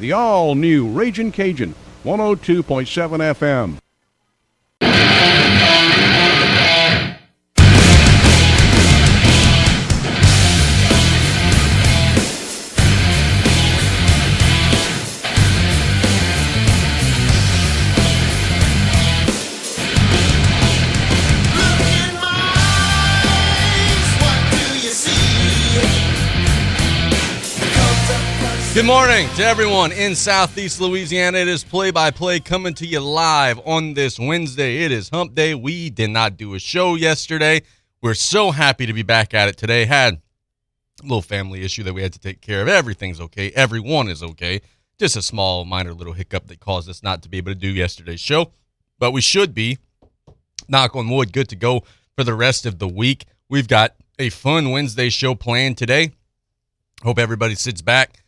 The 0.00 0.12
all 0.12 0.54
new 0.54 0.88
Raging 0.88 1.30
Cajun, 1.30 1.74
102.7 2.04 2.64
FM. 3.34 3.76
Good 28.72 28.86
morning 28.86 29.28
to 29.34 29.42
everyone 29.42 29.90
in 29.90 30.14
Southeast 30.14 30.80
Louisiana. 30.80 31.38
It 31.38 31.48
is 31.48 31.64
play 31.64 31.90
by 31.90 32.12
play 32.12 32.38
coming 32.38 32.72
to 32.74 32.86
you 32.86 33.00
live 33.00 33.58
on 33.66 33.94
this 33.94 34.16
Wednesday. 34.16 34.84
It 34.84 34.92
is 34.92 35.08
hump 35.08 35.34
day. 35.34 35.56
We 35.56 35.90
did 35.90 36.10
not 36.10 36.36
do 36.36 36.54
a 36.54 36.60
show 36.60 36.94
yesterday. 36.94 37.62
We're 38.00 38.14
so 38.14 38.52
happy 38.52 38.86
to 38.86 38.92
be 38.92 39.02
back 39.02 39.34
at 39.34 39.48
it 39.48 39.56
today. 39.56 39.86
Had 39.86 40.14
a 40.14 41.02
little 41.02 41.20
family 41.20 41.64
issue 41.64 41.82
that 41.82 41.94
we 41.94 42.02
had 42.02 42.12
to 42.12 42.20
take 42.20 42.40
care 42.40 42.62
of. 42.62 42.68
Everything's 42.68 43.20
okay. 43.20 43.50
Everyone 43.56 44.06
is 44.06 44.22
okay. 44.22 44.60
Just 45.00 45.16
a 45.16 45.22
small, 45.22 45.64
minor 45.64 45.92
little 45.92 46.12
hiccup 46.12 46.46
that 46.46 46.60
caused 46.60 46.88
us 46.88 47.02
not 47.02 47.22
to 47.24 47.28
be 47.28 47.38
able 47.38 47.50
to 47.50 47.58
do 47.58 47.70
yesterday's 47.70 48.20
show. 48.20 48.52
But 49.00 49.10
we 49.10 49.20
should 49.20 49.52
be, 49.52 49.78
knock 50.68 50.94
on 50.94 51.08
wood, 51.08 51.32
good 51.32 51.48
to 51.48 51.56
go 51.56 51.82
for 52.16 52.22
the 52.22 52.34
rest 52.34 52.66
of 52.66 52.78
the 52.78 52.88
week. 52.88 53.24
We've 53.48 53.66
got 53.66 53.96
a 54.16 54.30
fun 54.30 54.70
Wednesday 54.70 55.08
show 55.08 55.34
planned 55.34 55.76
today. 55.76 56.12
Hope 57.02 57.18
everybody 57.18 57.56
sits 57.56 57.82
back 57.82 58.20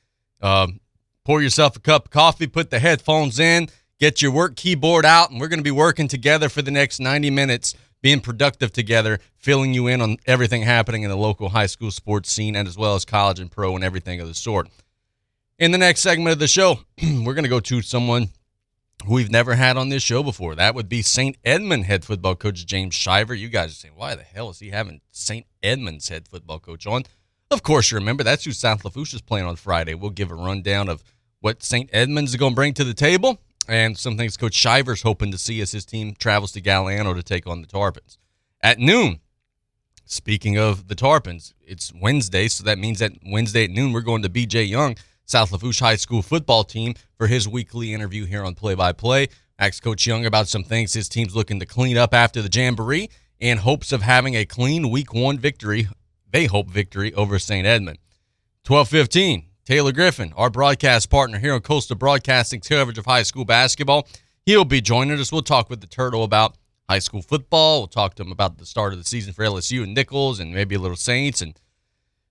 um, 0.43 0.81
pour 1.25 1.41
yourself 1.41 1.77
a 1.77 1.81
cup 1.81 2.07
of 2.07 2.11
coffee, 2.11 2.47
put 2.47 2.71
the 2.71 2.79
headphones 2.79 3.39
in, 3.39 3.69
get 3.99 4.21
your 4.21 4.33
work 4.33 4.57
keyboard 4.57 5.05
out, 5.05 5.31
and 5.31 5.41
we're 5.41 5.49
going 5.49 5.61
to 5.61 5.65
be 5.65 5.71
working 5.71 6.09
together 6.09 6.49
for 6.49 6.63
the 6.63 6.71
next 6.71 7.01
90 7.01 7.31
minutes, 7.31 7.75
being 8.03 8.21
productive 8.21 8.73
together, 8.73 9.21
filling 9.37 9.73
you 9.73 9.87
in 9.87 10.01
on 10.01 10.17
everything 10.27 10.63
happening 10.63 11.05
in 11.05 11.11
the 11.11 11.17
local 11.17 11.51
high 11.51 11.67
school 11.67 11.91
sports 11.91 12.31
scene 12.31 12.57
and 12.57 12.67
as 12.67 12.77
well 12.77 12.95
as 12.95 13.05
college 13.05 13.39
and 13.39 13.51
pro 13.51 13.75
and 13.77 13.85
everything 13.85 14.21
of 14.21 14.27
the 14.27 14.35
sort. 14.35 14.69
In 15.59 15.71
the 15.71 15.79
next 15.79 16.01
segment 16.01 16.33
of 16.33 16.41
the 16.41 16.49
show, 16.49 16.81
we're 17.03 17.35
going 17.35 17.45
to 17.45 17.49
go 17.49 17.61
to 17.61 17.83
someone 17.83 18.31
who 19.07 19.15
we've 19.15 19.31
never 19.31 19.55
had 19.55 19.77
on 19.77 19.89
this 19.89 20.03
show 20.03 20.23
before. 20.23 20.55
That 20.55 20.75
would 20.75 20.89
be 20.89 21.03
St. 21.03 21.37
Edmund 21.45 21.85
head 21.85 22.05
football 22.05 22.35
coach 22.35 22.67
James 22.67 22.95
Shiver. 22.95 23.35
You 23.35 23.49
guys 23.49 23.71
are 23.71 23.75
saying, 23.75 23.95
why 23.97 24.15
the 24.15 24.23
hell 24.23 24.51
is 24.51 24.59
he 24.59 24.71
having 24.71 25.01
St. 25.11 25.47
Edmund's 25.63 26.09
head 26.09 26.27
football 26.29 26.59
coach 26.59 26.87
on? 26.87 27.05
Of 27.53 27.63
course, 27.63 27.91
you 27.91 27.99
remember 27.99 28.25
that's 28.25 28.47
who 28.47 28.53
South 28.53 28.83
Lafourche 28.83 29.13
is 29.13 29.21
playing 29.21 29.45
on 29.45 29.57
Friday. 29.57 29.93
We'll 29.93 30.11
give 30.11 30.31
a 30.31 30.35
rundown 30.35 30.89
of 30.89 31.05
what 31.41 31.63
St. 31.63 31.91
Edmunds 31.93 32.31
is 32.31 32.37
going 32.37 32.53
to 32.53 32.57
bring 32.57 32.73
to 32.73 32.83
the 32.83 32.95
table 32.95 33.43
and 33.69 33.99
some 33.99 34.17
things 34.17 34.39
Coach 34.39 34.55
Shiver's 34.55 35.03
hoping 35.03 35.31
to 35.33 35.37
see 35.37 35.61
as 35.61 35.71
his 35.71 35.85
team 35.85 36.15
travels 36.19 36.53
to 36.53 36.63
Galliano 36.63 37.15
to 37.15 37.23
take 37.23 37.47
on 37.47 37.61
the 37.61 37.67
Tarpons. 37.67 38.17
At 38.63 38.79
noon, 38.79 39.21
speaking 40.07 40.57
of 40.57 40.89
the 40.89 40.95
Tarpons, 40.95 41.53
it's 41.61 41.93
Wednesday, 41.93 42.49
so 42.49 42.65
that 42.65 42.79
means 42.79 43.01
that 43.01 43.13
Wednesday 43.27 43.65
at 43.65 43.71
noon 43.71 43.93
we're 43.93 44.01
going 44.01 44.23
to 44.23 44.31
BJ 44.31 44.67
Young, 44.67 44.97
South 45.27 45.53
Lafourche 45.53 45.81
High 45.81 45.97
School 45.97 46.23
football 46.23 46.65
team, 46.65 46.95
for 47.19 47.27
his 47.27 47.47
weekly 47.47 47.93
interview 47.93 48.25
here 48.25 48.45
on 48.45 48.55
Play 48.55 48.75
by 48.75 48.93
Play. 48.93 49.29
Asked 49.59 49.83
Coach 49.83 50.07
Young 50.07 50.25
about 50.25 50.49
some 50.49 50.65
things 50.65 50.95
his 50.95 51.07
team's 51.11 51.37
looking 51.37 51.61
to 51.61 51.67
clean 51.67 51.99
up 51.99 52.15
after 52.15 52.41
the 52.41 52.49
Jamboree 52.51 53.11
in 53.41 53.59
hopes 53.59 53.93
of 53.93 54.01
having 54.01 54.37
a 54.37 54.47
clean 54.47 54.89
week 54.89 55.13
one 55.13 55.37
victory 55.37 55.87
they 56.33 56.47
hope 56.47 56.69
victory 56.69 57.15
over 57.15 57.39
St. 57.39 57.67
Edmund. 57.67 57.99
1215, 58.67 59.47
Taylor 59.65 59.93
Griffin, 59.93 60.33
our 60.37 60.51
broadcast 60.51 61.11
partner 61.11 61.39
here 61.39 61.55
on 61.55 61.61
Coastal 61.61 61.97
Broadcasting's 61.97 62.67
coverage 62.67 62.99
of 62.99 63.07
high 63.07 63.23
school 63.23 63.45
basketball. 63.45 64.09
He'll 64.45 64.65
be 64.65 64.81
joining 64.81 65.19
us. 65.21 65.31
We'll 65.31 65.43
talk 65.43 65.71
with 65.71 65.81
the 65.81 65.87
Turtle 65.87 66.25
about 66.25 66.57
high 66.89 66.99
school 66.99 67.23
football. 67.23 67.81
We'll 67.81 67.89
talk 67.89 68.15
to 68.17 68.23
him 68.23 68.33
about 68.33 68.59
the 68.59 68.67
start 68.67 68.93
of 68.93 68.99
the 68.99 69.05
season 69.05 69.33
for 69.33 69.45
LSU 69.45 69.85
and 69.85 69.95
Nicholls 69.95 70.41
and 70.41 70.53
maybe 70.53 70.75
a 70.75 70.81
little 70.81 70.97
Saints. 70.97 71.43
And, 71.43 71.59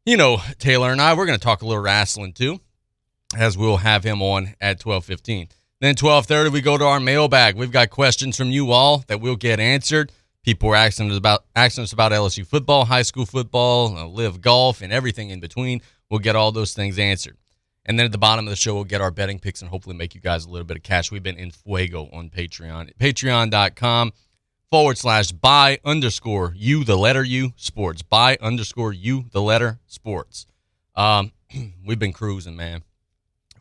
you 0.06 0.17
know, 0.17 0.38
Taylor 0.57 0.91
and 0.91 1.01
I, 1.01 1.13
we're 1.13 1.25
going 1.25 1.40
to 1.40 1.44
talk 1.44 1.61
a 1.61 1.66
little 1.66 1.84
wrestling 1.84 2.34
too, 2.34 2.59
as 3.38 3.57
we'll 3.57 3.78
have 3.78 4.03
him 4.03 4.22
on 4.22 4.56
at 4.59 4.84
1215. 4.84 5.47
Then 5.79 5.95
1230, 5.95 6.50
we 6.50 6.61
go 6.61 6.78
to 6.78 6.85
our 6.85 7.00
mailbag. 7.00 7.56
We've 7.56 7.72
got 7.72 7.90
questions 7.90 8.38
from 8.38 8.51
you 8.51 8.72
all 8.72 9.03
that 9.07 9.19
we'll 9.19 9.35
get 9.35 9.59
answered. 9.59 10.11
People 10.44 10.69
were 10.69 10.75
asking 10.75 11.12
us 11.12 11.18
about 11.18 11.46
asking 11.56 11.84
us 11.84 11.94
about 11.94 12.12
LSU 12.12 12.46
football, 12.46 12.85
high 12.85 13.03
school 13.03 13.25
football, 13.25 13.96
uh, 13.96 14.07
LIV 14.07 14.41
golf, 14.41 14.81
and 14.81 14.91
everything 14.91 15.29
in 15.29 15.40
between. 15.40 15.81
We'll 16.09 16.19
get 16.19 16.35
all 16.35 16.52
those 16.52 16.74
things 16.74 16.97
answered. 16.97 17.38
And 17.85 17.97
then 17.97 18.06
at 18.06 18.12
the 18.12 18.18
bottom 18.18 18.47
of 18.47 18.50
the 18.50 18.56
show, 18.56 18.74
we'll 18.75 18.84
get 18.84 19.02
our 19.02 19.12
betting 19.12 19.40
picks 19.40 19.62
and 19.62 19.69
hopefully 19.69 19.96
make 19.96 20.16
you 20.16 20.22
guys 20.22 20.46
a 20.46 20.50
little 20.50 20.66
bit 20.66 20.78
of 20.78 20.84
cash. 20.84 21.12
We've 21.12 21.24
been 21.24 21.38
in 21.38 21.52
fuego 21.52 22.09
on 22.12 22.29
Patreon. 22.29 22.96
Patreon.com 22.97 24.13
forward 24.69 24.97
slash 24.97 25.31
buy 25.31 25.79
underscore 25.85 26.53
you, 26.56 26.84
the 26.84 26.97
letter 26.97 27.23
U, 27.23 27.53
sports. 27.56 28.02
Buy 28.02 28.38
underscore 28.41 28.94
you, 28.94 29.25
the 29.31 29.41
letter 29.41 29.79
sports. 29.88 30.47
Um, 30.96 31.31
we've 31.85 32.00
been 32.00 32.13
cruising, 32.13 32.56
man. 32.56 32.84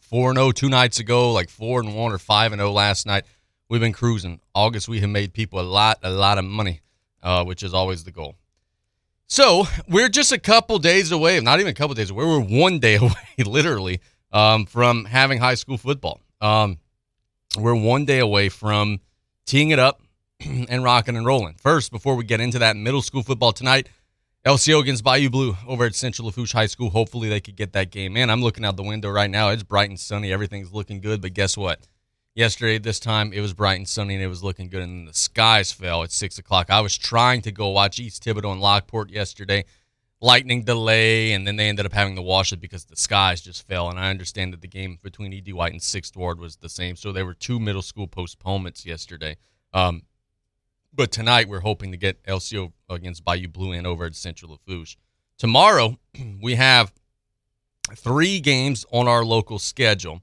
4 0.01 0.35
0 0.35 0.51
two 0.53 0.69
nights 0.69 0.99
ago, 0.99 1.33
like 1.33 1.51
4 1.51 1.81
and 1.81 1.97
1 1.97 2.13
or 2.13 2.19
5 2.19 2.53
and 2.53 2.61
0 2.61 2.73
last 2.73 3.07
night 3.07 3.25
we've 3.71 3.81
been 3.81 3.95
cruising. 3.95 4.41
August, 4.55 4.89
we 4.89 5.01
have 5.01 5.09
made 5.09 5.33
people 5.33 5.59
a 5.59 5.63
lot, 5.63 5.99
a 6.03 6.11
lot 6.11 6.37
of 6.37 6.45
money, 6.45 6.81
uh, 7.23 7.45
which 7.45 7.63
is 7.63 7.73
always 7.73 8.05
the 8.05 8.11
goal. 8.11 8.35
So 9.27 9.65
we're 9.89 10.11
just 10.11 10.33
a 10.33 10.39
couple 10.39 10.79
days 10.79 11.13
away, 11.13 11.41
not 11.41 11.61
even 11.61 11.71
a 11.71 11.75
couple 11.75 11.95
days 11.95 12.11
away. 12.11 12.25
We're 12.27 12.41
one 12.41 12.81
day 12.81 12.97
away, 13.01 13.13
literally, 13.47 14.01
um, 14.33 14.67
from 14.67 15.07
having 15.07 15.39
high 15.39 15.55
school 15.55 15.79
football. 15.79 16.21
Um, 16.43 16.79
we're 17.57 17.75
one 17.75 18.05
day 18.05 18.19
away 18.19 18.49
from 18.49 19.01
teeing 19.47 19.71
it 19.71 19.79
up 19.79 20.03
and 20.41 20.85
rocking 20.85 21.17
and 21.17 21.25
rolling. 21.25 21.55
First, 21.55 21.93
before 21.93 22.17
we 22.17 22.25
get 22.25 22.41
into 22.41 22.59
that 22.59 22.77
middle 22.77 23.03
school 23.03 23.23
football 23.23 23.53
tonight, 23.53 23.89
LCO 24.45 24.81
against 24.81 25.05
Bayou 25.05 25.29
Blue 25.31 25.57
over 25.67 25.85
at 25.85 25.95
Central 25.95 26.27
Lafourche 26.27 26.53
High 26.53 26.67
School. 26.67 26.91
Hopefully, 26.91 27.29
they 27.29 27.41
could 27.41 27.57
get 27.57 27.75
that 27.75 27.91
game 27.91 28.17
in. 28.17 28.31
I'm 28.31 28.43
looking 28.43 28.65
out 28.65 28.77
the 28.77 28.83
window 28.83 29.11
right 29.11 29.31
now. 29.31 29.51
It's 29.51 29.63
bright 29.63 29.91
and 29.91 30.01
sunny. 30.01 30.33
Everything's 30.33 30.73
looking 30.73 31.01
good. 31.01 31.21
But 31.21 31.35
guess 31.35 31.57
what? 31.59 31.87
Yesterday, 32.35 32.79
this 32.79 33.01
time, 33.01 33.33
it 33.33 33.41
was 33.41 33.53
bright 33.53 33.77
and 33.77 33.89
sunny 33.89 34.15
and 34.15 34.23
it 34.23 34.29
was 34.29 34.43
looking 34.45 34.69
good, 34.69 34.83
and 34.83 35.09
the 35.09 35.15
skies 35.15 35.73
fell 35.73 36.05
at 36.05 36.13
6 36.13 36.39
o'clock. 36.39 36.71
I 36.71 36.81
was 36.81 36.97
trying 36.97 37.43
to 37.43 37.51
go 37.51 37.69
watch 37.69 37.99
East 37.99 38.23
Thibodaux 38.23 38.53
and 38.53 38.61
Lockport 38.61 39.11
yesterday. 39.11 39.65
Lightning 40.23 40.63
delay, 40.63 41.33
and 41.33 41.47
then 41.47 41.57
they 41.57 41.69
ended 41.69 41.87
up 41.87 41.93
having 41.93 42.15
to 42.15 42.23
wash 42.23 42.53
it 42.53 42.61
because 42.61 42.85
the 42.85 42.95
skies 42.95 43.41
just 43.41 43.67
fell. 43.67 43.89
And 43.89 43.99
I 43.99 44.11
understand 44.11 44.53
that 44.53 44.61
the 44.61 44.69
game 44.69 44.99
between 45.03 45.33
E.D. 45.33 45.53
White 45.55 45.73
and 45.73 45.83
Sixth 45.83 46.15
Ward 46.15 46.39
was 46.39 46.57
the 46.57 46.69
same. 46.69 46.95
So 46.95 47.11
there 47.11 47.25
were 47.25 47.35
two 47.35 47.59
middle 47.59 47.83
school 47.83 48.07
postponements 48.07 48.85
yesterday. 48.85 49.37
Um, 49.73 50.03
but 50.93 51.11
tonight, 51.11 51.49
we're 51.49 51.61
hoping 51.61 51.91
to 51.93 51.97
get 51.97 52.23
LCO 52.25 52.73
against 52.89 53.25
Bayou 53.25 53.49
Blue 53.49 53.73
and 53.73 53.87
over 53.87 54.05
at 54.05 54.15
Central 54.15 54.53
Lafourche. 54.53 54.97
Tomorrow, 55.39 55.99
we 56.43 56.57
have 56.57 56.93
three 57.97 58.41
games 58.41 58.85
on 58.93 59.09
our 59.09 59.25
local 59.25 59.59
schedule. 59.59 60.21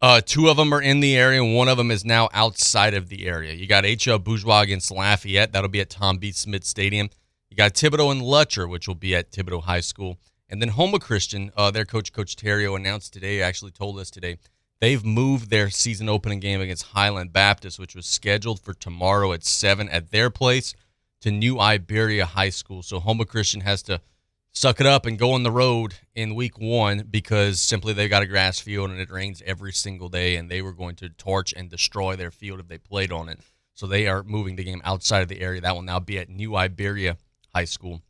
Uh, 0.00 0.20
two 0.20 0.48
of 0.48 0.56
them 0.56 0.72
are 0.72 0.82
in 0.82 1.00
the 1.00 1.16
area, 1.16 1.42
and 1.42 1.54
one 1.54 1.68
of 1.68 1.76
them 1.76 1.90
is 1.90 2.04
now 2.04 2.28
outside 2.32 2.94
of 2.94 3.08
the 3.08 3.26
area. 3.26 3.52
You 3.52 3.66
got 3.66 3.84
HL 3.84 4.22
Bourgeois 4.22 4.62
against 4.62 4.90
Lafayette. 4.90 5.52
That'll 5.52 5.68
be 5.68 5.80
at 5.80 5.90
Tom 5.90 6.18
B. 6.18 6.32
Smith 6.32 6.64
Stadium. 6.64 7.10
You 7.50 7.56
got 7.56 7.74
Thibodaux 7.74 8.10
and 8.10 8.22
Lutcher, 8.22 8.68
which 8.68 8.88
will 8.88 8.94
be 8.94 9.14
at 9.14 9.30
Thibodaux 9.30 9.64
High 9.64 9.80
School. 9.80 10.18
And 10.48 10.60
then 10.60 10.70
Houma 10.70 10.98
Christian, 10.98 11.50
uh, 11.56 11.70
their 11.70 11.84
coach, 11.84 12.12
Coach 12.12 12.36
Terrio, 12.36 12.76
announced 12.76 13.12
today, 13.12 13.42
actually 13.42 13.70
told 13.70 13.98
us 13.98 14.10
today, 14.10 14.38
they've 14.80 15.04
moved 15.04 15.50
their 15.50 15.70
season 15.70 16.08
opening 16.08 16.40
game 16.40 16.60
against 16.60 16.84
Highland 16.88 17.32
Baptist, 17.32 17.78
which 17.78 17.94
was 17.94 18.06
scheduled 18.06 18.60
for 18.60 18.74
tomorrow 18.74 19.32
at 19.32 19.44
7 19.44 19.88
at 19.88 20.10
their 20.10 20.30
place, 20.30 20.74
to 21.20 21.30
New 21.30 21.58
Iberia 21.60 22.26
High 22.26 22.50
School. 22.50 22.82
So 22.82 23.00
Houma 23.00 23.24
Christian 23.24 23.60
has 23.62 23.82
to– 23.84 24.00
suck 24.52 24.80
it 24.80 24.86
up 24.86 25.06
and 25.06 25.18
go 25.18 25.32
on 25.32 25.42
the 25.42 25.50
road 25.50 25.94
in 26.14 26.34
week 26.34 26.58
one 26.58 27.06
because 27.10 27.60
simply 27.60 27.92
they've 27.92 28.10
got 28.10 28.22
a 28.22 28.26
grass 28.26 28.60
field 28.60 28.90
and 28.90 29.00
it 29.00 29.10
rains 29.10 29.42
every 29.46 29.72
single 29.72 30.08
day 30.08 30.36
and 30.36 30.50
they 30.50 30.62
were 30.62 30.72
going 30.72 30.94
to 30.96 31.08
torch 31.08 31.52
and 31.54 31.70
destroy 31.70 32.14
their 32.14 32.30
field 32.30 32.60
if 32.60 32.68
they 32.68 32.78
played 32.78 33.10
on 33.10 33.28
it. 33.28 33.40
So 33.74 33.86
they 33.86 34.06
are 34.06 34.22
moving 34.22 34.56
the 34.56 34.64
game 34.64 34.82
outside 34.84 35.22
of 35.22 35.28
the 35.28 35.40
area. 35.40 35.60
That 35.60 35.74
will 35.74 35.82
now 35.82 35.98
be 35.98 36.18
at 36.18 36.28
New 36.28 36.54
Iberia 36.54 37.16
High 37.54 37.64
School. 37.64 38.02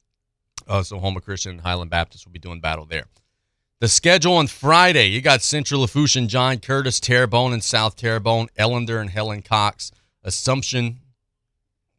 Uh, 0.66 0.82
so 0.82 0.98
Houma 0.98 1.20
Christian 1.20 1.52
and 1.52 1.60
Highland 1.60 1.90
Baptist 1.90 2.26
will 2.26 2.32
be 2.32 2.38
doing 2.38 2.60
battle 2.60 2.84
there. 2.84 3.06
The 3.80 3.88
schedule 3.88 4.34
on 4.34 4.46
Friday, 4.46 5.08
you 5.08 5.20
got 5.20 5.42
Central 5.42 5.80
Lafourche 5.80 6.14
and 6.14 6.28
John 6.28 6.58
Curtis, 6.58 7.00
Terrebonne 7.00 7.52
and 7.52 7.64
South 7.64 7.96
Terrebonne, 7.96 8.48
Ellender 8.56 9.00
and 9.00 9.10
Helen 9.10 9.42
Cox, 9.42 9.90
Assumption 10.24 11.00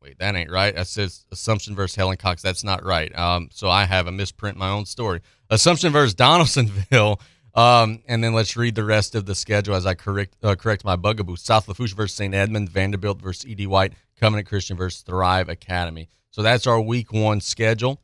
Wait, 0.04 0.20
that 0.20 0.36
ain't 0.36 0.52
right. 0.52 0.76
That 0.76 0.88
says 0.88 1.26
Assumption 1.32 1.76
versus 1.76 1.96
Helen 1.96 2.18
Cox. 2.18 2.42
That's 2.42 2.64
not 2.64 2.84
right. 2.84 3.18
Um, 3.18 3.48
so 3.52 3.70
I 3.70 3.86
have 3.86 4.06
a 4.06 4.12
misprint 4.12 4.58
my 4.58 4.70
own 4.70 4.86
story. 4.86 5.22
Assumption 5.50 5.94
versus 5.94 6.14
Donaldsonville. 6.14 7.20
Um, 7.56 8.02
and 8.08 8.24
then 8.24 8.34
let's 8.34 8.58
read 8.58 8.74
the 8.74 8.84
rest 8.84 9.14
of 9.14 9.28
the 9.28 9.36
schedule 9.36 9.76
as 9.76 9.86
I 9.86 9.94
correct 9.94 10.36
uh, 10.42 10.56
correct 10.56 10.84
my 10.84 10.96
bugaboo. 10.96 11.36
South 11.36 11.68
Lafourche 11.68 11.94
versus 11.94 12.16
St. 12.16 12.34
Edmund, 12.34 12.70
Vanderbilt 12.70 13.22
versus 13.22 13.46
E.D. 13.46 13.68
White, 13.68 13.94
Covenant 14.20 14.48
Christian 14.48 14.76
versus 14.76 15.04
Thrive 15.04 15.50
Academy. 15.50 16.10
So 16.32 16.42
that's 16.42 16.66
our 16.66 16.82
week 16.82 17.14
one 17.14 17.42
schedule. 17.42 18.02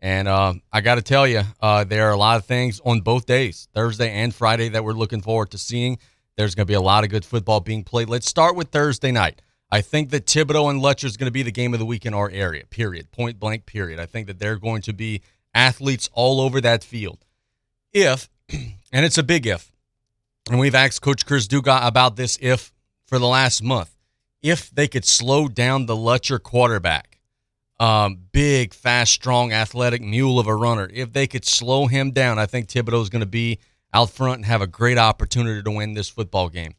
And 0.00 0.26
uh, 0.26 0.54
I 0.72 0.80
got 0.80 0.96
to 0.96 1.02
tell 1.02 1.24
you, 1.24 1.42
uh, 1.60 1.84
there 1.84 2.08
are 2.08 2.12
a 2.12 2.16
lot 2.16 2.38
of 2.38 2.46
things 2.46 2.80
on 2.84 3.00
both 3.02 3.26
days, 3.26 3.68
Thursday 3.74 4.10
and 4.10 4.34
Friday, 4.34 4.70
that 4.70 4.82
we're 4.82 4.92
looking 4.92 5.22
forward 5.22 5.52
to 5.52 5.58
seeing. 5.58 5.98
There's 6.36 6.56
going 6.56 6.66
to 6.66 6.70
be 6.70 6.74
a 6.74 6.80
lot 6.80 7.04
of 7.04 7.10
good 7.10 7.24
football 7.24 7.60
being 7.60 7.84
played. 7.84 8.08
Let's 8.08 8.28
start 8.28 8.56
with 8.56 8.70
Thursday 8.70 9.12
night. 9.12 9.40
I 9.72 9.80
think 9.80 10.10
that 10.10 10.26
Thibodaux 10.26 10.70
and 10.70 10.82
Lutcher 10.82 11.04
is 11.04 11.16
going 11.16 11.26
to 11.26 11.32
be 11.32 11.42
the 11.42 11.52
game 11.52 11.72
of 11.72 11.78
the 11.78 11.86
week 11.86 12.04
in 12.04 12.12
our 12.12 12.28
area, 12.30 12.64
period. 12.66 13.12
Point 13.12 13.38
blank, 13.38 13.66
period. 13.66 14.00
I 14.00 14.06
think 14.06 14.26
that 14.26 14.38
they're 14.38 14.58
going 14.58 14.82
to 14.82 14.92
be 14.92 15.22
athletes 15.54 16.08
all 16.12 16.40
over 16.40 16.60
that 16.60 16.82
field. 16.82 17.24
If, 17.92 18.28
and 18.48 19.04
it's 19.04 19.18
a 19.18 19.22
big 19.22 19.46
if, 19.46 19.70
and 20.50 20.58
we've 20.58 20.74
asked 20.74 21.02
Coach 21.02 21.24
Chris 21.24 21.46
Dugas 21.46 21.86
about 21.86 22.16
this 22.16 22.38
if 22.40 22.72
for 23.06 23.18
the 23.18 23.28
last 23.28 23.62
month, 23.62 23.96
if 24.42 24.70
they 24.70 24.88
could 24.88 25.04
slow 25.04 25.46
down 25.46 25.86
the 25.86 25.96
Lutcher 25.96 26.42
quarterback, 26.42 27.18
um, 27.78 28.18
big, 28.32 28.74
fast, 28.74 29.12
strong, 29.12 29.52
athletic 29.52 30.02
mule 30.02 30.38
of 30.38 30.46
a 30.46 30.54
runner, 30.54 30.90
if 30.92 31.12
they 31.12 31.26
could 31.26 31.44
slow 31.44 31.86
him 31.86 32.10
down, 32.10 32.38
I 32.38 32.46
think 32.46 32.68
Thibodaux 32.68 33.02
is 33.02 33.08
going 33.08 33.20
to 33.20 33.26
be 33.26 33.58
out 33.92 34.10
front 34.10 34.38
and 34.38 34.46
have 34.46 34.62
a 34.62 34.66
great 34.66 34.98
opportunity 34.98 35.62
to 35.62 35.70
win 35.70 35.94
this 35.94 36.08
football 36.08 36.48
game. 36.48 36.74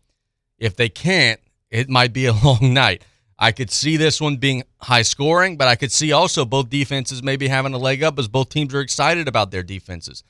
If 0.57 0.75
they 0.75 0.89
can't, 0.89 1.39
it 1.71 1.89
might 1.89 2.13
be 2.13 2.25
a 2.25 2.33
long 2.43 2.73
night. 2.73 3.03
I 3.39 3.51
could 3.51 3.71
see 3.71 3.97
this 3.97 4.21
one 4.21 4.37
being 4.37 4.63
high 4.81 5.01
scoring, 5.01 5.57
but 5.57 5.67
I 5.67 5.75
could 5.75 5.91
see 5.91 6.11
also 6.11 6.45
both 6.45 6.69
defenses 6.69 7.23
maybe 7.23 7.47
having 7.47 7.73
a 7.73 7.79
leg 7.79 8.03
up 8.03 8.19
as 8.19 8.27
both 8.27 8.49
teams 8.49 8.75
are 8.75 8.81
excited 8.81 9.27
about 9.27 9.49
their 9.49 9.63
defenses. 9.63 10.23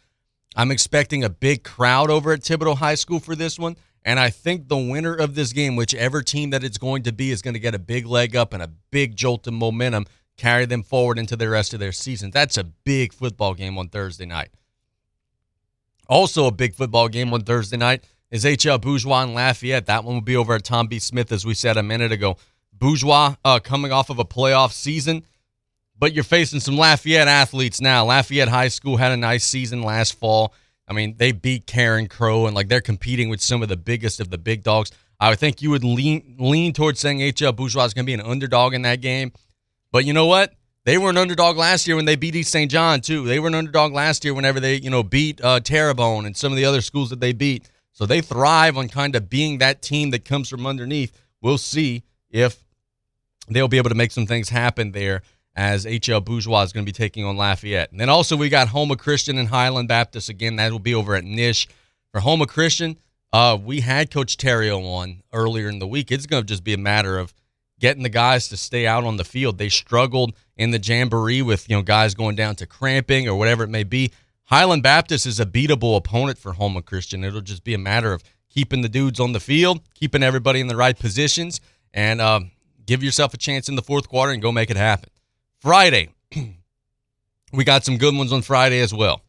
I'm 0.56 0.72
expecting 0.72 1.24
a 1.24 1.30
big 1.30 1.64
crowd 1.64 2.10
over 2.10 2.32
at 2.32 2.42
Thibodaux 2.42 2.78
High 2.78 2.96
School 2.96 3.20
for 3.20 3.36
this 3.36 3.60
one, 3.60 3.76
and 4.06 4.18
I 4.18 4.30
think 4.30 4.68
the 4.70 4.78
winner 4.78 5.14
of 5.14 5.36
this 5.36 5.52
game, 5.52 5.76
whichever 5.76 6.22
team 6.22 6.52
that 6.52 6.64
it's 6.64 6.78
going 6.78 7.04
to 7.04 7.12
be, 7.12 7.32
is 7.32 7.42
going 7.42 7.54
to 7.54 7.60
get 7.60 7.76
a 7.76 7.80
big 7.80 8.06
leg 8.06 8.36
up 8.36 8.54
and 8.54 8.64
a 8.64 8.72
big 8.92 9.18
jolt 9.18 9.46
of 9.46 9.54
momentum, 9.54 10.06
carry 10.38 10.66
them 10.66 10.82
forward 10.82 11.20
into 11.20 11.36
the 11.36 11.50
rest 11.50 11.74
of 11.74 11.82
their 11.82 11.92
season. 11.92 12.32
That's 12.32 12.58
a 12.58 12.64
big 12.64 13.12
football 13.12 13.54
game 13.54 13.78
on 13.78 13.90
Thursday 13.90 14.26
night. 14.26 14.52
Also, 16.08 16.46
a 16.46 16.52
big 16.52 16.76
football 16.76 17.10
game 17.10 17.34
on 17.34 17.42
Thursday 17.42 17.78
night 17.78 18.06
is 18.32 18.46
HL 18.46 18.82
Bourgeois 18.82 19.24
and 19.24 19.36
Lafayette. 19.36 19.86
That 19.86 20.04
one 20.04 20.16
will 20.16 20.22
be 20.22 20.36
over 20.36 20.56
at 20.56 20.64
Tom 20.64 20.88
B. 20.88 21.00
Smith, 21.00 21.32
as 21.32 21.46
we 21.46 21.54
said 21.54 21.78
a 21.78 21.84
minute 21.84 22.12
ago. 22.12 22.38
Bourgeois 22.74 23.36
uh, 23.46 23.60
coming 23.60 23.92
off 23.92 24.10
of 24.10 24.18
a 24.18 24.26
playoff 24.26 24.72
season, 24.72 25.24
but 26.00 26.14
you're 26.14 26.24
facing 26.24 26.60
some 26.60 26.78
Lafayette 26.78 27.28
athletes 27.28 27.80
now. 27.80 28.06
Lafayette 28.06 28.48
High 28.48 28.70
School 28.70 28.98
had 28.98 29.12
a 29.12 29.18
nice 29.18 29.44
season 29.44 29.84
last 29.84 30.18
fall. 30.18 30.54
I 30.88 30.94
mean, 30.94 31.16
they 31.18 31.32
beat 31.32 31.68
Carencro, 31.68 32.48
and 32.48 32.56
like 32.56 32.70
they're 32.70 32.82
competing 32.82 33.30
with 33.30 33.42
some 33.42 33.62
of 33.62 33.70
the 33.70 33.78
biggest 33.78 34.20
of 34.20 34.30
the 34.30 34.38
big 34.38 34.64
dogs. 34.64 34.92
I 35.20 35.30
would 35.30 35.38
think 35.38 35.62
you 35.62 35.70
would 35.70 35.84
lean 35.84 36.38
lean 36.40 36.74
towards 36.74 37.00
saying 37.00 37.20
HL 37.20 37.56
Bourgeois 37.56 37.86
is 37.86 37.94
going 37.94 38.06
to 38.06 38.10
be 38.10 38.16
an 38.16 38.22
underdog 38.22 38.74
in 38.74 38.82
that 38.82 39.02
game. 39.02 39.32
But 39.92 40.06
you 40.06 40.14
know 40.14 40.26
what? 40.26 40.54
They 40.84 40.98
were 40.98 41.12
an 41.12 41.18
underdog 41.18 41.58
last 41.58 41.86
year 41.86 41.96
when 41.96 42.06
they 42.06 42.16
beat 42.16 42.36
East 42.36 42.52
St. 42.52 42.72
John 42.72 43.02
too. 43.02 43.26
They 43.26 43.40
were 43.40 43.48
an 43.48 43.54
underdog 43.54 43.94
last 43.94 44.26
year 44.26 44.34
whenever 44.34 44.60
they, 44.60 44.76
you 44.78 44.90
know, 44.90 45.04
beat 45.04 45.40
uh, 45.44 45.60
Terrebonne 45.60 46.26
and 46.26 46.36
some 46.36 46.52
of 46.52 46.56
the 46.56 46.66
other 46.66 46.82
schools 46.82 47.12
that 47.12 47.20
they 47.20 47.34
beat. 47.34 47.70
So 47.94 48.06
they 48.06 48.22
thrive 48.22 48.78
on 48.78 48.88
kind 48.88 49.16
of 49.16 49.30
being 49.30 49.58
that 49.58 49.82
team 49.82 50.12
that 50.12 50.26
comes 50.26 50.50
from 50.50 50.66
underneath. 50.66 51.18
We'll 51.42 51.58
see 51.58 52.04
if 52.30 52.64
they'll 53.48 53.68
be 53.68 53.78
able 53.78 53.90
to 53.90 53.96
make 53.96 54.12
some 54.12 54.26
things 54.26 54.50
happen 54.50 54.92
there 54.92 55.22
as 55.56 55.86
HL 55.86 56.24
Bourgeois 56.24 56.64
is 56.64 56.72
going 56.74 56.86
to 56.86 56.90
be 56.90 56.96
taking 56.96 57.26
on 57.26 57.36
Lafayette. 57.36 57.92
And 57.92 58.00
then 58.00 58.10
also 58.10 58.38
we 58.38 58.50
got 58.50 58.70
Houma 58.70 58.96
Christian 58.96 59.38
and 59.38 59.50
Highland 59.50 59.88
Baptist 59.88 60.30
again. 60.30 60.56
That 60.56 60.72
will 60.72 60.80
be 60.80 60.96
over 60.96 61.16
at 61.16 61.24
Nish. 61.24 61.68
For 62.12 62.22
Houma 62.22 62.46
Christian, 62.46 62.98
uh, 63.34 63.58
we 63.62 63.82
had 63.82 64.12
Coach 64.12 64.38
Terrio 64.38 64.84
on 64.84 65.24
earlier 65.34 65.70
in 65.70 65.80
the 65.80 65.88
week. 65.88 66.12
It's 66.12 66.26
going 66.26 66.44
to 66.44 66.48
just 66.48 66.64
be 66.64 66.74
a 66.74 66.78
matter 66.78 67.18
of 67.18 67.34
getting 67.80 68.04
the 68.04 68.10
guys 68.10 68.48
to 68.50 68.58
stay 68.58 68.86
out 68.86 69.04
on 69.04 69.18
the 69.18 69.24
field. 69.24 69.58
They 69.58 69.70
struggled 69.70 70.34
in 70.56 70.72
the 70.72 70.80
jamboree 70.80 71.42
with 71.42 71.70
you 71.70 71.76
know 71.76 71.82
guys 71.82 72.14
going 72.14 72.36
down 72.36 72.56
to 72.58 72.66
cramping 72.66 73.28
or 73.28 73.36
whatever 73.36 73.64
it 73.64 73.70
may 73.70 73.84
be. 73.84 74.12
Highland 74.52 74.84
Baptist 74.84 75.26
is 75.26 75.40
a 75.40 75.46
beatable 75.46 75.96
opponent 75.96 76.38
for 76.38 76.52
Houma 76.52 76.82
Christian. 76.82 77.24
It'll 77.24 77.40
just 77.40 77.64
be 77.64 77.74
a 77.74 77.78
matter 77.78 78.12
of 78.12 78.22
keeping 78.50 78.82
the 78.82 78.90
dudes 78.90 79.18
on 79.18 79.32
the 79.32 79.40
field, 79.40 79.80
keeping 79.94 80.24
everybody 80.24 80.60
in 80.60 80.68
the 80.68 80.76
right 80.76 81.00
positions, 81.00 81.62
and 81.94 82.20
uh, 82.20 82.42
give 82.86 83.02
yourself 83.02 83.34
a 83.34 83.38
chance 83.38 83.70
in 83.70 83.76
the 83.76 83.82
fourth 83.82 84.10
quarter 84.10 84.34
and 84.34 84.42
go 84.42 84.52
make 84.52 84.70
it 84.70 84.76
happen. 84.76 85.10
Friday, 85.60 86.10
we 87.54 87.64
got 87.64 87.86
some 87.86 87.98
good 87.98 88.14
ones 88.14 88.34
on 88.34 88.42
Friday 88.42 88.82
as 88.82 88.94
well. 88.94 89.22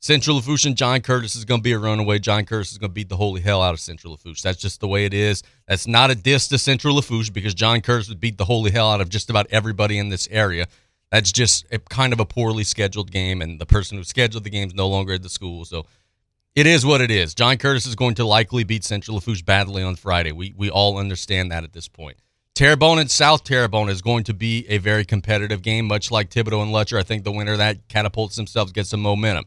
Central 0.00 0.36
Lafourche 0.36 0.64
and 0.64 0.76
John 0.78 1.02
Curtis 1.02 1.36
is 1.36 1.44
going 1.44 1.60
to 1.60 1.64
be 1.64 1.72
a 1.72 1.78
runaway. 1.78 2.18
John 2.18 2.46
Curtis 2.46 2.72
is 2.72 2.78
going 2.78 2.90
to 2.90 2.94
beat 2.94 3.10
the 3.10 3.16
holy 3.16 3.42
hell 3.42 3.60
out 3.60 3.74
of 3.74 3.80
Central 3.80 4.12
Lafourche. 4.12 4.40
That's 4.40 4.58
just 4.62 4.80
the 4.80 4.88
way 4.88 5.04
it 5.04 5.12
is. 5.12 5.42
That's 5.66 5.86
not 5.86 6.10
a 6.10 6.14
diss 6.14 6.48
to 6.48 6.56
Central 6.56 6.94
Lafourche 6.94 7.28
because 7.28 7.52
John 7.52 7.82
Curtis 7.82 8.08
would 8.08 8.20
beat 8.20 8.38
the 8.38 8.46
holy 8.46 8.70
hell 8.70 8.90
out 8.90 9.02
of 9.02 9.10
just 9.10 9.28
about 9.28 9.46
everybody 9.50 9.98
in 9.98 10.08
this 10.08 10.26
area. 10.30 10.68
That's 11.10 11.32
just 11.32 11.66
a, 11.72 11.78
kind 11.78 12.12
of 12.12 12.20
a 12.20 12.26
poorly 12.26 12.64
scheduled 12.64 13.10
game, 13.10 13.40
and 13.40 13.60
the 13.60 13.66
person 13.66 13.96
who 13.96 14.04
scheduled 14.04 14.44
the 14.44 14.50
game 14.50 14.68
is 14.68 14.74
no 14.74 14.88
longer 14.88 15.14
at 15.14 15.22
the 15.22 15.28
school. 15.28 15.64
So 15.64 15.86
it 16.54 16.66
is 16.66 16.84
what 16.84 17.00
it 17.00 17.10
is. 17.10 17.34
John 17.34 17.56
Curtis 17.56 17.86
is 17.86 17.94
going 17.94 18.16
to 18.16 18.24
likely 18.24 18.64
beat 18.64 18.84
Central 18.84 19.14
Lafourche 19.14 19.44
badly 19.44 19.82
on 19.82 19.96
Friday. 19.96 20.32
We, 20.32 20.54
we 20.56 20.70
all 20.70 20.98
understand 20.98 21.50
that 21.50 21.64
at 21.64 21.72
this 21.72 21.88
point. 21.88 22.18
Terrebonne 22.54 22.98
and 22.98 23.10
South 23.10 23.44
Terrebonne 23.44 23.88
is 23.88 24.02
going 24.02 24.24
to 24.24 24.34
be 24.34 24.66
a 24.68 24.78
very 24.78 25.04
competitive 25.04 25.62
game, 25.62 25.86
much 25.86 26.10
like 26.10 26.30
Thibodaux 26.30 26.62
and 26.62 26.72
Lutcher. 26.72 26.98
I 26.98 27.04
think 27.04 27.22
the 27.22 27.30
winner 27.30 27.56
that 27.56 27.86
catapults 27.88 28.34
themselves, 28.34 28.72
gets 28.72 28.90
some 28.90 29.00
momentum. 29.00 29.44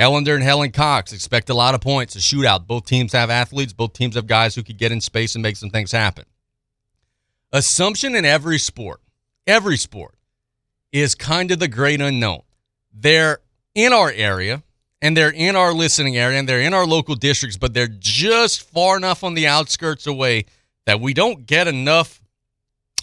Ellender 0.00 0.34
and 0.34 0.42
Helen 0.42 0.72
Cox 0.72 1.12
expect 1.12 1.50
a 1.50 1.54
lot 1.54 1.74
of 1.74 1.80
points, 1.80 2.16
a 2.16 2.18
shootout. 2.18 2.66
Both 2.66 2.86
teams 2.86 3.12
have 3.12 3.30
athletes, 3.30 3.72
both 3.72 3.92
teams 3.92 4.16
have 4.16 4.26
guys 4.26 4.54
who 4.54 4.62
could 4.62 4.78
get 4.78 4.90
in 4.90 5.00
space 5.00 5.34
and 5.36 5.42
make 5.42 5.56
some 5.56 5.70
things 5.70 5.92
happen. 5.92 6.24
Assumption 7.52 8.16
in 8.16 8.24
every 8.24 8.58
sport, 8.58 9.00
every 9.46 9.76
sport, 9.76 10.14
is 10.92 11.14
kind 11.14 11.50
of 11.50 11.58
the 11.58 11.68
great 11.68 12.00
unknown. 12.00 12.42
They're 12.92 13.38
in 13.74 13.92
our 13.92 14.10
area 14.10 14.62
and 15.02 15.16
they're 15.16 15.32
in 15.32 15.56
our 15.56 15.72
listening 15.72 16.16
area 16.16 16.38
and 16.38 16.48
they're 16.48 16.60
in 16.60 16.74
our 16.74 16.86
local 16.86 17.14
districts, 17.14 17.56
but 17.56 17.74
they're 17.74 17.88
just 17.88 18.62
far 18.62 18.96
enough 18.96 19.24
on 19.24 19.34
the 19.34 19.46
outskirts 19.46 20.06
away 20.06 20.44
that 20.86 21.00
we 21.00 21.14
don't 21.14 21.46
get 21.46 21.68
enough 21.68 22.20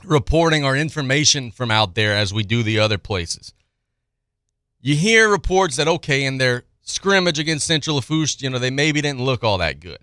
reporting 0.03 0.63
or 0.63 0.75
information 0.75 1.51
from 1.51 1.71
out 1.71 1.95
there 1.95 2.15
as 2.15 2.33
we 2.33 2.43
do 2.43 2.63
the 2.63 2.79
other 2.79 2.97
places. 2.97 3.53
You 4.81 4.95
hear 4.95 5.29
reports 5.29 5.77
that, 5.77 5.87
okay, 5.87 6.23
in 6.23 6.37
their 6.37 6.63
scrimmage 6.81 7.39
against 7.39 7.65
Central 7.65 7.95
Lafourche, 7.97 8.41
you 8.41 8.49
know, 8.49 8.59
they 8.59 8.69
maybe 8.69 9.01
didn't 9.01 9.21
look 9.21 9.43
all 9.43 9.57
that 9.57 9.79
good. 9.79 9.99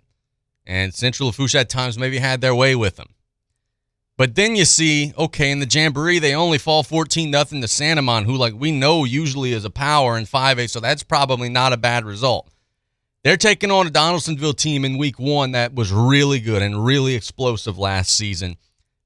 And 0.66 0.92
Central 0.94 1.28
Lafourche 1.28 1.54
at 1.54 1.68
times 1.68 1.98
maybe 1.98 2.18
had 2.18 2.40
their 2.40 2.54
way 2.54 2.74
with 2.74 2.96
them. 2.96 3.10
But 4.16 4.36
then 4.36 4.54
you 4.54 4.64
see, 4.64 5.12
okay, 5.18 5.50
in 5.50 5.58
the 5.58 5.66
Jamboree, 5.68 6.20
they 6.20 6.34
only 6.34 6.58
fall 6.58 6.84
14 6.84 7.30
nothing 7.30 7.60
to 7.60 7.68
St. 7.68 7.98
Amant, 7.98 8.26
who, 8.26 8.36
like, 8.36 8.54
we 8.54 8.70
know 8.70 9.04
usually 9.04 9.52
is 9.52 9.64
a 9.64 9.70
power 9.70 10.16
in 10.16 10.24
5A, 10.24 10.70
so 10.70 10.78
that's 10.78 11.02
probably 11.02 11.48
not 11.48 11.72
a 11.72 11.76
bad 11.76 12.04
result. 12.04 12.48
They're 13.24 13.36
taking 13.36 13.70
on 13.70 13.86
a 13.86 13.90
Donaldsonville 13.90 14.52
team 14.54 14.84
in 14.84 14.98
week 14.98 15.18
one 15.18 15.52
that 15.52 15.74
was 15.74 15.90
really 15.90 16.38
good 16.38 16.62
and 16.62 16.84
really 16.84 17.14
explosive 17.14 17.76
last 17.76 18.14
season. 18.14 18.56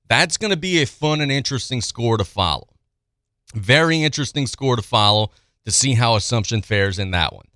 That's 0.08 0.36
going 0.36 0.50
to 0.50 0.58
be 0.58 0.82
a 0.82 0.86
fun 0.86 1.20
and 1.20 1.32
interesting 1.32 1.80
score 1.80 2.18
to 2.18 2.24
follow. 2.24 2.68
Very 3.54 4.02
interesting 4.02 4.46
score 4.46 4.76
to 4.76 4.82
follow 4.82 5.30
to 5.64 5.70
see 5.70 5.94
how 5.94 6.16
Assumption 6.16 6.60
fares 6.60 6.98
in 6.98 7.12
that 7.12 7.32
one. 7.32 7.46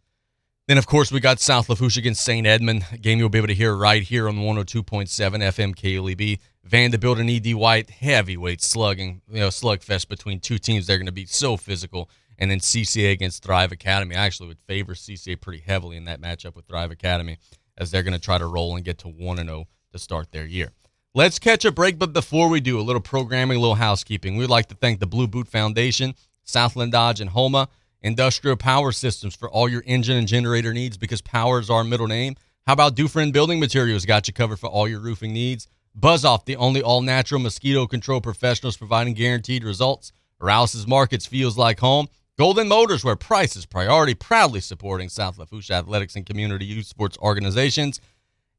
Then, 0.69 0.79
of 0.79 0.87
course, 0.87 1.11
we 1.11 1.21
got 1.21 1.41
South 1.41 1.69
Lafourche 1.69 1.97
against 1.97 2.25
St. 2.25 2.47
Edmund, 2.47 2.87
a 2.93 2.99
game 2.99 3.19
you'll 3.19 3.29
be 3.29 3.39
able 3.39 3.49
to 3.49 3.55
hear 3.55 3.75
right 3.75 4.03
here 4.03 4.29
on 4.29 4.37
102.7 4.37 4.85
FM 5.09 5.75
KLEB. 5.75 6.39
Vanderbilt 6.65 7.19
and 7.19 7.29
E.D. 7.29 7.55
White, 7.55 7.91
heavyweight 7.91 8.63
slugging, 8.63 9.23
you 9.31 9.41
know, 9.41 9.49
slugfest 9.49 10.09
between 10.09 10.41
two 10.41 10.59
teams. 10.59 10.87
They're 10.87 10.99
going 10.99 11.07
to 11.07 11.13
be 11.13 11.27
so 11.27 11.57
physical. 11.57 12.09
And 12.39 12.51
then 12.51 12.61
CCA 12.61 13.13
against 13.13 13.43
Thrive 13.43 13.73
Academy. 13.73 14.17
I 14.17 14.25
actually 14.25 14.49
would 14.49 14.61
favor 14.61 14.95
CCA 14.95 15.41
pretty 15.41 15.63
heavily 15.65 15.97
in 15.97 16.05
that 16.05 16.21
matchup 16.21 16.55
with 16.57 16.67
Thrive 16.67 16.91
Academy 16.91 17.39
as 17.77 17.91
they're 17.91 18.03
going 18.03 18.15
to 18.15 18.21
try 18.21 18.39
to 18.39 18.47
roll 18.47 18.75
and 18.75 18.85
get 18.85 18.99
to 18.99 19.09
1 19.09 19.37
0 19.37 19.67
to 19.93 19.99
start 19.99 20.33
their 20.33 20.47
year. 20.47 20.73
Let's 21.15 21.39
catch 21.39 21.65
a 21.65 21.71
break, 21.71 21.99
but 21.99 22.13
before 22.13 22.49
we 22.49 22.61
do, 22.61 22.81
a 22.81 22.83
little 22.83 23.03
programming, 23.03 23.59
a 23.59 23.61
little 23.61 23.75
housekeeping. 23.75 24.37
We'd 24.37 24.49
like 24.49 24.67
to 24.69 24.75
thank 24.75 24.99
the 24.99 25.07
Blue 25.07 25.27
Boot 25.27 25.47
Foundation, 25.47 26.15
Southland 26.43 26.93
Dodge, 26.93 27.21
and 27.21 27.31
Houma 27.31 27.69
Industrial 28.01 28.57
Power 28.57 28.93
Systems 28.93 29.37
for 29.37 29.51
all 29.51 29.69
your 29.69 29.83
engine 29.87 30.17
and 30.17 30.27
generator 30.27 30.73
needs 30.73 30.97
because 30.97 31.21
power 31.21 31.61
is 31.61 31.71
our 31.71 31.85
middle 31.85 32.07
name. 32.07 32.37
How 32.67 32.73
about 32.73 32.95
Dufresne 32.95 33.31
Building 33.31 33.61
Materials? 33.61 34.07
Got 34.07 34.27
you 34.27 34.33
covered 34.33 34.59
for 34.59 34.69
all 34.69 34.89
your 34.89 35.01
roofing 35.01 35.33
needs. 35.33 35.69
Buzz 35.95 36.25
Off, 36.25 36.45
the 36.45 36.57
only 36.57 36.83
all 36.83 37.03
natural 37.03 37.41
mosquito 37.41 37.87
control 37.87 38.21
professionals 38.21 38.77
providing 38.77 39.15
guaranteed 39.15 39.65
results. 39.65 40.13
Rouse's 40.41 40.87
Markets 40.87 41.27
feels 41.27 41.59
like 41.59 41.81
home. 41.81 42.09
Golden 42.39 42.67
Motors, 42.67 43.05
where 43.05 43.15
price 43.15 43.57
is 43.57 43.67
priority, 43.67 44.15
proudly 44.15 44.61
supporting 44.61 45.09
South 45.09 45.39
Lafourche 45.39 45.71
athletics 45.71 46.17
and 46.17 46.25
community 46.25 46.65
youth 46.65 46.87
sports 46.87 47.19
organizations. 47.19 48.01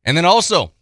And 0.05 0.15
then 0.15 0.25
also, 0.25 0.73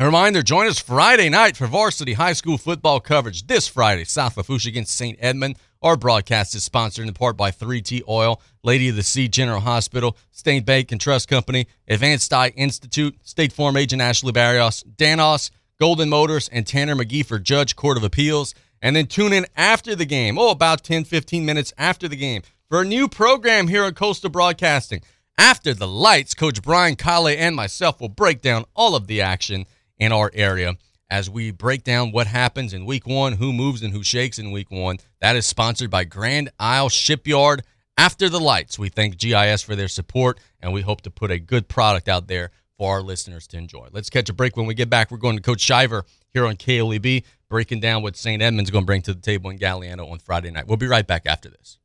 a 0.00 0.04
reminder 0.04 0.42
join 0.42 0.66
us 0.66 0.80
Friday 0.80 1.28
night 1.28 1.56
for 1.56 1.68
varsity 1.68 2.14
high 2.14 2.32
school 2.32 2.58
football 2.58 2.98
coverage 2.98 3.46
this 3.46 3.68
Friday, 3.68 4.02
South 4.02 4.36
Lafourche 4.36 4.66
against 4.66 4.96
St. 4.96 5.16
Edmund. 5.20 5.56
Our 5.80 5.96
broadcast 5.96 6.56
is 6.56 6.64
sponsored 6.64 7.06
in 7.06 7.14
part 7.14 7.36
by 7.36 7.52
3T 7.52 8.02
Oil, 8.08 8.42
Lady 8.64 8.88
of 8.88 8.96
the 8.96 9.04
Sea 9.04 9.28
General 9.28 9.60
Hospital, 9.60 10.16
State 10.32 10.66
Bank 10.66 10.90
and 10.90 11.00
Trust 11.00 11.28
Company, 11.28 11.68
Advanced 11.86 12.32
Eye 12.32 12.48
Institute, 12.56 13.16
State 13.22 13.52
Farm 13.52 13.76
Agent 13.76 14.02
Ashley 14.02 14.32
Barrios, 14.32 14.82
Danos, 14.96 15.50
Golden 15.84 16.08
Motors, 16.08 16.48
and 16.48 16.66
Tanner 16.66 16.96
McGee 16.96 17.26
for 17.26 17.38
Judge 17.38 17.76
Court 17.76 17.98
of 17.98 18.04
Appeals. 18.04 18.54
And 18.80 18.96
then 18.96 19.04
tune 19.04 19.34
in 19.34 19.44
after 19.54 19.94
the 19.94 20.06
game, 20.06 20.38
oh, 20.38 20.48
about 20.48 20.82
10, 20.82 21.04
15 21.04 21.44
minutes 21.44 21.74
after 21.76 22.08
the 22.08 22.16
game, 22.16 22.40
for 22.70 22.80
a 22.80 22.86
new 22.86 23.06
program 23.06 23.68
here 23.68 23.84
at 23.84 23.94
Coastal 23.94 24.30
Broadcasting. 24.30 25.02
After 25.36 25.74
the 25.74 25.86
lights, 25.86 26.32
Coach 26.32 26.62
Brian 26.62 26.96
Kale 26.96 27.28
and 27.28 27.54
myself 27.54 28.00
will 28.00 28.08
break 28.08 28.40
down 28.40 28.64
all 28.74 28.96
of 28.96 29.08
the 29.08 29.20
action 29.20 29.66
in 29.98 30.10
our 30.10 30.30
area 30.32 30.72
as 31.10 31.28
we 31.28 31.50
break 31.50 31.84
down 31.84 32.12
what 32.12 32.28
happens 32.28 32.72
in 32.72 32.86
week 32.86 33.06
one, 33.06 33.34
who 33.34 33.52
moves 33.52 33.82
and 33.82 33.92
who 33.92 34.02
shakes 34.02 34.38
in 34.38 34.52
week 34.52 34.70
one. 34.70 34.96
That 35.20 35.36
is 35.36 35.44
sponsored 35.44 35.90
by 35.90 36.04
Grand 36.04 36.48
Isle 36.58 36.88
Shipyard. 36.88 37.62
After 37.98 38.30
the 38.30 38.40
lights, 38.40 38.78
we 38.78 38.88
thank 38.88 39.18
GIS 39.18 39.60
for 39.60 39.76
their 39.76 39.88
support 39.88 40.40
and 40.62 40.72
we 40.72 40.80
hope 40.80 41.02
to 41.02 41.10
put 41.10 41.30
a 41.30 41.38
good 41.38 41.68
product 41.68 42.08
out 42.08 42.26
there 42.26 42.52
for 42.78 42.92
our 42.94 43.02
listeners 43.02 43.46
to 43.48 43.56
enjoy. 43.56 43.88
Let's 43.92 44.10
catch 44.10 44.28
a 44.28 44.32
break. 44.32 44.56
When 44.56 44.66
we 44.66 44.74
get 44.74 44.90
back, 44.90 45.10
we're 45.10 45.18
going 45.18 45.36
to 45.36 45.42
Coach 45.42 45.60
Shiver 45.60 46.04
here 46.32 46.46
on 46.46 46.56
KLEB, 46.56 47.24
breaking 47.48 47.80
down 47.80 48.02
what 48.02 48.16
St. 48.16 48.42
Edmund's 48.42 48.70
going 48.70 48.84
to 48.84 48.86
bring 48.86 49.02
to 49.02 49.14
the 49.14 49.20
table 49.20 49.50
in 49.50 49.58
Galliano 49.58 50.10
on 50.10 50.18
Friday 50.18 50.50
night. 50.50 50.66
We'll 50.66 50.76
be 50.76 50.86
right 50.86 51.06
back 51.06 51.26
after 51.26 51.50
this. 51.50 51.78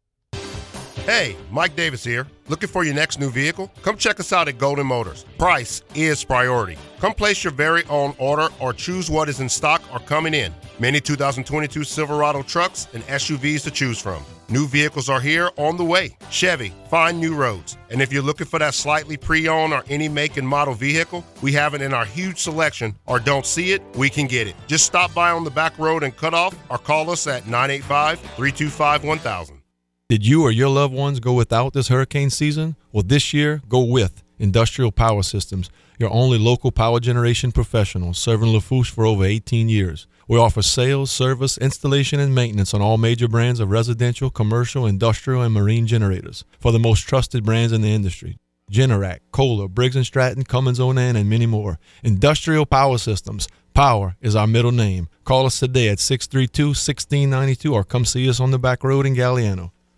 Hey, 1.05 1.35
Mike 1.49 1.75
Davis 1.75 2.03
here. 2.03 2.27
Looking 2.49 2.69
for 2.69 2.83
your 2.83 2.93
next 2.93 3.19
new 3.19 3.31
vehicle? 3.31 3.71
Come 3.81 3.97
check 3.97 4.19
us 4.19 4.31
out 4.31 4.47
at 4.47 4.59
Golden 4.59 4.85
Motors. 4.85 5.25
Price 5.39 5.81
is 5.95 6.23
priority. 6.23 6.77
Come 6.99 7.13
place 7.13 7.43
your 7.43 7.53
very 7.53 7.83
own 7.85 8.13
order 8.19 8.47
or 8.59 8.73
choose 8.73 9.09
what 9.09 9.27
is 9.27 9.39
in 9.39 9.49
stock 9.49 9.81
or 9.91 9.99
coming 9.99 10.35
in. 10.35 10.53
Many 10.81 11.01
2022 11.01 11.83
Silverado 11.83 12.41
trucks 12.41 12.87
and 12.93 13.03
SUVs 13.07 13.63
to 13.63 13.71
choose 13.71 13.99
from. 13.99 14.23
New 14.47 14.65
vehicles 14.65 15.09
are 15.09 15.19
here 15.19 15.51
on 15.57 15.75
the 15.75 15.83
way. 15.83 16.15
Chevy, 16.31 16.71
find 16.89 17.19
new 17.19 17.35
roads. 17.35 17.77
And 17.89 18.01
if 18.01 18.13
you're 18.13 18.23
looking 18.23 18.47
for 18.47 18.59
that 18.59 18.73
slightly 18.73 19.17
pre 19.17 19.49
owned 19.49 19.73
or 19.73 19.83
any 19.89 20.07
make 20.07 20.37
and 20.37 20.47
model 20.47 20.73
vehicle, 20.73 21.25
we 21.41 21.51
have 21.51 21.73
it 21.73 21.81
in 21.81 21.93
our 21.93 22.05
huge 22.05 22.39
selection, 22.39 22.95
or 23.07 23.19
don't 23.19 23.45
see 23.45 23.73
it, 23.73 23.81
we 23.97 24.09
can 24.09 24.25
get 24.25 24.47
it. 24.47 24.55
Just 24.67 24.85
stop 24.85 25.13
by 25.13 25.31
on 25.31 25.43
the 25.43 25.51
back 25.51 25.77
road 25.77 26.01
and 26.01 26.15
cut 26.15 26.33
off, 26.33 26.55
or 26.69 26.77
call 26.77 27.09
us 27.09 27.27
at 27.27 27.45
985 27.45 28.19
325 28.21 29.03
1000. 29.03 29.61
Did 30.07 30.25
you 30.25 30.43
or 30.43 30.51
your 30.51 30.69
loved 30.69 30.93
ones 30.93 31.19
go 31.19 31.33
without 31.33 31.73
this 31.73 31.89
hurricane 31.89 32.29
season? 32.29 32.77
Well, 32.93 33.03
this 33.05 33.33
year, 33.33 33.61
go 33.67 33.83
with 33.83 34.23
Industrial 34.39 34.93
Power 34.93 35.23
Systems, 35.23 35.69
your 35.99 36.09
only 36.09 36.39
local 36.39 36.71
power 36.71 37.01
generation 37.01 37.51
professional 37.51 38.13
serving 38.13 38.53
Lafourche 38.53 38.89
for 38.89 39.05
over 39.05 39.25
18 39.25 39.67
years. 39.67 40.07
We 40.29 40.37
offer 40.37 40.61
sales, 40.61 41.09
service, 41.09 41.57
installation, 41.57 42.19
and 42.19 42.35
maintenance 42.35 42.75
on 42.75 42.83
all 42.83 42.99
major 42.99 43.27
brands 43.27 43.59
of 43.59 43.71
residential, 43.71 44.29
commercial, 44.29 44.85
industrial, 44.85 45.41
and 45.41 45.51
marine 45.51 45.87
generators 45.87 46.45
for 46.59 46.71
the 46.71 46.77
most 46.77 47.07
trusted 47.07 47.43
brands 47.43 47.73
in 47.73 47.81
the 47.81 47.91
industry. 47.91 48.37
Generac, 48.71 49.21
Kohler, 49.31 49.67
Briggs 49.67 49.97
& 49.99 50.03
Stratton, 50.05 50.43
Cummins 50.43 50.79
Onan, 50.79 51.15
and 51.15 51.27
many 51.27 51.47
more. 51.47 51.79
Industrial 52.03 52.67
Power 52.67 52.99
Systems. 52.99 53.47
Power 53.73 54.17
is 54.21 54.35
our 54.35 54.45
middle 54.45 54.71
name. 54.71 55.09
Call 55.23 55.47
us 55.47 55.59
today 55.59 55.89
at 55.89 55.97
632-1692 55.97 57.73
or 57.73 57.83
come 57.83 58.05
see 58.05 58.29
us 58.29 58.39
on 58.39 58.51
the 58.51 58.59
back 58.59 58.83
road 58.83 59.07
in 59.07 59.15
Galliano. 59.15 59.71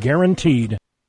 guaranteed. 0.00 0.78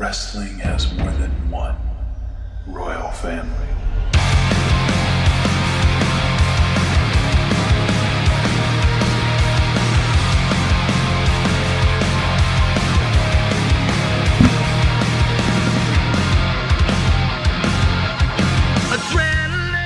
Wrestling 0.00 0.58
has 0.60 0.90
more 0.94 1.10
than 1.10 1.30
one 1.50 1.76
royal 2.66 3.10
family. 3.10 3.66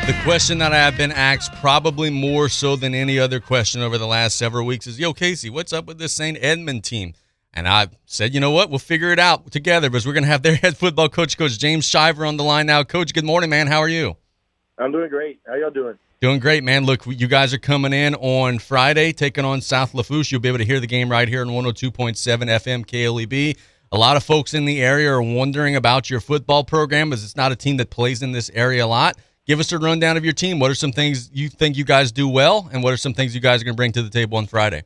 The 0.07 0.13
question 0.23 0.59
that 0.59 0.73
I 0.73 0.77
have 0.77 0.97
been 0.97 1.11
asked, 1.11 1.53
probably 1.55 2.11
more 2.11 2.49
so 2.49 2.77
than 2.77 2.95
any 2.95 3.19
other 3.19 3.41
question 3.41 3.83
over 3.83 3.99
the 3.99 4.07
last 4.07 4.37
several 4.37 4.65
weeks, 4.65 4.87
is 4.87 5.01
Yo, 5.01 5.13
Casey, 5.13 5.51
what's 5.51 5.73
up 5.73 5.87
with 5.87 5.99
this 5.99 6.13
St. 6.13 6.39
Edmund 6.41 6.85
team? 6.85 7.15
And 7.57 7.69
I 7.69 7.87
said, 8.05 8.35
you 8.35 8.41
know 8.41 8.51
what? 8.51 8.69
We'll 8.69 8.81
figure 8.81 9.13
it 9.13 9.21
out 9.21 9.51
together 9.53 9.89
because 9.89 10.07
we're 10.07 10.13
going 10.13 10.25
to 10.25 10.31
have 10.31 10.43
their 10.43 10.57
head 10.63 10.77
football 10.77 11.09
coach, 11.09 11.39
Coach 11.39 11.59
James 11.59 11.87
Shiver, 11.87 12.27
on 12.27 12.37
the 12.37 12.43
line 12.43 12.67
now. 12.67 12.83
Coach, 12.83 13.15
good 13.15 13.25
morning, 13.25 13.49
man. 13.49 13.69
How 13.69 13.79
are 13.79 13.89
you? 13.89 14.17
I'm 14.77 14.91
doing 14.91 15.09
great. 15.09 15.41
How 15.47 15.55
y'all 15.55 15.71
doing? 15.71 15.97
Doing 16.21 16.41
great, 16.41 16.65
man. 16.65 16.85
Look, 16.85 17.07
you 17.07 17.29
guys 17.29 17.55
are 17.55 17.59
coming 17.59 17.93
in 17.93 18.15
on 18.17 18.59
Friday, 18.59 19.13
taking 19.13 19.45
on 19.45 19.61
South 19.61 19.95
Lafourche. 19.95 20.33
You'll 20.33 20.41
be 20.41 20.49
able 20.49 20.59
to 20.59 20.65
hear 20.65 20.81
the 20.81 20.87
game 20.89 21.09
right 21.09 21.29
here 21.29 21.43
on 21.43 21.49
102.7 21.49 21.93
FM 22.15 22.85
KLEB. 22.87 23.57
A 23.93 23.99
lot 23.99 24.17
of 24.17 24.25
folks 24.25 24.55
in 24.55 24.65
the 24.65 24.83
area 24.83 25.13
are 25.13 25.23
wondering 25.23 25.77
about 25.77 26.11
your 26.11 26.21
football 26.21 26.65
program 26.65 27.13
as 27.13 27.23
it's 27.23 27.37
not 27.37 27.53
a 27.53 27.57
team 27.57 27.77
that 27.77 27.91
plays 27.91 28.23
in 28.23 28.33
this 28.33 28.51
area 28.55 28.85
a 28.85 28.89
lot. 28.89 29.17
Give 29.47 29.61
us 29.61 29.71
a 29.71 29.79
rundown 29.79 30.17
of 30.17 30.25
your 30.25 30.33
team. 30.33 30.59
What 30.59 30.71
are 30.71 30.75
some 30.75 30.91
things 30.91 31.31
you 31.33 31.49
think 31.49 31.77
you 31.77 31.85
guys 31.85 32.11
do 32.11 32.27
well, 32.27 32.69
and 32.73 32.83
what 32.83 32.93
are 32.93 32.97
some 32.97 33.15
things 33.15 33.35
you 33.35 33.41
guys 33.41 33.61
are 33.61 33.65
going 33.65 33.75
to 33.75 33.77
bring 33.77 33.93
to 33.93 34.03
the 34.03 34.11
table 34.11 34.39
on 34.39 34.47
Friday? 34.47 34.83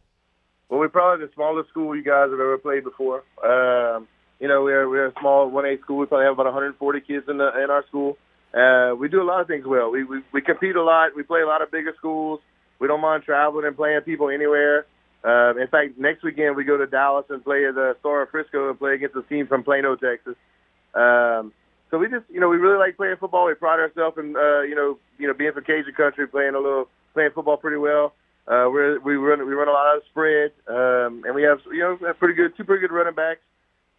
Well, 0.68 0.80
we're 0.80 0.88
probably 0.88 1.26
the 1.26 1.32
smallest 1.34 1.70
school 1.70 1.96
you 1.96 2.04
guys 2.04 2.30
have 2.30 2.40
ever 2.40 2.58
played 2.58 2.84
before. 2.84 3.24
Um, 3.42 4.06
you 4.38 4.48
know, 4.48 4.62
we're 4.62 4.88
we're 4.88 5.06
a 5.06 5.12
small 5.20 5.48
one 5.50 5.64
A 5.64 5.78
school. 5.78 5.98
We 5.98 6.06
probably 6.06 6.26
have 6.26 6.34
about 6.34 6.46
140 6.46 7.00
kids 7.00 7.24
in 7.28 7.38
the 7.38 7.48
in 7.62 7.70
our 7.70 7.84
school. 7.88 8.16
Uh, 8.54 8.94
we 8.94 9.08
do 9.08 9.20
a 9.22 9.24
lot 9.24 9.40
of 9.40 9.46
things 9.46 9.66
well. 9.66 9.90
We, 9.90 10.04
we 10.04 10.20
we 10.32 10.40
compete 10.42 10.76
a 10.76 10.82
lot. 10.82 11.16
We 11.16 11.22
play 11.22 11.40
a 11.40 11.46
lot 11.46 11.62
of 11.62 11.70
bigger 11.70 11.94
schools. 11.98 12.40
We 12.78 12.86
don't 12.86 13.00
mind 13.00 13.24
traveling 13.24 13.66
and 13.66 13.76
playing 13.76 14.02
people 14.02 14.28
anywhere. 14.28 14.86
Um, 15.24 15.58
in 15.58 15.66
fact, 15.66 15.98
next 15.98 16.22
weekend 16.22 16.54
we 16.54 16.64
go 16.64 16.76
to 16.76 16.86
Dallas 16.86 17.26
and 17.28 17.42
play 17.42 17.66
at 17.66 17.74
the 17.74 17.96
Star 18.00 18.22
of 18.22 18.30
Frisco 18.30 18.70
and 18.70 18.78
play 18.78 18.94
against 18.94 19.16
a 19.16 19.22
team 19.22 19.48
from 19.48 19.64
Plano, 19.64 19.96
Texas. 19.96 20.36
Um, 20.94 21.52
so 21.90 21.98
we 21.98 22.08
just, 22.08 22.24
you 22.30 22.38
know, 22.38 22.48
we 22.48 22.56
really 22.56 22.78
like 22.78 22.96
playing 22.96 23.16
football. 23.18 23.46
We 23.46 23.54
pride 23.54 23.80
ourselves 23.80 24.16
in, 24.18 24.36
uh, 24.36 24.62
you 24.62 24.76
know, 24.76 24.98
you 25.18 25.26
know, 25.26 25.34
being 25.34 25.52
from 25.52 25.64
Cajun 25.64 25.92
country, 25.96 26.28
playing 26.28 26.54
a 26.54 26.58
little, 26.58 26.88
playing 27.14 27.30
football 27.34 27.56
pretty 27.56 27.78
well. 27.78 28.14
Uh, 28.48 28.64
we're, 28.72 28.98
we 29.00 29.16
run, 29.16 29.46
we 29.46 29.52
run 29.52 29.68
a 29.68 29.72
lot 29.72 29.94
of 29.94 30.02
spread, 30.10 30.52
um, 30.68 31.22
and 31.26 31.34
we 31.34 31.42
have, 31.42 31.60
you 31.70 31.80
know, 31.80 31.98
have 32.06 32.18
pretty 32.18 32.32
good, 32.32 32.56
two 32.56 32.64
pretty 32.64 32.80
good 32.80 32.94
running 32.94 33.14
backs, 33.14 33.40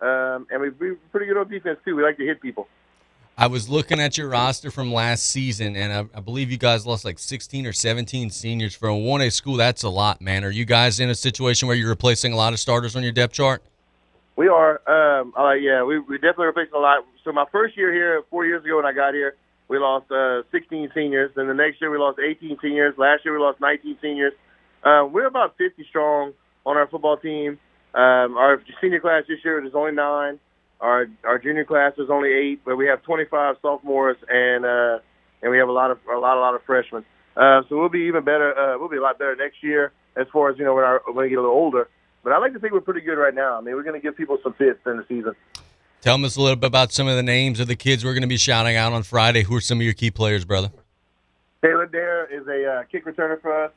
um, 0.01 0.47
and 0.49 0.59
we, 0.59 0.71
we're 0.71 0.97
pretty 1.11 1.27
good 1.27 1.37
on 1.37 1.47
defense 1.47 1.77
too. 1.85 1.95
We 1.95 2.01
like 2.01 2.17
to 2.17 2.25
hit 2.25 2.41
people. 2.41 2.67
I 3.37 3.45
was 3.45 3.69
looking 3.69 3.99
at 3.99 4.17
your 4.17 4.27
roster 4.27 4.71
from 4.71 4.91
last 4.91 5.27
season, 5.27 5.75
and 5.75 5.93
I, 5.93 6.17
I 6.17 6.19
believe 6.19 6.49
you 6.51 6.57
guys 6.57 6.87
lost 6.87 7.05
like 7.05 7.19
16 7.19 7.67
or 7.67 7.73
17 7.73 8.31
seniors 8.31 8.75
for 8.75 8.89
a 8.89 8.93
1A 8.93 9.31
school. 9.31 9.55
That's 9.55 9.83
a 9.83 9.89
lot, 9.89 10.19
man. 10.19 10.43
Are 10.43 10.49
you 10.49 10.65
guys 10.65 10.99
in 10.99 11.11
a 11.11 11.15
situation 11.15 11.67
where 11.67 11.77
you're 11.77 11.87
replacing 11.87 12.33
a 12.33 12.35
lot 12.35 12.51
of 12.51 12.59
starters 12.59 12.95
on 12.95 13.03
your 13.03 13.11
depth 13.11 13.33
chart? 13.33 13.63
We 14.35 14.47
are. 14.47 14.81
Um, 14.89 15.33
uh, 15.37 15.51
yeah, 15.51 15.83
we, 15.83 15.99
we 15.99 16.17
definitely 16.17 16.47
replacing 16.47 16.73
a 16.73 16.79
lot. 16.79 17.05
So 17.23 17.31
my 17.31 17.45
first 17.51 17.77
year 17.77 17.93
here, 17.93 18.23
four 18.31 18.45
years 18.45 18.65
ago 18.65 18.77
when 18.77 18.85
I 18.85 18.93
got 18.93 19.13
here, 19.13 19.35
we 19.69 19.77
lost 19.77 20.11
uh, 20.11 20.41
16 20.51 20.91
seniors. 20.93 21.31
Then 21.35 21.47
the 21.47 21.53
next 21.53 21.79
year 21.79 21.89
we 21.91 21.97
lost 21.97 22.19
18 22.19 22.57
seniors. 22.61 22.97
Last 22.97 23.23
year 23.23 23.33
we 23.37 23.39
lost 23.39 23.61
19 23.61 23.97
seniors. 24.01 24.33
Um, 24.83 25.13
we're 25.13 25.27
about 25.27 25.55
50 25.57 25.85
strong 25.89 26.33
on 26.65 26.75
our 26.75 26.87
football 26.87 27.17
team. 27.17 27.59
Um, 27.93 28.37
our 28.37 28.61
senior 28.81 28.99
class 28.99 29.23
this 29.27 29.39
year 29.45 29.63
is 29.63 29.73
only 29.73 29.93
nine. 29.93 30.39
Our 30.81 31.07
our 31.25 31.37
junior 31.37 31.65
class 31.65 31.93
is 31.97 32.09
only 32.09 32.31
eight, 32.31 32.61
but 32.63 32.77
we 32.77 32.87
have 32.87 33.03
25 33.03 33.57
sophomores 33.61 34.15
and 34.29 34.65
uh, 34.65 34.99
and 35.41 35.51
we 35.51 35.57
have 35.57 35.67
a 35.67 35.73
lot 35.73 35.91
of 35.91 35.99
a 36.11 36.17
lot 36.17 36.37
a 36.37 36.39
lot 36.39 36.55
of 36.55 36.63
freshmen. 36.63 37.05
Uh, 37.35 37.61
so 37.67 37.77
we'll 37.77 37.89
be 37.89 38.07
even 38.07 38.23
better. 38.23 38.57
Uh, 38.57 38.77
we'll 38.79 38.89
be 38.89 38.97
a 38.97 39.01
lot 39.01 39.19
better 39.19 39.35
next 39.35 39.61
year 39.61 39.91
as 40.15 40.27
far 40.31 40.49
as 40.49 40.57
you 40.57 40.63
know 40.63 40.73
when, 40.73 40.83
our, 40.83 41.01
when 41.05 41.25
we 41.25 41.29
get 41.29 41.37
a 41.37 41.41
little 41.41 41.55
older. 41.55 41.89
But 42.23 42.33
I 42.33 42.37
like 42.37 42.53
to 42.53 42.59
think 42.59 42.73
we're 42.73 42.81
pretty 42.81 43.01
good 43.01 43.17
right 43.17 43.33
now. 43.33 43.57
I 43.57 43.61
mean, 43.61 43.75
we're 43.75 43.83
going 43.83 43.99
to 43.99 44.01
give 44.01 44.17
people 44.17 44.37
some 44.43 44.53
fits 44.53 44.79
in 44.85 44.97
the 44.97 45.05
season. 45.07 45.35
Tell 46.01 46.23
us 46.23 46.37
a 46.37 46.41
little 46.41 46.55
bit 46.55 46.67
about 46.67 46.93
some 46.93 47.09
of 47.09 47.17
the 47.17 47.23
names 47.23 47.59
of 47.59 47.67
the 47.67 47.75
kids 47.75 48.05
we're 48.05 48.13
going 48.13 48.21
to 48.21 48.27
be 48.27 48.37
shouting 48.37 48.77
out 48.77 48.93
on 48.93 49.03
Friday. 49.03 49.43
Who 49.43 49.55
are 49.55 49.61
some 49.61 49.79
of 49.79 49.83
your 49.83 49.93
key 49.93 50.11
players, 50.11 50.45
brother? 50.45 50.71
Taylor 51.61 51.87
Dare 51.87 52.25
is 52.25 52.47
a 52.47 52.65
uh, 52.65 52.83
kick 52.83 53.05
returner 53.05 53.41
for 53.41 53.65
us. 53.65 53.71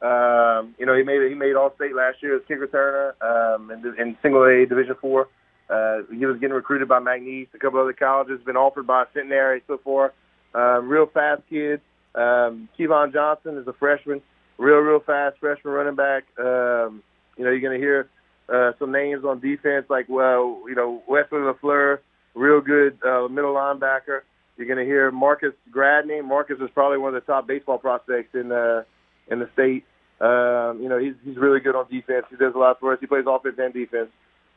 Um, 0.00 0.74
you 0.78 0.86
know, 0.86 0.96
he 0.96 1.02
made 1.02 1.28
he 1.28 1.34
made 1.34 1.54
All 1.54 1.74
State 1.76 1.94
last 1.94 2.22
year 2.22 2.36
as 2.36 2.42
kick 2.48 2.60
returner 2.60 3.12
um, 3.20 3.70
in, 3.70 3.84
in 3.98 4.16
Single 4.22 4.44
A 4.44 4.64
Division 4.64 4.94
Four. 5.00 5.28
Uh, 5.68 5.98
he 6.10 6.24
was 6.24 6.38
getting 6.38 6.54
recruited 6.54 6.88
by 6.88 6.98
McNeese, 6.98 7.48
a 7.52 7.58
couple 7.58 7.80
other 7.80 7.92
colleges, 7.92 8.40
been 8.46 8.56
offered 8.56 8.86
by 8.86 9.04
Centenary 9.12 9.62
so 9.66 9.78
far. 9.84 10.14
Um, 10.54 10.88
real 10.88 11.06
fast 11.06 11.42
kid. 11.50 11.82
Um, 12.14 12.68
Kevon 12.78 13.12
Johnson 13.12 13.58
is 13.58 13.66
a 13.66 13.74
freshman, 13.74 14.22
real, 14.56 14.78
real 14.78 15.00
fast 15.00 15.38
freshman 15.40 15.74
running 15.74 15.96
back. 15.96 16.24
Um, 16.38 17.02
you 17.36 17.44
know, 17.44 17.50
you're 17.50 17.60
going 17.60 17.78
to 17.78 17.84
hear 17.84 18.08
uh, 18.48 18.72
some 18.78 18.92
names 18.92 19.24
on 19.24 19.40
defense 19.40 19.86
like, 19.88 20.08
well, 20.08 20.62
you 20.68 20.74
know, 20.74 21.02
Wesley 21.08 21.38
LaFleur, 21.38 21.98
real 22.34 22.60
good 22.60 22.98
uh, 23.04 23.28
middle 23.28 23.54
linebacker. 23.54 24.20
You're 24.56 24.66
going 24.66 24.78
to 24.78 24.84
hear 24.84 25.10
Marcus 25.10 25.52
Gradney. 25.70 26.24
Marcus 26.24 26.56
is 26.60 26.70
probably 26.72 26.98
one 26.98 27.14
of 27.14 27.22
the 27.22 27.32
top 27.32 27.46
baseball 27.46 27.78
prospects 27.78 28.34
in 28.34 28.48
the 28.48 28.86
in 29.28 29.38
the 29.38 29.48
state. 29.52 29.84
Um, 30.20 30.80
you 30.80 30.88
know, 30.88 30.98
he's 30.98 31.14
he's 31.24 31.36
really 31.36 31.60
good 31.60 31.74
on 31.74 31.86
defense. 31.90 32.24
He 32.30 32.36
does 32.36 32.54
a 32.54 32.58
lot 32.58 32.80
for 32.80 32.92
us. 32.92 33.00
He 33.00 33.06
plays 33.06 33.24
offense 33.28 33.56
and 33.58 33.74
defense. 33.74 34.08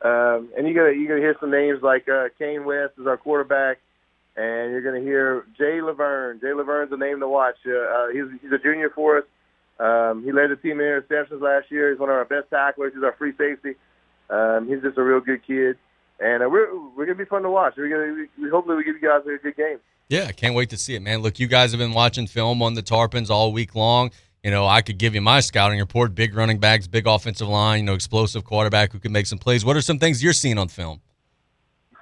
Um, 0.02 0.48
and 0.56 0.66
you're 0.66 0.74
gonna 0.74 0.96
you're 0.96 1.08
gonna 1.08 1.20
hear 1.20 1.36
some 1.38 1.50
names 1.50 1.82
like 1.82 2.08
uh, 2.08 2.28
Kane 2.38 2.64
West 2.64 2.94
is 2.98 3.06
our 3.06 3.18
quarterback, 3.18 3.78
and 4.36 4.72
you're 4.72 4.80
gonna 4.80 5.04
hear 5.04 5.44
Jay 5.58 5.82
Laverne. 5.82 6.40
Jay 6.40 6.54
Laverne's 6.54 6.92
a 6.92 6.96
name 6.96 7.20
to 7.20 7.28
watch. 7.28 7.56
Uh, 7.66 7.72
uh, 7.72 8.08
he's 8.08 8.24
he's 8.40 8.52
a 8.52 8.58
junior 8.58 8.88
for 8.94 9.18
us. 9.18 9.24
Um, 9.80 10.22
he 10.24 10.30
led 10.30 10.50
the 10.50 10.56
team 10.56 10.78
in 10.78 10.86
interceptions 10.86 11.40
last 11.40 11.70
year. 11.70 11.90
He's 11.90 11.98
one 11.98 12.10
of 12.10 12.16
our 12.16 12.26
best 12.26 12.50
tacklers. 12.50 12.92
He's 12.94 13.02
our 13.02 13.14
free 13.16 13.32
safety. 13.38 13.76
Um, 14.28 14.68
he's 14.68 14.82
just 14.82 14.98
a 14.98 15.02
real 15.02 15.20
good 15.20 15.44
kid, 15.44 15.76
and 16.20 16.42
uh, 16.42 16.48
we're 16.48 16.68
we're 16.94 17.06
gonna 17.06 17.16
be 17.16 17.24
fun 17.24 17.42
to 17.42 17.50
watch. 17.50 17.74
We're 17.76 17.88
gonna 17.88 18.26
we, 18.38 18.50
hopefully 18.50 18.76
we 18.76 18.84
give 18.84 18.96
you 19.00 19.08
guys 19.08 19.22
a 19.26 19.42
good 19.42 19.56
game. 19.56 19.78
Yeah, 20.08 20.26
I 20.28 20.32
can't 20.32 20.54
wait 20.54 20.70
to 20.70 20.76
see 20.76 20.94
it, 20.94 21.00
man. 21.00 21.22
Look, 21.22 21.40
you 21.40 21.46
guys 21.46 21.72
have 21.72 21.78
been 21.78 21.94
watching 21.94 22.26
film 22.26 22.62
on 22.62 22.74
the 22.74 22.82
Tarpons 22.82 23.30
all 23.30 23.52
week 23.52 23.74
long. 23.74 24.10
You 24.44 24.50
know, 24.50 24.66
I 24.66 24.82
could 24.82 24.98
give 24.98 25.14
you 25.14 25.22
my 25.22 25.40
scouting 25.40 25.80
report: 25.80 26.14
big 26.14 26.34
running 26.34 26.58
backs, 26.58 26.86
big 26.86 27.06
offensive 27.06 27.48
line, 27.48 27.80
you 27.80 27.84
know, 27.86 27.94
explosive 27.94 28.44
quarterback 28.44 28.92
who 28.92 28.98
can 28.98 29.12
make 29.12 29.26
some 29.26 29.38
plays. 29.38 29.64
What 29.64 29.76
are 29.76 29.82
some 29.82 29.98
things 29.98 30.22
you're 30.22 30.32
seeing 30.34 30.58
on 30.58 30.68
film? 30.68 31.00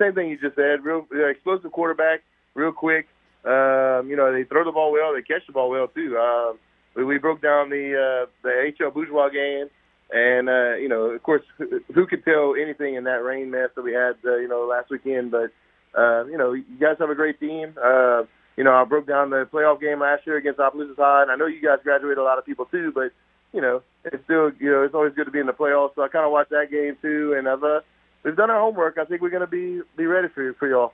Same 0.00 0.14
thing 0.14 0.28
you 0.28 0.38
just 0.38 0.56
said. 0.56 0.84
Real 0.84 1.06
uh, 1.14 1.26
explosive 1.26 1.70
quarterback, 1.70 2.22
real 2.54 2.72
quick. 2.72 3.06
Um, 3.44 4.10
you 4.10 4.16
know, 4.16 4.32
they 4.32 4.44
throw 4.44 4.64
the 4.64 4.72
ball 4.72 4.92
well, 4.92 5.14
they 5.14 5.22
catch 5.22 5.46
the 5.46 5.52
ball 5.52 5.70
well 5.70 5.88
too. 5.88 6.18
Um, 6.18 6.58
we, 6.98 7.04
we 7.04 7.18
broke 7.18 7.40
down 7.40 7.70
the 7.70 7.94
uh, 7.94 8.26
the 8.42 8.72
HL 8.78 8.92
Bourgeois 8.92 9.28
game, 9.30 9.70
and 10.10 10.48
uh, 10.48 10.74
you 10.74 10.88
know, 10.88 11.04
of 11.04 11.22
course, 11.22 11.42
who, 11.56 11.80
who 11.94 12.06
could 12.06 12.24
tell 12.24 12.54
anything 12.60 12.96
in 12.96 13.04
that 13.04 13.22
rain 13.22 13.50
mess 13.50 13.70
that 13.76 13.82
we 13.82 13.92
had, 13.92 14.16
uh, 14.26 14.36
you 14.36 14.48
know, 14.48 14.66
last 14.68 14.90
weekend? 14.90 15.30
But 15.30 15.52
uh, 15.96 16.24
you 16.26 16.36
know, 16.36 16.52
you 16.52 16.64
guys 16.80 16.96
have 16.98 17.10
a 17.10 17.14
great 17.14 17.38
team. 17.38 17.74
Uh, 17.82 18.24
you 18.56 18.64
know, 18.64 18.74
I 18.74 18.84
broke 18.84 19.06
down 19.06 19.30
the 19.30 19.48
playoff 19.52 19.80
game 19.80 20.00
last 20.00 20.26
year 20.26 20.36
against 20.36 20.58
Opelousas 20.58 20.96
High, 20.96 21.22
and 21.22 21.30
I 21.30 21.36
know 21.36 21.46
you 21.46 21.62
guys 21.62 21.78
graduated 21.84 22.18
a 22.18 22.24
lot 22.24 22.38
of 22.38 22.44
people 22.44 22.66
too, 22.66 22.90
but 22.92 23.12
you 23.52 23.62
know, 23.62 23.82
it's 24.04 24.22
still, 24.24 24.50
you 24.58 24.70
know, 24.70 24.82
it's 24.82 24.94
always 24.94 25.14
good 25.14 25.24
to 25.24 25.30
be 25.30 25.38
in 25.38 25.46
the 25.46 25.52
playoffs. 25.52 25.94
So 25.94 26.02
I 26.02 26.08
kind 26.08 26.26
of 26.26 26.32
watched 26.32 26.50
that 26.50 26.70
game 26.70 26.96
too, 27.00 27.34
and 27.38 27.48
I've 27.48 27.62
uh, 27.62 27.80
we've 28.24 28.36
done 28.36 28.50
our 28.50 28.60
homework. 28.60 28.98
I 28.98 29.04
think 29.04 29.22
we're 29.22 29.30
going 29.30 29.46
to 29.46 29.46
be 29.46 29.80
be 29.96 30.06
ready 30.06 30.28
for 30.34 30.52
for 30.54 30.68
y'all. 30.68 30.92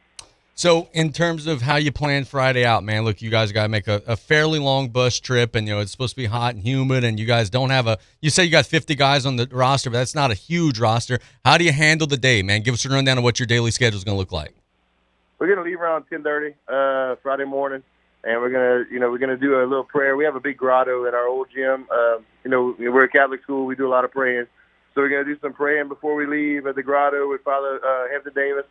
So, 0.56 0.88
in 0.92 1.12
terms 1.12 1.48
of 1.48 1.62
how 1.62 1.76
you 1.76 1.90
plan 1.90 2.24
Friday 2.24 2.64
out, 2.64 2.84
man, 2.84 3.04
look, 3.04 3.20
you 3.20 3.28
guys 3.28 3.50
got 3.50 3.64
to 3.64 3.68
make 3.68 3.88
a, 3.88 4.02
a, 4.06 4.16
fairly 4.16 4.60
long 4.60 4.88
bus 4.88 5.18
trip, 5.18 5.56
and 5.56 5.66
you 5.66 5.74
know 5.74 5.80
it's 5.80 5.90
supposed 5.90 6.14
to 6.14 6.16
be 6.16 6.26
hot 6.26 6.54
and 6.54 6.62
humid, 6.62 7.02
and 7.02 7.18
you 7.18 7.26
guys 7.26 7.50
don't 7.50 7.70
have 7.70 7.88
a. 7.88 7.98
You 8.20 8.30
say 8.30 8.44
you 8.44 8.50
got 8.50 8.64
50 8.64 8.94
guys 8.94 9.26
on 9.26 9.34
the 9.34 9.48
roster, 9.50 9.90
but 9.90 9.98
that's 9.98 10.14
not 10.14 10.30
a 10.30 10.34
huge 10.34 10.78
roster. 10.78 11.18
How 11.44 11.58
do 11.58 11.64
you 11.64 11.72
handle 11.72 12.06
the 12.06 12.16
day, 12.16 12.42
man? 12.42 12.62
Give 12.62 12.74
us 12.74 12.84
a 12.84 12.88
rundown 12.88 13.18
of 13.18 13.24
what 13.24 13.40
your 13.40 13.46
daily 13.46 13.72
schedule 13.72 13.98
is 13.98 14.04
going 14.04 14.14
to 14.14 14.18
look 14.20 14.30
like 14.30 14.54
we're 15.38 15.54
gonna 15.54 15.66
leave 15.68 15.80
around 15.80 16.04
10:30 16.10 16.54
uh, 16.68 17.16
Friday 17.22 17.44
morning, 17.44 17.82
and 18.24 18.40
we're 18.40 18.50
gonna, 18.50 18.84
you 18.90 18.98
know, 18.98 19.10
we're 19.10 19.18
gonna 19.18 19.36
do 19.36 19.60
a 19.60 19.66
little 19.66 19.84
prayer. 19.84 20.16
We 20.16 20.24
have 20.24 20.36
a 20.36 20.40
big 20.40 20.56
grotto 20.56 21.04
in 21.06 21.14
our 21.14 21.26
old 21.26 21.48
gym. 21.54 21.86
Uh, 21.90 22.18
you 22.44 22.50
know, 22.50 22.74
we're 22.78 23.04
a 23.04 23.08
Catholic 23.08 23.42
school. 23.42 23.66
We 23.66 23.76
do 23.76 23.86
a 23.86 23.92
lot 23.92 24.04
of 24.04 24.10
praying, 24.10 24.46
so 24.94 25.02
we're 25.02 25.10
gonna 25.10 25.24
do 25.24 25.38
some 25.40 25.52
praying 25.52 25.88
before 25.88 26.14
we 26.14 26.26
leave 26.26 26.66
at 26.66 26.76
the 26.76 26.82
grotto 26.82 27.28
with 27.28 27.42
Father 27.42 27.78
uh, 27.84 28.10
Hampton 28.10 28.32
Davis, 28.34 28.64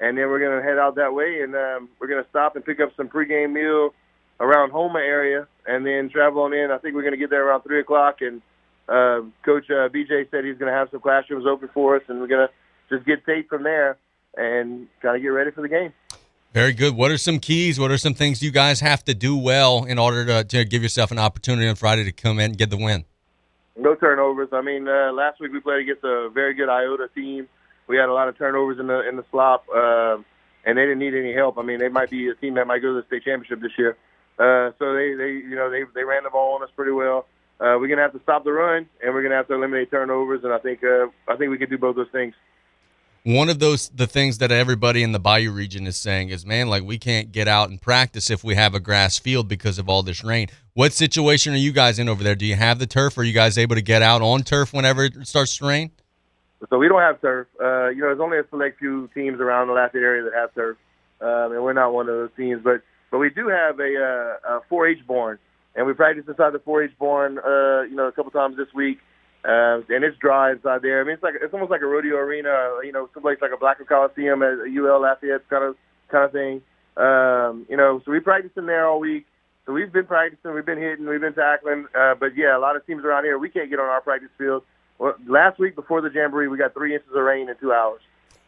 and 0.00 0.16
then 0.16 0.28
we're 0.28 0.40
gonna 0.40 0.62
head 0.62 0.78
out 0.78 0.94
that 0.96 1.14
way, 1.14 1.40
and 1.42 1.54
um, 1.54 1.88
we're 1.98 2.08
gonna 2.08 2.26
stop 2.30 2.56
and 2.56 2.64
pick 2.64 2.80
up 2.80 2.90
some 2.96 3.08
pregame 3.08 3.52
meal 3.52 3.94
around 4.40 4.70
Houma 4.70 5.00
area, 5.00 5.46
and 5.66 5.84
then 5.84 6.08
travel 6.08 6.42
on 6.42 6.52
in. 6.52 6.70
I 6.70 6.78
think 6.78 6.94
we're 6.94 7.02
gonna 7.02 7.16
get 7.16 7.30
there 7.30 7.46
around 7.46 7.62
three 7.62 7.80
o'clock, 7.80 8.20
and 8.20 8.40
uh, 8.88 9.22
Coach 9.44 9.70
uh, 9.70 9.88
BJ 9.88 10.30
said 10.30 10.44
he's 10.44 10.58
gonna 10.58 10.72
have 10.72 10.88
some 10.90 11.00
classrooms 11.00 11.46
open 11.46 11.68
for 11.74 11.96
us, 11.96 12.02
and 12.08 12.20
we're 12.20 12.28
gonna 12.28 12.50
just 12.88 13.04
get 13.04 13.24
tape 13.26 13.48
from 13.48 13.62
there 13.62 13.96
and 14.36 14.86
kind 15.02 15.16
of 15.16 15.22
get 15.22 15.28
ready 15.28 15.50
for 15.50 15.62
the 15.62 15.68
game. 15.68 15.92
Very 16.54 16.72
good. 16.72 16.96
What 16.96 17.10
are 17.10 17.18
some 17.18 17.40
keys? 17.40 17.78
What 17.78 17.90
are 17.90 17.98
some 17.98 18.14
things 18.14 18.42
you 18.42 18.50
guys 18.50 18.80
have 18.80 19.04
to 19.04 19.14
do 19.14 19.36
well 19.36 19.84
in 19.84 19.98
order 19.98 20.24
to, 20.24 20.44
to 20.44 20.64
give 20.64 20.82
yourself 20.82 21.10
an 21.10 21.18
opportunity 21.18 21.68
on 21.68 21.74
Friday 21.74 22.04
to 22.04 22.12
come 22.12 22.38
in 22.38 22.52
and 22.52 22.58
get 22.58 22.70
the 22.70 22.76
win? 22.76 23.04
No 23.76 23.94
turnovers. 23.94 24.48
I 24.52 24.62
mean, 24.62 24.88
uh, 24.88 25.12
last 25.12 25.40
week 25.40 25.52
we 25.52 25.60
played 25.60 25.80
against 25.80 26.02
a 26.04 26.30
very 26.32 26.54
good 26.54 26.68
Iota 26.68 27.08
team. 27.14 27.48
We 27.88 27.96
had 27.96 28.08
a 28.08 28.12
lot 28.12 28.28
of 28.28 28.36
turnovers 28.38 28.78
in 28.78 28.86
the 28.86 29.08
in 29.08 29.16
the 29.16 29.24
slop, 29.30 29.64
uh, 29.74 30.18
and 30.64 30.76
they 30.78 30.82
didn't 30.82 30.98
need 30.98 31.14
any 31.14 31.32
help. 31.32 31.58
I 31.58 31.62
mean, 31.62 31.78
they 31.78 31.88
might 31.88 32.10
be 32.10 32.28
a 32.28 32.34
team 32.34 32.54
that 32.54 32.66
might 32.66 32.80
go 32.80 32.94
to 32.94 33.00
the 33.00 33.06
state 33.06 33.24
championship 33.24 33.60
this 33.60 33.72
year. 33.78 33.96
Uh, 34.38 34.70
so 34.78 34.94
they, 34.94 35.14
they, 35.14 35.30
you 35.30 35.56
know, 35.56 35.70
they 35.70 35.82
they 35.94 36.04
ran 36.04 36.24
the 36.24 36.30
ball 36.30 36.54
on 36.54 36.62
us 36.62 36.70
pretty 36.76 36.92
well. 36.92 37.26
Uh, 37.60 37.74
we're 37.80 37.88
gonna 37.88 38.02
have 38.02 38.12
to 38.12 38.22
stop 38.22 38.44
the 38.44 38.52
run, 38.52 38.86
and 39.02 39.12
we're 39.12 39.22
gonna 39.22 39.34
have 39.34 39.48
to 39.48 39.54
eliminate 39.54 39.90
turnovers. 39.90 40.44
And 40.44 40.52
I 40.52 40.58
think 40.58 40.84
uh, 40.84 41.06
I 41.26 41.36
think 41.36 41.50
we 41.50 41.58
can 41.58 41.68
do 41.68 41.78
both 41.78 41.96
those 41.96 42.10
things 42.12 42.34
one 43.24 43.50
of 43.50 43.58
those 43.58 43.90
the 43.90 44.06
things 44.06 44.38
that 44.38 44.50
everybody 44.50 45.02
in 45.02 45.12
the 45.12 45.18
Bayou 45.18 45.50
region 45.50 45.86
is 45.86 45.96
saying 45.96 46.30
is, 46.30 46.46
man, 46.46 46.68
like 46.68 46.82
we 46.82 46.98
can't 46.98 47.30
get 47.32 47.46
out 47.46 47.68
and 47.68 47.80
practice 47.80 48.30
if 48.30 48.42
we 48.42 48.54
have 48.54 48.74
a 48.74 48.80
grass 48.80 49.18
field 49.18 49.48
because 49.48 49.78
of 49.78 49.88
all 49.88 50.02
this 50.02 50.24
rain. 50.24 50.48
What 50.74 50.92
situation 50.92 51.52
are 51.52 51.58
you 51.58 51.72
guys 51.72 51.98
in 51.98 52.08
over 52.08 52.22
there? 52.22 52.34
Do 52.34 52.46
you 52.46 52.56
have 52.56 52.78
the 52.78 52.86
turf? 52.86 53.18
Are 53.18 53.24
you 53.24 53.34
guys 53.34 53.58
able 53.58 53.74
to 53.74 53.82
get 53.82 54.00
out 54.00 54.22
on 54.22 54.44
turf 54.44 54.72
whenever 54.72 55.04
it 55.04 55.26
starts 55.26 55.56
to 55.58 55.66
rain? 55.66 55.90
So 56.70 56.78
we 56.78 56.88
don't 56.88 57.00
have 57.00 57.20
turf. 57.20 57.46
Uh, 57.60 57.88
you 57.88 58.00
know, 58.00 58.08
there's 58.08 58.20
only 58.20 58.38
a 58.38 58.44
select 58.50 58.78
few 58.78 59.08
teams 59.14 59.40
around 59.40 59.68
the 59.68 59.74
Lafayette 59.74 60.02
area 60.02 60.24
that 60.24 60.34
have 60.34 60.54
turf, 60.54 60.76
um, 61.20 61.52
and 61.52 61.62
we're 61.62 61.72
not 61.72 61.92
one 61.92 62.08
of 62.08 62.14
those 62.14 62.30
teams. 62.36 62.60
But 62.62 62.82
but 63.10 63.18
we 63.18 63.30
do 63.30 63.48
have 63.48 63.78
a, 63.78 64.36
uh, 64.44 64.58
a 64.58 64.60
4-H 64.70 65.06
barn, 65.06 65.38
and 65.74 65.86
we 65.86 65.94
practice 65.94 66.24
inside 66.26 66.52
the 66.52 66.58
4-H 66.58 66.98
barn. 66.98 67.38
Uh, 67.38 67.82
you 67.82 67.94
know, 67.94 68.06
a 68.06 68.12
couple 68.12 68.30
times 68.32 68.56
this 68.56 68.72
week. 68.74 68.98
Uh, 69.44 69.80
and 69.88 70.02
it's 70.02 70.18
dry 70.18 70.50
inside 70.50 70.82
there. 70.82 71.00
I 71.00 71.04
mean, 71.04 71.14
it's 71.14 71.22
like 71.22 71.34
it's 71.40 71.54
almost 71.54 71.70
like 71.70 71.80
a 71.80 71.86
rodeo 71.86 72.16
arena, 72.16 72.50
you 72.84 72.90
know, 72.90 73.08
someplace 73.14 73.38
like 73.40 73.52
a 73.54 73.56
Blackham 73.56 73.86
Coliseum 73.86 74.42
at 74.42 74.58
UL 74.66 75.00
Lafayette 75.00 75.48
kind 75.48 75.64
of 75.64 75.76
kind 76.10 76.24
of 76.24 76.32
thing. 76.32 76.60
Um, 76.96 77.64
you 77.70 77.76
know, 77.76 78.02
so 78.04 78.10
we 78.10 78.18
practice 78.18 78.50
in 78.56 78.66
there 78.66 78.88
all 78.88 78.98
week. 78.98 79.26
So 79.64 79.72
we've 79.72 79.92
been 79.92 80.06
practicing, 80.06 80.54
we've 80.54 80.66
been 80.66 80.80
hitting, 80.80 81.06
we've 81.06 81.20
been 81.20 81.34
tackling. 81.34 81.86
Uh, 81.94 82.14
but 82.18 82.36
yeah, 82.36 82.56
a 82.56 82.58
lot 82.58 82.74
of 82.74 82.84
teams 82.84 83.04
around 83.04 83.24
here 83.24 83.38
we 83.38 83.48
can't 83.48 83.70
get 83.70 83.78
on 83.78 83.86
our 83.86 84.00
practice 84.00 84.30
field. 84.36 84.64
Last 85.26 85.58
week 85.58 85.76
before 85.76 86.00
the 86.00 86.10
jamboree, 86.12 86.48
we 86.48 86.58
got 86.58 86.74
three 86.74 86.94
inches 86.94 87.08
of 87.14 87.22
rain 87.22 87.48
in 87.48 87.56
two 87.58 87.72
hours, 87.72 88.00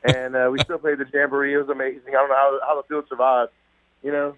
and 0.02 0.34
uh, 0.34 0.48
we 0.50 0.58
still 0.60 0.78
played 0.78 0.98
the 0.98 1.06
jamboree. 1.12 1.54
It 1.54 1.58
was 1.58 1.68
amazing. 1.68 2.08
I 2.08 2.12
don't 2.12 2.28
know 2.28 2.34
how 2.34 2.58
how 2.66 2.76
the 2.76 2.86
field 2.88 3.04
survived, 3.08 3.52
you 4.02 4.10
know. 4.10 4.34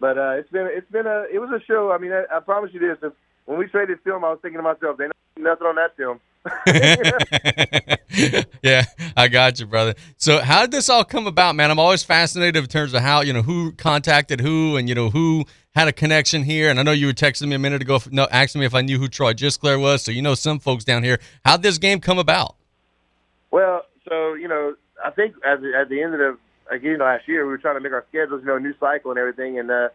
But 0.00 0.18
uh, 0.18 0.34
it's 0.36 0.50
been 0.50 0.68
it's 0.70 0.90
been 0.90 1.06
a 1.06 1.24
it 1.32 1.40
was 1.40 1.50
a 1.50 1.64
show. 1.64 1.90
I 1.90 1.98
mean, 1.98 2.12
I, 2.12 2.24
I 2.32 2.40
promise 2.40 2.70
you 2.72 2.80
this: 2.80 2.98
if 3.02 3.12
when 3.46 3.58
we 3.58 3.66
traded 3.66 3.98
film, 4.04 4.24
I 4.24 4.30
was 4.30 4.38
thinking 4.40 4.58
to 4.58 4.62
myself, 4.62 4.98
they 4.98 5.08
nothing 5.36 5.66
on 5.66 5.76
that 5.76 5.96
film. 5.96 6.20
yeah, 8.62 8.84
I 9.16 9.28
got 9.28 9.58
you, 9.58 9.66
brother. 9.66 9.94
So, 10.16 10.40
how 10.40 10.62
did 10.62 10.70
this 10.70 10.88
all 10.88 11.04
come 11.04 11.26
about, 11.26 11.56
man? 11.56 11.70
I'm 11.70 11.78
always 11.78 12.02
fascinated 12.02 12.62
in 12.62 12.68
terms 12.68 12.94
of 12.94 13.02
how 13.02 13.22
you 13.22 13.32
know 13.32 13.42
who 13.42 13.72
contacted 13.72 14.40
who, 14.40 14.76
and 14.76 14.88
you 14.88 14.94
know 14.94 15.10
who 15.10 15.44
had 15.78 15.86
a 15.86 15.92
connection 15.92 16.42
here. 16.42 16.70
And 16.70 16.80
I 16.80 16.82
know 16.82 16.90
you 16.90 17.06
were 17.06 17.12
texting 17.12 17.48
me 17.48 17.54
a 17.54 17.58
minute 17.58 17.82
ago, 17.82 18.00
no, 18.10 18.26
asking 18.32 18.60
me 18.60 18.66
if 18.66 18.74
I 18.74 18.80
knew 18.80 18.98
who 18.98 19.06
Troy 19.06 19.32
Gisclair 19.32 19.80
was. 19.80 20.02
So 20.02 20.10
you 20.10 20.22
know 20.22 20.34
some 20.34 20.58
folks 20.58 20.84
down 20.84 21.04
here. 21.04 21.20
How 21.44 21.56
did 21.56 21.62
this 21.62 21.78
game 21.78 22.00
come 22.00 22.18
about? 22.18 22.56
Well, 23.52 23.82
so 24.08 24.34
you 24.34 24.48
know, 24.48 24.74
I 25.04 25.10
think 25.10 25.36
at 25.46 25.62
the, 25.62 25.72
at 25.80 25.88
the 25.88 26.02
end 26.02 26.14
of 26.14 26.18
the 26.18 26.38
again 26.70 26.98
last 26.98 27.28
year, 27.28 27.46
we 27.46 27.50
were 27.50 27.58
trying 27.58 27.76
to 27.76 27.80
make 27.80 27.92
our 27.92 28.04
schedules, 28.08 28.40
you 28.42 28.48
know, 28.48 28.58
new 28.58 28.74
cycle 28.80 29.12
and 29.12 29.18
everything, 29.18 29.58
and 29.58 29.70
uh, 29.70 29.88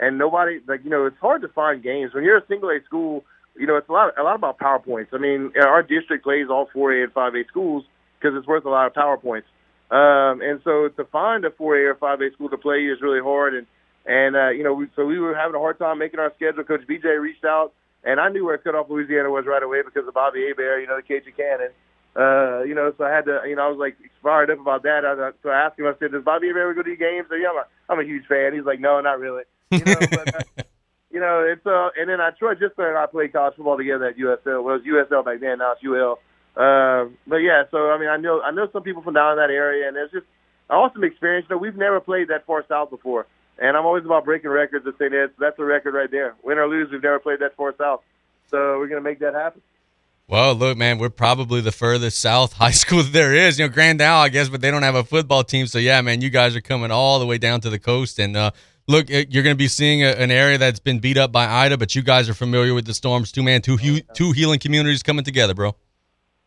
and 0.00 0.18
nobody 0.18 0.60
like 0.66 0.82
you 0.82 0.90
know 0.90 1.06
it's 1.06 1.18
hard 1.20 1.42
to 1.42 1.48
find 1.48 1.82
games 1.82 2.12
when 2.14 2.24
you're 2.24 2.38
a 2.38 2.46
single 2.48 2.70
A 2.70 2.82
school. 2.84 3.24
You 3.56 3.66
know 3.66 3.76
it's 3.76 3.88
a 3.88 3.92
lot 3.92 4.18
a 4.18 4.22
lot 4.22 4.34
about 4.34 4.58
powerpoints. 4.58 5.08
I 5.12 5.18
mean 5.18 5.52
our 5.60 5.82
district 5.82 6.24
plays 6.24 6.46
all 6.50 6.68
four 6.72 6.92
A 6.92 7.04
and 7.04 7.12
five 7.12 7.34
A 7.34 7.44
schools 7.46 7.84
because 8.18 8.36
it's 8.36 8.46
worth 8.46 8.64
a 8.64 8.70
lot 8.70 8.86
of 8.86 8.92
powerpoints. 8.94 9.46
Um, 9.90 10.42
and 10.42 10.60
so 10.64 10.88
to 10.88 11.04
find 11.04 11.44
a 11.44 11.50
four 11.50 11.76
A 11.76 11.90
or 11.90 11.94
five 11.94 12.20
A 12.20 12.30
school 12.32 12.48
to 12.50 12.58
play 12.58 12.84
is 12.86 13.00
really 13.00 13.20
hard. 13.20 13.54
And 13.54 13.66
and 14.08 14.34
uh, 14.34 14.48
you 14.48 14.64
know 14.64 14.74
we, 14.74 14.86
so 14.96 15.04
we 15.06 15.20
were 15.20 15.36
having 15.36 15.54
a 15.54 15.58
hard 15.58 15.78
time 15.78 15.98
making 15.98 16.18
our 16.18 16.32
schedule. 16.34 16.64
Coach 16.64 16.86
BJ 16.88 17.20
reached 17.20 17.44
out, 17.44 17.72
and 18.02 18.18
I 18.18 18.28
knew 18.30 18.44
where 18.44 18.58
Cutoff 18.58 18.88
Louisiana 18.90 19.30
was 19.30 19.44
right 19.46 19.62
away 19.62 19.82
because 19.84 20.08
of 20.08 20.14
Bobby 20.14 20.46
Hebert, 20.48 20.80
you 20.80 20.88
know 20.88 20.96
the 20.96 21.02
Cajun 21.02 21.32
Cannon. 21.36 21.70
Uh, 22.16 22.64
you 22.64 22.74
know, 22.74 22.92
so 22.98 23.04
I 23.04 23.10
had 23.10 23.26
to, 23.26 23.42
you 23.46 23.54
know, 23.54 23.66
I 23.66 23.68
was 23.68 23.78
like 23.78 23.96
fired 24.22 24.50
up 24.50 24.58
about 24.58 24.82
that. 24.82 25.04
I, 25.04 25.30
so 25.42 25.50
I 25.50 25.66
asked 25.66 25.78
him, 25.78 25.86
I 25.86 25.92
said, 26.00 26.10
"Does 26.10 26.24
Bobby 26.24 26.48
ever 26.50 26.74
go 26.74 26.82
to 26.82 26.96
games?" 26.96 27.26
So 27.28 27.36
yeah, 27.36 27.50
I'm 27.50 27.58
a, 27.58 27.66
I'm 27.92 28.00
a 28.00 28.08
huge 28.08 28.26
fan. 28.26 28.54
He's 28.54 28.64
like, 28.64 28.80
"No, 28.80 29.00
not 29.00 29.20
really." 29.20 29.44
You 29.70 29.84
know, 29.84 29.94
but, 30.00 30.34
uh, 30.34 30.62
you 31.12 31.20
know, 31.20 31.46
it's 31.46 31.64
uh, 31.66 31.90
and 31.96 32.08
then 32.08 32.20
I 32.20 32.30
Troy 32.30 32.54
Gisclair 32.54 32.88
and 32.88 32.98
I 32.98 33.06
played 33.06 33.32
college 33.32 33.54
football 33.56 33.76
together 33.76 34.06
at 34.06 34.16
USL. 34.16 34.64
Well, 34.64 34.76
it 34.76 34.82
was 34.82 35.06
USL 35.10 35.24
back 35.24 35.40
then. 35.40 35.58
Now 35.58 35.72
it's 35.72 35.84
UL. 35.84 36.18
Uh, 36.56 37.10
but 37.26 37.36
yeah, 37.36 37.64
so 37.70 37.90
I 37.90 37.98
mean, 37.98 38.08
I 38.08 38.16
know 38.16 38.40
I 38.40 38.50
know 38.50 38.66
some 38.72 38.82
people 38.82 39.02
from 39.02 39.14
down 39.14 39.32
in 39.32 39.38
that 39.38 39.50
area, 39.50 39.86
and 39.86 39.96
it's 39.96 40.12
just 40.12 40.26
an 40.70 40.76
awesome 40.76 41.04
experience. 41.04 41.46
You 41.48 41.54
know, 41.54 41.60
we've 41.60 41.76
never 41.76 42.00
played 42.00 42.28
that 42.28 42.46
far 42.46 42.64
south 42.68 42.90
before, 42.90 43.26
and 43.58 43.76
I'm 43.76 43.86
always 43.86 44.04
about 44.04 44.24
breaking 44.24 44.50
records 44.50 44.86
and 44.86 44.94
saying 44.98 45.12
that's 45.12 45.32
that's 45.38 45.58
a 45.58 45.64
record 45.64 45.94
right 45.94 46.10
there. 46.10 46.34
Win 46.42 46.58
or 46.58 46.68
lose, 46.68 46.90
we've 46.90 47.02
never 47.02 47.18
played 47.18 47.40
that 47.40 47.56
far 47.56 47.74
south, 47.76 48.02
so 48.50 48.78
we're 48.78 48.88
gonna 48.88 49.00
make 49.00 49.20
that 49.20 49.34
happen. 49.34 49.60
Well, 50.28 50.54
look, 50.54 50.76
man, 50.76 50.98
we're 50.98 51.08
probably 51.08 51.62
the 51.62 51.72
furthest 51.72 52.18
south 52.18 52.52
high 52.52 52.70
school 52.82 53.02
there 53.02 53.34
is. 53.34 53.58
You 53.58 53.66
know, 53.66 53.72
Grand 53.72 54.02
Isle, 54.02 54.20
I 54.20 54.28
guess, 54.28 54.48
but 54.48 54.60
they 54.60 54.70
don't 54.70 54.82
have 54.82 54.94
a 54.94 55.04
football 55.04 55.42
team. 55.42 55.66
So 55.66 55.78
yeah, 55.78 56.00
man, 56.02 56.20
you 56.20 56.30
guys 56.30 56.54
are 56.54 56.60
coming 56.60 56.90
all 56.90 57.18
the 57.18 57.26
way 57.26 57.38
down 57.38 57.60
to 57.62 57.70
the 57.70 57.78
coast, 57.78 58.18
and 58.18 58.36
uh, 58.36 58.50
look, 58.86 59.08
you're 59.08 59.24
going 59.42 59.54
to 59.54 59.54
be 59.54 59.68
seeing 59.68 60.02
a, 60.02 60.08
an 60.08 60.30
area 60.30 60.58
that's 60.58 60.80
been 60.80 60.98
beat 60.98 61.16
up 61.16 61.32
by 61.32 61.46
Ida, 61.46 61.78
but 61.78 61.94
you 61.94 62.02
guys 62.02 62.28
are 62.28 62.34
familiar 62.34 62.74
with 62.74 62.84
the 62.84 62.94
storms. 62.94 63.32
Two 63.32 63.42
man, 63.42 63.62
two 63.62 63.76
he- 63.76 64.04
two 64.12 64.32
healing 64.32 64.58
communities 64.58 65.02
coming 65.02 65.24
together, 65.24 65.54
bro. 65.54 65.74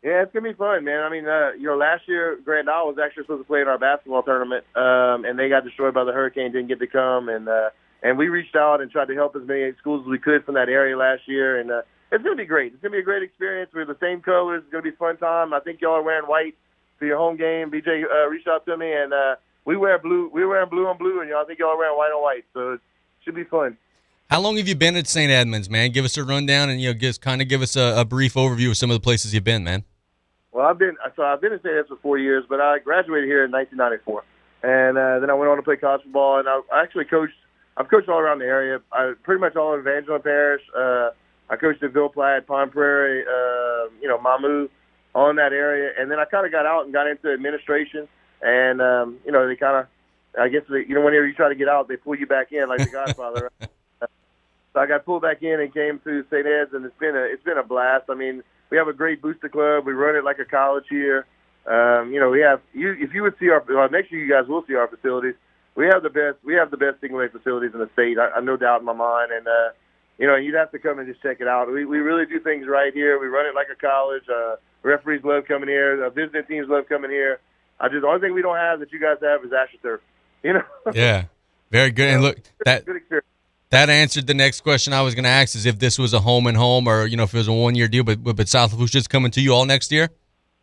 Yeah, 0.03 0.23
it's 0.23 0.33
gonna 0.33 0.49
be 0.49 0.57
fun, 0.57 0.83
man. 0.83 1.03
I 1.03 1.09
mean, 1.09 1.27
uh, 1.27 1.51
you 1.51 1.67
know, 1.67 1.77
last 1.77 2.07
year 2.07 2.39
Grand 2.43 2.67
Isle 2.67 2.87
was 2.87 2.97
actually 2.97 3.23
supposed 3.23 3.41
to 3.41 3.47
play 3.47 3.61
in 3.61 3.67
our 3.67 3.77
basketball 3.77 4.23
tournament, 4.23 4.65
um, 4.75 5.25
and 5.25 5.37
they 5.37 5.47
got 5.47 5.63
destroyed 5.63 5.93
by 5.93 6.03
the 6.03 6.11
hurricane. 6.11 6.51
Didn't 6.51 6.69
get 6.69 6.79
to 6.79 6.87
come, 6.87 7.29
and 7.29 7.47
uh, 7.47 7.69
and 8.01 8.17
we 8.17 8.27
reached 8.27 8.55
out 8.55 8.81
and 8.81 8.89
tried 8.89 9.09
to 9.09 9.13
help 9.13 9.35
as 9.35 9.43
many 9.45 9.71
schools 9.79 10.01
as 10.03 10.09
we 10.09 10.17
could 10.17 10.43
from 10.43 10.55
that 10.55 10.69
area 10.69 10.97
last 10.97 11.27
year, 11.27 11.59
and 11.59 11.69
uh, 11.69 11.81
it's 12.11 12.23
gonna 12.23 12.35
be 12.35 12.45
great. 12.45 12.73
It's 12.73 12.81
gonna 12.81 12.93
be 12.93 12.99
a 12.99 13.03
great 13.03 13.21
experience. 13.21 13.69
We're 13.75 13.85
the 13.85 13.97
same 14.01 14.21
colors. 14.21 14.63
It's 14.63 14.71
gonna 14.71 14.81
be 14.81 14.89
a 14.89 14.93
fun 14.93 15.17
time. 15.17 15.53
I 15.53 15.59
think 15.59 15.81
y'all 15.81 15.93
are 15.93 16.01
wearing 16.01 16.27
white 16.27 16.57
for 16.97 17.05
your 17.05 17.17
home 17.17 17.37
game. 17.37 17.69
BJ 17.69 18.03
uh, 18.03 18.27
reached 18.27 18.47
out 18.47 18.65
to 18.65 18.77
me, 18.77 18.91
and 18.91 19.13
uh, 19.13 19.35
we 19.65 19.77
wear 19.77 19.99
blue. 19.99 20.31
We're 20.33 20.47
wearing 20.47 20.69
blue 20.69 20.87
on 20.87 20.97
blue, 20.97 21.21
and 21.21 21.29
y'all 21.29 21.43
I 21.43 21.45
think 21.45 21.59
y'all 21.59 21.69
are 21.69 21.77
wearing 21.77 21.95
white 21.95 22.11
on 22.11 22.23
white. 22.23 22.45
So 22.55 22.73
it 22.73 22.81
should 23.23 23.35
be 23.35 23.43
fun. 23.43 23.77
How 24.31 24.39
long 24.39 24.57
have 24.57 24.67
you 24.67 24.75
been 24.75 24.95
at 24.95 25.07
St. 25.07 25.29
Edmunds, 25.29 25.69
man? 25.69 25.91
Give 25.91 26.05
us 26.05 26.17
a 26.17 26.23
rundown 26.23 26.69
and 26.69 26.81
you 26.81 26.87
know, 26.87 26.97
just 26.97 27.21
kind 27.21 27.41
of 27.41 27.49
give 27.49 27.61
us 27.61 27.75
a, 27.75 27.95
a 27.97 28.05
brief 28.05 28.35
overview 28.35 28.69
of 28.69 28.77
some 28.77 28.89
of 28.89 28.95
the 28.95 29.01
places 29.01 29.33
you've 29.33 29.43
been, 29.43 29.63
man. 29.63 29.83
Well, 30.51 30.65
I've 30.65 30.77
been 30.77 30.97
so 31.15 31.23
I've 31.23 31.39
been 31.39 31.53
in 31.53 31.59
St. 31.59 31.73
Ed's 31.73 31.87
for 31.87 31.97
four 31.97 32.17
years, 32.17 32.43
but 32.49 32.59
I 32.59 32.79
graduated 32.79 33.27
here 33.27 33.45
in 33.45 33.51
1994, 33.51 34.23
and 34.63 34.97
uh, 34.97 35.19
then 35.19 35.29
I 35.29 35.33
went 35.33 35.49
on 35.49 35.57
to 35.57 35.63
play 35.63 35.77
college 35.77 36.03
football, 36.03 36.39
and 36.39 36.47
I, 36.47 36.59
I 36.73 36.83
actually 36.83 37.05
coached. 37.05 37.33
I've 37.77 37.87
coached 37.89 38.09
all 38.09 38.19
around 38.19 38.39
the 38.39 38.45
area. 38.45 38.79
I 38.91 39.13
pretty 39.23 39.39
much 39.39 39.55
all 39.55 39.73
of 39.73 39.79
Evangeline 39.79 40.21
Parish. 40.21 40.61
Uh, 40.77 41.11
I 41.49 41.55
coached 41.55 41.81
at 41.83 41.93
Ville 41.93 42.09
Platte, 42.09 42.47
Pine 42.47 42.69
Prairie, 42.69 43.23
uh, 43.23 43.89
you 44.01 44.09
know, 44.09 44.17
Mamou, 44.17 44.69
all 45.15 45.29
in 45.29 45.37
that 45.37 45.53
area, 45.53 45.91
and 45.97 46.11
then 46.11 46.19
I 46.19 46.25
kind 46.25 46.45
of 46.45 46.51
got 46.51 46.65
out 46.65 46.83
and 46.83 46.93
got 46.93 47.07
into 47.07 47.31
administration, 47.31 48.09
and 48.41 48.81
um, 48.81 49.19
you 49.25 49.31
know, 49.31 49.47
they 49.47 49.55
kind 49.55 49.77
of, 49.77 49.87
I 50.39 50.49
guess, 50.49 50.63
they, 50.69 50.83
you 50.87 50.95
know, 50.95 51.01
whenever 51.01 51.25
you 51.25 51.33
try 51.33 51.47
to 51.47 51.55
get 51.55 51.69
out, 51.69 51.87
they 51.87 51.95
pull 51.95 52.15
you 52.15 52.27
back 52.27 52.51
in 52.51 52.67
like 52.67 52.79
the 52.79 52.89
Godfather. 52.91 53.49
so 53.61 54.79
I 54.79 54.85
got 54.85 55.05
pulled 55.05 55.21
back 55.21 55.41
in 55.43 55.61
and 55.61 55.73
came 55.73 55.99
to 56.03 56.25
St. 56.29 56.45
Ed's, 56.45 56.73
and 56.73 56.85
it's 56.85 56.97
been 56.99 57.15
a 57.15 57.23
it's 57.23 57.43
been 57.43 57.57
a 57.57 57.63
blast. 57.63 58.09
I 58.09 58.15
mean 58.15 58.43
we 58.71 58.77
have 58.77 58.87
a 58.87 58.93
great 58.93 59.21
booster 59.21 59.49
club. 59.49 59.85
We 59.85 59.93
run 59.93 60.15
it 60.15 60.23
like 60.23 60.39
a 60.39 60.45
college 60.45 60.85
here. 60.89 61.27
Um, 61.67 62.11
you 62.11 62.19
know, 62.19 62.29
we 62.29 62.39
have 62.41 62.61
you. 62.73 62.95
If 62.97 63.13
you 63.13 63.21
would 63.21 63.35
see 63.39 63.49
our 63.49 63.63
well, 63.69 63.89
next 63.91 64.11
year, 64.11 64.23
you 64.23 64.31
guys 64.31 64.47
will 64.47 64.63
see 64.65 64.73
our 64.73 64.87
facilities. 64.87 65.35
We 65.75 65.85
have 65.85 66.01
the 66.01 66.09
best. 66.09 66.37
We 66.43 66.55
have 66.55 66.71
the 66.71 66.77
best 66.77 67.01
single 67.01 67.21
A 67.21 67.29
facilities 67.29 67.71
in 67.73 67.79
the 67.79 67.89
state. 67.93 68.17
I, 68.17 68.29
I 68.29 68.39
no 68.39 68.57
doubt 68.57 68.79
in 68.79 68.85
my 68.85 68.93
mind. 68.93 69.31
And 69.31 69.47
uh, 69.47 69.69
you 70.17 70.25
know, 70.25 70.37
you'd 70.37 70.55
have 70.55 70.71
to 70.71 70.79
come 70.79 70.97
and 70.97 71.07
just 71.07 71.21
check 71.21 71.37
it 71.39 71.47
out. 71.47 71.71
We 71.71 71.85
we 71.85 71.99
really 71.99 72.25
do 72.25 72.39
things 72.39 72.65
right 72.67 72.93
here. 72.93 73.19
We 73.19 73.27
run 73.27 73.45
it 73.45 73.53
like 73.53 73.67
a 73.71 73.75
college. 73.75 74.23
Uh, 74.27 74.55
referees 74.81 75.23
love 75.23 75.45
coming 75.47 75.69
here. 75.69 76.03
Uh, 76.03 76.09
visiting 76.09 76.45
teams 76.45 76.67
love 76.67 76.89
coming 76.89 77.11
here. 77.11 77.39
I 77.79 77.89
just 77.89 78.01
the 78.01 78.07
only 78.07 78.21
thing 78.21 78.33
we 78.33 78.41
don't 78.41 78.57
have 78.57 78.79
that 78.79 78.91
you 78.91 78.99
guys 78.99 79.17
have 79.21 79.43
is 79.43 79.51
AstroTurf. 79.51 79.99
You 80.43 80.53
know. 80.53 80.63
Yeah. 80.93 81.25
Very 81.69 81.91
good. 81.91 82.09
And 82.09 82.23
look, 82.23 82.39
that 82.65 82.85
good 82.85 82.95
experience 82.95 83.27
that 83.71 83.89
answered 83.89 84.27
the 84.27 84.33
next 84.33 84.61
question 84.61 84.93
I 84.93 85.01
was 85.01 85.15
going 85.15 85.23
to 85.23 85.29
ask: 85.29 85.55
is 85.55 85.65
if 85.65 85.79
this 85.79 85.97
was 85.97 86.13
a 86.13 86.19
home 86.19 86.47
and 86.47 86.55
home, 86.55 86.87
or 86.87 87.05
you 87.05 87.17
know, 87.17 87.23
if 87.23 87.33
it 87.33 87.37
was 87.37 87.47
a 87.47 87.53
one 87.53 87.75
year 87.75 87.87
deal. 87.87 88.03
But 88.03 88.23
but 88.23 88.47
South 88.47 88.71
Lafourche 88.71 88.91
just 88.91 89.09
coming 89.09 89.31
to 89.31 89.41
you 89.41 89.53
all 89.53 89.65
next 89.65 89.91
year. 89.91 90.09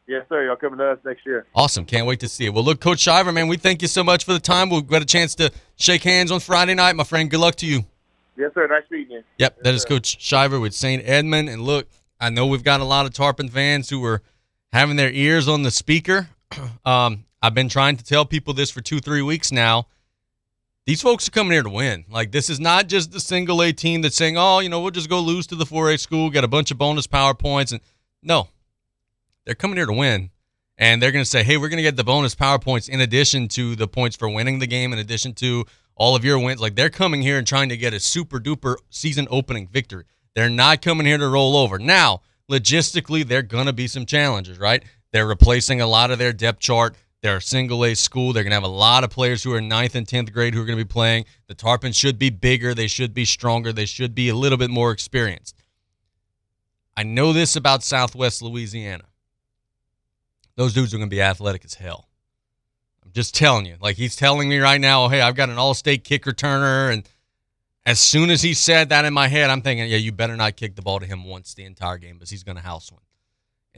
Yes, 0.06 0.24
sir. 0.30 0.46
Y'all 0.46 0.56
coming 0.56 0.78
to 0.78 0.92
us 0.92 0.98
next 1.04 1.26
year. 1.26 1.44
Awesome. 1.54 1.84
Can't 1.84 2.06
wait 2.06 2.20
to 2.20 2.28
see 2.28 2.46
it. 2.46 2.54
Well, 2.54 2.64
look, 2.64 2.80
Coach 2.80 3.00
Shiver, 3.00 3.30
man, 3.30 3.46
we 3.46 3.58
thank 3.58 3.82
you 3.82 3.88
so 3.88 4.02
much 4.02 4.24
for 4.24 4.32
the 4.32 4.38
time. 4.38 4.70
We've 4.70 4.86
got 4.86 5.02
a 5.02 5.06
chance 5.06 5.34
to 5.34 5.52
shake 5.76 6.02
hands 6.02 6.30
on 6.30 6.40
Friday 6.40 6.74
night, 6.74 6.96
my 6.96 7.04
friend. 7.04 7.30
Good 7.30 7.40
luck 7.40 7.56
to 7.56 7.66
you. 7.66 7.84
Yes, 8.34 8.52
sir. 8.54 8.66
Nice 8.68 8.84
meeting 8.90 9.16
you. 9.16 9.22
Yep, 9.36 9.54
yes, 9.56 9.64
that 9.64 9.74
is 9.74 9.82
sir. 9.82 9.88
Coach 9.88 10.18
Shiver 10.18 10.60
with 10.60 10.74
St. 10.74 11.02
Edmund. 11.06 11.50
And 11.50 11.60
look, 11.62 11.88
I 12.18 12.30
know 12.30 12.46
we've 12.46 12.64
got 12.64 12.80
a 12.80 12.84
lot 12.84 13.04
of 13.04 13.12
Tarpon 13.12 13.50
fans 13.50 13.90
who 13.90 14.02
are 14.04 14.22
having 14.72 14.96
their 14.96 15.10
ears 15.10 15.46
on 15.46 15.62
the 15.62 15.70
speaker. 15.70 16.28
Um, 16.86 17.26
I've 17.42 17.52
been 17.52 17.68
trying 17.68 17.98
to 17.98 18.04
tell 18.04 18.24
people 18.24 18.54
this 18.54 18.70
for 18.70 18.80
two, 18.80 19.00
three 19.00 19.20
weeks 19.20 19.52
now 19.52 19.86
these 20.88 21.02
folks 21.02 21.28
are 21.28 21.32
coming 21.32 21.52
here 21.52 21.62
to 21.62 21.68
win. 21.68 22.06
Like 22.08 22.32
this 22.32 22.48
is 22.48 22.58
not 22.58 22.86
just 22.86 23.12
the 23.12 23.20
single 23.20 23.62
A 23.62 23.72
team 23.72 24.00
that's 24.00 24.16
saying, 24.16 24.38
"Oh, 24.38 24.60
you 24.60 24.70
know, 24.70 24.80
we'll 24.80 24.90
just 24.90 25.10
go 25.10 25.20
lose 25.20 25.46
to 25.48 25.54
the 25.54 25.66
4A 25.66 26.00
school, 26.00 26.30
get 26.30 26.44
a 26.44 26.48
bunch 26.48 26.70
of 26.70 26.78
bonus 26.78 27.06
power 27.06 27.34
points." 27.34 27.72
And 27.72 27.82
no, 28.22 28.48
they're 29.44 29.54
coming 29.54 29.76
here 29.76 29.84
to 29.84 29.92
win, 29.92 30.30
and 30.78 31.02
they're 31.02 31.12
going 31.12 31.22
to 31.22 31.30
say, 31.30 31.42
"Hey, 31.42 31.58
we're 31.58 31.68
going 31.68 31.76
to 31.76 31.82
get 31.82 31.96
the 31.96 32.04
bonus 32.04 32.34
power 32.34 32.58
points 32.58 32.88
in 32.88 33.02
addition 33.02 33.48
to 33.48 33.76
the 33.76 33.86
points 33.86 34.16
for 34.16 34.30
winning 34.30 34.60
the 34.60 34.66
game, 34.66 34.94
in 34.94 34.98
addition 34.98 35.34
to 35.34 35.66
all 35.94 36.16
of 36.16 36.24
your 36.24 36.38
wins." 36.38 36.58
Like 36.58 36.74
they're 36.74 36.88
coming 36.88 37.20
here 37.20 37.36
and 37.36 37.46
trying 37.46 37.68
to 37.68 37.76
get 37.76 37.92
a 37.92 38.00
super 38.00 38.40
duper 38.40 38.76
season 38.88 39.28
opening 39.30 39.68
victory. 39.68 40.04
They're 40.34 40.48
not 40.48 40.80
coming 40.80 41.04
here 41.04 41.18
to 41.18 41.28
roll 41.28 41.58
over. 41.58 41.78
Now, 41.78 42.22
logistically, 42.50 43.28
there 43.28 43.40
are 43.40 43.42
going 43.42 43.66
to 43.66 43.74
be 43.74 43.88
some 43.88 44.06
challenges, 44.06 44.58
right? 44.58 44.82
They're 45.12 45.26
replacing 45.26 45.82
a 45.82 45.86
lot 45.86 46.10
of 46.10 46.18
their 46.18 46.32
depth 46.32 46.60
chart. 46.60 46.96
They're 47.20 47.38
a 47.38 47.42
single 47.42 47.84
A 47.84 47.94
school. 47.94 48.32
They're 48.32 48.44
going 48.44 48.52
to 48.52 48.56
have 48.56 48.62
a 48.62 48.68
lot 48.68 49.02
of 49.02 49.10
players 49.10 49.42
who 49.42 49.52
are 49.52 49.60
ninth 49.60 49.94
and 49.94 50.06
10th 50.06 50.32
grade 50.32 50.54
who 50.54 50.62
are 50.62 50.64
going 50.64 50.78
to 50.78 50.84
be 50.84 50.88
playing. 50.88 51.24
The 51.48 51.54
Tarpons 51.54 51.96
should 51.96 52.18
be 52.18 52.30
bigger. 52.30 52.74
They 52.74 52.86
should 52.86 53.12
be 53.12 53.24
stronger. 53.24 53.72
They 53.72 53.86
should 53.86 54.14
be 54.14 54.28
a 54.28 54.36
little 54.36 54.58
bit 54.58 54.70
more 54.70 54.92
experienced. 54.92 55.56
I 56.96 57.02
know 57.02 57.32
this 57.32 57.56
about 57.56 57.82
Southwest 57.82 58.42
Louisiana. 58.42 59.04
Those 60.56 60.74
dudes 60.74 60.92
are 60.94 60.98
going 60.98 61.08
to 61.08 61.14
be 61.14 61.22
athletic 61.22 61.64
as 61.64 61.74
hell. 61.74 62.08
I'm 63.04 63.12
just 63.12 63.34
telling 63.34 63.66
you. 63.66 63.76
Like 63.80 63.96
he's 63.96 64.16
telling 64.16 64.48
me 64.48 64.58
right 64.58 64.80
now, 64.80 65.04
oh, 65.04 65.08
hey, 65.08 65.20
I've 65.20 65.36
got 65.36 65.48
an 65.48 65.58
all 65.58 65.74
state 65.74 66.04
kick 66.04 66.24
returner. 66.24 66.92
And 66.92 67.08
as 67.86 67.98
soon 67.98 68.30
as 68.30 68.42
he 68.42 68.54
said 68.54 68.90
that 68.90 69.04
in 69.04 69.14
my 69.14 69.28
head, 69.28 69.50
I'm 69.50 69.62
thinking, 69.62 69.88
yeah, 69.88 69.96
you 69.96 70.12
better 70.12 70.36
not 70.36 70.56
kick 70.56 70.76
the 70.76 70.82
ball 70.82 71.00
to 71.00 71.06
him 71.06 71.24
once 71.24 71.54
the 71.54 71.64
entire 71.64 71.98
game 71.98 72.14
because 72.14 72.30
he's 72.30 72.42
going 72.42 72.56
to 72.56 72.62
house 72.62 72.92
one. 72.92 73.02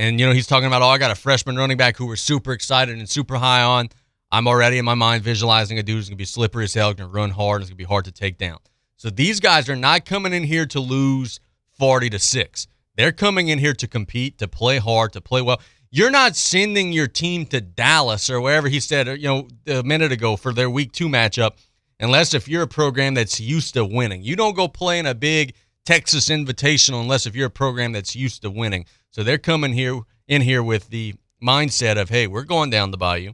And, 0.01 0.19
you 0.19 0.27
know, 0.27 0.33
he's 0.33 0.47
talking 0.47 0.67
about, 0.67 0.81
oh, 0.81 0.87
I 0.87 0.97
got 0.97 1.11
a 1.11 1.15
freshman 1.15 1.57
running 1.57 1.77
back 1.77 1.95
who 1.95 2.07
we're 2.07 2.17
super 2.17 2.53
excited 2.53 2.97
and 2.97 3.07
super 3.07 3.37
high 3.37 3.63
on. 3.63 3.91
I'm 4.33 4.49
already 4.49 4.79
in 4.79 4.85
my 4.87 4.95
mind 4.95 5.23
visualizing 5.23 5.79
a 5.79 5.83
dude 5.83 5.97
who's 5.97 6.09
going 6.09 6.17
to 6.17 6.19
be 6.19 6.25
slippery 6.25 6.65
as 6.65 6.73
hell, 6.73 6.95
going 6.95 7.11
to 7.11 7.15
run 7.15 7.29
hard, 7.29 7.57
and 7.57 7.65
it's 7.65 7.71
going 7.71 7.77
to 7.77 7.85
be 7.85 7.85
hard 7.85 8.07
to 8.07 8.11
take 8.11 8.39
down. 8.39 8.61
So 8.97 9.11
these 9.11 9.41
guys 9.41 9.69
are 9.69 9.77
not 9.77 10.07
coming 10.07 10.33
in 10.33 10.43
here 10.43 10.65
to 10.65 10.81
lose 10.81 11.39
40 11.79 12.09
to 12.09 12.19
6. 12.19 12.67
They're 12.97 13.13
coming 13.13 13.49
in 13.49 13.59
here 13.59 13.75
to 13.75 13.87
compete, 13.87 14.39
to 14.39 14.49
play 14.49 14.79
hard, 14.79 15.13
to 15.13 15.21
play 15.21 15.43
well. 15.43 15.61
You're 15.91 16.11
not 16.11 16.35
sending 16.35 16.93
your 16.93 17.07
team 17.07 17.45
to 17.47 17.61
Dallas 17.61 18.31
or 18.31 18.41
wherever 18.41 18.69
he 18.69 18.81
said, 18.81 19.07
you 19.07 19.29
know, 19.29 19.49
a 19.67 19.83
minute 19.83 20.13
ago 20.13 20.37
for 20.37 20.55
their 20.55 20.71
week 20.71 20.93
two 20.93 21.09
matchup, 21.09 21.59
unless 21.99 22.33
if 22.33 22.49
you're 22.49 22.63
a 22.63 22.67
program 22.67 23.13
that's 23.13 23.39
used 23.39 23.75
to 23.75 23.85
winning. 23.85 24.23
You 24.23 24.35
don't 24.35 24.57
go 24.57 24.67
play 24.67 24.99
in 24.99 25.05
a 25.05 25.15
big 25.15 25.53
Texas 25.85 26.31
Invitational 26.31 27.03
unless 27.03 27.27
if 27.27 27.37
you're 27.37 27.49
a 27.49 27.51
program 27.51 27.93
that's 27.93 28.17
used 28.17 28.41
to 28.43 28.51
winning. 28.51 28.87
So 29.11 29.23
they're 29.23 29.39
coming 29.39 29.73
here 29.73 30.01
in 30.29 30.43
here 30.43 30.63
with 30.63 30.89
the 30.91 31.15
mindset 31.43 32.01
of, 32.01 32.09
hey, 32.09 32.27
we're 32.27 32.45
going 32.45 32.71
down 32.71 32.91
the 32.91 32.97
bayou. 32.97 33.33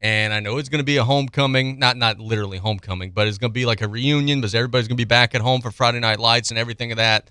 And 0.00 0.34
I 0.34 0.40
know 0.40 0.58
it's 0.58 0.68
going 0.68 0.80
to 0.80 0.84
be 0.84 0.98
a 0.98 1.04
homecoming, 1.04 1.78
not 1.78 1.96
not 1.96 2.20
literally 2.20 2.58
homecoming, 2.58 3.12
but 3.12 3.26
it's 3.26 3.38
going 3.38 3.50
to 3.50 3.54
be 3.54 3.64
like 3.64 3.80
a 3.80 3.88
reunion 3.88 4.40
because 4.40 4.54
everybody's 4.54 4.88
going 4.88 4.96
to 4.96 5.00
be 5.00 5.04
back 5.04 5.34
at 5.34 5.40
home 5.40 5.62
for 5.62 5.70
Friday 5.70 6.00
night 6.00 6.18
lights 6.18 6.50
and 6.50 6.58
everything 6.58 6.92
of 6.92 6.98
that. 6.98 7.30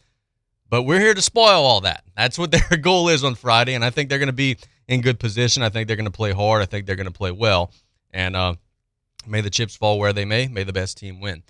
But 0.67 0.81
we're 0.81 0.99
here 0.99 1.13
to 1.13 1.21
spoil 1.21 1.63
all 1.63 1.81
that. 1.81 2.03
That's 2.17 2.39
what 2.39 2.51
their 2.69 2.77
goal 2.77 3.09
is 3.09 3.23
on 3.23 3.35
Friday, 3.35 3.75
and 3.75 3.85
I 3.85 3.91
think 3.91 4.09
they're 4.09 4.19
going 4.19 4.27
to 4.27 4.33
be 4.33 4.57
in 4.87 5.01
good 5.01 5.19
position. 5.19 5.61
I 5.61 5.69
think 5.69 5.87
they're 5.87 5.95
going 5.95 6.05
to 6.05 6.11
play 6.11 6.31
hard. 6.31 6.63
I 6.63 6.65
think 6.65 6.87
they're 6.87 6.95
going 6.95 7.05
to 7.05 7.11
play 7.11 7.31
well, 7.31 7.71
and 8.11 8.35
uh, 8.35 8.55
may 9.27 9.41
the 9.41 9.51
chips 9.51 9.75
fall 9.75 9.99
where 9.99 10.11
they 10.11 10.25
may. 10.25 10.47
May 10.47 10.63
the 10.63 10.73
best 10.73 10.97
team 10.97 11.21
win. 11.21 11.43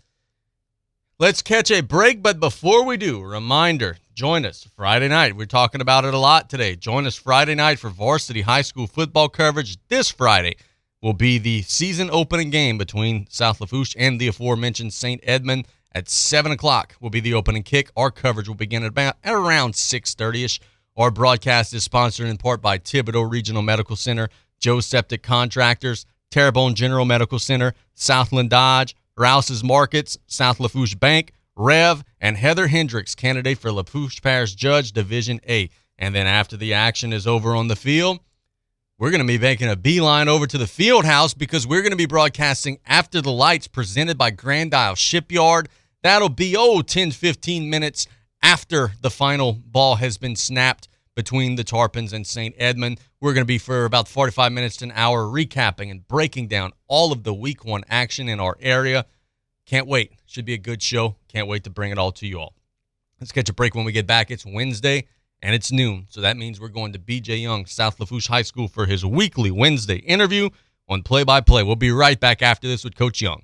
Let's 1.17 1.41
catch 1.41 1.71
a 1.71 1.79
break, 1.79 2.21
but 2.21 2.41
before 2.41 2.83
we 2.83 2.97
do, 2.97 3.21
reminder 3.21 3.99
join 4.13 4.45
us 4.45 4.67
Friday 4.75 5.07
night. 5.07 5.37
We're 5.37 5.45
talking 5.45 5.79
about 5.79 6.03
it 6.03 6.13
a 6.13 6.17
lot 6.17 6.49
today. 6.49 6.75
Join 6.75 7.07
us 7.07 7.15
Friday 7.15 7.55
night 7.55 7.79
for 7.79 7.89
varsity 7.89 8.41
high 8.41 8.63
school 8.63 8.85
football 8.85 9.29
coverage. 9.29 9.77
This 9.87 10.11
Friday 10.11 10.57
will 11.01 11.13
be 11.13 11.37
the 11.37 11.61
season 11.61 12.09
opening 12.11 12.49
game 12.49 12.77
between 12.77 13.27
South 13.29 13.61
Lafourche 13.61 13.95
and 13.97 14.19
the 14.19 14.27
aforementioned 14.27 14.91
St. 14.91 15.21
Edmund 15.23 15.69
at 15.93 16.09
7 16.09 16.51
o'clock 16.51 16.97
will 16.99 17.09
be 17.09 17.21
the 17.21 17.33
opening 17.33 17.63
kick. 17.63 17.91
Our 17.95 18.11
coverage 18.11 18.49
will 18.49 18.55
begin 18.55 18.83
at 18.83 18.89
about 18.89 19.15
at 19.23 19.33
around 19.33 19.75
6.30ish. 19.75 20.59
Our 20.97 21.11
broadcast 21.11 21.73
is 21.73 21.85
sponsored 21.85 22.27
in 22.27 22.35
part 22.35 22.61
by 22.61 22.77
Thibodaux 22.77 23.31
Regional 23.31 23.61
Medical 23.61 23.95
Center, 23.95 24.27
Joe 24.59 24.81
Septic 24.81 25.23
Contractors, 25.23 26.05
Terrebonne 26.29 26.73
General 26.73 27.05
Medical 27.05 27.39
Center, 27.39 27.73
Southland 27.93 28.49
Dodge, 28.49 28.97
Rouse's 29.17 29.63
Markets, 29.63 30.17
South 30.27 30.59
Lafourche 30.59 30.99
Bank, 30.99 31.31
Rev, 31.55 32.03
and 32.19 32.37
Heather 32.37 32.67
Hendricks, 32.67 33.15
candidate 33.15 33.57
for 33.57 33.71
Lafourche 33.71 34.21
Parish 34.21 34.55
Judge 34.55 34.91
Division 34.91 35.39
A. 35.47 35.69
And 35.97 36.13
then 36.13 36.27
after 36.27 36.57
the 36.57 36.73
action 36.73 37.13
is 37.13 37.25
over 37.25 37.55
on 37.55 37.69
the 37.69 37.75
field, 37.75 38.19
we're 38.97 39.11
going 39.11 39.21
to 39.21 39.27
be 39.27 39.37
making 39.37 39.69
a 39.69 39.75
beeline 39.75 40.27
over 40.27 40.47
to 40.47 40.57
the 40.57 40.67
field 40.67 41.05
house 41.05 41.33
because 41.33 41.65
we're 41.65 41.81
going 41.81 41.91
to 41.91 41.97
be 41.97 42.05
broadcasting 42.05 42.79
After 42.85 43.21
the 43.21 43.31
Lights 43.31 43.67
presented 43.67 44.17
by 44.17 44.31
Grand 44.31 44.73
Isle 44.73 44.95
Shipyard. 44.95 45.69
That'll 46.03 46.29
be, 46.29 46.55
oh, 46.57 46.81
10, 46.81 47.11
15 47.11 47.69
minutes 47.69 48.07
after 48.41 48.93
the 49.01 49.09
final 49.09 49.53
ball 49.53 49.95
has 49.95 50.17
been 50.17 50.35
snapped 50.35 50.87
between 51.15 51.55
the 51.55 51.63
Tarpons 51.63 52.13
and 52.13 52.27
St. 52.27 52.53
Edmund. 52.57 52.99
We're 53.19 53.33
going 53.33 53.43
to 53.43 53.45
be 53.45 53.57
for 53.57 53.85
about 53.85 54.07
45 54.07 54.51
minutes 54.51 54.77
to 54.77 54.85
an 54.85 54.91
hour 54.93 55.23
recapping 55.25 55.89
and 55.89 56.07
breaking 56.07 56.47
down 56.47 56.73
all 56.87 57.11
of 57.11 57.23
the 57.23 57.33
week 57.33 57.65
one 57.65 57.83
action 57.89 58.27
in 58.27 58.39
our 58.39 58.57
area. 58.59 59.05
Can't 59.65 59.87
wait. 59.87 60.13
Should 60.25 60.45
be 60.45 60.53
a 60.53 60.59
good 60.59 60.83
show. 60.83 61.15
Can't 61.27 61.47
wait 61.47 61.63
to 61.63 61.69
bring 61.69 61.91
it 61.91 61.97
all 61.97 62.11
to 62.13 62.27
you 62.27 62.39
all. 62.39 62.53
Let's 63.19 63.31
catch 63.31 63.49
a 63.49 63.53
break 63.53 63.73
when 63.73 63.85
we 63.85 63.93
get 63.93 64.05
back. 64.05 64.29
It's 64.29 64.45
Wednesday, 64.45 65.07
and 65.41 65.55
it's 65.55 65.71
noon. 65.71 66.05
So 66.09 66.21
that 66.21 66.37
means 66.37 66.59
we're 66.59 66.67
going 66.67 66.93
to 66.93 66.99
BJ 66.99 67.41
Young, 67.41 67.65
South 67.65 67.99
Lafourche 67.99 68.27
High 68.27 68.41
School, 68.41 68.67
for 68.67 68.85
his 68.85 69.05
weekly 69.05 69.51
Wednesday 69.51 69.97
interview 69.97 70.49
on 70.89 71.01
Play 71.01 71.23
by 71.23 71.39
Play. 71.41 71.63
We'll 71.63 71.77
be 71.77 71.91
right 71.91 72.19
back 72.19 72.41
after 72.41 72.67
this 72.67 72.83
with 72.83 72.95
Coach 72.95 73.21
Young. 73.21 73.43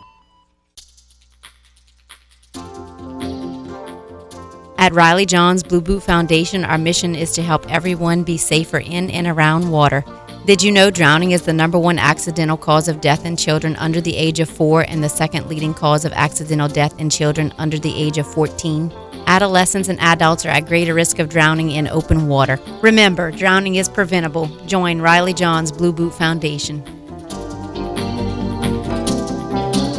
At 4.81 4.95
Riley 4.95 5.27
Johns 5.27 5.61
Blue 5.61 5.79
Boot 5.79 6.01
Foundation, 6.01 6.65
our 6.65 6.79
mission 6.79 7.13
is 7.13 7.33
to 7.33 7.43
help 7.43 7.71
everyone 7.71 8.23
be 8.23 8.35
safer 8.35 8.79
in 8.79 9.11
and 9.11 9.27
around 9.27 9.69
water. 9.69 10.03
Did 10.47 10.63
you 10.63 10.71
know 10.71 10.89
drowning 10.89 11.33
is 11.33 11.43
the 11.43 11.53
number 11.53 11.77
one 11.77 11.99
accidental 11.99 12.57
cause 12.57 12.87
of 12.87 12.99
death 12.99 13.23
in 13.23 13.37
children 13.37 13.75
under 13.75 14.01
the 14.01 14.17
age 14.17 14.39
of 14.39 14.49
four 14.49 14.81
and 14.89 15.03
the 15.03 15.07
second 15.07 15.45
leading 15.45 15.75
cause 15.75 16.03
of 16.03 16.13
accidental 16.13 16.67
death 16.67 16.99
in 16.99 17.11
children 17.11 17.53
under 17.59 17.77
the 17.77 17.93
age 17.93 18.17
of 18.17 18.25
14? 18.33 18.91
Adolescents 19.27 19.87
and 19.87 19.99
adults 19.99 20.47
are 20.47 20.49
at 20.49 20.65
greater 20.65 20.95
risk 20.95 21.19
of 21.19 21.29
drowning 21.29 21.69
in 21.69 21.87
open 21.87 22.27
water. 22.27 22.59
Remember, 22.81 23.29
drowning 23.29 23.75
is 23.75 23.87
preventable. 23.87 24.47
Join 24.65 24.99
Riley 24.99 25.35
Johns 25.35 25.71
Blue 25.71 25.93
Boot 25.93 26.15
Foundation. 26.15 26.83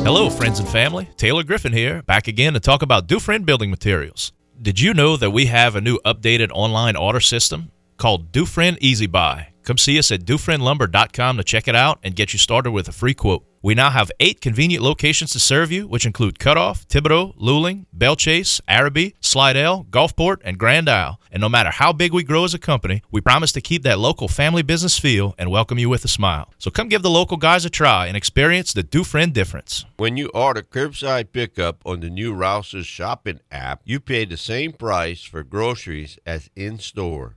Hello, 0.05 0.29
friends 0.29 0.59
and 0.59 0.69
family. 0.69 1.09
Taylor 1.17 1.45
Griffin 1.45 1.73
here, 1.73 2.03
back 2.03 2.27
again 2.27 2.53
to 2.55 2.59
talk 2.59 2.83
about 2.83 3.07
Dufresne 3.07 3.45
Building 3.45 3.71
Materials. 3.71 4.33
Did 4.63 4.79
you 4.79 4.95
know 4.95 5.17
that 5.17 5.33
we 5.33 5.47
have 5.47 5.75
a 5.75 5.81
new 5.81 5.99
updated 6.05 6.53
online 6.55 6.95
order 6.95 7.19
system 7.19 7.73
called 7.97 8.31
Dufresne 8.31 8.79
Easy 8.81 9.09
Buy? 9.09 9.49
Come 9.65 9.77
see 9.77 9.99
us 9.99 10.13
at 10.13 10.21
DufresneLumber.com 10.21 11.37
to 11.37 11.43
check 11.43 11.67
it 11.67 11.75
out 11.75 11.99
and 12.05 12.15
get 12.15 12.33
you 12.33 12.39
started 12.39 12.71
with 12.71 12.87
a 12.87 12.93
free 12.93 13.13
quote. 13.13 13.45
We 13.65 13.77
now 13.77 13.91
have 13.91 14.11
eight 14.19 14.41
convenient 14.41 14.83
locations 14.83 15.31
to 15.31 15.39
serve 15.39 15.71
you, 15.71 15.87
which 15.87 16.05
include 16.05 16.41
Cutoff, 16.41 16.85
Thibodaux, 16.89 17.37
Luling, 17.39 17.87
Belle 17.93 18.17
Chasse, 18.17 18.61
Arabi, 18.67 19.15
Slidell, 19.21 19.87
Gulfport, 19.89 20.39
and 20.43 20.59
Grand 20.59 20.89
Isle. 20.89 21.21
And 21.31 21.41
no 21.41 21.49
matter 21.49 21.71
how 21.71 21.93
big 21.93 22.13
we 22.13 22.25
grow 22.25 22.43
as 22.43 22.55
a 22.55 22.59
company, 22.59 23.03
we 23.13 23.21
promise 23.21 23.53
to 23.53 23.61
keep 23.61 23.85
that 23.85 24.01
local 24.01 24.27
family 24.27 24.63
business 24.63 24.99
feel 24.99 25.37
and 25.39 25.49
welcome 25.49 25.79
you 25.79 25.89
with 25.89 26.05
a 26.05 26.09
smile. 26.09 26.53
So 26.59 26.73
come 26.73 26.89
give 26.89 27.03
the 27.03 27.09
local 27.09 27.37
guys 27.37 27.65
a 27.65 27.71
try 27.71 28.09
and 28.09 28.17
experience 28.17 28.73
the 28.73 28.83
Dufresne 28.83 29.31
difference. 29.31 29.85
When 29.97 30.17
you 30.17 30.29
order 30.35 30.63
curbside 30.63 31.31
pickup 31.31 31.83
on 31.87 32.01
the 32.01 32.11
new 32.11 32.35
Rouse's 32.35 32.89
shopping 32.89 33.39
app, 33.53 33.83
you 33.85 34.01
pay 34.01 34.25
the 34.25 34.37
same 34.37 34.73
price 34.73 35.23
for 35.23 35.45
groceries 35.45 36.19
as 36.27 36.51
in 36.57 36.81
store. 36.81 37.37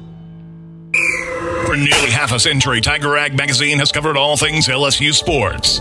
For 0.91 1.77
nearly 1.77 2.11
half 2.11 2.31
a 2.33 2.39
century, 2.39 2.81
Tiger 2.81 3.11
Rag 3.11 3.35
magazine 3.35 3.79
has 3.79 3.91
covered 3.91 4.17
all 4.17 4.35
things 4.35 4.67
LSU 4.67 5.13
sports. 5.13 5.79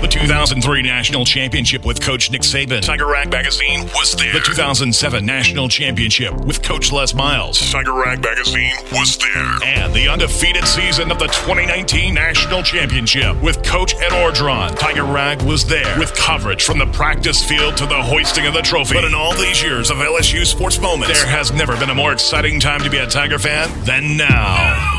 The 0.00 0.06
2003 0.06 0.82
National 0.82 1.24
Championship 1.24 1.84
with 1.84 2.00
Coach 2.00 2.30
Nick 2.30 2.42
Saban. 2.42 2.82
Tiger 2.82 3.06
Rag 3.06 3.32
Magazine 3.32 3.82
was 3.94 4.14
there. 4.14 4.32
The 4.32 4.38
2007 4.38 5.26
National 5.26 5.68
Championship 5.68 6.32
with 6.44 6.62
Coach 6.62 6.92
Les 6.92 7.12
Miles. 7.14 7.58
Tiger 7.72 7.94
Rag 7.94 8.22
Magazine 8.22 8.70
was 8.92 9.18
there. 9.18 9.58
And 9.64 9.92
the 9.92 10.06
undefeated 10.06 10.64
season 10.68 11.10
of 11.10 11.18
the 11.18 11.26
2019 11.26 12.14
National 12.14 12.62
Championship 12.62 13.42
with 13.42 13.64
Coach 13.64 13.96
Ed 13.96 14.12
Orgeron. 14.12 14.78
Tiger 14.78 15.04
Rag 15.04 15.42
was 15.42 15.66
there 15.66 15.98
with 15.98 16.14
coverage 16.14 16.62
from 16.62 16.78
the 16.78 16.86
practice 16.86 17.44
field 17.44 17.76
to 17.78 17.86
the 17.86 18.00
hoisting 18.00 18.46
of 18.46 18.54
the 18.54 18.62
trophy. 18.62 18.94
But 18.94 19.04
in 19.04 19.14
all 19.14 19.34
these 19.34 19.60
years 19.60 19.90
of 19.90 19.96
LSU 19.96 20.46
sports 20.46 20.80
moments, 20.80 21.20
there 21.20 21.28
has 21.28 21.50
never 21.50 21.76
been 21.76 21.90
a 21.90 21.94
more 21.94 22.12
exciting 22.12 22.60
time 22.60 22.82
to 22.82 22.90
be 22.90 22.98
a 22.98 23.06
Tiger 23.06 23.40
fan 23.40 23.68
than 23.84 24.16
now. 24.16 24.97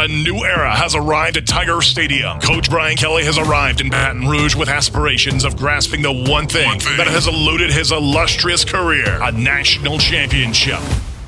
A 0.00 0.06
new 0.06 0.44
era 0.44 0.72
has 0.72 0.94
arrived 0.94 1.36
at 1.38 1.46
Tiger 1.46 1.82
Stadium. 1.82 2.38
Coach 2.38 2.70
Brian 2.70 2.96
Kelly 2.96 3.24
has 3.24 3.36
arrived 3.36 3.80
in 3.80 3.90
Baton 3.90 4.28
Rouge 4.28 4.54
with 4.54 4.68
aspirations 4.68 5.44
of 5.44 5.56
grasping 5.56 6.02
the 6.02 6.12
one 6.12 6.46
thing, 6.46 6.66
one 6.66 6.78
thing. 6.78 6.96
that 6.98 7.08
has 7.08 7.26
eluded 7.26 7.72
his 7.72 7.90
illustrious 7.90 8.64
career 8.64 9.18
a 9.20 9.32
national 9.32 9.98
championship. 9.98 10.78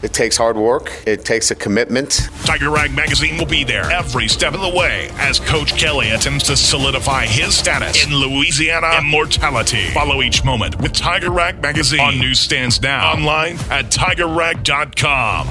It 0.02 0.12
takes 0.12 0.37
hard 0.37 0.56
work. 0.56 1.02
It 1.04 1.24
takes 1.24 1.50
a 1.50 1.56
commitment. 1.56 2.30
Tiger 2.44 2.70
Rag 2.70 2.94
Magazine 2.94 3.37
will 3.38 3.44
be 3.46 3.64
there 3.64 3.90
every 3.90 4.28
step 4.28 4.54
of 4.54 4.61
the 4.61 4.68
way 4.68 5.11
as 5.14 5.40
Coach 5.40 5.76
Kelly 5.76 6.11
attempts 6.11 6.46
to 6.46 6.56
solidify 6.56 7.26
his 7.26 7.56
status 7.56 8.06
in 8.06 8.14
Louisiana 8.14 8.98
immortality. 8.98 9.90
Follow 9.90 10.22
each 10.22 10.44
moment 10.44 10.80
with 10.80 10.92
Tiger 10.92 11.30
Rag 11.30 11.61
Magazine 11.61 11.98
on 12.00 12.18
newsstands 12.20 12.80
now, 12.80 13.12
online 13.14 13.56
at 13.68 13.90
tigerrag.com. 13.90 15.48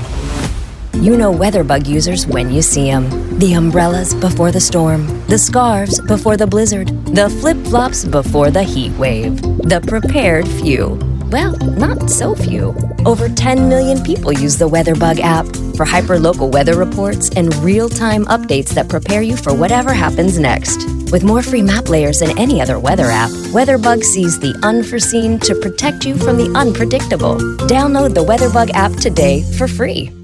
You 0.94 1.16
know 1.16 1.34
WeatherBug 1.34 1.88
users 1.88 2.28
when 2.28 2.52
you 2.52 2.62
see 2.62 2.92
them. 2.92 3.10
The 3.40 3.54
umbrellas 3.54 4.14
before 4.14 4.52
the 4.52 4.60
storm, 4.60 5.08
the 5.28 5.38
scarves 5.38 6.02
before 6.02 6.36
the 6.36 6.46
blizzard, 6.46 6.90
the 7.06 7.30
flip 7.30 7.58
flops 7.68 8.04
before 8.04 8.52
the 8.52 8.64
heat 8.64 8.92
wave. 8.98 9.42
The 9.42 9.82
prepared 9.88 10.48
few. 10.48 11.00
Well, 11.32 11.56
not 11.78 12.10
so 12.10 12.36
few. 12.36 12.76
Over 13.06 13.30
10 13.30 13.70
million 13.70 14.04
people 14.04 14.34
use 14.34 14.58
the 14.58 14.68
WeatherBug 14.68 15.20
app 15.20 15.46
for 15.78 15.86
hyperlocal 15.86 16.52
weather 16.52 16.76
reports 16.76 17.30
and 17.36 17.56
real-time 17.58 18.26
updates 18.26 18.70
that 18.72 18.90
prepare 18.90 19.22
you 19.22 19.38
for 19.38 19.54
whatever 19.54 19.94
happens 19.94 20.38
next. 20.38 20.86
With 21.12 21.24
more 21.24 21.42
free 21.42 21.62
map 21.62 21.88
layers 21.88 22.20
than 22.20 22.38
any 22.38 22.62
other 22.62 22.78
weather 22.78 23.06
app, 23.06 23.30
WeatherBug 23.56 24.04
sees 24.04 24.38
the 24.40 24.60
unforeseen 24.64 25.40
to 25.40 25.56
protect 25.56 26.04
you 26.06 26.18
from 26.18 26.38
the 26.38 26.52
unpredictable. 26.58 27.38
Download 27.68 28.14
the 28.14 28.26
WeatherBug 28.26 28.72
app 28.72 28.92
today 28.94 29.44
for 29.58 29.68
free. 29.68 30.19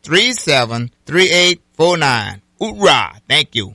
637-3849 0.07 2.41
Hoorah! 2.59 3.21
Thank 3.29 3.55
you. 3.55 3.75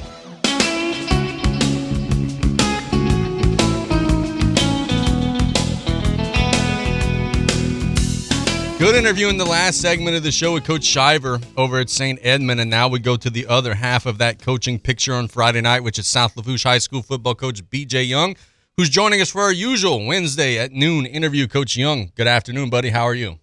Good 8.81 8.95
interview 8.95 9.27
in 9.27 9.37
the 9.37 9.45
last 9.45 9.79
segment 9.79 10.17
of 10.17 10.23
the 10.23 10.31
show 10.31 10.53
with 10.53 10.63
Coach 10.63 10.83
Shiver 10.83 11.39
over 11.55 11.77
at 11.77 11.91
St. 11.91 12.17
Edmund. 12.23 12.59
And 12.59 12.71
now 12.71 12.87
we 12.87 12.97
go 12.97 13.15
to 13.15 13.29
the 13.29 13.45
other 13.45 13.75
half 13.75 14.07
of 14.07 14.17
that 14.17 14.41
coaching 14.41 14.79
picture 14.79 15.13
on 15.13 15.27
Friday 15.27 15.61
night, 15.61 15.83
which 15.83 15.99
is 15.99 16.07
South 16.07 16.35
Lafourche 16.35 16.63
High 16.63 16.79
School 16.79 17.03
football 17.03 17.35
coach 17.35 17.63
BJ 17.69 18.07
Young, 18.07 18.35
who's 18.77 18.89
joining 18.89 19.21
us 19.21 19.29
for 19.29 19.41
our 19.41 19.51
usual 19.51 20.03
Wednesday 20.03 20.57
at 20.57 20.71
noon 20.71 21.05
interview. 21.05 21.47
Coach 21.47 21.77
Young, 21.77 22.11
good 22.15 22.25
afternoon, 22.25 22.71
buddy. 22.71 22.89
How 22.89 23.03
are 23.03 23.13
you? 23.13 23.37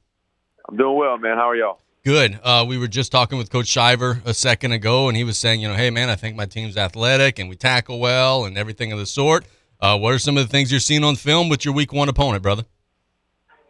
I'm 0.68 0.76
doing 0.76 0.96
well, 0.96 1.16
man. 1.18 1.36
How 1.36 1.50
are 1.50 1.54
y'all? 1.54 1.78
Good. 2.04 2.40
Uh, 2.42 2.64
we 2.66 2.76
were 2.76 2.88
just 2.88 3.12
talking 3.12 3.38
with 3.38 3.48
Coach 3.48 3.68
Shiver 3.68 4.20
a 4.24 4.34
second 4.34 4.72
ago, 4.72 5.06
and 5.06 5.16
he 5.16 5.22
was 5.22 5.38
saying, 5.38 5.60
you 5.60 5.68
know, 5.68 5.74
hey, 5.74 5.90
man, 5.90 6.10
I 6.10 6.16
think 6.16 6.34
my 6.34 6.46
team's 6.46 6.76
athletic 6.76 7.38
and 7.38 7.48
we 7.48 7.54
tackle 7.54 8.00
well 8.00 8.44
and 8.44 8.58
everything 8.58 8.90
of 8.90 8.98
the 8.98 9.06
sort. 9.06 9.44
Uh, 9.80 9.96
what 9.96 10.12
are 10.12 10.18
some 10.18 10.36
of 10.36 10.44
the 10.44 10.50
things 10.50 10.72
you're 10.72 10.80
seeing 10.80 11.04
on 11.04 11.14
film 11.14 11.48
with 11.48 11.64
your 11.64 11.74
week 11.74 11.92
one 11.92 12.08
opponent, 12.08 12.42
brother? 12.42 12.64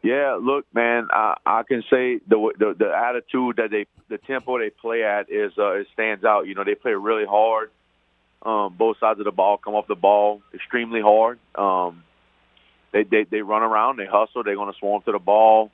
Yeah, 0.02 0.38
look, 0.40 0.64
man, 0.72 1.08
I, 1.10 1.36
I 1.44 1.62
can 1.64 1.82
say 1.90 2.20
the, 2.28 2.52
the 2.58 2.74
the 2.78 2.92
attitude 2.94 3.56
that 3.56 3.70
they, 3.70 3.86
the 4.08 4.18
tempo 4.18 4.58
they 4.58 4.70
play 4.70 5.02
at 5.02 5.30
is 5.30 5.52
uh, 5.58 5.72
it 5.72 5.88
stands 5.92 6.24
out. 6.24 6.46
You 6.46 6.54
know, 6.54 6.64
they 6.64 6.76
play 6.76 6.92
really 6.92 7.26
hard. 7.26 7.70
Um, 8.42 8.74
both 8.78 8.98
sides 9.00 9.18
of 9.18 9.24
the 9.24 9.32
ball 9.32 9.58
come 9.58 9.74
off 9.74 9.88
the 9.88 9.96
ball 9.96 10.40
extremely 10.54 11.00
hard. 11.00 11.40
Um, 11.56 12.04
they, 12.92 13.02
they 13.02 13.24
they 13.24 13.42
run 13.42 13.62
around, 13.62 13.98
they 13.98 14.06
hustle, 14.06 14.44
they're 14.44 14.54
going 14.54 14.72
to 14.72 14.78
swarm 14.78 15.02
to 15.02 15.12
the 15.12 15.18
ball. 15.18 15.70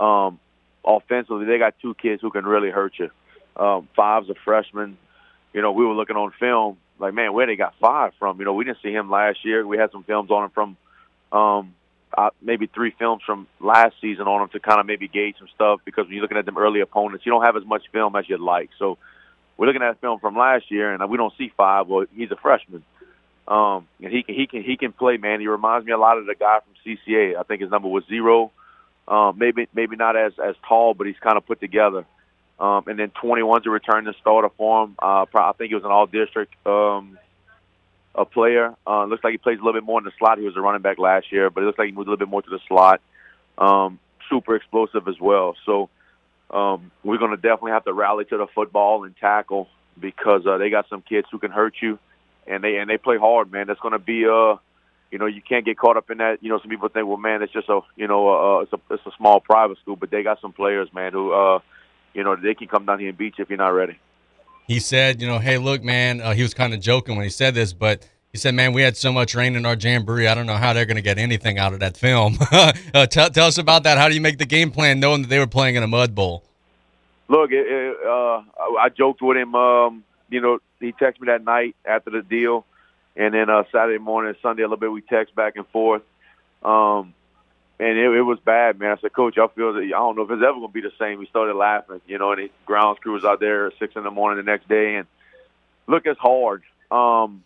Um, 0.00 0.40
offensively, 0.84 1.44
they 1.44 1.58
got 1.58 1.74
two 1.82 1.94
kids 1.94 2.22
who 2.22 2.30
can 2.30 2.44
really 2.44 2.70
hurt 2.70 2.94
you. 2.98 3.10
Um, 3.56 3.88
Five's 3.94 4.30
a 4.30 4.34
freshman. 4.44 4.96
You 5.52 5.62
know, 5.62 5.72
we 5.72 5.84
were 5.84 5.94
looking 5.94 6.16
on 6.16 6.32
film, 6.38 6.78
like, 6.98 7.14
man, 7.14 7.32
where 7.32 7.46
they 7.46 7.56
got 7.56 7.74
Five 7.80 8.12
from? 8.18 8.38
You 8.38 8.46
know, 8.46 8.54
we 8.54 8.64
didn't 8.64 8.82
see 8.82 8.92
him 8.92 9.10
last 9.10 9.44
year. 9.44 9.66
We 9.66 9.78
had 9.78 9.92
some 9.92 10.02
films 10.02 10.30
on 10.30 10.44
him 10.44 10.50
from 10.50 10.76
um, 11.32 11.74
uh, 12.16 12.30
maybe 12.40 12.66
three 12.66 12.94
films 12.98 13.22
from 13.24 13.46
last 13.60 13.94
season 14.00 14.26
on 14.26 14.40
them 14.40 14.48
to 14.50 14.60
kind 14.60 14.80
of 14.80 14.86
maybe 14.86 15.08
gauge 15.08 15.36
some 15.38 15.48
stuff 15.54 15.80
because 15.84 16.06
when 16.06 16.14
you're 16.14 16.22
looking 16.22 16.38
at 16.38 16.46
them 16.46 16.58
early 16.58 16.80
opponents, 16.80 17.26
you 17.26 17.32
don't 17.32 17.44
have 17.44 17.56
as 17.56 17.64
much 17.64 17.82
film 17.92 18.16
as 18.16 18.28
you'd 18.28 18.40
like. 18.40 18.70
So 18.78 18.98
we're 19.56 19.66
looking 19.66 19.82
at 19.82 20.00
film 20.00 20.20
from 20.20 20.36
last 20.36 20.70
year, 20.70 20.92
and 20.92 21.10
we 21.10 21.16
don't 21.16 21.32
see 21.38 21.52
five. 21.56 21.88
Well, 21.88 22.06
he's 22.14 22.30
a 22.30 22.36
freshman, 22.36 22.84
um, 23.48 23.86
and 24.02 24.12
he 24.12 24.22
can 24.22 24.34
he 24.34 24.46
can 24.46 24.62
he 24.62 24.76
can 24.76 24.92
play. 24.92 25.16
Man, 25.16 25.40
he 25.40 25.48
reminds 25.48 25.86
me 25.86 25.92
a 25.92 25.98
lot 25.98 26.18
of 26.18 26.26
the 26.26 26.34
guy 26.34 26.58
from 26.60 26.74
CCA. 26.84 27.36
I 27.36 27.42
think 27.42 27.62
his 27.62 27.70
number 27.70 27.88
was 27.88 28.04
zero. 28.08 28.52
Um, 29.08 29.38
maybe 29.38 29.68
maybe 29.74 29.96
not 29.96 30.16
as 30.16 30.32
as 30.38 30.56
tall, 30.68 30.94
but 30.94 31.06
he's 31.06 31.18
kind 31.20 31.36
of 31.36 31.46
put 31.46 31.60
together. 31.60 32.04
Um, 32.58 32.84
and 32.86 32.98
then 32.98 33.10
21's 33.22 33.66
a 33.66 33.70
return 33.70 34.04
to 34.04 34.14
starter 34.18 34.48
for 34.56 34.84
him. 34.84 34.96
Uh, 34.98 35.26
I 35.34 35.52
think 35.58 35.68
he 35.68 35.74
was 35.74 35.84
an 35.84 35.90
all 35.90 36.06
district 36.06 36.54
um, 36.66 37.18
a 38.16 38.24
player. 38.24 38.74
Uh, 38.86 39.04
looks 39.04 39.22
like 39.22 39.32
he 39.32 39.38
plays 39.38 39.58
a 39.58 39.62
little 39.62 39.78
bit 39.78 39.84
more 39.84 40.00
in 40.00 40.04
the 40.04 40.12
slot. 40.18 40.38
He 40.38 40.44
was 40.44 40.56
a 40.56 40.60
running 40.60 40.82
back 40.82 40.98
last 40.98 41.30
year, 41.30 41.50
but 41.50 41.62
it 41.62 41.66
looks 41.66 41.78
like 41.78 41.86
he 41.86 41.92
moved 41.92 42.08
a 42.08 42.10
little 42.10 42.24
bit 42.24 42.30
more 42.30 42.42
to 42.42 42.50
the 42.50 42.60
slot. 42.66 43.00
Um, 43.58 43.98
super 44.30 44.56
explosive 44.56 45.06
as 45.06 45.20
well. 45.20 45.54
So 45.66 45.88
um, 46.50 46.90
we're 47.04 47.18
going 47.18 47.30
to 47.30 47.36
definitely 47.36 47.72
have 47.72 47.84
to 47.84 47.92
rally 47.92 48.24
to 48.26 48.38
the 48.38 48.46
football 48.54 49.04
and 49.04 49.14
tackle 49.16 49.68
because 50.00 50.46
uh, 50.46 50.58
they 50.58 50.70
got 50.70 50.88
some 50.88 51.02
kids 51.02 51.28
who 51.30 51.38
can 51.38 51.50
hurt 51.50 51.74
you, 51.80 51.98
and 52.46 52.64
they 52.64 52.76
and 52.76 52.88
they 52.88 52.98
play 52.98 53.18
hard, 53.18 53.52
man. 53.52 53.66
That's 53.66 53.80
going 53.80 53.92
to 53.92 53.98
be 53.98 54.26
uh, 54.26 54.56
you 55.10 55.18
know, 55.18 55.26
you 55.26 55.40
can't 55.40 55.64
get 55.64 55.78
caught 55.78 55.96
up 55.96 56.10
in 56.10 56.18
that. 56.18 56.42
You 56.42 56.50
know, 56.50 56.58
some 56.58 56.70
people 56.70 56.88
think, 56.88 57.06
well, 57.06 57.16
man, 57.16 57.42
it's 57.42 57.52
just 57.52 57.68
a 57.68 57.80
you 57.96 58.08
know, 58.08 58.28
uh, 58.28 58.60
it's 58.60 58.72
a 58.72 58.80
it's 58.90 59.06
a 59.06 59.12
small 59.16 59.40
private 59.40 59.78
school, 59.78 59.96
but 59.96 60.10
they 60.10 60.22
got 60.22 60.40
some 60.40 60.52
players, 60.52 60.92
man, 60.92 61.12
who 61.12 61.32
uh, 61.32 61.58
you 62.14 62.24
know, 62.24 62.36
they 62.36 62.54
can 62.54 62.68
come 62.68 62.86
down 62.86 62.98
here 62.98 63.10
and 63.10 63.18
beat 63.18 63.38
you 63.38 63.42
if 63.42 63.50
you're 63.50 63.58
not 63.58 63.68
ready 63.68 63.98
he 64.66 64.80
said, 64.80 65.20
you 65.20 65.28
know, 65.28 65.38
hey, 65.38 65.58
look, 65.58 65.82
man, 65.82 66.20
uh, 66.20 66.32
he 66.32 66.42
was 66.42 66.54
kind 66.54 66.74
of 66.74 66.80
joking 66.80 67.16
when 67.16 67.24
he 67.24 67.30
said 67.30 67.54
this, 67.54 67.72
but 67.72 68.08
he 68.32 68.38
said, 68.38 68.54
man, 68.54 68.72
we 68.72 68.82
had 68.82 68.96
so 68.96 69.12
much 69.12 69.34
rain 69.34 69.56
in 69.56 69.64
our 69.64 69.76
jamboree. 69.76 70.26
I 70.26 70.34
don't 70.34 70.46
know 70.46 70.56
how 70.56 70.72
they're 70.72 70.84
going 70.84 70.96
to 70.96 71.02
get 71.02 71.18
anything 71.18 71.58
out 71.58 71.72
of 71.72 71.80
that 71.80 71.96
film. 71.96 72.36
uh, 72.52 73.06
tell, 73.06 73.30
tell 73.30 73.46
us 73.46 73.58
about 73.58 73.84
that. 73.84 73.96
How 73.96 74.08
do 74.08 74.14
you 74.14 74.20
make 74.20 74.38
the 74.38 74.46
game 74.46 74.70
plan 74.70 75.00
knowing 75.00 75.22
that 75.22 75.28
they 75.28 75.38
were 75.38 75.46
playing 75.46 75.76
in 75.76 75.82
a 75.82 75.86
mud 75.86 76.14
bowl? 76.14 76.42
Look, 77.28 77.50
it, 77.50 77.66
it, 77.66 77.96
uh, 78.06 78.42
I 78.78 78.88
joked 78.96 79.22
with 79.22 79.36
him. 79.36 79.54
Um, 79.54 80.04
you 80.28 80.40
know, 80.40 80.58
he 80.80 80.92
texted 80.92 81.20
me 81.20 81.26
that 81.26 81.44
night 81.44 81.76
after 81.84 82.10
the 82.10 82.22
deal, 82.22 82.66
and 83.16 83.34
then 83.34 83.48
uh, 83.48 83.64
Saturday 83.72 83.98
morning 83.98 84.34
Sunday 84.42 84.62
a 84.62 84.66
little 84.66 84.76
bit 84.76 84.92
we 84.92 85.00
text 85.00 85.34
back 85.34 85.56
and 85.56 85.66
forth. 85.68 86.02
Um, 86.62 87.14
and 87.78 87.98
it, 87.98 88.10
it 88.10 88.22
was 88.22 88.38
bad, 88.44 88.78
man. 88.78 88.96
I 88.96 89.00
said, 89.00 89.12
Coach, 89.12 89.36
I 89.38 89.46
feel 89.48 89.74
that 89.74 89.82
I 89.82 89.88
don't 89.88 90.16
know 90.16 90.22
if 90.22 90.30
it's 90.30 90.42
ever 90.42 90.60
to 90.60 90.68
be 90.68 90.80
the 90.80 90.92
same. 90.98 91.18
We 91.18 91.26
started 91.26 91.54
laughing, 91.54 92.00
you 92.06 92.18
know, 92.18 92.32
and 92.32 92.42
the 92.42 92.50
grounds 92.64 92.98
crew 93.00 93.12
was 93.12 93.24
out 93.24 93.40
there 93.40 93.66
at 93.66 93.74
six 93.78 93.94
in 93.96 94.04
the 94.04 94.10
morning 94.10 94.44
the 94.44 94.50
next 94.50 94.68
day, 94.68 94.96
and 94.96 95.06
look, 95.86 96.06
it's 96.06 96.18
hard. 96.18 96.62
Um, 96.90 97.42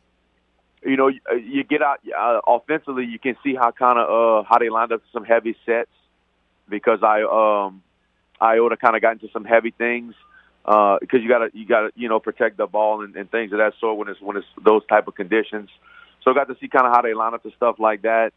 you 0.82 0.96
know, 0.96 1.08
you, 1.08 1.20
you 1.44 1.64
get 1.64 1.82
out 1.82 2.00
uh, 2.16 2.40
offensively, 2.46 3.04
you 3.06 3.18
can 3.18 3.36
see 3.42 3.54
how 3.54 3.70
kind 3.72 3.98
of 3.98 4.08
uh, 4.44 4.48
how 4.48 4.58
they 4.58 4.68
lined 4.68 4.92
up 4.92 5.02
some 5.12 5.24
heavy 5.24 5.56
sets 5.66 5.90
because 6.68 7.00
I 7.02 7.22
um, 7.22 7.82
Iota 8.40 8.76
kind 8.76 8.96
of 8.96 9.02
got 9.02 9.12
into 9.12 9.28
some 9.32 9.44
heavy 9.44 9.72
things 9.72 10.14
because 10.64 11.08
uh, 11.12 11.16
you 11.16 11.28
got 11.28 11.38
to 11.38 11.50
you 11.52 11.66
got 11.66 11.80
to 11.80 11.90
you 11.96 12.08
know 12.08 12.20
protect 12.20 12.56
the 12.56 12.66
ball 12.66 13.02
and, 13.02 13.16
and 13.16 13.30
things 13.30 13.52
of 13.52 13.58
that 13.58 13.74
sort 13.80 13.98
when 13.98 14.08
it's 14.08 14.20
when 14.20 14.36
it's 14.36 14.46
those 14.62 14.86
type 14.86 15.08
of 15.08 15.14
conditions. 15.14 15.68
So 16.22 16.30
I 16.30 16.34
got 16.34 16.48
to 16.48 16.56
see 16.60 16.68
kind 16.68 16.86
of 16.86 16.92
how 16.92 17.02
they 17.02 17.14
line 17.14 17.34
up 17.34 17.42
the 17.42 17.50
stuff 17.56 17.76
like 17.78 18.02
that 18.02 18.32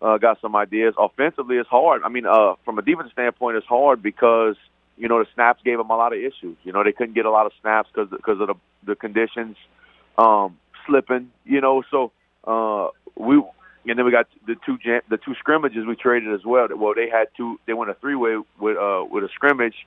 uh, 0.00 0.18
got 0.18 0.40
some 0.40 0.54
ideas. 0.56 0.94
Offensively, 0.98 1.56
it's 1.56 1.68
hard. 1.68 2.02
I 2.04 2.08
mean, 2.08 2.26
uh, 2.26 2.54
from 2.64 2.78
a 2.78 2.82
defense 2.82 3.10
standpoint, 3.12 3.56
it's 3.56 3.66
hard 3.66 4.02
because 4.02 4.56
you 4.96 5.08
know 5.08 5.18
the 5.18 5.26
snaps 5.34 5.60
gave 5.64 5.78
them 5.78 5.90
a 5.90 5.96
lot 5.96 6.12
of 6.12 6.18
issues. 6.18 6.56
You 6.64 6.72
know, 6.72 6.84
they 6.84 6.92
couldn't 6.92 7.14
get 7.14 7.26
a 7.26 7.30
lot 7.30 7.46
of 7.46 7.52
snaps 7.60 7.88
because 7.92 8.10
because 8.10 8.40
of 8.40 8.48
the 8.48 8.54
the 8.84 8.94
conditions, 8.94 9.56
um, 10.16 10.58
slipping. 10.86 11.30
You 11.44 11.60
know, 11.60 11.82
so 11.90 12.12
uh, 12.44 12.88
we 13.16 13.42
and 13.86 13.98
then 13.98 14.04
we 14.04 14.12
got 14.12 14.26
the 14.46 14.56
two 14.64 14.78
the 15.08 15.16
two 15.16 15.34
scrimmages 15.38 15.86
we 15.86 15.96
traded 15.96 16.32
as 16.32 16.44
well. 16.44 16.68
Well, 16.76 16.94
they 16.94 17.08
had 17.08 17.28
two. 17.36 17.58
They 17.66 17.72
went 17.72 17.90
a 17.90 17.94
three 17.94 18.14
way 18.14 18.36
with 18.58 18.76
uh, 18.76 19.04
with 19.10 19.24
a 19.24 19.28
scrimmage. 19.34 19.86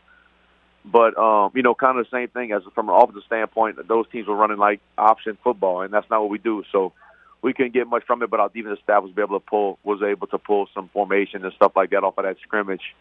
But 0.84 1.16
um, 1.18 1.52
you 1.54 1.62
know, 1.62 1.76
kind 1.76 2.00
of 2.00 2.06
the 2.06 2.18
same 2.18 2.30
thing 2.30 2.52
as 2.52 2.64
from 2.74 2.90
an 2.90 2.96
offensive 2.96 3.24
standpoint. 3.28 3.88
Those 3.88 4.10
teams 4.12 4.28
were 4.28 4.36
running 4.36 4.58
like 4.58 4.82
option 4.98 5.38
football, 5.44 5.82
and 5.82 5.94
that's 5.94 6.10
not 6.10 6.22
what 6.22 6.32
we 6.32 6.40
do. 6.40 6.64
So 6.72 6.94
we 7.42 7.54
couldn't 7.54 7.74
get 7.74 7.88
much 7.88 8.04
from 8.06 8.22
it, 8.22 8.30
but 8.30 8.40
our 8.40 8.50
defensive 8.50 8.84
staff 8.84 9.04
was 9.04 9.12
able 9.18 9.40
to 9.40 9.46
pull 9.46 9.80
was 9.84 10.02
able 10.02 10.28
to 10.28 10.38
pull 10.38 10.68
some 10.74 10.90
formation 10.90 11.44
and 11.44 11.54
stuff 11.54 11.74
like 11.76 11.90
that 11.92 12.04
off 12.04 12.18
of 12.18 12.26
that 12.26 12.38
scrimmage. 12.42 12.96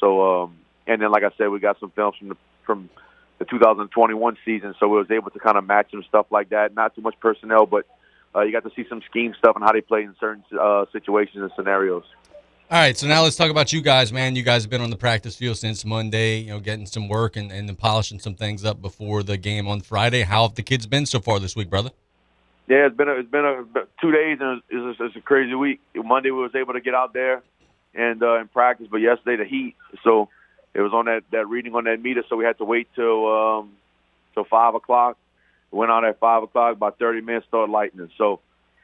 So 0.00 0.42
um, 0.42 0.56
and 0.86 1.00
then 1.00 1.10
like 1.10 1.22
I 1.22 1.30
said, 1.38 1.48
we 1.48 1.60
got 1.60 1.78
some 1.80 1.90
films 1.90 2.16
from 2.18 2.28
the 2.28 2.36
from 2.66 2.90
the 3.38 3.44
2021 3.44 4.36
season, 4.44 4.74
so 4.78 4.88
we 4.88 4.98
was 4.98 5.10
able 5.10 5.30
to 5.30 5.38
kind 5.38 5.56
of 5.56 5.66
match 5.66 5.90
some 5.90 6.04
stuff 6.04 6.26
like 6.30 6.50
that. 6.50 6.74
Not 6.74 6.94
too 6.94 7.02
much 7.02 7.14
personnel, 7.20 7.66
but 7.66 7.86
uh, 8.34 8.42
you 8.42 8.52
got 8.52 8.64
to 8.64 8.70
see 8.74 8.86
some 8.88 9.02
scheme 9.08 9.34
stuff 9.38 9.56
and 9.56 9.64
how 9.64 9.72
they 9.72 9.80
play 9.80 10.02
in 10.02 10.14
certain 10.18 10.44
uh, 10.58 10.86
situations 10.92 11.42
and 11.42 11.50
scenarios. 11.56 12.04
All 12.70 12.78
right, 12.80 12.96
so 12.96 13.06
now 13.06 13.22
let's 13.22 13.36
talk 13.36 13.50
about 13.50 13.72
you 13.72 13.82
guys, 13.82 14.12
man. 14.12 14.36
You 14.36 14.42
guys 14.42 14.62
have 14.62 14.70
been 14.70 14.80
on 14.80 14.90
the 14.90 14.96
practice 14.96 15.36
field 15.36 15.58
since 15.58 15.84
Monday, 15.84 16.38
you 16.38 16.48
know, 16.48 16.60
getting 16.60 16.86
some 16.86 17.08
work 17.08 17.36
and, 17.36 17.52
and 17.52 17.78
polishing 17.78 18.18
some 18.18 18.34
things 18.34 18.64
up 18.64 18.80
before 18.80 19.22
the 19.22 19.36
game 19.36 19.68
on 19.68 19.80
Friday. 19.80 20.22
How 20.22 20.46
have 20.46 20.54
the 20.54 20.62
kids 20.62 20.86
been 20.86 21.04
so 21.06 21.20
far 21.20 21.38
this 21.38 21.54
week, 21.54 21.68
brother? 21.68 21.90
Yeah, 22.66 22.86
it's 22.86 22.96
been 22.96 23.08
a, 23.08 23.12
it's 23.12 23.30
been 23.30 23.44
a 23.44 23.64
two 24.00 24.10
days 24.10 24.38
and 24.40 24.62
it's, 24.70 24.98
it's 25.00 25.16
a 25.16 25.20
crazy 25.20 25.54
week. 25.54 25.80
Monday 25.94 26.30
we 26.30 26.40
was 26.40 26.54
able 26.54 26.72
to 26.72 26.80
get 26.80 26.94
out 26.94 27.12
there 27.12 27.42
and 27.94 28.22
uh, 28.22 28.36
and 28.36 28.50
practice, 28.52 28.86
but 28.90 28.98
yesterday 28.98 29.36
the 29.36 29.48
heat, 29.48 29.76
so 30.02 30.28
it 30.72 30.80
was 30.80 30.92
on 30.92 31.04
that 31.04 31.24
that 31.30 31.46
reading 31.46 31.74
on 31.74 31.84
that 31.84 32.00
meter, 32.00 32.24
so 32.28 32.36
we 32.36 32.44
had 32.44 32.56
to 32.58 32.64
wait 32.64 32.88
till 32.94 33.30
um, 33.30 33.72
till 34.32 34.44
five 34.44 34.74
o'clock. 34.74 35.18
went 35.70 35.90
out 35.90 36.04
at 36.04 36.18
five 36.18 36.42
o'clock. 36.42 36.76
About 36.76 36.98
thirty 36.98 37.20
minutes 37.20 37.46
started 37.46 37.70
lightning, 37.70 38.10
so 38.16 38.40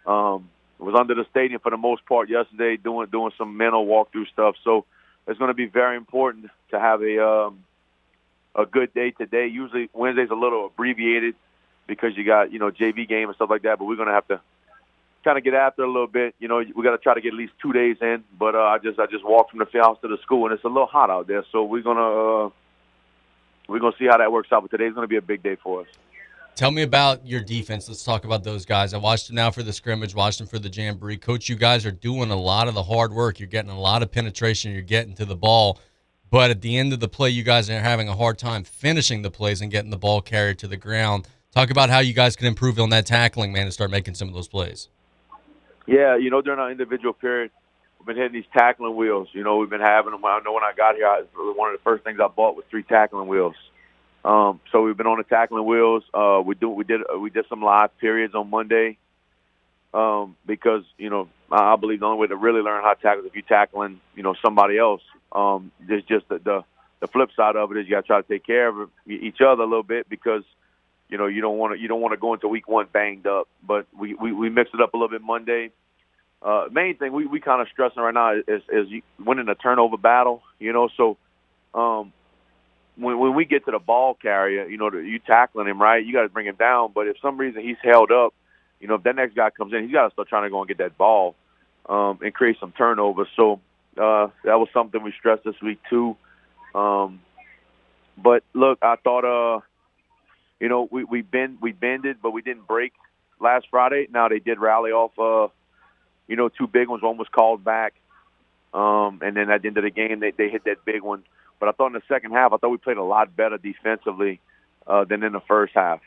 um, 0.07 0.51
was 0.79 0.95
under 0.99 1.15
the 1.15 1.25
stadium 1.31 1.61
for 1.61 1.71
the 1.71 1.77
most 1.77 2.05
part 2.07 2.29
yesterday, 2.29 2.77
doing 2.77 3.09
doing 3.11 3.33
some 3.39 3.57
mental 3.57 3.87
walkthrough 3.87 4.29
stuff. 4.33 4.57
So 4.63 4.85
it's 5.27 5.39
going 5.39 5.49
to 5.51 5.55
be 5.55 5.67
very 5.67 5.97
important 5.97 6.47
to 6.71 6.79
have 6.79 7.03
a 7.03 7.27
um, 7.27 7.65
a 8.55 8.67
good 8.67 8.93
day 8.93 9.11
today. 9.11 9.47
Usually 9.47 9.89
Wednesday's 9.93 10.31
a 10.31 10.35
little 10.35 10.67
abbreviated 10.67 11.35
because 11.87 12.17
you 12.17 12.25
got 12.25 12.53
you 12.53 12.59
know 12.59 12.71
JV 12.71 13.09
game 13.09 13.29
and 13.29 13.35
stuff 13.37 13.51
like 13.51 13.63
that. 13.63 13.79
But 13.79 13.87
we're 13.87 13.97
to 13.97 14.13
have 14.13 14.29
to 14.29 14.41
kind 15.25 15.37
of 15.37 15.45
get 15.45 15.55
after 15.55 15.83
it 15.83 15.89
a 15.89 15.91
little 15.91 16.07
bit. 16.07 16.35
You 16.39 16.49
know, 16.49 16.59
we 16.59 16.83
got 16.85 16.93
to 16.93 16.99
try 16.99 17.15
to 17.15 17.21
get 17.21 17.33
at 17.33 17.39
least 17.39 17.53
two 17.61 17.73
days 17.73 17.97
in. 18.01 18.25
But 18.39 18.55
uh, 18.55 18.59
I 18.59 18.79
just 18.79 18.99
I 18.99 19.07
just 19.07 19.25
walked 19.25 19.51
from 19.51 19.61
the 19.61 19.79
house 19.81 19.99
to 20.03 20.09
the 20.09 20.19
school, 20.23 20.47
and 20.47 20.55
it's 20.55 20.65
a 20.65 20.69
little 20.69 20.87
hot 20.87 21.11
out 21.11 21.27
there. 21.27 21.45
So 21.53 21.65
we're 21.65 21.83
gonna 21.83 22.47
uh, 22.47 22.51
we're 23.69 23.81
gonna 23.81 23.97
see 23.99 24.07
how 24.07 24.19
that 24.19 24.33
works 24.33 24.49
out. 24.53 24.63
But 24.63 24.71
today's 24.71 24.95
to 24.95 25.07
be 25.07 25.17
a 25.17 25.23
big 25.23 25.43
day 25.43 25.57
for 25.63 25.83
us. 25.83 25.89
Tell 26.57 26.71
me 26.71 26.83
about 26.83 27.27
your 27.27 27.41
defense. 27.41 27.89
Let's 27.89 28.05
talk 28.05 28.25
about 28.25 28.45
those 28.45 28.67
guys. 28.67 28.93
I 28.93 28.99
watched 28.99 29.29
them 29.29 29.37
now 29.37 29.51
for 29.51 29.63
the 29.63 29.73
scrimmage, 29.73 30.15
watched 30.15 30.39
them 30.39 30.47
for 30.47 30.59
the 30.59 30.69
jamboree. 30.69 31.17
Coach, 31.17 31.49
you 31.49 31.57
guys 31.57 31.87
are 31.87 31.93
doing 31.93 32.31
a 32.31 32.37
lot 32.37 32.69
of 32.69 32.75
the 32.75 32.83
hard 32.83 33.15
work. 33.15 33.39
You're 33.39 33.49
getting 33.49 33.71
a 33.71 33.81
lot 33.81 34.03
of 34.03 34.13
penetration. 34.13 34.73
You're 34.73 34.83
getting 34.83 35.15
to 35.15 35.25
the 35.25 35.37
ball. 35.37 35.81
But 36.29 36.51
at 36.51 36.61
the 36.61 36.77
end 36.77 36.93
of 36.93 37.01
the 37.01 37.09
play, 37.09 37.31
you 37.31 37.43
guys 37.43 37.71
are 37.71 37.81
having 37.81 38.09
a 38.09 38.15
hard 38.15 38.39
time 38.39 38.65
finishing 38.65 39.23
the 39.23 39.31
plays 39.31 39.61
and 39.61 39.71
getting 39.71 39.91
the 39.91 39.97
ball 39.97 40.21
carried 40.21 40.59
to 40.59 40.69
the 40.69 40.77
ground. 40.77 41.27
Talk 41.53 41.71
about 41.71 41.91
how 41.91 41.99
you 41.99 42.13
guys 42.13 42.37
can 42.37 42.47
improve 42.47 42.79
on 42.79 42.91
that 42.91 43.07
tackling, 43.07 43.53
man, 43.53 43.63
and 43.63 43.73
start 43.73 43.91
making 43.91 44.15
some 44.15 44.29
of 44.29 44.35
those 44.35 44.47
plays. 44.47 44.89
Yeah, 45.87 46.17
you 46.17 46.31
know, 46.31 46.41
during 46.41 46.61
our 46.61 46.71
individual 46.71 47.13
period, 47.13 47.51
we've 47.99 48.07
been 48.07 48.17
hitting 48.17 48.33
these 48.33 48.51
tackling 48.53 48.95
wheels. 48.95 49.29
You 49.33 49.43
know, 49.43 49.57
we've 49.57 49.71
been 49.71 49.81
having 49.81 50.13
them. 50.13 50.25
I 50.25 50.41
know 50.45 50.53
when 50.53 50.63
I 50.63 50.73
got 50.77 50.95
here, 50.95 51.09
I, 51.09 51.25
one 51.35 51.73
of 51.73 51.79
the 51.79 51.83
first 51.83 52.05
things 52.05 52.21
I 52.23 52.29
bought 52.29 52.55
was 52.55 52.65
three 52.71 52.85
tackling 52.85 53.27
wheels. 53.27 53.57
Um, 54.25 54.61
so 54.71 54.83
we've 54.83 54.97
been 54.97 55.09
on 55.09 55.19
the 55.19 55.25
tackling 55.25 55.67
wheels. 55.67 56.05
Uh, 56.15 56.41
we 56.45 56.55
do 56.55 56.69
we 56.69 56.85
did 56.85 57.01
uh, 57.13 57.19
we 57.19 57.31
did 57.31 57.47
some 57.49 57.63
live 57.63 57.97
periods 57.99 58.35
on 58.35 58.51
Monday 58.51 58.99
um, 59.93 60.37
because 60.47 60.85
you 60.99 61.11
know 61.11 61.29
I 61.51 61.75
believe 61.77 62.01
the 62.01 62.07
only 62.07 62.21
way 62.21 62.27
to 62.29 62.37
really 62.37 62.61
learn 62.61 62.85
how 62.85 62.93
to 62.93 63.01
tackle 63.01 63.25
is 63.25 63.27
if 63.29 63.35
you're 63.35 63.43
tackling 63.43 64.01
you 64.15 64.23
know 64.23 64.35
somebody 64.43 64.79
else. 64.79 65.03
Um, 65.33 65.73
there's 65.81 66.05
just 66.05 66.29
the, 66.29 66.39
the 66.39 66.65
the 67.01 67.07
flip 67.07 67.31
side 67.35 67.57
of 67.57 67.73
it 67.73 67.79
is 67.79 67.87
you 67.87 67.93
got 67.93 68.03
to 68.03 68.07
try 68.07 68.21
to 68.21 68.29
take 68.29 68.45
care 68.45 68.69
of 68.69 68.91
each 69.09 69.41
other 69.41 69.63
a 69.63 69.67
little 69.67 69.83
bit 69.83 70.09
because 70.09 70.43
you 71.11 71.19
know 71.19 71.27
you 71.27 71.41
don't 71.41 71.59
want 71.59 71.75
to 71.75 71.81
you 71.81 71.89
don't 71.89 72.01
want 72.01 72.13
to 72.13 72.19
go 72.19 72.35
into 72.35 72.49
week 72.49 72.69
one 72.69 72.87
banged 72.93 73.27
up. 73.27 73.49
But 73.67 73.87
we 73.99 74.15
we, 74.15 74.33
we 74.33 74.49
mixed 74.49 74.75
it 74.75 74.81
up 74.81 74.95
a 74.95 74.97
little 74.97 75.09
bit 75.09 75.23
Monday. 75.23 75.71
Uh, 76.43 76.67
main 76.73 76.97
thing 76.97 77.13
we 77.13 77.27
we 77.27 77.41
kind 77.41 77.61
of 77.61 77.69
stressing 77.73 78.03
right 78.03 78.15
now 78.15 78.35
is 78.35 78.63
is 78.71 79.03
winning 79.19 79.49
a 79.49 79.55
turnover 79.55 79.97
battle. 79.97 80.43
You 80.59 80.73
know, 80.73 80.89
so 80.97 81.17
um, 81.75 82.13
when 82.97 83.19
when 83.19 83.35
we 83.35 83.45
get 83.45 83.65
to 83.67 83.73
the 83.73 83.79
ball 83.79 84.15
carrier, 84.15 84.67
you 84.67 84.79
know, 84.79 84.91
you 84.93 85.19
tackling 85.19 85.67
him 85.67 85.81
right, 85.81 86.05
you 86.05 86.13
got 86.13 86.23
to 86.23 86.29
bring 86.29 86.47
him 86.47 86.57
down. 86.57 86.93
But 86.95 87.09
if 87.09 87.17
some 87.21 87.37
reason 87.39 87.63
he's 87.63 87.77
held 87.83 88.11
up, 88.11 88.35
you 88.81 88.89
know, 88.89 88.95
if 88.95 89.03
that 89.03 89.17
next 89.17 89.35
guy 89.35 89.51
comes 89.51 89.73
in, 89.73 89.83
he's 89.83 89.93
got 89.93 90.09
to 90.09 90.13
start 90.13 90.29
trying 90.29 90.45
to 90.45 90.51
go 90.51 90.61
and 90.61 90.69
get 90.69 90.79
that 90.79 90.97
ball 90.97 91.35
um, 91.89 92.19
and 92.23 92.33
create 92.33 92.57
some 92.61 92.73
turnovers. 92.73 93.29
So 93.37 93.61
uh, 93.97 94.29
that 94.45 94.59
was 94.59 94.69
something 94.73 95.03
we 95.03 95.13
stressed 95.19 95.45
this 95.45 95.61
week 95.63 95.81
too. 95.91 96.17
Um, 96.75 97.21
but 98.17 98.45
look, 98.55 98.79
I 98.83 98.97
thought, 98.97 99.25
uh, 99.25 99.61
you 100.61 100.69
know, 100.69 100.87
we 100.91 101.05
we 101.05 101.23
bend 101.23 101.59
we 101.61 101.73
bended, 101.73 102.19
but 102.23 102.31
we 102.31 102.43
didn't 102.43 102.67
break 102.67 102.93
last 103.41 103.67
Friday. 103.71 104.07
Now 104.13 104.29
they 104.29 104.39
did 104.39 104.59
rally 104.59 104.93
off, 104.93 105.19
uh, 105.19 105.53
you 106.29 106.37
know, 106.37 106.49
two 106.51 106.67
big 106.67 106.89
ones. 106.89 107.03
One 107.03 107.17
was 107.17 107.29
called 107.29 107.65
back, 107.65 107.95
um, 108.75 109.21
and 109.23 109.37
then 109.37 109.51
at 109.51 109.63
the 109.63 109.69
end 109.69 109.79
of 109.79 109.85
the 109.85 109.91
game, 109.91 110.21
they 110.21 110.31
they 110.31 110.51
hit 110.51 110.65
that 110.65 110.85
big 110.85 111.03
one. 111.03 111.25
But 111.59 111.71
I 111.71 111.73
thought 111.73 111.89
in 111.89 111.93
the 111.95 112.03
second 112.09 112.33
half, 112.33 112.53
I 112.53 112.59
thought 112.59 112.71
we 112.71 112.77
played 112.77 112.99
a 112.99 113.03
lot 113.03 113.35
better 113.35 113.59
defensively 113.59 114.41
uh, 114.87 115.05
than 115.05 115.23
in 115.23 115.33
the 115.33 115.41
first 115.41 115.73
half. 115.75 116.01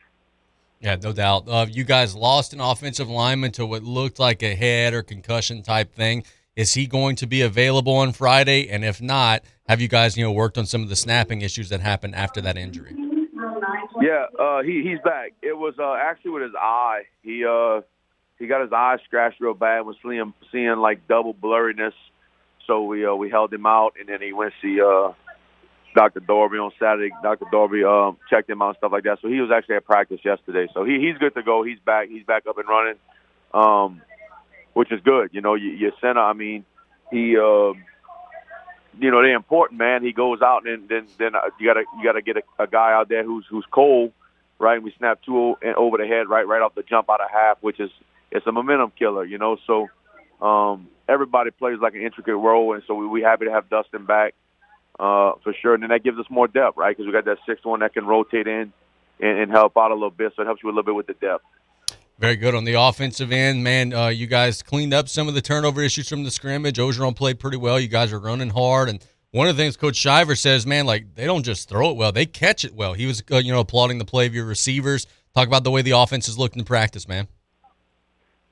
Yeah, 0.80 0.98
no 1.02 1.14
doubt. 1.14 1.48
Uh, 1.48 1.66
you 1.70 1.84
guys 1.84 2.16
lost 2.16 2.54
an 2.54 2.60
offensive 2.60 3.10
lineman 3.10 3.52
to 3.54 3.66
what 3.66 3.84
looked 3.84 4.20
like 4.20 4.44
a 4.44 4.54
head 4.54 4.94
or 4.94 5.02
concussion 5.02 5.64
type 5.64 5.96
thing. 5.96 6.24
Is 6.56 6.74
he 6.74 6.88
going 6.88 7.16
to 7.18 7.28
be 7.28 7.42
available 7.42 7.94
on 7.94 8.12
Friday? 8.12 8.70
And 8.70 8.84
if 8.84 9.02
not, 9.02 9.44
have 9.68 9.82
you 9.82 9.88
guys 9.88 10.18
you 10.18 10.24
know 10.24 10.32
worked 10.32 10.58
on 10.58 10.66
some 10.66 10.84
of 10.84 10.90
the 10.90 10.96
snapping 10.96 11.42
issues 11.42 11.70
that 11.70 11.80
happened 11.80 12.16
after 12.16 12.42
that 12.42 12.58
injury? 12.58 13.13
Yeah, 14.02 14.26
uh, 14.40 14.62
he 14.62 14.82
he's 14.84 15.00
back. 15.04 15.34
It 15.42 15.58
was 15.58 15.76
uh, 15.80 15.94
actually 15.94 16.32
with 16.32 16.44
his 16.44 16.56
eye. 16.60 17.04
He 17.22 17.46
uh, 17.46 17.82
he 18.40 18.48
got 18.48 18.62
his 18.62 18.72
eye 18.72 18.98
scratched 19.06 19.40
real 19.40 19.54
bad. 19.54 19.82
Was 19.82 19.96
seeing 20.04 20.34
seeing 20.52 20.78
like 20.78 21.08
double 21.08 21.34
blurriness. 21.34 21.94
So 22.68 22.84
we 22.84 23.06
uh, 23.06 23.14
we 23.16 23.30
held 23.30 23.54
him 23.54 23.66
out, 23.66 23.94
and 24.00 24.10
then 24.10 24.22
he 24.22 24.34
went 24.34 24.54
see 24.62 24.80
uh, 24.82 25.12
Dr. 25.96 26.22
Dorby 26.22 26.64
on 26.64 26.72
Saturday. 26.80 27.14
Dr. 27.22 27.46
Dorby 27.54 27.84
um, 27.86 28.18
checked 28.30 28.50
him 28.50 28.62
out 28.62 28.70
and 28.70 28.78
stuff 28.78 28.92
like 28.92 29.04
that. 29.04 29.20
So 29.22 29.28
he 29.28 29.42
was 29.42 29.52
actually 29.52 29.76
at 29.76 29.86
practice 29.86 30.20
yesterday. 30.24 30.68
So 30.74 30.84
he 30.84 31.00
he's 31.00 31.18
good 31.18 31.36
to 31.36 31.44
go. 31.44 31.64
He's 31.64 31.80
back. 31.86 32.10
He's 32.10 32.26
back 32.26 32.48
up 32.48 32.58
and 32.58 32.68
running, 32.68 32.96
um, 33.54 34.02
which 34.74 34.92
is 34.92 35.02
good. 35.02 35.30
You 35.34 35.42
know, 35.42 35.56
your 35.56 35.92
center. 36.02 36.22
I 36.22 36.34
mean, 36.34 36.66
he. 37.12 37.38
Uh, 37.38 37.74
you 39.00 39.12
know 39.12 39.22
they're 39.22 39.36
important, 39.36 39.80
man. 39.80 40.04
He 40.04 40.14
goes 40.14 40.42
out 40.42 40.68
and 40.68 40.88
then 40.88 41.08
then 41.18 41.36
uh, 41.36 41.50
you 41.60 41.68
gotta 41.68 41.84
you 41.98 42.04
gotta 42.04 42.22
get 42.22 42.38
a, 42.38 42.64
a 42.64 42.68
guy 42.68 42.94
out 42.94 43.10
there 43.10 43.24
who's 43.24 43.46
who's 43.50 43.66
cold, 43.72 44.12
right? 44.60 44.76
And 44.76 44.84
we 44.84 44.94
snap 44.98 45.22
two 45.26 45.56
over 45.78 45.98
the 45.98 46.08
head 46.08 46.30
right 46.30 46.48
right 46.48 46.62
off 46.62 46.76
the 46.76 46.84
jump 46.84 47.10
out 47.10 47.22
of 47.22 47.30
half, 47.32 47.58
which 47.62 47.80
is 47.80 47.92
it's 48.32 48.46
a 48.48 48.52
momentum 48.52 48.92
killer, 48.98 49.26
you 49.26 49.38
know. 49.38 49.58
So 49.68 49.90
um, 50.46 50.88
everybody 51.08 51.52
plays 51.52 51.80
like 51.80 51.96
an 51.96 52.02
intricate 52.02 52.36
role, 52.36 52.74
and 52.74 52.84
so 52.88 52.96
we 52.96 53.08
we 53.08 53.22
happy 53.22 53.46
to 53.46 53.52
have 53.52 53.70
Dustin 53.70 54.06
back 54.06 54.36
uh, 55.00 55.34
for 55.44 55.54
sure. 55.54 55.74
And 55.74 55.84
then 55.84 55.90
that 55.90 56.04
gives 56.04 56.20
us 56.20 56.26
more 56.30 56.48
depth, 56.48 56.78
right? 56.78 56.96
Because 56.96 57.08
we 57.08 57.12
got 57.12 57.26
that 57.26 57.40
sixth 57.48 57.66
one 57.66 57.80
that 57.80 57.94
can 57.94 58.06
rotate 58.06 58.48
in 58.48 58.74
and, 59.20 59.40
and, 59.40 59.52
help 59.52 59.78
out 59.78 59.92
a 59.92 59.94
little 59.94 60.12
bit. 60.12 60.34
So 60.36 60.42
it 60.44 60.46
helps 60.46 60.62
you 60.64 60.70
a 60.70 60.72
little 60.72 60.84
bit 60.84 60.96
with 60.96 61.08
the 61.08 61.14
depth. 61.14 61.44
Very 62.20 62.36
good 62.36 62.56
on 62.56 62.64
the 62.64 62.74
offensive 62.74 63.32
end, 63.32 63.64
man. 63.64 63.94
Uh, 63.94 64.08
you 64.08 64.28
guys 64.28 64.62
cleaned 64.62 64.94
up 64.94 65.10
some 65.10 65.28
of 65.28 65.34
the 65.34 65.42
turnover 65.42 65.82
issues 65.82 66.08
from 66.08 66.24
the 66.24 66.32
scrimmage. 66.32 66.78
Ogeron 66.78 67.16
played 67.16 67.40
pretty 67.40 67.58
well. 67.58 67.80
You 67.80 67.88
guys 67.88 68.14
are 68.14 68.20
running 68.20 68.52
hard, 68.52 68.88
and 68.88 69.04
one 69.32 69.48
of 69.48 69.58
the 69.58 69.64
things 69.64 69.76
Coach 69.76 69.96
Shiver 69.96 70.36
says, 70.36 70.66
man, 70.66 70.86
like 70.86 71.16
they 71.16 71.26
don't 71.26 71.44
just 71.44 71.68
throw 71.68 71.90
it 71.90 71.98
well; 71.98 72.12
they 72.12 72.26
catch 72.26 72.64
it 72.64 72.76
well. 72.76 72.94
He 72.94 73.08
was, 73.08 73.24
uh, 73.32 73.38
you 73.38 73.52
know, 73.52 73.60
applauding 73.60 73.98
the 73.98 74.06
play 74.06 74.28
of 74.28 74.36
your 74.36 74.46
receivers. 74.46 75.08
Talk 75.34 75.48
about 75.48 75.64
the 75.64 75.72
way 75.72 75.82
the 75.82 75.92
offense 75.92 76.28
has 76.28 76.38
looked 76.38 76.56
in 76.56 76.64
practice, 76.64 77.08
man. 77.08 77.28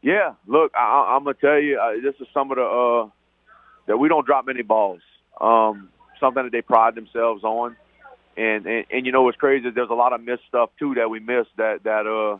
Yeah, 0.02 0.34
look, 0.48 0.72
I, 0.76 1.16
am 1.16 1.24
gonna 1.24 1.36
tell 1.36 1.60
you, 1.60 1.80
uh, 1.80 2.02
this 2.02 2.16
is 2.20 2.28
some 2.34 2.52
of 2.52 2.58
the 2.58 2.64
uh, 2.64 3.10
that 3.86 3.98
we 3.98 4.10
don't 4.10 4.26
drop 4.26 4.48
many 4.48 4.64
balls. 4.64 5.02
Um, 5.40 5.90
something 6.20 6.44
that 6.44 6.52
they 6.52 6.62
pride 6.62 6.96
themselves 6.96 7.44
on. 7.44 7.76
And, 8.38 8.66
and 8.66 8.86
and 8.90 9.06
you 9.06 9.12
know 9.12 9.24
what's 9.24 9.38
crazy 9.38 9.70
there's 9.72 9.90
a 9.90 9.94
lot 9.94 10.14
of 10.14 10.24
missed 10.24 10.44
stuff 10.48 10.70
too 10.80 10.94
that 10.94 11.10
we 11.10 11.20
missed 11.20 11.50
that 11.58 11.84
that 11.84 12.08
uh 12.08 12.40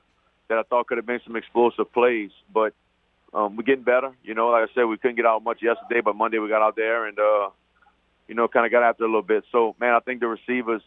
that 0.52 0.60
I 0.60 0.64
thought 0.64 0.88
could 0.88 0.98
have 0.98 1.06
been 1.06 1.22
some 1.26 1.38
explosive 1.38 1.92
plays. 1.94 2.30
But 2.54 2.74
um, 3.34 3.56
we're 3.56 3.64
getting 3.64 3.86
better. 3.86 4.12
You 4.22 4.36
know, 4.36 4.48
like 4.48 4.70
I 4.70 4.74
said, 4.76 4.84
we 4.84 4.98
couldn't 4.98 5.16
get 5.16 5.26
out 5.26 5.42
much 5.44 5.60
yesterday, 5.62 6.02
but 6.04 6.18
Monday 6.18 6.40
we 6.40 6.50
got 6.50 6.62
out 6.62 6.76
there 6.76 7.08
and 7.08 7.18
uh, 7.18 7.50
you 8.28 8.36
know 8.36 8.50
kind 8.50 8.66
of 8.66 8.72
got 8.72 8.84
after 8.84 9.06
a 9.06 9.08
little 9.08 9.22
bit. 9.22 9.46
So 9.52 9.76
man, 9.80 9.94
I 9.94 10.02
think 10.02 10.20
the 10.20 10.28
receivers 10.28 10.82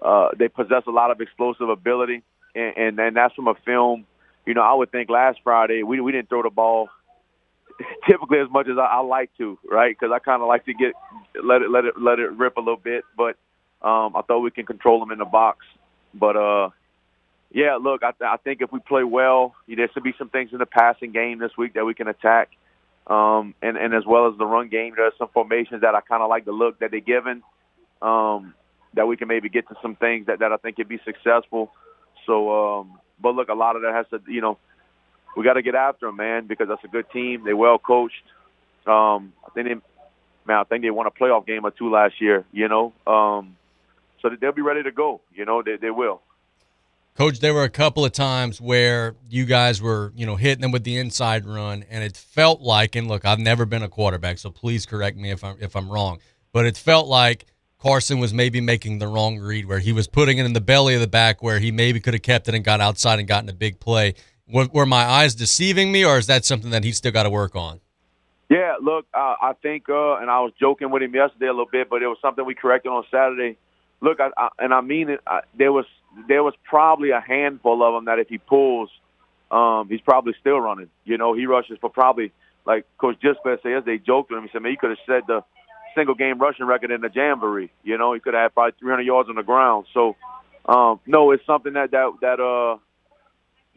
uh, 0.00 0.28
they 0.38 0.48
possess 0.48 0.84
a 0.86 0.90
lot 0.90 1.10
of 1.10 1.20
explosive 1.20 1.68
ability, 1.68 2.22
and, 2.54 2.76
and 2.76 2.98
and 2.98 3.16
that's 3.16 3.34
from 3.34 3.48
a 3.48 3.54
film. 3.66 4.06
You 4.46 4.54
know, 4.54 4.62
I 4.62 4.72
would 4.72 4.90
think 4.90 5.10
last 5.10 5.38
Friday 5.44 5.82
we 5.82 6.00
we 6.00 6.10
didn't 6.10 6.30
throw 6.30 6.42
the 6.42 6.50
ball 6.50 6.88
typically 8.08 8.38
as 8.38 8.50
much 8.50 8.68
as 8.68 8.78
I, 8.78 8.86
I 8.86 9.00
like 9.00 9.30
to, 9.36 9.58
right? 9.70 9.94
Because 9.94 10.14
I 10.14 10.18
kind 10.18 10.40
of 10.40 10.48
like 10.48 10.64
to 10.64 10.72
get 10.72 10.94
let 11.44 11.60
it 11.60 11.70
let 11.70 11.84
it 11.84 11.94
let 12.00 12.18
it 12.18 12.32
rip 12.32 12.56
a 12.56 12.60
little 12.60 12.80
bit, 12.82 13.04
but 13.16 13.36
um, 13.86 14.16
I 14.16 14.22
thought 14.26 14.40
we 14.40 14.50
can 14.50 14.64
control 14.64 14.98
them 15.00 15.10
in 15.10 15.18
the 15.18 15.26
box. 15.26 15.66
But 16.14 16.36
uh, 16.36 16.70
yeah, 17.54 17.78
look, 17.80 18.02
I, 18.02 18.10
th- 18.10 18.28
I 18.28 18.36
think 18.36 18.60
if 18.60 18.70
we 18.72 18.80
play 18.80 19.04
well, 19.04 19.54
there 19.66 19.88
should 19.94 20.02
be 20.02 20.14
some 20.18 20.28
things 20.28 20.50
in 20.52 20.58
the 20.58 20.66
passing 20.66 21.12
game 21.12 21.38
this 21.38 21.52
week 21.56 21.74
that 21.74 21.86
we 21.86 21.94
can 21.94 22.08
attack, 22.08 22.50
um, 23.06 23.54
and 23.62 23.78
and 23.78 23.94
as 23.94 24.04
well 24.06 24.28
as 24.28 24.36
the 24.36 24.44
run 24.44 24.68
game. 24.68 24.94
There's 24.96 25.14
some 25.18 25.28
formations 25.32 25.80
that 25.80 25.94
I 25.94 26.02
kind 26.02 26.22
of 26.22 26.28
like 26.28 26.44
the 26.44 26.52
look 26.52 26.80
that 26.80 26.90
they're 26.90 27.00
given, 27.00 27.42
um, 28.02 28.54
that 28.94 29.06
we 29.06 29.16
can 29.16 29.28
maybe 29.28 29.48
get 29.48 29.68
to 29.68 29.76
some 29.80 29.96
things 29.96 30.26
that 30.26 30.40
that 30.40 30.52
I 30.52 30.56
think 30.58 30.76
could 30.76 30.88
be 30.88 31.00
successful. 31.04 31.72
So, 32.26 32.80
um, 32.80 32.98
but 33.20 33.34
look, 33.34 33.48
a 33.48 33.54
lot 33.54 33.76
of 33.76 33.82
that 33.82 33.94
has 33.94 34.06
to, 34.10 34.30
you 34.30 34.40
know 34.42 34.58
we 35.36 35.44
got 35.44 35.54
to 35.54 35.62
get 35.62 35.74
after 35.74 36.06
them, 36.06 36.16
man, 36.16 36.46
because 36.46 36.68
that's 36.68 36.84
a 36.84 36.88
good 36.88 37.10
team. 37.10 37.44
They 37.44 37.54
well 37.54 37.78
coached. 37.78 38.22
Um, 38.86 39.32
I 39.46 39.50
think 39.54 39.68
they, 39.68 39.74
man, 40.46 40.58
I 40.58 40.64
think 40.64 40.82
they 40.82 40.90
won 40.90 41.06
a 41.06 41.10
playoff 41.10 41.46
game 41.46 41.64
or 41.64 41.70
two 41.70 41.90
last 41.90 42.20
year. 42.20 42.44
You 42.52 42.68
know, 42.68 42.92
um, 43.06 43.56
so 44.20 44.30
they'll 44.40 44.52
be 44.52 44.62
ready 44.62 44.82
to 44.82 44.92
go. 44.92 45.20
You 45.34 45.44
know, 45.44 45.62
they 45.62 45.76
they 45.76 45.90
will. 45.90 46.20
Coach, 47.16 47.38
there 47.38 47.54
were 47.54 47.62
a 47.62 47.70
couple 47.70 48.04
of 48.04 48.10
times 48.10 48.60
where 48.60 49.14
you 49.30 49.44
guys 49.44 49.80
were, 49.80 50.12
you 50.16 50.26
know, 50.26 50.34
hitting 50.34 50.62
them 50.62 50.72
with 50.72 50.82
the 50.82 50.98
inside 50.98 51.46
run, 51.46 51.84
and 51.88 52.02
it 52.02 52.16
felt 52.16 52.60
like, 52.60 52.96
and 52.96 53.06
look, 53.06 53.24
I've 53.24 53.38
never 53.38 53.64
been 53.64 53.84
a 53.84 53.88
quarterback, 53.88 54.38
so 54.38 54.50
please 54.50 54.84
correct 54.84 55.16
me 55.16 55.30
if 55.30 55.44
I'm 55.44 55.56
if 55.60 55.76
I'm 55.76 55.88
wrong, 55.88 56.18
but 56.52 56.66
it 56.66 56.76
felt 56.76 57.06
like 57.06 57.46
Carson 57.78 58.18
was 58.18 58.34
maybe 58.34 58.60
making 58.60 58.98
the 58.98 59.06
wrong 59.06 59.38
read, 59.38 59.66
where 59.66 59.78
he 59.78 59.92
was 59.92 60.08
putting 60.08 60.38
it 60.38 60.44
in 60.44 60.54
the 60.54 60.60
belly 60.60 60.94
of 60.94 61.00
the 61.00 61.06
back, 61.06 61.40
where 61.40 61.60
he 61.60 61.70
maybe 61.70 62.00
could 62.00 62.14
have 62.14 62.22
kept 62.22 62.48
it 62.48 62.54
and 62.56 62.64
got 62.64 62.80
outside 62.80 63.20
and 63.20 63.28
gotten 63.28 63.48
a 63.48 63.52
big 63.52 63.78
play. 63.78 64.14
Were, 64.48 64.66
were 64.72 64.86
my 64.86 65.04
eyes 65.04 65.36
deceiving 65.36 65.92
me, 65.92 66.04
or 66.04 66.18
is 66.18 66.26
that 66.26 66.44
something 66.44 66.70
that 66.70 66.82
he's 66.82 66.96
still 66.96 67.12
got 67.12 67.22
to 67.22 67.30
work 67.30 67.54
on? 67.54 67.80
Yeah, 68.50 68.74
look, 68.82 69.06
uh, 69.14 69.36
I 69.40 69.52
think, 69.62 69.88
uh, 69.88 70.16
and 70.16 70.28
I 70.28 70.40
was 70.40 70.52
joking 70.58 70.90
with 70.90 71.02
him 71.02 71.14
yesterday 71.14 71.46
a 71.46 71.52
little 71.52 71.66
bit, 71.70 71.88
but 71.88 72.02
it 72.02 72.08
was 72.08 72.18
something 72.20 72.44
we 72.44 72.56
corrected 72.56 72.90
on 72.90 73.04
Saturday. 73.08 73.56
Look, 74.00 74.18
I, 74.18 74.30
I, 74.36 74.48
and 74.58 74.74
I 74.74 74.80
mean 74.80 75.10
it. 75.10 75.20
I, 75.26 75.42
there 75.56 75.72
was 75.72 75.86
there 76.28 76.42
was 76.42 76.54
probably 76.64 77.10
a 77.10 77.20
handful 77.20 77.82
of 77.82 77.94
them 77.94 78.06
that 78.06 78.18
if 78.18 78.28
he 78.28 78.38
pulls, 78.38 78.90
um, 79.50 79.88
he's 79.88 80.00
probably 80.00 80.34
still 80.40 80.58
running. 80.58 80.90
You 81.04 81.18
know, 81.18 81.34
he 81.34 81.46
rushes 81.46 81.78
for 81.80 81.90
probably 81.90 82.32
like 82.64 82.86
Coach 82.98 83.16
Gisclair 83.20 83.62
said. 83.62 83.84
They 83.84 83.98
joked 83.98 84.30
with 84.30 84.38
him. 84.38 84.44
He 84.44 84.50
said, 84.52 84.62
"Man, 84.62 84.72
he 84.72 84.76
could 84.76 84.90
have 84.90 84.98
set 85.06 85.26
the 85.26 85.42
single 85.94 86.14
game 86.14 86.38
rushing 86.38 86.66
record 86.66 86.90
in 86.90 87.00
the 87.00 87.10
jamboree. 87.12 87.70
You 87.82 87.98
know, 87.98 88.12
he 88.14 88.20
could 88.20 88.34
have 88.34 88.42
had 88.42 88.54
probably 88.54 88.72
300 88.80 89.02
yards 89.02 89.28
on 89.28 89.36
the 89.36 89.42
ground." 89.42 89.86
So, 89.92 90.16
um, 90.66 91.00
no, 91.06 91.30
it's 91.30 91.44
something 91.46 91.74
that 91.74 91.90
that 91.92 92.12
that 92.20 92.40
uh 92.40 92.78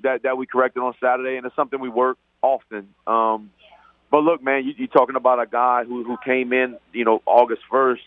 that 0.03 0.23
that 0.23 0.37
we 0.37 0.45
corrected 0.45 0.81
on 0.81 0.93
Saturday, 1.01 1.37
and 1.37 1.45
it's 1.45 1.55
something 1.55 1.79
we 1.79 1.89
work 1.89 2.17
often. 2.41 2.93
Um, 3.05 3.51
but 4.09 4.19
look, 4.23 4.41
man, 4.41 4.65
you, 4.65 4.73
you're 4.77 4.87
talking 4.87 5.15
about 5.15 5.41
a 5.41 5.45
guy 5.45 5.83
who 5.83 6.03
who 6.03 6.17
came 6.23 6.53
in, 6.53 6.77
you 6.93 7.05
know, 7.05 7.21
August 7.25 7.61
first, 7.69 8.03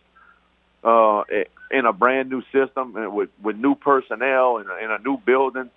uh, 0.82 1.22
in 1.70 1.86
a 1.86 1.92
brand 1.92 2.30
new 2.30 2.42
system 2.52 2.96
and 2.96 3.14
with 3.14 3.30
with 3.42 3.56
new 3.56 3.74
personnel 3.74 4.58
and 4.58 4.68
in, 4.82 4.90
a 4.90 4.98
new 4.98 5.18
building. 5.18 5.70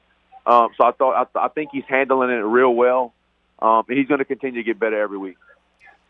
Um, 0.45 0.69
so 0.77 0.85
I 0.85 0.91
thought 0.91 1.29
I, 1.35 1.45
I 1.45 1.47
think 1.49 1.69
he's 1.71 1.85
handling 1.87 2.29
it 2.29 2.41
real 2.41 2.73
well, 2.73 3.13
um, 3.59 3.83
and 3.87 3.97
he's 3.97 4.07
going 4.07 4.19
to 4.19 4.25
continue 4.25 4.61
to 4.61 4.65
get 4.65 4.79
better 4.79 5.01
every 5.01 5.17
week. 5.17 5.37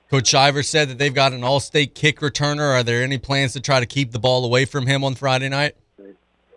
Coach 0.10 0.28
Shiver 0.28 0.62
said 0.64 0.89
that 0.89 1.00
they've 1.00 1.14
got 1.14 1.34
an 1.34 1.44
all-state 1.44 1.96
kick 1.96 2.20
returner. 2.20 2.76
Are 2.76 2.84
there 2.84 3.02
any 3.02 3.18
plans 3.18 3.54
to 3.54 3.60
try 3.60 3.80
to 3.80 3.86
keep 3.88 4.12
the 4.12 4.20
ball 4.20 4.46
away 4.46 4.66
from 4.66 4.86
him 4.86 5.04
on 5.04 5.16
Friday 5.16 5.50
night? 5.50 5.76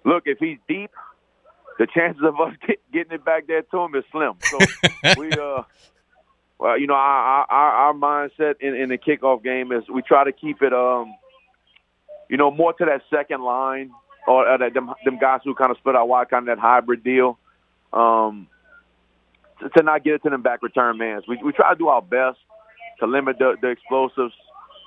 Look, 0.05 0.25
if 0.27 0.39
he's 0.39 0.59
deep, 0.69 0.91
the 1.79 1.87
chances 1.87 2.23
of 2.23 2.39
us 2.41 2.55
get, 2.67 2.79
getting 2.93 3.13
it 3.13 3.25
back 3.25 3.47
there 3.47 3.63
to 3.63 3.79
him 3.81 3.95
is 3.95 4.05
slim. 4.13 4.35
So 4.43 4.59
we, 5.19 5.31
uh, 5.33 5.63
well, 6.59 6.79
you 6.79 6.87
know, 6.87 6.95
our 6.95 7.47
our, 7.51 7.73
our 7.73 7.95
mindset 7.95 8.61
in, 8.61 8.75
in 8.75 8.89
the 8.89 8.99
kickoff 8.99 9.43
game 9.43 9.73
is 9.73 9.85
we 9.89 10.03
try 10.03 10.25
to 10.25 10.33
keep 10.33 10.63
it, 10.63 10.73
um, 10.73 11.15
you 12.29 12.37
know, 12.37 12.51
more 12.51 12.73
to 12.73 12.85
that 12.85 13.03
second 13.11 13.43
line 13.43 13.91
or 14.27 14.49
uh, 14.49 14.59
them 14.71 14.93
them 15.05 15.19
guys 15.19 15.41
who 15.45 15.55
kind 15.55 15.71
of 15.71 15.77
split 15.79 15.97
out 15.97 16.09
wide, 16.09 16.29
kind 16.29 16.49
of 16.49 16.57
that 16.57 16.61
hybrid 16.61 17.05
deal, 17.05 17.39
um, 17.93 18.49
to, 19.61 19.69
to 19.69 19.83
not 19.83 20.05
get 20.05 20.15
it 20.15 20.23
to 20.25 20.31
them 20.31 20.43
back 20.43 20.63
return 20.63 20.99
mans. 20.99 21.25
We 21.29 21.39
we 21.43 21.53
try 21.53 21.73
to 21.73 21.79
do 21.79 21.89
our 21.89 22.03
best 22.03 22.39
to 23.01 23.07
limit 23.07 23.39
the, 23.39 23.57
the 23.61 23.69
explosives, 23.69 24.35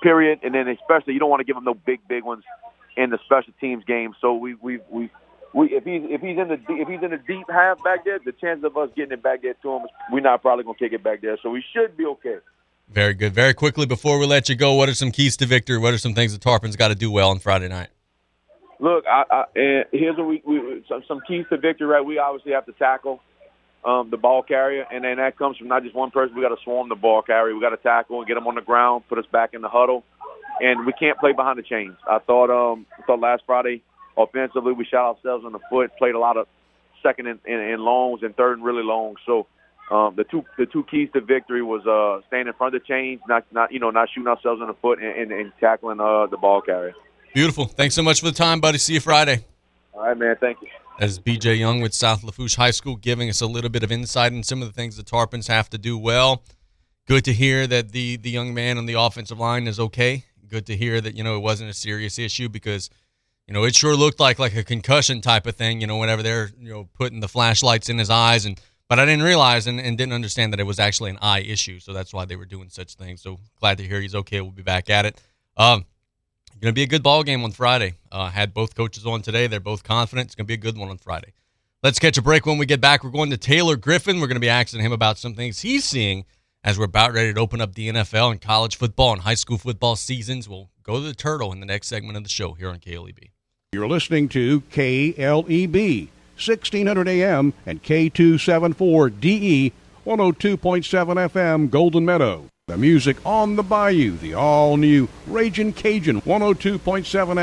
period, 0.02 0.40
and 0.42 0.54
then 0.54 0.68
especially 0.68 1.14
you 1.14 1.20
don't 1.20 1.30
want 1.30 1.40
to 1.40 1.44
give 1.44 1.56
them 1.56 1.64
no 1.64 1.74
big 1.74 2.00
big 2.08 2.24
ones 2.24 2.44
in 2.96 3.10
the 3.10 3.18
special 3.24 3.52
teams 3.60 3.84
game. 3.84 4.14
So 4.20 4.34
we 4.34 4.54
we 4.54 4.80
we 4.90 5.10
we 5.54 5.70
if 5.72 5.84
he's 5.84 6.02
if 6.04 6.20
he's 6.20 6.38
in 6.38 6.48
the 6.48 6.60
if 6.68 6.88
he's 6.88 7.02
in 7.02 7.10
the 7.10 7.20
deep 7.26 7.48
half 7.48 7.82
back 7.82 8.04
there, 8.04 8.18
the 8.24 8.32
chance 8.32 8.62
of 8.64 8.76
us 8.76 8.90
getting 8.94 9.12
it 9.12 9.22
back 9.22 9.42
there 9.42 9.54
to 9.54 9.76
him, 9.76 9.86
we're 10.12 10.20
not 10.20 10.42
probably 10.42 10.64
gonna 10.64 10.78
kick 10.78 10.92
it 10.92 11.02
back 11.02 11.22
there. 11.22 11.38
So 11.42 11.50
we 11.50 11.64
should 11.72 11.96
be 11.96 12.04
okay. 12.06 12.38
Very 12.92 13.14
good. 13.14 13.32
Very 13.32 13.54
quickly 13.54 13.86
before 13.86 14.18
we 14.18 14.26
let 14.26 14.48
you 14.48 14.56
go, 14.56 14.74
what 14.74 14.88
are 14.88 14.94
some 14.94 15.12
keys 15.12 15.36
to 15.36 15.46
victory? 15.46 15.78
What 15.78 15.94
are 15.94 15.98
some 15.98 16.14
things 16.14 16.32
that 16.32 16.40
Tarpon's 16.40 16.74
got 16.74 16.88
to 16.88 16.96
do 16.96 17.10
well 17.10 17.30
on 17.30 17.38
Friday 17.38 17.68
night? 17.68 17.88
Look, 18.80 19.04
I, 19.06 19.24
I, 19.30 19.44
and 19.54 19.84
here's 19.92 20.16
what 20.16 20.26
we, 20.26 20.42
we 20.44 20.84
some, 20.88 21.02
some 21.06 21.20
keys 21.28 21.44
to 21.50 21.58
victory. 21.58 21.86
Right, 21.86 22.04
we 22.04 22.18
obviously 22.18 22.52
have 22.52 22.66
to 22.66 22.72
tackle 22.72 23.20
um, 23.84 24.10
the 24.10 24.16
ball 24.16 24.42
carrier, 24.42 24.86
and 24.90 25.04
then 25.04 25.18
that 25.18 25.38
comes 25.38 25.56
from 25.56 25.68
not 25.68 25.84
just 25.84 25.94
one 25.94 26.10
person. 26.10 26.34
We 26.34 26.42
got 26.42 26.48
to 26.48 26.62
swarm 26.64 26.88
the 26.88 26.96
ball 26.96 27.22
carrier. 27.22 27.54
We 27.54 27.60
got 27.60 27.70
to 27.70 27.76
tackle 27.76 28.18
and 28.18 28.26
get 28.26 28.34
them 28.34 28.46
on 28.46 28.56
the 28.56 28.62
ground, 28.62 29.04
put 29.08 29.18
us 29.18 29.26
back 29.30 29.54
in 29.54 29.60
the 29.60 29.68
huddle, 29.68 30.02
and 30.60 30.84
we 30.84 30.92
can't 30.92 31.18
play 31.18 31.32
behind 31.32 31.58
the 31.58 31.62
chains. 31.62 31.96
I 32.08 32.18
thought 32.18 32.50
um, 32.50 32.86
I 32.98 33.02
thought 33.02 33.20
last 33.20 33.42
Friday 33.46 33.82
offensively 34.16 34.72
we 34.72 34.84
shot 34.84 35.14
ourselves 35.14 35.44
in 35.44 35.52
the 35.52 35.60
foot, 35.70 35.92
played 35.96 36.14
a 36.14 36.18
lot 36.18 36.36
of 36.36 36.48
second 37.02 37.28
and, 37.28 37.38
and, 37.46 37.60
and 37.60 37.82
longs 37.82 38.22
and 38.22 38.34
third 38.36 38.54
and 38.54 38.64
really 38.64 38.82
long. 38.82 39.14
So 39.26 39.46
um, 39.90 40.14
the 40.16 40.24
two 40.24 40.44
the 40.56 40.66
two 40.66 40.84
keys 40.84 41.08
to 41.14 41.20
victory 41.20 41.62
was 41.62 41.84
uh, 41.86 42.24
staying 42.28 42.46
in 42.46 42.52
front 42.54 42.74
of 42.74 42.82
the 42.82 42.86
chains, 42.86 43.20
not 43.28 43.44
not 43.52 43.72
you 43.72 43.80
know 43.80 43.90
not 43.90 44.08
shooting 44.14 44.28
ourselves 44.28 44.60
in 44.60 44.68
the 44.68 44.74
foot, 44.74 45.02
and, 45.02 45.16
and, 45.16 45.32
and 45.32 45.52
tackling 45.58 46.00
uh, 46.00 46.26
the 46.26 46.36
ball 46.36 46.60
carrier. 46.60 46.94
Beautiful. 47.34 47.64
Thanks 47.66 47.94
so 47.94 48.02
much 48.02 48.20
for 48.20 48.26
the 48.26 48.32
time, 48.32 48.60
buddy. 48.60 48.78
See 48.78 48.94
you 48.94 49.00
Friday. 49.00 49.44
All 49.92 50.02
right, 50.02 50.16
man. 50.16 50.36
Thank 50.40 50.62
you. 50.62 50.68
As 50.98 51.18
BJ 51.18 51.58
Young 51.58 51.80
with 51.80 51.94
South 51.94 52.22
Lafourche 52.22 52.56
High 52.56 52.70
School 52.70 52.96
giving 52.96 53.28
us 53.28 53.40
a 53.40 53.46
little 53.46 53.70
bit 53.70 53.82
of 53.82 53.90
insight 53.90 54.32
in 54.32 54.42
some 54.42 54.62
of 54.62 54.68
the 54.68 54.74
things 54.74 54.96
the 54.96 55.02
Tarpons 55.02 55.48
have 55.48 55.68
to 55.70 55.78
do 55.78 55.98
well. 55.98 56.42
Good 57.06 57.24
to 57.24 57.32
hear 57.32 57.66
that 57.66 57.90
the 57.90 58.16
the 58.16 58.30
young 58.30 58.54
man 58.54 58.78
on 58.78 58.86
the 58.86 58.94
offensive 58.94 59.40
line 59.40 59.66
is 59.66 59.80
okay. 59.80 60.24
Good 60.46 60.66
to 60.66 60.76
hear 60.76 61.00
that 61.00 61.16
you 61.16 61.24
know 61.24 61.36
it 61.36 61.40
wasn't 61.40 61.70
a 61.70 61.74
serious 61.74 62.16
issue 62.16 62.48
because 62.48 62.90
you 63.48 63.54
know 63.54 63.64
it 63.64 63.74
sure 63.74 63.96
looked 63.96 64.20
like 64.20 64.38
like 64.38 64.54
a 64.54 64.62
concussion 64.62 65.20
type 65.20 65.46
of 65.46 65.56
thing. 65.56 65.80
You 65.80 65.88
know 65.88 65.96
whenever 65.96 66.22
they're 66.22 66.50
you 66.60 66.70
know 66.70 66.88
putting 66.94 67.18
the 67.18 67.28
flashlights 67.28 67.88
in 67.88 67.98
his 67.98 68.10
eyes 68.10 68.46
and 68.46 68.60
but 68.90 68.98
I 68.98 69.06
didn't 69.06 69.22
realize 69.22 69.68
and, 69.68 69.80
and 69.80 69.96
didn't 69.96 70.12
understand 70.12 70.52
that 70.52 70.58
it 70.58 70.64
was 70.64 70.80
actually 70.80 71.10
an 71.10 71.18
eye 71.22 71.40
issue. 71.40 71.78
So 71.78 71.92
that's 71.92 72.12
why 72.12 72.24
they 72.24 72.34
were 72.34 72.44
doing 72.44 72.68
such 72.68 72.96
things. 72.96 73.22
So 73.22 73.38
glad 73.60 73.78
to 73.78 73.84
hear 73.84 74.00
he's 74.00 74.16
okay. 74.16 74.40
We'll 74.40 74.50
be 74.50 74.62
back 74.62 74.90
at 74.90 75.06
it. 75.06 75.22
Um, 75.56 75.86
going 76.60 76.74
to 76.74 76.78
be 76.78 76.82
a 76.82 76.86
good 76.88 77.02
ball 77.02 77.22
game 77.22 77.42
on 77.44 77.52
Friday. 77.52 77.94
Uh, 78.12 78.28
had 78.28 78.52
both 78.52 78.74
coaches 78.74 79.06
on 79.06 79.22
today. 79.22 79.46
They're 79.46 79.60
both 79.60 79.82
confident. 79.82 80.26
It's 80.26 80.34
going 80.34 80.44
to 80.44 80.48
be 80.48 80.54
a 80.54 80.56
good 80.56 80.76
one 80.76 80.90
on 80.90 80.98
Friday. 80.98 81.32
Let's 81.82 81.98
catch 81.98 82.18
a 82.18 82.22
break 82.22 82.44
when 82.44 82.58
we 82.58 82.66
get 82.66 82.80
back. 82.80 83.02
We're 83.02 83.10
going 83.10 83.30
to 83.30 83.38
Taylor 83.38 83.76
Griffin. 83.76 84.20
We're 84.20 84.26
going 84.26 84.34
to 84.34 84.40
be 84.40 84.48
asking 84.48 84.80
him 84.80 84.92
about 84.92 85.18
some 85.18 85.34
things 85.34 85.60
he's 85.60 85.84
seeing 85.84 86.26
as 86.62 86.78
we're 86.78 86.84
about 86.84 87.12
ready 87.12 87.32
to 87.32 87.40
open 87.40 87.60
up 87.60 87.74
the 87.74 87.88
NFL 87.88 88.32
and 88.32 88.40
college 88.40 88.76
football 88.76 89.12
and 89.12 89.22
high 89.22 89.34
school 89.34 89.56
football 89.56 89.96
seasons. 89.96 90.48
We'll 90.48 90.68
go 90.82 90.96
to 90.96 91.00
the 91.00 91.14
Turtle 91.14 91.52
in 91.52 91.60
the 91.60 91.66
next 91.66 91.86
segment 91.86 92.18
of 92.18 92.22
the 92.22 92.28
show 92.28 92.52
here 92.52 92.68
on 92.68 92.80
KLEB. 92.80 93.30
You're 93.72 93.88
listening 93.88 94.28
to 94.30 94.60
KLEB, 94.62 96.08
1600 96.40 97.08
AM 97.08 97.52
and 97.66 97.82
K274DE, 97.82 99.72
102.7 100.06 101.30
FM, 101.30 101.70
Golden 101.70 102.04
Meadow. 102.04 102.46
The 102.66 102.76
music 102.76 103.16
on 103.26 103.56
the 103.56 103.62
bayou, 103.62 104.16
the 104.16 104.34
all 104.34 104.76
new 104.76 105.08
Raging 105.26 105.72
Cajun, 105.72 106.20
102.7 106.22 106.78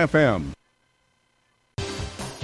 FM. 0.07 0.53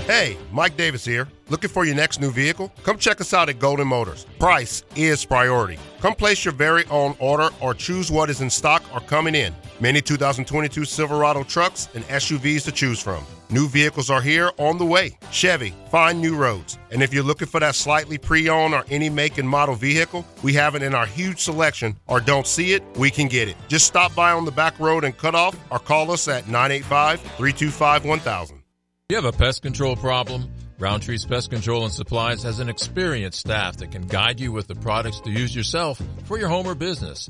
Hey, 0.06 0.38
Mike 0.52 0.76
Davis 0.76 1.06
here. 1.06 1.30
Looking 1.48 1.70
for 1.70 1.86
your 1.86 1.96
next 1.96 2.20
new 2.20 2.30
vehicle? 2.30 2.74
Come 2.84 2.98
check 2.98 3.22
us 3.22 3.34
out 3.34 3.48
at 3.48 3.58
Golden 3.60 3.88
Motors. 3.88 4.26
Price 4.38 4.84
is 4.98 5.24
priority. 5.24 5.80
Come 6.02 6.14
place 6.14 6.44
your 6.44 6.54
very 6.54 6.84
own 6.88 7.16
order 7.20 7.50
or 7.62 7.74
choose 7.74 8.12
what 8.12 8.30
is 8.30 8.42
in 8.42 8.50
stock 8.50 8.84
or 8.94 9.00
coming 9.00 9.34
in. 9.34 9.56
Many 9.80 10.02
2022 10.02 10.84
Silverado 10.84 11.44
trucks 11.44 11.88
and 11.96 12.04
SUVs 12.10 12.66
to 12.66 12.74
choose 12.74 13.00
from. 13.00 13.26
New 13.50 13.68
vehicles 13.68 14.10
are 14.10 14.22
here 14.22 14.52
on 14.58 14.78
the 14.78 14.86
way. 14.86 15.18
Chevy, 15.32 15.74
find 15.92 16.22
new 16.22 16.36
roads. 16.36 16.78
And 16.92 17.04
if 17.04 17.14
you're 17.14 17.24
looking 17.24 17.48
for 17.48 17.60
that 17.60 17.76
slightly 17.76 18.18
pre 18.18 18.50
owned 18.50 18.74
or 18.74 18.84
any 18.90 19.10
make 19.10 19.38
and 19.38 19.48
model 19.48 19.76
vehicle, 19.76 20.26
we 20.42 20.54
have 20.54 20.76
it 20.76 20.84
in 20.84 20.96
our 20.96 21.06
huge 21.06 21.40
selection, 21.40 21.96
or 22.08 22.20
don't 22.20 22.48
see 22.48 22.74
it, 22.74 22.84
we 22.98 23.12
can 23.12 23.28
get 23.28 23.48
it. 23.48 23.56
Just 23.68 23.86
stop 23.86 24.16
by 24.16 24.32
on 24.32 24.46
the 24.46 24.52
back 24.52 24.80
road 24.80 25.04
and 25.04 25.18
cut 25.18 25.36
off, 25.36 25.56
or 25.72 25.80
call 25.80 26.12
us 26.12 26.28
at 26.28 26.48
985 26.48 27.22
325 27.22 28.06
1000. 28.06 28.64
You 29.10 29.16
have 29.18 29.26
a 29.26 29.32
pest 29.32 29.62
control 29.62 29.96
problem? 29.96 30.50
Roundtree's 30.80 31.26
Pest 31.26 31.52
Control 31.52 31.84
and 31.84 31.94
Supplies 31.94 32.44
has 32.44 32.60
an 32.60 32.68
experienced 32.68 33.40
staff 33.40 33.78
that 33.78 33.92
can 33.92 34.08
guide 34.08 34.40
you 34.40 34.52
with 34.52 34.68
the 34.68 34.76
products 34.76 35.20
to 35.22 35.30
use 35.30 35.56
yourself 35.56 36.02
for 36.26 36.38
your 36.38 36.50
home 36.50 36.66
or 36.66 36.76
business. 36.76 37.30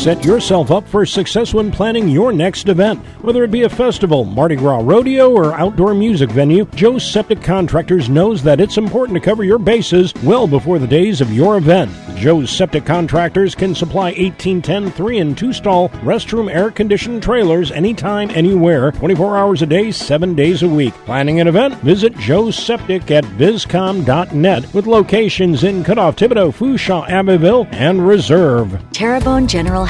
Set 0.00 0.24
yourself 0.24 0.70
up 0.70 0.88
for 0.88 1.04
success 1.04 1.52
when 1.52 1.70
planning 1.70 2.08
your 2.08 2.32
next 2.32 2.70
event. 2.70 3.04
Whether 3.20 3.44
it 3.44 3.50
be 3.50 3.64
a 3.64 3.68
festival, 3.68 4.24
Mardi 4.24 4.56
Gras 4.56 4.80
rodeo, 4.82 5.30
or 5.30 5.52
outdoor 5.52 5.92
music 5.92 6.30
venue, 6.30 6.64
Joe's 6.74 7.04
Septic 7.06 7.42
Contractors 7.42 8.08
knows 8.08 8.42
that 8.42 8.62
it's 8.62 8.78
important 8.78 9.16
to 9.16 9.20
cover 9.20 9.44
your 9.44 9.58
bases 9.58 10.14
well 10.24 10.46
before 10.46 10.78
the 10.78 10.86
days 10.86 11.20
of 11.20 11.30
your 11.34 11.58
event. 11.58 11.90
Joe's 12.16 12.50
Septic 12.50 12.86
Contractors 12.86 13.54
can 13.54 13.74
supply 13.74 14.12
1810 14.12 14.90
3 14.90 15.18
and 15.18 15.36
2 15.36 15.52
stall 15.52 15.90
restroom 16.00 16.50
air 16.50 16.70
conditioned 16.70 17.22
trailers 17.22 17.70
anytime, 17.70 18.30
anywhere, 18.30 18.92
24 18.92 19.36
hours 19.36 19.60
a 19.60 19.66
day, 19.66 19.90
7 19.90 20.34
days 20.34 20.62
a 20.62 20.68
week. 20.68 20.94
Planning 21.04 21.40
an 21.40 21.48
event? 21.48 21.74
Visit 21.82 22.16
Joe's 22.16 22.56
Septic 22.56 23.10
at 23.10 23.24
viscom.net 23.24 24.72
with 24.72 24.86
locations 24.86 25.62
in 25.62 25.84
Cutoff, 25.84 26.16
Thibodaux, 26.16 26.54
Fourchon, 26.54 27.06
Abbeville, 27.10 27.68
and 27.72 28.08
Reserve. 28.08 28.82
Terrebonne 28.92 29.46
General 29.46 29.89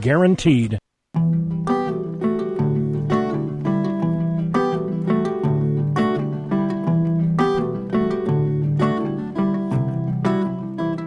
guaranteed. 0.00 0.78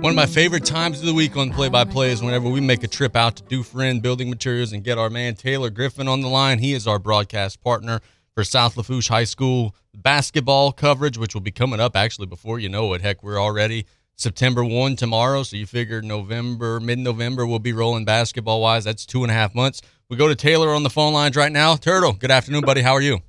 One 0.07 0.13
of 0.13 0.15
my 0.15 0.25
favorite 0.25 0.63
times 0.63 1.01
of 1.01 1.05
the 1.05 1.13
week 1.13 1.35
on 1.35 1.51
Play 1.51 1.67
by 1.67 1.83
Play 1.83 2.11
is 2.11 2.21
whenever 2.21 2.47
we 2.47 2.61
make 2.61 2.81
a 2.81 2.87
trip 2.87 3.13
out 3.15 3.35
to 3.35 3.43
Dufrene 3.43 4.01
Building 4.01 4.29
Materials 4.29 4.71
and 4.71 4.81
get 4.81 4.97
our 4.97 5.09
man 5.09 5.35
Taylor 5.35 5.69
Griffin 5.69 6.07
on 6.07 6.21
the 6.21 6.29
line. 6.29 6.59
He 6.59 6.73
is 6.73 6.87
our 6.87 6.97
broadcast 6.97 7.59
partner 7.61 7.99
for 8.33 8.45
South 8.45 8.77
Lafourche 8.77 9.09
High 9.09 9.25
School 9.25 9.75
basketball 9.93 10.71
coverage, 10.71 11.17
which 11.17 11.33
will 11.33 11.41
be 11.41 11.51
coming 11.51 11.81
up 11.81 11.97
actually 11.97 12.27
before 12.27 12.57
you 12.57 12.69
know 12.69 12.93
it. 12.93 13.01
Heck, 13.01 13.21
we're 13.21 13.37
already 13.37 13.85
September 14.17 14.63
1 14.63 14.95
tomorrow, 14.95 15.43
so 15.43 15.55
you 15.55 15.67
figure 15.67 16.01
November, 16.01 16.79
mid 16.79 16.97
November, 16.97 17.45
we'll 17.45 17.59
be 17.59 17.71
rolling 17.71 18.03
basketball 18.03 18.61
wise. 18.61 18.83
That's 18.83 19.05
two 19.05 19.21
and 19.21 19.29
a 19.29 19.33
half 19.35 19.53
months. 19.53 19.79
We 20.09 20.17
go 20.17 20.27
to 20.27 20.33
Taylor 20.33 20.73
on 20.73 20.81
the 20.81 20.89
phone 20.89 21.13
lines 21.13 21.35
right 21.35 21.51
now. 21.51 21.75
Turtle, 21.75 22.13
good 22.13 22.31
afternoon, 22.31 22.61
buddy. 22.61 22.81
How 22.81 22.93
are 22.93 23.01
you? 23.01 23.19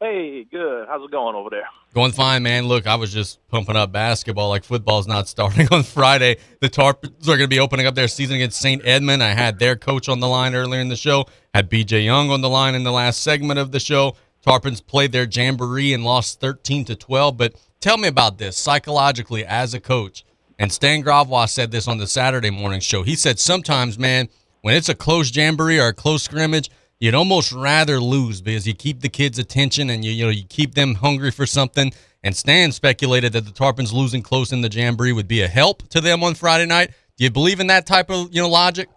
Hey, 0.00 0.44
good. 0.44 0.86
How's 0.88 1.04
it 1.04 1.10
going 1.10 1.34
over 1.34 1.50
there? 1.50 1.66
Going 1.92 2.12
fine, 2.12 2.42
man. 2.42 2.64
Look, 2.64 2.86
I 2.86 2.94
was 2.94 3.12
just 3.12 3.46
pumping 3.48 3.76
up 3.76 3.92
basketball. 3.92 4.48
Like 4.48 4.64
football's 4.64 5.06
not 5.06 5.28
starting 5.28 5.68
on 5.72 5.82
Friday. 5.82 6.36
The 6.60 6.70
Tarpons 6.70 7.24
are 7.24 7.36
going 7.36 7.40
to 7.40 7.48
be 7.48 7.60
opening 7.60 7.86
up 7.86 7.94
their 7.94 8.08
season 8.08 8.36
against 8.36 8.58
St. 8.58 8.80
Edmund. 8.86 9.22
I 9.22 9.34
had 9.34 9.58
their 9.58 9.76
coach 9.76 10.08
on 10.08 10.20
the 10.20 10.28
line 10.28 10.54
earlier 10.54 10.80
in 10.80 10.88
the 10.88 10.96
show. 10.96 11.26
Had 11.52 11.70
BJ 11.70 12.04
Young 12.04 12.30
on 12.30 12.40
the 12.40 12.48
line 12.48 12.74
in 12.74 12.84
the 12.84 12.92
last 12.92 13.22
segment 13.22 13.58
of 13.58 13.70
the 13.70 13.80
show. 13.80 14.16
Tarpons 14.46 14.80
played 14.80 15.10
their 15.10 15.26
jamboree 15.28 15.92
and 15.92 16.04
lost 16.04 16.40
13 16.40 16.84
to 16.84 16.94
12. 16.94 17.36
But 17.36 17.54
tell 17.80 17.98
me 17.98 18.06
about 18.06 18.38
this 18.38 18.56
psychologically 18.56 19.44
as 19.44 19.74
a 19.74 19.80
coach. 19.80 20.24
And 20.58 20.72
Stan 20.72 21.02
Gravois 21.02 21.46
said 21.46 21.70
this 21.70 21.88
on 21.88 21.98
the 21.98 22.06
Saturday 22.06 22.50
morning 22.50 22.80
show. 22.80 23.02
He 23.02 23.16
said 23.16 23.38
sometimes, 23.38 23.98
man, 23.98 24.28
when 24.62 24.74
it's 24.74 24.88
a 24.88 24.94
close 24.94 25.34
jamboree 25.34 25.80
or 25.80 25.88
a 25.88 25.94
close 25.94 26.22
scrimmage, 26.22 26.70
you'd 27.00 27.14
almost 27.14 27.52
rather 27.52 28.00
lose 28.00 28.40
because 28.40 28.66
you 28.66 28.74
keep 28.74 29.00
the 29.00 29.08
kids' 29.08 29.38
attention 29.38 29.90
and 29.90 30.04
you 30.04 30.12
you 30.12 30.24
know 30.24 30.30
you 30.30 30.44
keep 30.44 30.74
them 30.74 30.94
hungry 30.94 31.30
for 31.30 31.44
something. 31.44 31.92
And 32.22 32.34
Stan 32.34 32.72
speculated 32.72 33.32
that 33.34 33.44
the 33.44 33.52
Tarpons 33.52 33.92
losing 33.92 34.22
close 34.22 34.52
in 34.52 34.60
the 34.60 34.68
jamboree 34.68 35.12
would 35.12 35.28
be 35.28 35.42
a 35.42 35.48
help 35.48 35.86
to 35.90 36.00
them 36.00 36.24
on 36.24 36.34
Friday 36.34 36.66
night. 36.66 36.92
Do 37.16 37.24
you 37.24 37.30
believe 37.30 37.60
in 37.60 37.66
that 37.66 37.86
type 37.86 38.10
of 38.10 38.34
you 38.34 38.40
know 38.40 38.48
logic? 38.48 38.88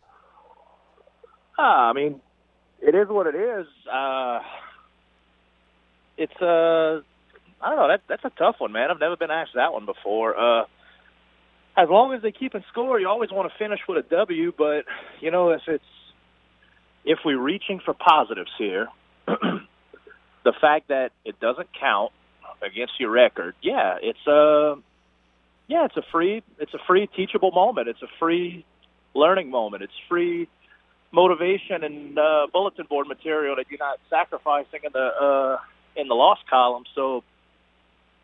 Ah, 1.58 1.90
I 1.90 1.94
mean, 1.94 2.22
it 2.82 2.96
is 2.96 3.08
what 3.10 3.28
it 3.28 3.36
is. 3.36 3.68
Uh, 3.92 4.40
it's 6.20 6.42
uh, 6.42 7.02
I 7.62 7.70
don't 7.70 7.78
know. 7.78 7.88
That 7.88 8.02
that's 8.08 8.26
a 8.26 8.32
tough 8.38 8.58
one, 8.60 8.72
man. 8.72 8.92
I've 8.92 9.00
never 9.00 9.16
been 9.16 9.32
asked 9.32 9.52
that 9.56 9.74
one 9.74 9.86
before. 9.86 10.38
Uh, 10.38 10.66
as 11.78 11.88
long 11.90 12.14
as 12.14 12.22
they 12.22 12.32
keep 12.32 12.54
in 12.54 12.64
score, 12.70 13.00
you 13.00 13.08
always 13.08 13.32
want 13.32 13.52
to 13.52 13.58
finish 13.58 13.80
with 13.88 14.06
a 14.06 14.10
W. 14.10 14.52
But 14.56 14.84
you 15.22 15.32
know, 15.32 15.52
if 15.52 15.62
it's 15.68 15.84
if 17.06 17.20
we're 17.24 17.42
reaching 17.42 17.80
for 17.84 17.94
positives 17.94 18.52
here, 18.58 18.88
the 19.28 20.54
fact 20.60 20.90
that 20.90 21.12
it 21.24 21.40
doesn't 21.40 21.70
count 21.80 22.12
against 22.62 23.00
your 23.00 23.12
record, 23.12 23.56
yeah, 23.62 23.96
it's 24.02 24.28
a 24.28 24.76
yeah, 25.68 25.86
it's 25.86 25.96
a 25.98 26.04
free 26.12 26.44
it's 26.60 26.74
a 26.74 26.80
free 26.86 27.08
teachable 27.08 27.52
moment. 27.52 27.88
It's 27.88 28.02
a 28.02 28.12
free 28.20 28.66
learning 29.14 29.50
moment. 29.50 29.84
It's 29.84 29.94
free 30.10 30.50
motivation 31.12 31.84
and 31.84 32.20
uh, 32.20 32.48
bulletin 32.52 32.86
board 32.88 33.08
material 33.08 33.56
that 33.56 33.66
you're 33.70 33.80
not 33.80 34.00
sacrificing 34.10 34.82
in 34.84 34.92
the 34.94 35.00
uh, 35.00 35.58
in 35.96 36.08
the 36.08 36.16
loss 36.16 36.40
column. 36.50 36.84
So, 36.96 37.24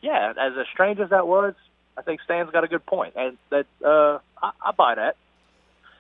yeah, 0.02 0.34
as 0.38 0.54
strange 0.74 1.00
as 1.00 1.10
that 1.10 1.28
was, 1.28 1.54
I 1.98 2.02
think 2.02 2.22
Stan's 2.22 2.52
got 2.52 2.64
a 2.64 2.68
good 2.68 2.86
point, 2.86 3.14
and 3.16 3.38
that 3.50 3.66
uh, 3.84 4.20
I, 4.42 4.52
I 4.64 4.72
buy 4.72 4.96
that. 4.96 5.16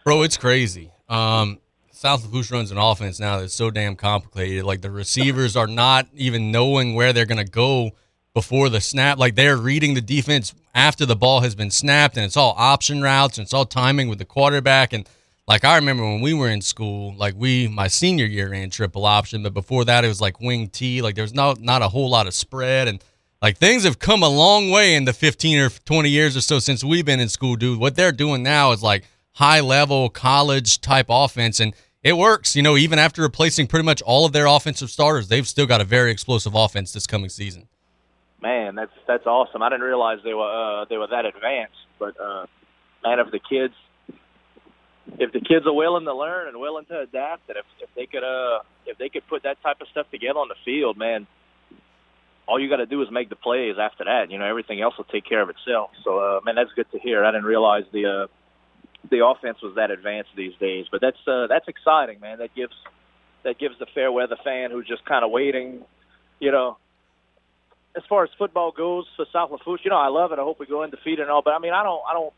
Bro, 0.03 0.23
it's 0.23 0.37
crazy. 0.37 0.91
Um, 1.09 1.59
South 1.91 2.25
Lafourche 2.25 2.51
runs 2.51 2.71
an 2.71 2.77
offense 2.77 3.19
now 3.19 3.39
that's 3.39 3.53
so 3.53 3.71
damn 3.71 3.95
complicated. 3.95 4.65
Like 4.65 4.81
the 4.81 4.91
receivers 4.91 5.55
are 5.55 5.67
not 5.67 6.07
even 6.13 6.51
knowing 6.51 6.93
where 6.93 7.13
they're 7.13 7.25
to 7.37 7.49
go 7.49 7.91
before 8.33 8.69
the 8.69 8.81
snap. 8.81 9.17
Like 9.17 9.35
they're 9.35 9.57
reading 9.57 9.93
the 9.93 10.01
defense 10.01 10.53
after 10.75 11.05
the 11.05 11.15
ball 11.15 11.39
has 11.39 11.55
been 11.55 11.71
snapped, 11.71 12.17
and 12.17 12.25
it's 12.25 12.37
all 12.37 12.53
option 12.57 13.01
routes 13.01 13.37
and 13.37 13.45
it's 13.45 13.53
all 13.53 13.65
timing 13.65 14.09
with 14.09 14.19
the 14.19 14.25
quarterback. 14.25 14.93
And 14.93 15.07
like 15.47 15.63
I 15.63 15.75
remember 15.75 16.03
when 16.03 16.21
we 16.21 16.33
were 16.33 16.49
in 16.49 16.61
school, 16.61 17.13
like 17.15 17.35
we 17.37 17.67
my 17.67 17.87
senior 17.87 18.25
year 18.25 18.49
ran 18.49 18.69
triple 18.69 19.05
option, 19.05 19.43
but 19.43 19.53
before 19.53 19.85
that 19.85 20.03
it 20.03 20.07
was 20.07 20.21
like 20.21 20.39
wing 20.39 20.69
T. 20.69 21.01
Like 21.01 21.15
there's 21.15 21.33
not 21.33 21.59
not 21.59 21.81
a 21.81 21.89
whole 21.89 22.09
lot 22.09 22.27
of 22.27 22.33
spread 22.33 22.87
and. 22.87 23.03
Like 23.41 23.57
things 23.57 23.83
have 23.83 23.99
come 23.99 24.23
a 24.23 24.29
long 24.29 24.71
way 24.71 24.95
in 24.95 25.05
the 25.05 25.13
15 25.13 25.59
or 25.59 25.69
20 25.69 26.09
years 26.09 26.35
or 26.35 26.41
so 26.41 26.57
since 26.57 26.83
we've 26.83 27.05
been 27.05 27.19
in 27.19 27.29
school, 27.29 27.55
dude. 27.55 27.79
What 27.79 27.95
they're 27.95 28.13
doing 28.13 28.41
now 28.41 28.71
is 28.71 28.81
like 28.81 29.03
high 29.33 29.59
level 29.59 30.09
college 30.09 30.81
type 30.81 31.07
offense 31.09 31.59
and 31.59 31.75
it 32.01 32.17
works. 32.17 32.55
You 32.55 32.63
know, 32.63 32.77
even 32.77 32.97
after 32.97 33.21
replacing 33.21 33.67
pretty 33.67 33.83
much 33.83 34.01
all 34.01 34.25
of 34.25 34.31
their 34.31 34.45
offensive 34.45 34.89
starters, 34.89 35.27
they've 35.27 35.47
still 35.47 35.65
got 35.65 35.81
a 35.81 35.83
very 35.83 36.11
explosive 36.11 36.55
offense 36.55 36.93
this 36.93 37.05
coming 37.05 37.29
season. 37.29 37.67
Man, 38.41 38.75
that's 38.75 38.93
that's 39.07 39.25
awesome. 39.25 39.61
I 39.61 39.69
didn't 39.69 39.85
realize 39.85 40.19
they 40.23 40.33
were 40.33 40.81
uh, 40.81 40.85
they 40.85 40.97
were 40.97 41.07
that 41.07 41.25
advanced. 41.25 41.77
But 41.99 42.19
uh, 42.19 42.45
man, 43.03 43.19
if 43.19 43.31
the 43.31 43.39
kids 43.39 43.73
if 45.19 45.31
the 45.31 45.39
kids 45.39 45.65
are 45.65 45.73
willing 45.73 46.05
to 46.05 46.15
learn 46.15 46.47
and 46.47 46.59
willing 46.59 46.85
to 46.85 46.99
adapt, 46.99 47.47
and 47.49 47.57
if, 47.57 47.65
if 47.81 47.89
they 47.95 48.05
could 48.05 48.23
uh 48.23 48.59
if 48.85 48.97
they 48.97 49.09
could 49.09 49.27
put 49.27 49.43
that 49.43 49.61
type 49.61 49.77
of 49.81 49.87
stuff 49.89 50.09
together 50.11 50.39
on 50.39 50.47
the 50.47 50.55
field, 50.65 50.97
man, 50.97 51.27
all 52.47 52.59
you 52.59 52.69
got 52.69 52.77
to 52.77 52.85
do 52.85 53.01
is 53.01 53.07
make 53.11 53.29
the 53.29 53.35
plays 53.35 53.75
after 53.79 54.05
that. 54.05 54.31
You 54.31 54.37
know, 54.37 54.45
everything 54.45 54.81
else 54.81 54.95
will 54.97 55.05
take 55.05 55.25
care 55.25 55.41
of 55.41 55.49
itself. 55.49 55.91
So, 56.03 56.19
uh, 56.19 56.39
man, 56.45 56.55
that's 56.55 56.71
good 56.75 56.89
to 56.91 56.99
hear. 56.99 57.23
I 57.23 57.31
didn't 57.31 57.45
realize 57.45 57.83
the 57.91 58.05
uh, 58.05 58.27
the 59.09 59.25
offense 59.25 59.57
was 59.61 59.75
that 59.75 59.91
advanced 59.91 60.31
these 60.35 60.53
days, 60.59 60.85
but 60.91 61.01
that's 61.01 61.17
uh, 61.27 61.47
that's 61.47 61.67
exciting, 61.67 62.19
man. 62.19 62.39
That 62.39 62.53
gives 62.55 62.73
that 63.43 63.59
gives 63.59 63.77
the 63.79 63.85
fair 63.93 64.11
weather 64.11 64.37
fan 64.43 64.71
who's 64.71 64.87
just 64.87 65.05
kind 65.05 65.23
of 65.23 65.31
waiting, 65.31 65.83
you 66.39 66.51
know. 66.51 66.77
As 67.95 68.03
far 68.09 68.25
as 68.25 68.29
football 68.37 68.73
goes 68.75 69.05
for 69.15 69.25
South 69.31 69.51
Lafourche, 69.51 69.85
you 69.85 69.89
know, 69.89 69.97
I 69.97 70.09
love 70.09 70.33
it. 70.33 70.39
I 70.39 70.41
hope 70.41 70.59
we 70.59 70.65
go 70.65 70.83
undefeated 70.83 71.21
and 71.21 71.29
all, 71.31 71.41
but 71.41 71.53
I 71.53 71.59
mean, 71.59 71.71
I 71.71 71.81
don't, 71.81 72.01
I 72.09 72.11
don't, 72.11 72.33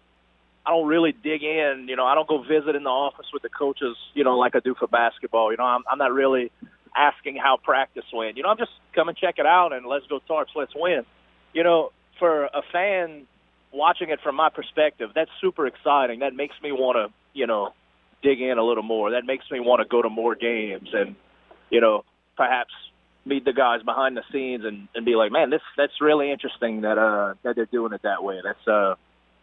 I 0.67 0.71
don't 0.71 0.87
really 0.87 1.13
dig 1.13 1.43
in. 1.43 1.85
You 1.87 1.95
know, 1.95 2.05
I 2.05 2.13
don't 2.13 2.27
go 2.27 2.43
visit 2.43 2.75
in 2.75 2.83
the 2.83 2.89
office 2.89 3.27
with 3.31 3.41
the 3.41 3.49
coaches, 3.49 3.95
you 4.13 4.25
know, 4.25 4.37
like 4.37 4.53
I 4.53 4.59
do 4.59 4.75
for 4.77 4.87
basketball. 4.87 5.51
You 5.51 5.57
know, 5.57 5.63
I'm, 5.63 5.83
I'm 5.89 5.97
not 5.97 6.11
really 6.11 6.51
asking 6.95 7.37
how 7.37 7.57
practice 7.63 8.03
went. 8.13 8.35
You 8.35 8.43
know, 8.43 8.49
I'm 8.49 8.57
just 8.57 8.71
come 8.93 9.07
and 9.07 9.17
check 9.17 9.35
it 9.37 9.45
out 9.45 9.71
and 9.71 9.85
let's 9.85 10.05
go 10.07 10.19
Tarps, 10.29 10.55
let's 10.55 10.73
win. 10.75 11.05
You 11.53 11.63
know, 11.63 11.91
for 12.19 12.45
a 12.45 12.61
fan 12.73 13.27
watching 13.71 14.09
it 14.09 14.19
from 14.21 14.35
my 14.35 14.49
perspective, 14.49 15.11
that's 15.15 15.31
super 15.39 15.67
exciting. 15.67 16.19
That 16.19 16.35
makes 16.35 16.55
me 16.61 16.73
want 16.73 16.97
to, 16.97 17.13
you 17.33 17.47
know, 17.47 17.73
dig 18.21 18.41
in 18.41 18.57
a 18.57 18.63
little 18.63 18.83
more. 18.83 19.11
That 19.11 19.25
makes 19.25 19.45
me 19.49 19.61
want 19.61 19.81
to 19.81 19.87
go 19.87 20.01
to 20.01 20.09
more 20.09 20.35
games. 20.35 20.89
And 20.91 21.15
you 21.69 21.79
know, 21.79 22.03
perhaps 22.35 22.73
meet 23.25 23.45
the 23.45 23.53
guys 23.53 23.83
behind 23.83 24.17
the 24.17 24.23
scenes 24.31 24.63
and, 24.65 24.87
and 24.95 25.05
be 25.05 25.15
like, 25.15 25.31
man, 25.31 25.49
this 25.49 25.61
that's 25.77 26.01
really 26.01 26.31
interesting 26.31 26.81
that 26.81 26.97
uh 26.97 27.35
that 27.43 27.55
they're 27.55 27.65
doing 27.65 27.93
it 27.93 28.01
that 28.03 28.23
way. 28.23 28.39
That's 28.43 28.67
uh 28.67 28.95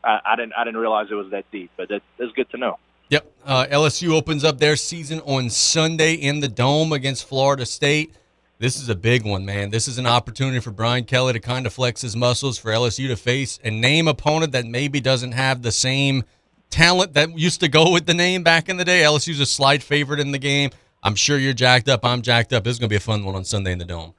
I, 0.04 0.20
I 0.24 0.36
didn't 0.36 0.52
I 0.56 0.64
didn't 0.64 0.80
realize 0.80 1.08
it 1.10 1.14
was 1.14 1.30
that 1.30 1.50
deep, 1.50 1.70
but 1.76 1.88
that, 1.88 2.02
that's 2.18 2.32
good 2.32 2.50
to 2.50 2.56
know. 2.56 2.78
Yep. 3.10 3.32
Uh, 3.44 3.66
LSU 3.70 4.12
opens 4.12 4.44
up 4.44 4.58
their 4.58 4.76
season 4.76 5.20
on 5.20 5.50
Sunday 5.50 6.14
in 6.14 6.40
the 6.40 6.48
Dome 6.48 6.92
against 6.92 7.28
Florida 7.28 7.66
State. 7.66 8.14
This 8.58 8.80
is 8.80 8.88
a 8.88 8.94
big 8.94 9.26
one, 9.26 9.44
man. 9.44 9.70
This 9.70 9.88
is 9.88 9.98
an 9.98 10.06
opportunity 10.06 10.60
for 10.60 10.70
Brian 10.70 11.04
Kelly 11.04 11.34
to 11.34 11.40
kind 11.40 11.66
of 11.66 11.72
flex 11.72 12.00
his 12.00 12.16
muscles 12.16 12.56
for 12.56 12.70
LSU 12.70 13.08
to 13.08 13.16
face 13.16 13.58
a 13.62 13.70
name 13.70 14.08
opponent 14.08 14.52
that 14.52 14.64
maybe 14.64 15.00
doesn't 15.00 15.32
have 15.32 15.62
the 15.62 15.72
same 15.72 16.24
talent 16.70 17.14
that 17.14 17.36
used 17.38 17.60
to 17.60 17.68
go 17.68 17.90
with 17.90 18.06
the 18.06 18.14
name 18.14 18.42
back 18.42 18.68
in 18.68 18.76
the 18.76 18.84
day. 18.84 19.02
LSU's 19.02 19.40
a 19.40 19.46
slight 19.46 19.82
favorite 19.82 20.20
in 20.20 20.30
the 20.30 20.38
game. 20.38 20.70
I'm 21.02 21.14
sure 21.14 21.36
you're 21.38 21.52
jacked 21.52 21.88
up. 21.88 22.04
I'm 22.04 22.22
jacked 22.22 22.52
up. 22.52 22.64
This 22.64 22.72
is 22.72 22.78
going 22.78 22.88
to 22.88 22.92
be 22.92 22.96
a 22.96 23.00
fun 23.00 23.24
one 23.24 23.34
on 23.34 23.44
Sunday 23.44 23.72
in 23.72 23.78
the 23.78 23.84
Dome. 23.84 24.14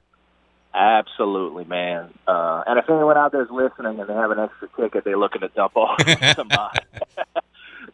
Absolutely, 0.76 1.64
man. 1.64 2.12
Uh, 2.28 2.62
and 2.66 2.78
if 2.78 2.84
anyone 2.90 3.16
out 3.16 3.32
there 3.32 3.40
is 3.40 3.48
listening 3.50 3.98
and 3.98 4.06
they 4.06 4.12
have 4.12 4.30
an 4.30 4.38
extra 4.38 4.68
ticket, 4.76 5.04
they're 5.04 5.16
looking 5.16 5.40
to 5.40 5.48
dump 5.48 5.74
off 5.74 5.98
some 6.36 6.48
buy. 6.48 6.78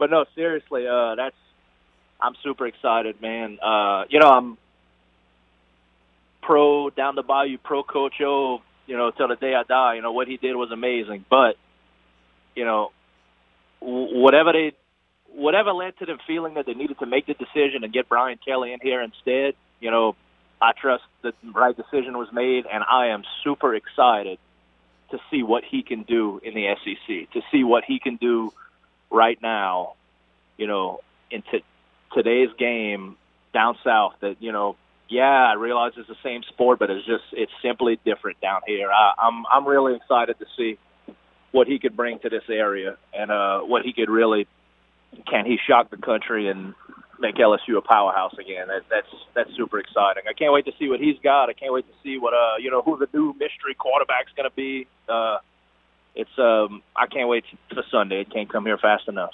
but 0.01 0.11
no, 0.11 0.25
seriously, 0.35 0.89
uh, 0.89 1.15
that's 1.15 1.37
I'm 2.21 2.35
super 2.43 2.67
excited, 2.67 3.23
man. 3.23 3.59
Uh, 3.63 4.05
you 4.11 4.19
know, 4.19 4.29
I'm 4.29 4.59
pro 6.43 6.91
down 6.91 7.15
the 7.15 7.23
bayou, 7.23 7.57
pro 7.59 7.85
Coach 7.85 8.21
O. 8.21 8.63
You 8.89 8.97
know, 8.97 9.13
till 9.13 9.29
the 9.29 9.37
day 9.37 9.55
I 9.55 9.63
die. 9.63 9.95
You 9.95 10.03
know 10.03 10.11
what 10.11 10.27
he 10.27 10.37
did 10.37 10.57
was 10.57 10.73
amazing, 10.73 11.25
but 11.31 11.55
you 12.57 12.65
know, 12.65 12.91
whatever 13.81 14.53
they, 14.53 14.73
whatever 15.33 15.73
led 15.73 15.97
to 15.99 16.07
them 16.07 16.19
feeling 16.27 16.55
that 16.55 16.67
they 16.67 16.75
needed 16.75 16.99
to 16.99 17.07
make 17.07 17.27
the 17.27 17.35
decision 17.35 17.85
and 17.85 17.93
get 17.93 18.09
Brian 18.09 18.41
Kelly 18.45 18.73
in 18.73 18.81
here 18.83 19.01
instead. 19.01 19.55
You 19.79 19.93
know, 19.93 20.17
I 20.63 20.73
trust 20.81 21.03
that 21.23 21.35
the 21.43 21.51
right 21.51 21.77
decision 21.77 22.17
was 22.17 22.29
made, 22.33 22.67
and 22.73 22.85
I 22.89 23.09
am 23.09 23.25
super 23.43 23.75
excited 23.75 24.39
to 25.11 25.19
see 25.31 25.43
what 25.43 25.65
he 25.65 25.83
can 25.83 26.03
do 26.05 26.41
in 26.43 26.55
the 26.55 26.75
SEC, 26.85 27.33
to 27.33 27.43
see 27.51 27.65
what 27.65 27.85
he 27.85 27.99
can 27.99 28.17
do 28.17 28.53
right 29.11 29.39
now, 29.43 29.95
you 30.57 30.69
know, 30.69 31.01
in 31.31 31.43
t- 31.43 31.65
today's 32.15 32.51
game 32.59 33.17
down 33.53 33.77
south. 33.83 34.15
That 34.21 34.37
you 34.41 34.53
know, 34.53 34.77
yeah, 35.09 35.51
I 35.51 35.55
realize 35.55 35.93
it's 35.97 36.09
the 36.09 36.17
same 36.23 36.45
sport, 36.45 36.79
but 36.79 36.91
it's 36.91 37.05
just 37.05 37.25
it's 37.33 37.53
simply 37.61 37.99
different 38.05 38.41
down 38.41 38.61
here. 38.67 38.91
I, 38.91 39.15
I'm 39.19 39.45
I'm 39.53 39.67
really 39.67 39.97
excited 39.97 40.39
to 40.39 40.47
see 40.57 40.79
what 41.51 41.67
he 41.67 41.79
could 41.79 41.97
bring 41.97 42.19
to 42.21 42.31
this 42.31 42.45
area 42.49 42.97
and 43.13 43.31
uh, 43.31 43.61
what 43.61 43.83
he 43.83 43.93
could 43.93 44.09
really 44.09 44.47
can 45.29 45.45
he 45.45 45.59
shock 45.69 45.91
the 45.91 45.99
country 45.99 46.49
and 46.49 46.75
make 47.23 47.37
LSU 47.37 47.79
a 47.79 47.81
powerhouse 47.81 48.35
again. 48.39 48.69
That, 48.69 48.83
that's 48.91 49.09
that's 49.35 49.57
super 49.57 49.79
exciting. 49.79 50.25
I 50.29 50.35
can't 50.35 50.53
wait 50.53 50.67
to 50.67 50.73
see 50.79 50.89
what 50.89 51.01
he's 51.01 51.19
got. 51.23 51.49
I 51.49 51.55
can't 51.55 51.73
wait 51.73 51.87
to 51.87 51.95
see 52.03 52.19
what 52.19 52.35
uh 52.35 52.57
you 52.61 52.71
know 52.71 52.83
who 52.83 52.99
the 52.99 53.09
new 53.15 53.33
mystery 53.39 53.75
quarterback's 53.79 54.33
going 54.37 54.51
to 54.51 54.55
be. 54.55 54.87
Uh, 55.09 55.39
it's 56.15 56.39
um 56.39 56.83
I 56.95 57.07
can't 57.07 57.29
wait 57.29 57.45
for 57.73 57.83
Sunday. 57.91 58.21
It 58.21 58.31
can't 58.31 58.53
come 58.53 58.67
here 58.67 58.77
fast 58.77 59.09
enough. 59.09 59.33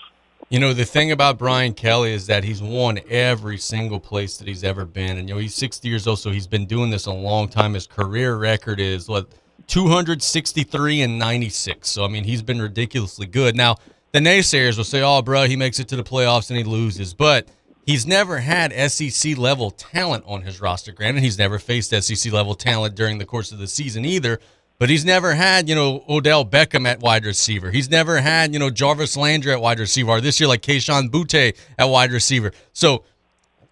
You 0.50 0.60
know, 0.60 0.72
the 0.72 0.84
thing 0.84 1.10
about 1.10 1.36
Brian 1.36 1.74
Kelly 1.74 2.12
is 2.12 2.26
that 2.28 2.44
he's 2.44 2.62
won 2.62 3.00
every 3.10 3.58
single 3.58 4.00
place 4.00 4.38
that 4.38 4.48
he's 4.48 4.64
ever 4.64 4.86
been. 4.86 5.18
And, 5.18 5.28
you 5.28 5.34
know, 5.34 5.40
he's 5.40 5.54
60 5.54 5.86
years 5.86 6.06
old, 6.06 6.20
so 6.20 6.30
he's 6.30 6.46
been 6.46 6.64
doing 6.64 6.88
this 6.88 7.04
a 7.04 7.12
long 7.12 7.48
time. 7.48 7.74
His 7.74 7.86
career 7.86 8.34
record 8.36 8.80
is, 8.80 9.08
what, 9.08 9.28
263 9.66 11.02
and 11.02 11.18
96. 11.18 11.90
So, 11.90 12.02
I 12.04 12.08
mean, 12.08 12.24
he's 12.24 12.40
been 12.40 12.62
ridiculously 12.62 13.26
good. 13.26 13.56
Now, 13.56 13.76
the 14.12 14.20
naysayers 14.20 14.78
will 14.78 14.84
say, 14.84 15.02
oh, 15.02 15.20
bro, 15.20 15.44
he 15.44 15.56
makes 15.56 15.80
it 15.80 15.88
to 15.88 15.96
the 15.96 16.04
playoffs 16.04 16.48
and 16.48 16.56
he 16.56 16.64
loses. 16.64 17.12
But 17.12 17.48
he's 17.88 18.06
never 18.06 18.40
had 18.40 18.70
SEC 18.90 19.38
level 19.38 19.70
talent 19.70 20.22
on 20.26 20.42
his 20.42 20.60
roster. 20.60 20.92
Granted, 20.92 21.22
he's 21.22 21.38
never 21.38 21.58
faced 21.58 21.90
SEC 21.90 22.30
level 22.30 22.54
talent 22.54 22.94
during 22.94 23.16
the 23.16 23.24
course 23.24 23.50
of 23.50 23.58
the 23.58 23.66
season 23.66 24.04
either. 24.04 24.38
But 24.78 24.90
he's 24.90 25.06
never 25.06 25.32
had, 25.34 25.70
you 25.70 25.74
know, 25.74 26.04
Odell 26.06 26.44
Beckham 26.44 26.86
at 26.86 27.00
wide 27.00 27.24
receiver. 27.24 27.70
He's 27.70 27.88
never 27.88 28.20
had, 28.20 28.52
you 28.52 28.58
know, 28.58 28.68
Jarvis 28.68 29.16
Landry 29.16 29.52
at 29.52 29.62
wide 29.62 29.80
receiver. 29.80 30.10
Or 30.10 30.20
this 30.20 30.38
year, 30.38 30.48
like 30.48 30.60
Kayshon 30.60 31.08
Boutte 31.08 31.56
at 31.78 31.84
wide 31.86 32.12
receiver. 32.12 32.52
So 32.74 33.04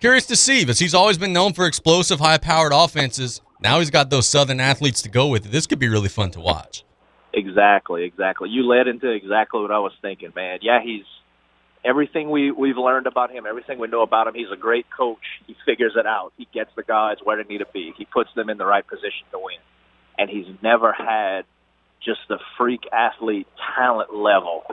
curious 0.01 0.25
to 0.29 0.37
see, 0.37 0.63
because 0.63 0.79
he's 0.79 0.95
always 0.95 1.19
been 1.19 1.35
known 1.35 1.53
for 1.53 1.67
explosive, 1.67 2.19
high-powered 2.19 2.73
offenses. 2.75 3.43
Now 3.61 3.81
he's 3.81 3.91
got 3.91 4.09
those 4.09 4.27
Southern 4.27 4.61
athletes 4.61 5.03
to 5.03 5.11
go 5.11 5.27
with 5.29 5.45
it. 5.45 5.53
This 5.53 5.67
could 5.67 5.79
be 5.79 5.89
really 5.89 6.09
fun 6.09 6.31
to 6.31 6.41
watch. 6.41 6.85
Exactly, 7.35 8.05
exactly. 8.05 8.49
You 8.49 8.67
led 8.67 8.89
into 8.89 9.11
exactly 9.11 9.61
what 9.61 9.71
I 9.71 9.79
was 9.79 9.93
thinking, 10.01 10.33
man. 10.35 10.61
Yeah, 10.63 10.81
he's 10.83 11.05
everything 11.85 12.31
we 12.31 12.51
we've 12.51 12.77
learned 12.77 13.07
about 13.07 13.31
him, 13.31 13.47
everything 13.47 13.79
we 13.79 13.89
know 13.89 14.03
about 14.03 14.27
him. 14.27 14.35
He's 14.35 14.51
a 14.53 14.57
great 14.57 14.87
coach. 14.97 15.25
He 15.47 15.57
figures 15.65 15.93
it 15.97 16.07
out. 16.07 16.33
He 16.37 16.49
gets 16.53 16.71
the 16.77 16.83
guys 16.83 17.17
where 17.23 17.37
they 17.43 17.49
need 17.49 17.59
to 17.59 17.67
be. 17.73 17.93
He 17.97 18.05
puts 18.05 18.31
them 18.35 18.51
in 18.51 18.59
the 18.59 18.67
right 18.67 18.87
position 18.87 19.27
to 19.33 19.39
win 19.39 19.59
and 20.19 20.31
he's 20.31 20.47
never 20.63 20.93
had 20.93 21.43
just 22.05 22.21
the 22.29 22.39
freak 22.57 22.83
athlete 22.93 23.47
talent 23.77 24.15
level 24.15 24.65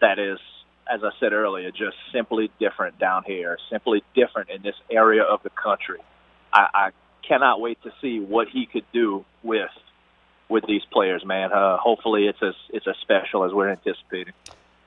that 0.00 0.18
is, 0.18 0.38
as 0.92 1.00
I 1.02 1.10
said 1.20 1.32
earlier, 1.32 1.70
just 1.70 1.96
simply 2.12 2.50
different 2.58 2.98
down 2.98 3.24
here, 3.26 3.58
simply 3.70 4.02
different 4.14 4.50
in 4.50 4.62
this 4.62 4.74
area 4.90 5.22
of 5.22 5.42
the 5.42 5.50
country. 5.50 5.98
I, 6.52 6.66
I 6.74 6.90
cannot 7.26 7.60
wait 7.60 7.82
to 7.82 7.92
see 8.00 8.20
what 8.20 8.48
he 8.48 8.66
could 8.66 8.84
do 8.92 9.24
with 9.42 9.70
with 10.48 10.64
these 10.66 10.82
players, 10.92 11.24
man. 11.24 11.50
Uh, 11.50 11.78
hopefully, 11.78 12.26
it's 12.26 12.42
as 12.42 12.54
it's 12.70 12.86
as 12.86 12.96
special 13.00 13.44
as 13.44 13.52
we're 13.52 13.70
anticipating. 13.70 14.34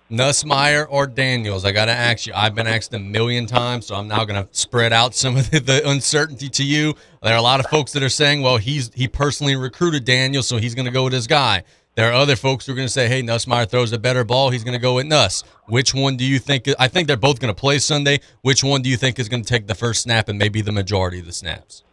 Nussmeier 0.10 0.86
or 0.90 1.08
Daniels? 1.08 1.66
I 1.66 1.72
got 1.72 1.86
to 1.86 1.92
ask 1.92 2.28
you. 2.28 2.34
I've 2.36 2.54
been 2.54 2.68
asked 2.68 2.94
a 2.94 3.00
million 3.00 3.46
times, 3.48 3.88
so 3.88 3.96
I'm 3.96 4.08
now 4.08 4.24
going 4.26 4.44
to 4.44 4.48
spread 4.52 4.94
out 4.94 5.16
some 5.16 5.36
of 5.38 5.50
the, 5.50 5.60
the, 5.60 5.90
uncertainty 5.90 6.50
to 6.50 6.64
you. 6.64 6.94
There 7.24 7.34
are 7.34 7.38
a 7.38 7.42
lot 7.42 7.60
of 7.60 7.66
folks 7.68 7.94
that 7.94 8.04
are 8.04 8.10
saying, 8.10 8.42
well, 8.42 8.58
he's 8.58 8.92
he 8.94 9.08
personally 9.08 9.56
recruited 9.56 10.06
Daniels, 10.06 10.48
so 10.48 10.58
he's 10.58 10.76
going 10.76 10.86
to 10.86 10.92
go 10.92 11.06
with 11.06 11.14
his 11.14 11.28
guy. 11.28 11.64
There 11.96 12.10
are 12.10 12.14
other 12.14 12.36
folks 12.36 12.66
who 12.66 12.74
are 12.74 12.76
going 12.76 12.88
to 12.88 12.92
say, 12.92 13.08
hey, 13.08 13.24
Nussmeier 13.24 13.70
throws 13.70 13.94
a 13.94 13.98
better 13.98 14.26
ball. 14.26 14.50
He's 14.50 14.66
going 14.66 14.74
to 14.74 14.82
go 14.82 14.96
with 14.96 15.06
Nuss. 15.06 15.44
Which 15.68 15.94
one 15.94 16.18
do 16.18 16.26
you 16.26 16.40
think? 16.40 16.68
I 16.78 16.90
think 16.90 17.08
they're 17.08 17.16
both 17.16 17.40
going 17.40 17.54
to 17.54 17.60
play 17.60 17.80
Sunday. 17.80 18.20
Which 18.42 18.66
one 18.66 18.82
do 18.82 18.90
you 18.90 18.98
think 18.98 19.18
is 19.18 19.30
going 19.30 19.44
to 19.44 19.48
take 19.48 19.68
the 19.68 19.76
first 19.76 20.02
snap 20.02 20.28
and 20.28 20.38
maybe 20.38 20.62
the 20.62 20.74
majority 20.74 21.20
of 21.20 21.26
the 21.26 21.32
snaps? 21.32 21.85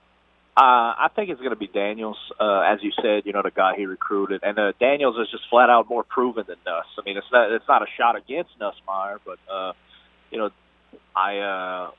Uh, 0.54 0.60
I 0.60 1.08
think 1.16 1.30
it's 1.30 1.40
going 1.40 1.52
to 1.52 1.56
be 1.56 1.66
Daniels, 1.66 2.18
uh, 2.38 2.60
as 2.60 2.80
you 2.82 2.92
said. 3.00 3.22
You 3.24 3.32
know, 3.32 3.40
the 3.42 3.50
guy 3.50 3.72
he 3.74 3.86
recruited, 3.86 4.42
and 4.42 4.58
uh, 4.58 4.72
Daniels 4.78 5.16
is 5.18 5.30
just 5.30 5.44
flat 5.48 5.70
out 5.70 5.88
more 5.88 6.04
proven 6.04 6.44
than 6.46 6.56
Nuss. 6.66 6.84
I 6.98 7.02
mean, 7.06 7.16
it's 7.16 7.26
not 7.32 7.50
it's 7.52 7.64
not 7.66 7.80
a 7.80 7.86
shot 7.98 8.16
against 8.16 8.50
Nussmeier, 8.60 9.16
but 9.24 9.38
uh, 9.50 9.72
you 10.30 10.36
know, 10.36 10.50
I 11.16 11.38
uh, 11.38 11.90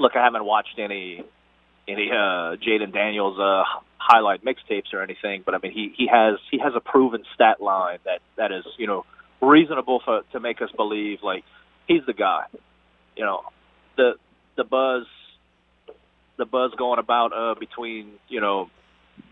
look. 0.00 0.16
I 0.16 0.24
haven't 0.24 0.44
watched 0.44 0.76
any 0.78 1.22
any 1.86 2.10
uh, 2.10 2.56
Jayden 2.56 2.92
Daniels 2.92 3.38
uh, 3.38 3.62
highlight 3.96 4.44
mixtapes 4.44 4.92
or 4.92 5.00
anything, 5.00 5.42
but 5.46 5.54
I 5.54 5.58
mean, 5.62 5.70
he 5.70 5.94
he 5.96 6.08
has 6.08 6.40
he 6.50 6.58
has 6.58 6.72
a 6.74 6.80
proven 6.80 7.22
stat 7.34 7.60
line 7.60 7.98
that 8.04 8.20
that 8.36 8.50
is 8.50 8.64
you 8.76 8.88
know 8.88 9.06
reasonable 9.40 10.02
for 10.04 10.22
to 10.32 10.40
make 10.40 10.60
us 10.60 10.70
believe 10.76 11.20
like 11.22 11.44
he's 11.86 12.02
the 12.06 12.12
guy. 12.12 12.46
You 13.16 13.24
know, 13.24 13.42
the 13.96 14.14
the 14.56 14.64
buzz 14.64 15.06
the 16.38 16.46
buzz 16.46 16.72
going 16.78 16.98
about 16.98 17.32
uh, 17.32 17.54
between 17.58 18.12
you 18.28 18.40
know 18.40 18.70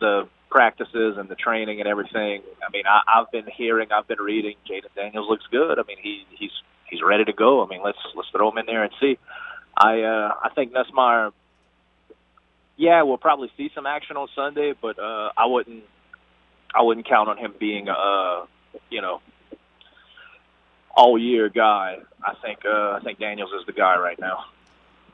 the 0.00 0.28
practices 0.50 1.16
and 1.16 1.28
the 1.28 1.34
training 1.34 1.80
and 1.80 1.88
everything. 1.88 2.42
I 2.66 2.70
mean, 2.72 2.84
I, 2.86 3.00
I've 3.20 3.30
been 3.30 3.46
hearing, 3.56 3.88
I've 3.92 4.08
been 4.08 4.20
reading. 4.20 4.56
Jayden 4.70 4.94
Daniels 4.94 5.26
looks 5.28 5.44
good. 5.50 5.78
I 5.78 5.82
mean, 5.86 5.98
he 6.02 6.24
he's 6.38 6.50
he's 6.90 7.00
ready 7.02 7.24
to 7.24 7.32
go. 7.32 7.64
I 7.64 7.68
mean, 7.68 7.80
let's 7.84 7.98
let's 8.14 8.28
throw 8.30 8.50
him 8.50 8.58
in 8.58 8.66
there 8.66 8.82
and 8.84 8.92
see. 9.00 9.18
I 9.76 10.02
uh, 10.02 10.34
I 10.44 10.50
think 10.54 10.72
Nussmeier. 10.72 11.32
Yeah, 12.78 13.02
we'll 13.02 13.16
probably 13.16 13.50
see 13.56 13.70
some 13.74 13.86
action 13.86 14.18
on 14.18 14.28
Sunday, 14.34 14.74
but 14.80 14.98
uh, 14.98 15.30
I 15.36 15.46
wouldn't 15.46 15.84
I 16.74 16.82
wouldn't 16.82 17.08
count 17.08 17.28
on 17.30 17.38
him 17.38 17.54
being 17.58 17.88
a 17.88 17.92
uh, 17.92 18.46
you 18.90 19.00
know 19.00 19.20
all 20.94 21.18
year 21.18 21.48
guy. 21.48 21.98
I 22.22 22.34
think 22.42 22.60
uh, 22.66 22.92
I 22.92 23.00
think 23.02 23.18
Daniels 23.18 23.50
is 23.58 23.66
the 23.66 23.72
guy 23.72 23.96
right 23.98 24.18
now. 24.18 24.44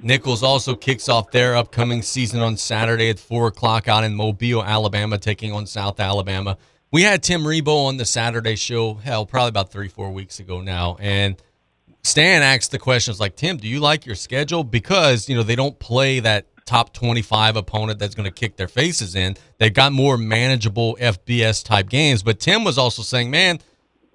Nicholls 0.03 0.43
also 0.43 0.75
kicks 0.75 1.09
off 1.09 1.31
their 1.31 1.57
upcoming 1.57 2.03
season 2.03 2.41
on 2.41 2.57
Saturday 2.57 3.09
at 3.09 3.19
4 3.19 3.49
o'clock 3.49 3.87
out 3.87 4.03
in 4.03 4.15
Mobile, 4.15 4.65
Alabama, 4.65 5.17
taking 5.17 5.53
on 5.53 5.67
South 5.67 6.01
Alabama. 6.01 6.59
We 6.91 7.03
had 7.03 7.23
Tim 7.23 7.43
Rebowe 7.43 7.87
on 7.87 7.97
the 7.97 8.05
Saturday 8.05 8.57
show, 8.57 8.95
hell, 8.95 9.25
probably 9.25 9.51
about 9.51 9.71
three, 9.71 9.89
four 9.89 10.11
weeks 10.11 10.41
ago 10.41 10.61
now. 10.61 10.97
And 11.01 11.41
Stan 12.03 12.43
asked 12.43 12.73
the 12.73 12.79
questions 12.79 13.21
like, 13.21 13.37
Tim, 13.37 13.57
do 13.57 13.69
you 13.69 13.81
like 13.81 14.05
your 14.05 14.17
schedule? 14.17 14.65
Because, 14.65 15.29
you 15.29 15.37
know, 15.37 15.43
they 15.45 15.57
don't 15.57 15.79
play 15.79 16.21
that 16.21 16.47
top 16.67 16.93
25 16.93 17.57
opponent 17.57 17.99
that's 17.99 18.15
going 18.15 18.25
to 18.25 18.35
kick 18.35 18.57
their 18.57 18.69
faces 18.69 19.15
in. 19.15 19.37
They've 19.59 19.73
got 19.73 19.93
more 19.93 20.19
manageable 20.19 20.97
FBS 21.01 21.65
type 21.65 21.89
games. 21.89 22.23
But 22.23 22.41
Tim 22.41 22.65
was 22.65 22.77
also 22.77 23.03
saying, 23.03 23.31
man, 23.31 23.61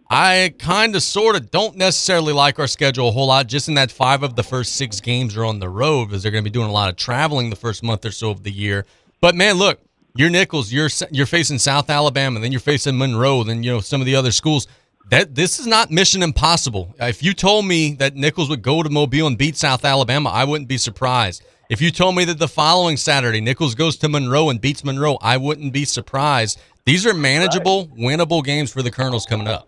I 0.10 0.54
kind 0.58 0.96
of 0.96 1.04
sort 1.04 1.36
of 1.36 1.52
don't 1.52 1.76
necessarily 1.76 2.32
like 2.32 2.60
our 2.60 2.68
schedule 2.68 3.10
a 3.10 3.12
whole 3.12 3.28
lot, 3.28 3.48
just 3.48 3.68
in 3.68 3.74
that 3.76 3.92
five 3.92 4.24
of 4.24 4.36
the 4.36 4.44
first 4.44 4.76
six 4.76 5.02
games 5.02 5.36
are 5.36 5.44
on 5.44 5.60
the 5.60 5.68
road 5.70 6.06
because 6.06 6.24
they're 6.24 6.32
going 6.32 6.44
to 6.44 6.50
be 6.50 6.54
doing 6.54 6.70
a 6.70 6.74
lot 6.74 6.90
of 6.90 6.96
traveling 6.96 7.50
the 7.50 7.58
first 7.58 7.84
month 7.84 8.06
or 8.06 8.12
so 8.12 8.32
of 8.32 8.44
the 8.44 8.52
year. 8.52 8.86
But 9.20 9.36
man, 9.36 9.56
look, 9.56 9.82
you're 10.16 10.30
Nicholls, 10.30 10.72
you're 10.72 10.90
you're 11.12 11.26
facing 11.26 11.60
South 11.60 11.90
Alabama, 11.90 12.40
then 12.40 12.52
you're 12.52 12.62
facing 12.62 12.98
Monroe, 12.98 13.44
then 13.44 13.64
you 13.64 13.72
know 13.72 13.82
some 13.82 14.02
of 14.02 14.06
the 14.06 14.16
other 14.16 14.32
schools. 14.32 14.68
that 15.10 15.36
this 15.36 15.60
is 15.60 15.68
not 15.68 15.90
mission 15.92 16.22
impossible. 16.24 16.94
If 17.00 17.24
you 17.24 17.34
told 17.34 17.66
me 17.66 17.94
that 17.96 18.16
Nicholls 18.16 18.50
would 18.50 18.62
go 18.62 18.84
to 18.84 18.90
Mobile 18.90 19.28
and 19.28 19.38
beat 19.38 19.56
South 19.56 19.86
Alabama, 19.86 20.30
I 20.30 20.44
wouldn't 20.44 20.68
be 20.68 20.78
surprised. 20.78 21.44
If 21.70 21.82
you 21.82 21.92
told 21.92 22.16
me 22.16 22.26
that 22.26 22.40
the 22.40 22.48
following 22.48 22.98
Saturday 22.98 23.42
Nicholls 23.42 23.76
goes 23.76 23.98
to 23.98 24.10
Monroe 24.10 24.50
and 24.50 24.60
beats 24.60 24.84
Monroe, 24.84 25.18
I 25.22 25.38
wouldn't 25.38 25.74
be 25.74 25.86
surprised. 25.86 26.60
These 26.86 27.06
are 27.06 27.14
manageable, 27.14 27.88
winnable 27.88 28.44
games 28.44 28.72
for 28.72 28.82
the 28.82 28.92
Colonels 28.92 29.26
coming 29.26 29.48
up. 29.48 29.68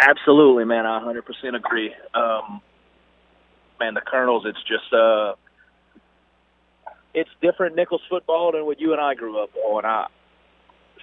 Absolutely, 0.00 0.64
man. 0.64 0.86
I 0.86 1.00
100% 1.00 1.22
agree. 1.54 1.94
Um, 2.14 2.62
man, 3.78 3.94
the 3.94 4.00
Colonels, 4.00 4.44
it's 4.46 4.62
just 4.62 4.92
uh, 4.94 5.34
it's 7.12 7.28
different 7.42 7.76
Nicholls 7.76 8.00
football 8.08 8.52
than 8.52 8.64
what 8.64 8.80
you 8.80 8.92
and 8.92 9.00
I 9.00 9.14
grew 9.14 9.42
up 9.42 9.50
on. 9.56 9.84
I, 9.84 10.06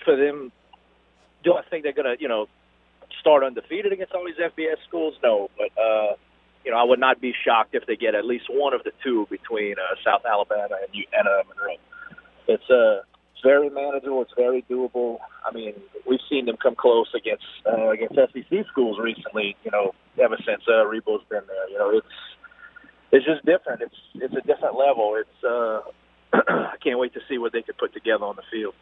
for 0.04 0.16
them, 0.16 0.52
do 1.44 1.54
I 1.54 1.62
think 1.70 1.84
they're 1.84 1.94
gonna, 1.94 2.16
you 2.20 2.28
know, 2.28 2.48
start 3.20 3.44
undefeated 3.44 3.94
against 3.94 4.14
all 4.14 4.26
these 4.26 4.36
FBS 4.36 4.78
schools? 4.88 5.14
No, 5.24 5.50
but 5.58 5.80
uh, 5.80 6.16
you 6.66 6.72
know, 6.72 6.78
I 6.78 6.84
would 6.84 7.00
not 7.00 7.22
be 7.22 7.34
shocked 7.46 7.76
if 7.76 7.86
they 7.86 7.96
get 7.96 8.16
at 8.16 8.26
least 8.26 8.46
one 8.50 8.74
of 8.74 8.84
the 8.84 8.92
two 9.04 9.28
between 9.30 9.74
uh, 9.74 9.96
South 10.04 10.24
Alabama 10.26 10.76
and, 10.82 11.06
and 11.14 11.28
uh, 11.28 11.44
Monroe. 11.48 11.78
It's 12.48 12.70
uh, 12.70 13.04
it's 13.38 13.44
very 13.44 13.70
manageable. 13.70 14.24
It's 14.24 14.34
very 14.36 14.64
doable. 14.64 15.20
I 15.46 15.54
mean, 15.54 15.74
we've 16.08 16.20
seen 16.28 16.46
them 16.48 16.58
come 16.58 16.76
close 16.76 17.08
against 17.16 17.46
uh, 17.68 17.90
against 17.90 18.16
SEC 18.16 18.66
schools 18.72 18.98
recently. 19.00 19.56
You 19.64 19.70
know, 19.72 19.94
ever 20.22 20.38
since 20.44 20.64
uh, 20.68 20.86
Rebowe's 20.86 21.24
been 21.30 21.44
there. 21.46 21.70
You 21.70 21.78
know, 21.78 21.98
it's 21.98 22.08
it's 23.12 23.26
just 23.26 23.46
different. 23.46 23.84
It's 23.84 23.96
it's 24.16 24.34
a 24.34 24.42
different 24.42 24.76
level. 24.76 25.20
It's 25.20 25.44
uh, 25.44 25.82
I 26.34 26.78
can't 26.84 26.98
wait 26.98 27.14
to 27.14 27.20
see 27.30 27.38
what 27.38 27.54
they 27.54 27.62
could 27.62 27.78
put 27.78 27.94
together 27.94 28.26
on 28.26 28.36
the 28.38 28.42
field. 28.52 28.74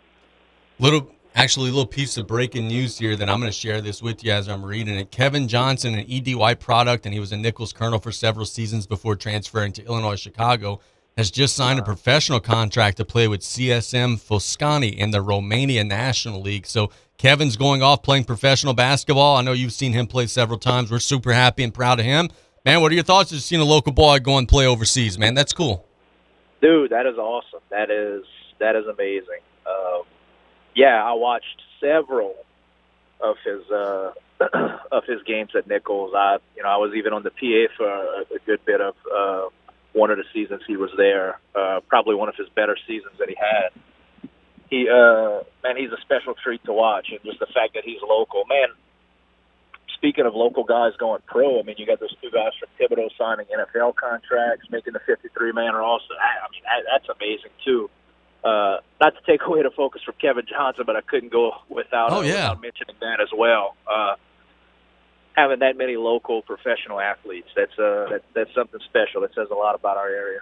Little, 0.79 1.11
actually, 1.35 1.69
little 1.69 1.85
piece 1.85 2.15
of 2.17 2.25
breaking 2.25 2.67
news 2.67 2.97
here 2.97 3.15
that 3.17 3.29
I'm 3.29 3.39
going 3.39 3.51
to 3.51 3.57
share 3.57 3.81
this 3.81 4.01
with 4.01 4.23
you 4.23 4.31
as 4.31 4.47
I'm 4.47 4.63
reading 4.63 4.95
it. 4.95 5.11
Kevin 5.11 5.49
Johnson, 5.49 5.95
an 5.95 6.05
ED 6.09 6.35
White 6.35 6.61
product, 6.61 7.05
and 7.05 7.13
he 7.13 7.19
was 7.19 7.33
a 7.33 7.37
Nicholls 7.37 7.73
Colonel 7.73 7.99
for 7.99 8.11
several 8.13 8.45
seasons 8.45 8.87
before 8.87 9.17
transferring 9.17 9.73
to 9.73 9.85
Illinois 9.85 10.15
Chicago 10.15 10.79
has 11.17 11.31
just 11.31 11.55
signed 11.55 11.79
a 11.79 11.83
professional 11.83 12.41
contract 12.41 12.97
to 12.97 13.05
play 13.05 13.27
with 13.27 13.41
CSM 13.41 14.19
Focsani 14.19 14.95
in 14.95 15.11
the 15.11 15.21
Romania 15.21 15.83
National 15.83 16.41
League. 16.41 16.65
So 16.65 16.91
Kevin's 17.17 17.55
going 17.55 17.81
off 17.81 18.03
playing 18.03 18.25
professional 18.25 18.73
basketball. 18.73 19.37
I 19.37 19.41
know 19.41 19.53
you've 19.53 19.71
seen 19.71 19.93
him 19.93 20.07
play 20.07 20.27
several 20.27 20.59
times. 20.59 20.91
We're 20.91 20.99
super 20.99 21.31
happy 21.31 21.63
and 21.63 21.73
proud 21.73 21.99
of 21.99 22.05
him. 22.05 22.29
Man, 22.65 22.81
what 22.81 22.91
are 22.91 22.95
your 22.95 23.03
thoughts? 23.03 23.31
of 23.31 23.41
seeing 23.41 23.61
a 23.61 23.65
local 23.65 23.93
boy 23.93 24.19
go 24.19 24.37
and 24.37 24.47
play 24.47 24.65
overseas, 24.65 25.17
man. 25.17 25.35
That's 25.35 25.53
cool. 25.53 25.85
Dude, 26.61 26.91
that 26.91 27.05
is 27.05 27.17
awesome. 27.17 27.61
That 27.69 27.89
is 27.89 28.25
that 28.59 28.75
is 28.75 28.85
amazing. 28.87 29.39
Um, 29.65 30.03
yeah, 30.75 31.01
I 31.03 31.13
watched 31.13 31.61
several 31.79 32.35
of 33.21 33.35
his 33.45 33.69
uh, 33.71 34.11
of 34.91 35.05
his 35.05 35.21
games 35.23 35.51
at 35.55 35.67
Nicholls. 35.67 36.13
I 36.15 36.37
you 36.57 36.63
know 36.63 36.69
I 36.69 36.77
was 36.77 36.93
even 36.95 37.13
on 37.13 37.23
the 37.23 37.29
PA 37.29 37.73
for 37.77 37.87
a, 37.87 38.21
a 38.35 38.39
good 38.45 38.65
bit 38.65 38.81
of 38.81 38.95
uh, 39.13 39.49
one 39.95 40.11
of 40.11 40.17
the 40.17 40.25
seasons 40.33 40.61
he 40.67 40.77
was 40.77 40.91
there. 40.97 41.39
Uh, 41.55 41.79
probably 41.87 42.15
one 42.15 42.29
of 42.29 42.35
his 42.35 42.49
better 42.49 42.77
seasons 42.85 43.13
that 43.17 43.29
he 43.29 43.35
had. 43.35 43.71
He 44.69 44.89
uh, 44.89 45.41
man, 45.63 45.77
he's 45.77 45.91
a 45.91 46.01
special 46.01 46.35
treat 46.35 46.63
to 46.65 46.73
watch, 46.73 47.07
and 47.09 47.19
just 47.23 47.39
the 47.39 47.47
fact 47.47 47.73
that 47.73 47.83
he's 47.83 48.01
local, 48.03 48.43
man 48.45 48.69
speaking 50.05 50.25
of 50.25 50.35
local 50.35 50.63
guys 50.63 50.93
going 50.99 51.21
pro, 51.25 51.59
I 51.59 51.63
mean, 51.63 51.75
you 51.79 51.85
got 51.85 51.99
those 51.99 52.15
two 52.21 52.29
guys 52.29 52.51
from 52.59 52.69
Thibodaux 52.77 53.09
signing 53.17 53.47
NFL 53.47 53.95
contracts, 53.95 54.67
making 54.69 54.93
the 54.93 54.99
53 54.99 55.51
man 55.51 55.73
roster. 55.73 56.13
I 56.13 56.45
mean, 56.51 56.61
that, 56.63 56.85
that's 56.91 57.09
amazing 57.09 57.51
too. 57.63 57.89
Uh, 58.43 58.77
not 59.01 59.15
to 59.15 59.21
take 59.25 59.41
away 59.47 59.63
the 59.63 59.71
focus 59.71 60.03
from 60.05 60.13
Kevin 60.21 60.45
Johnson, 60.47 60.83
but 60.85 60.95
I 60.95 61.01
couldn't 61.01 61.31
go 61.31 61.53
without, 61.69 62.11
oh, 62.11 62.19
uh, 62.19 62.21
yeah. 62.21 62.33
without 62.33 62.61
mentioning 62.61 62.95
that 63.01 63.19
as 63.19 63.29
well. 63.35 63.75
Uh, 63.89 64.15
having 65.35 65.59
that 65.59 65.77
many 65.77 65.97
local 65.97 66.41
professional 66.41 66.99
athletes, 66.99 67.49
that's 67.55 67.77
uh, 67.77 68.07
that, 68.09 68.23
that's 68.33 68.53
something 68.53 68.79
special. 68.85 69.21
That 69.21 69.33
says 69.35 69.47
a 69.51 69.55
lot 69.55 69.75
about 69.75 69.97
our 69.97 70.07
area. 70.07 70.39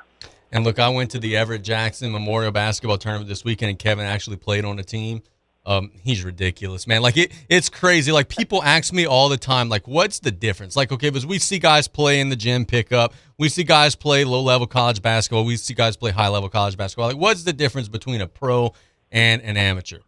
And 0.51 0.63
look, 0.63 0.77
I 0.77 0.89
went 0.89 1.11
to 1.11 1.19
the 1.19 1.35
Everett 1.35 1.63
Jackson 1.63 2.11
Memorial 2.11 2.51
Basketball 2.51 2.99
Tournament 2.99 3.27
this 3.27 3.43
weekend, 3.43 3.71
and 3.71 3.79
Kevin 3.79 4.05
actually 4.05 4.37
played 4.37 4.65
on 4.65 4.77
a 4.77 4.83
team. 4.83 5.23
Um, 5.65 5.91
he's 6.03 6.23
ridiculous, 6.23 6.87
man. 6.87 7.01
Like 7.01 7.17
it, 7.17 7.31
it's 7.49 7.69
crazy. 7.69 8.11
Like 8.11 8.27
people 8.27 8.61
ask 8.63 8.93
me 8.93 9.05
all 9.05 9.29
the 9.29 9.37
time, 9.37 9.69
like, 9.69 9.87
what's 9.87 10.19
the 10.19 10.31
difference? 10.31 10.75
Like, 10.75 10.91
okay, 10.91 11.09
because 11.09 11.25
we 11.25 11.39
see 11.39 11.57
guys 11.57 11.87
play 11.87 12.19
in 12.19 12.29
the 12.29 12.35
gym 12.35 12.65
pickup, 12.65 13.13
we 13.37 13.49
see 13.49 13.63
guys 13.63 13.95
play 13.95 14.25
low 14.25 14.41
level 14.41 14.67
college 14.67 15.01
basketball, 15.01 15.45
we 15.45 15.55
see 15.55 15.73
guys 15.73 15.95
play 15.95 16.11
high 16.11 16.27
level 16.27 16.49
college 16.49 16.75
basketball. 16.77 17.07
Like, 17.07 17.17
what's 17.17 17.43
the 17.43 17.53
difference 17.53 17.87
between 17.87 18.19
a 18.19 18.27
pro 18.27 18.73
and 19.11 19.41
an 19.41 19.55
amateur? 19.55 19.99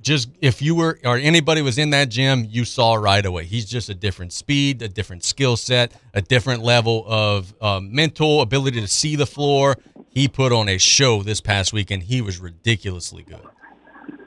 Just 0.00 0.30
if 0.40 0.62
you 0.62 0.74
were 0.74 0.98
or 1.04 1.16
anybody 1.16 1.60
was 1.62 1.76
in 1.76 1.90
that 1.90 2.08
gym, 2.08 2.46
you 2.48 2.64
saw 2.64 2.94
right 2.94 3.24
away. 3.24 3.44
He's 3.44 3.66
just 3.66 3.88
a 3.88 3.94
different 3.94 4.32
speed, 4.32 4.80
a 4.82 4.88
different 4.88 5.24
skill 5.24 5.56
set, 5.56 5.92
a 6.14 6.22
different 6.22 6.62
level 6.62 7.04
of 7.06 7.54
um, 7.60 7.92
mental 7.94 8.40
ability 8.40 8.80
to 8.80 8.88
see 8.88 9.14
the 9.16 9.26
floor. 9.26 9.76
He 10.08 10.26
put 10.26 10.52
on 10.52 10.68
a 10.68 10.78
show 10.78 11.22
this 11.22 11.40
past 11.40 11.72
weekend. 11.72 12.04
He 12.04 12.20
was 12.20 12.38
ridiculously 12.38 13.22
good. 13.22 13.46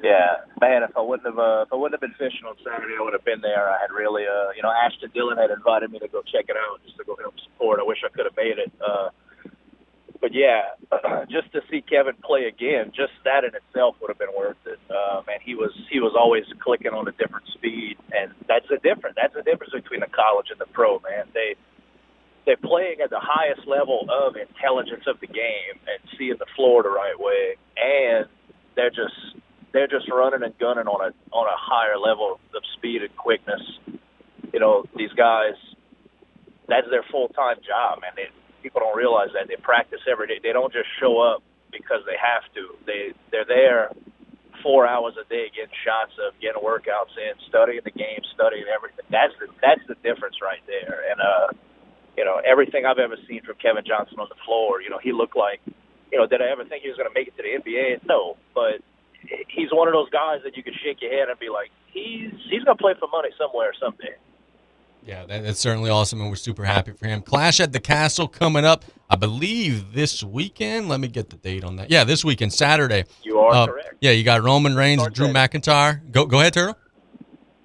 Yeah, 0.03 0.43
man. 0.59 0.83
If 0.83 0.95
I 0.95 1.01
wouldn't 1.01 1.25
have, 1.25 1.39
uh, 1.39 1.63
if 1.63 1.71
I 1.71 1.75
wouldn't 1.75 1.99
have 1.99 2.01
been 2.01 2.17
fishing 2.19 2.45
on 2.45 2.55
Saturday, 2.63 2.95
I 2.99 3.03
would 3.03 3.13
have 3.13 3.25
been 3.25 3.41
there. 3.41 3.69
I 3.69 3.79
had 3.79 3.91
really, 3.91 4.23
uh, 4.23 4.51
you 4.55 4.61
know, 4.61 4.71
Ashton 4.71 5.09
Dillon 5.13 5.37
had 5.37 5.49
invited 5.49 5.91
me 5.91 5.99
to 5.99 6.07
go 6.07 6.21
check 6.21 6.45
it 6.49 6.57
out, 6.57 6.83
just 6.85 6.97
to 6.97 7.03
go 7.03 7.15
help 7.15 7.33
support. 7.39 7.79
I 7.79 7.83
wish 7.83 7.99
I 8.05 8.09
could 8.09 8.25
have 8.25 8.35
made 8.35 8.59
it. 8.59 8.71
Uh, 8.85 9.09
but 10.23 10.31
yeah, 10.33 10.79
just 11.29 11.51
to 11.51 11.59
see 11.69 11.83
Kevin 11.83 12.15
play 12.23 12.47
again, 12.47 12.95
just 12.95 13.11
that 13.27 13.43
in 13.43 13.51
itself 13.51 13.99
would 13.99 14.07
have 14.07 14.17
been 14.17 14.31
worth 14.31 14.55
it. 14.65 14.79
Uh, 14.87 15.19
man, 15.27 15.43
he 15.43 15.53
was 15.53 15.75
he 15.91 15.99
was 15.99 16.15
always 16.15 16.45
clicking 16.63 16.95
on 16.95 17.05
a 17.09 17.11
different 17.11 17.43
speed, 17.51 17.99
and 18.15 18.31
that's 18.47 18.65
the 18.71 18.79
difference. 18.79 19.19
That's 19.19 19.35
the 19.35 19.43
difference 19.43 19.73
between 19.75 19.99
the 19.99 20.07
college 20.07 20.47
and 20.49 20.55
the 20.63 20.71
pro. 20.71 21.03
Man, 21.03 21.27
they 21.35 21.59
they're 22.47 22.55
playing 22.55 23.03
at 23.03 23.09
the 23.09 23.19
highest 23.19 23.67
level 23.67 24.07
of 24.07 24.39
intelligence 24.39 25.03
of 25.11 25.19
the 25.19 25.27
game 25.27 25.75
and 25.91 25.99
seeing 26.17 26.39
the 26.39 26.47
floor 26.55 26.83
the 26.83 26.89
right 26.95 27.19
way, 27.19 27.59
and 27.75 28.23
they're 28.79 28.95
just 28.95 29.35
they're 29.75 29.91
just 29.91 30.07
running 30.07 30.39
and 30.39 30.55
gunning 30.57 30.87
on 30.87 31.03
a 31.03 31.11
on 31.35 31.45
a 31.51 31.57
higher 31.59 31.99
level 31.99 32.39
of 32.55 32.63
speed 32.79 33.03
and 33.03 33.11
quickness. 33.19 33.61
You 34.55 34.61
know, 34.63 34.87
these 34.95 35.11
guys, 35.19 35.59
that's 36.71 36.87
their 36.89 37.03
full 37.11 37.27
time 37.27 37.57
job, 37.59 37.99
man. 37.99 38.15
They, 38.15 38.31
people 38.63 38.81
don't 38.81 38.97
realize 38.97 39.29
that 39.35 39.47
they 39.51 39.59
practice 39.59 39.99
every 40.09 40.27
day. 40.27 40.39
They 40.41 40.53
don't 40.55 40.73
just 40.73 40.87
show 40.99 41.19
up 41.19 41.43
because 41.71 42.01
they 42.07 42.17
have 42.17 42.47
to. 42.55 42.73
They 42.87 43.11
they're 43.31 43.45
there 43.45 43.91
four 44.63 44.87
hours 44.87 45.13
a 45.19 45.27
day 45.27 45.51
getting 45.51 45.75
shots 45.83 46.15
of 46.23 46.33
getting 46.39 46.63
workouts 46.63 47.13
in, 47.19 47.35
studying 47.51 47.83
the 47.83 47.91
game, 47.91 48.23
studying 48.33 48.65
everything. 48.71 49.05
That's 49.11 49.35
the 49.37 49.51
that's 49.61 49.83
the 49.91 49.99
difference 50.01 50.39
right 50.41 50.63
there. 50.65 51.03
And 51.11 51.19
uh, 51.19 51.47
you 52.17 52.25
know, 52.25 52.39
everything 52.41 52.85
I've 52.87 53.03
ever 53.03 53.19
seen 53.27 53.43
from 53.43 53.59
Kevin 53.59 53.83
Johnson 53.85 54.17
on 54.23 54.29
the 54.31 54.39
floor, 54.47 54.81
you 54.81 54.89
know, 54.89 54.99
he 55.03 55.11
looked 55.11 55.35
like, 55.35 55.59
you 56.11 56.17
know, 56.17 56.25
did 56.25 56.41
I 56.41 56.49
ever 56.49 56.63
think 56.65 56.83
he 56.83 56.89
was 56.89 56.97
going 56.97 57.09
to 57.09 57.15
make 57.15 57.27
it 57.27 57.35
to 57.37 57.43
the 57.43 57.53
NBA? 57.57 58.07
No, 58.07 58.37
but 58.55 58.81
he's 59.49 59.71
one 59.71 59.87
of 59.87 59.93
those 59.93 60.09
guys 60.09 60.41
that 60.43 60.55
you 60.57 60.63
can 60.63 60.73
shake 60.83 61.01
your 61.01 61.11
head 61.11 61.29
and 61.29 61.39
be 61.39 61.49
like, 61.49 61.71
he's 61.91 62.31
he's 62.49 62.63
gonna 62.63 62.77
play 62.77 62.93
for 62.99 63.07
money 63.09 63.29
somewhere 63.37 63.73
someday. 63.79 64.15
Yeah, 65.05 65.25
that, 65.25 65.43
that's 65.43 65.59
certainly 65.59 65.89
awesome, 65.89 66.21
and 66.21 66.29
we're 66.29 66.35
super 66.35 66.63
happy 66.63 66.91
for 66.93 67.07
him. 67.07 67.21
Clash 67.21 67.59
at 67.59 67.73
the 67.73 67.79
Castle 67.79 68.27
coming 68.27 68.63
up, 68.63 68.85
I 69.09 69.15
believe 69.17 69.93
this 69.93 70.23
weekend. 70.23 70.87
Let 70.87 70.99
me 71.01 71.07
get 71.09 71.29
the 71.29 71.35
date 71.35 71.63
on 71.63 71.75
that. 71.75 71.91
Yeah, 71.91 72.03
this 72.05 72.23
weekend, 72.23 72.53
Saturday. 72.53 73.03
You 73.23 73.39
are 73.39 73.53
Uh, 73.53 73.67
correct. 73.67 73.95
Yeah, 73.99 74.11
you 74.11 74.23
got 74.23 74.41
Roman 74.43 74.75
Reigns, 74.75 75.05
Drew 75.09 75.27
McIntyre. 75.27 75.99
Go 76.11 76.25
go 76.25 76.39
ahead, 76.39 76.53
Turtle. 76.53 76.77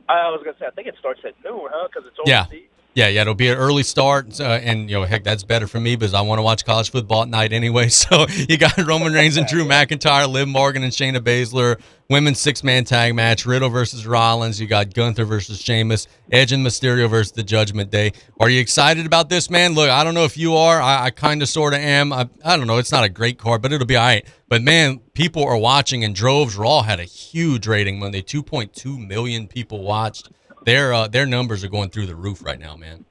I 0.08 0.30
was 0.30 0.40
gonna 0.44 0.56
say, 0.58 0.66
I 0.66 0.70
think 0.70 0.88
it 0.88 0.94
starts 0.98 1.20
at 1.24 1.34
noon, 1.44 1.68
huh? 1.70 1.86
Because 1.88 2.08
it's 2.08 2.18
overseas. 2.18 2.62
Yeah, 2.62 2.67
yeah, 2.94 3.06
yeah, 3.08 3.20
it'll 3.20 3.34
be 3.34 3.48
an 3.48 3.56
early 3.56 3.84
start, 3.84 4.40
uh, 4.40 4.44
and 4.44 4.90
you 4.90 4.96
know, 4.98 5.04
heck, 5.04 5.22
that's 5.22 5.44
better 5.44 5.68
for 5.68 5.78
me 5.78 5.94
because 5.94 6.14
I 6.14 6.20
want 6.22 6.38
to 6.38 6.42
watch 6.42 6.64
college 6.64 6.90
football 6.90 7.22
at 7.22 7.28
night 7.28 7.52
anyway. 7.52 7.88
So 7.98 8.26
you 8.28 8.56
got 8.56 8.76
Roman 8.78 9.12
Reigns 9.12 9.36
and 9.36 9.46
Drew 9.46 9.64
McIntyre, 9.64 10.28
Liv 10.28 10.46
Morgan 10.48 10.82
and 10.82 10.92
Shayna 10.92 11.18
Baszler, 11.18 11.80
women's 12.08 12.38
six 12.38 12.64
man 12.64 12.84
tag 12.84 13.14
match, 13.14 13.44
Riddle 13.44 13.68
versus 13.68 14.06
Rollins. 14.06 14.60
You 14.60 14.66
got 14.66 14.94
Gunther 14.94 15.24
versus 15.24 15.60
Sheamus, 15.60 16.06
Edge 16.30 16.52
and 16.52 16.64
Mysterio 16.64 17.08
versus 17.10 17.32
the 17.32 17.42
Judgment 17.42 17.90
Day. 17.90 18.12
Are 18.40 18.48
you 18.48 18.60
excited 18.60 19.04
about 19.04 19.28
this, 19.28 19.50
man? 19.50 19.74
Look, 19.74 19.90
I 19.90 20.04
don't 20.04 20.14
know 20.14 20.24
if 20.24 20.36
you 20.36 20.54
are. 20.54 20.80
I, 20.80 21.06
I 21.06 21.10
kind 21.10 21.42
of, 21.42 21.48
sort 21.48 21.74
of 21.74 21.80
am. 21.80 22.12
I, 22.12 22.28
I 22.44 22.56
don't 22.56 22.66
know. 22.66 22.78
It's 22.78 22.92
not 22.92 23.04
a 23.04 23.08
great 23.08 23.38
card, 23.38 23.62
but 23.62 23.72
it'll 23.72 23.86
be 23.86 23.96
all 23.96 24.04
right. 24.04 24.26
But 24.48 24.62
man, 24.62 25.00
people 25.12 25.44
are 25.44 25.58
watching, 25.58 26.04
and 26.04 26.14
droves. 26.14 26.56
Raw 26.56 26.82
had 26.82 27.00
a 27.00 27.04
huge 27.04 27.66
rating 27.66 27.98
Monday. 27.98 28.22
Two 28.22 28.42
point 28.42 28.74
two 28.74 28.98
million 28.98 29.46
people 29.46 29.82
watched. 29.82 30.30
Their 30.68 30.92
uh, 30.92 31.08
their 31.08 31.24
numbers 31.24 31.64
are 31.64 31.68
going 31.68 31.88
through 31.88 32.04
the 32.04 32.14
roof 32.14 32.44
right 32.44 32.58
now, 32.58 32.76
man. 32.76 33.06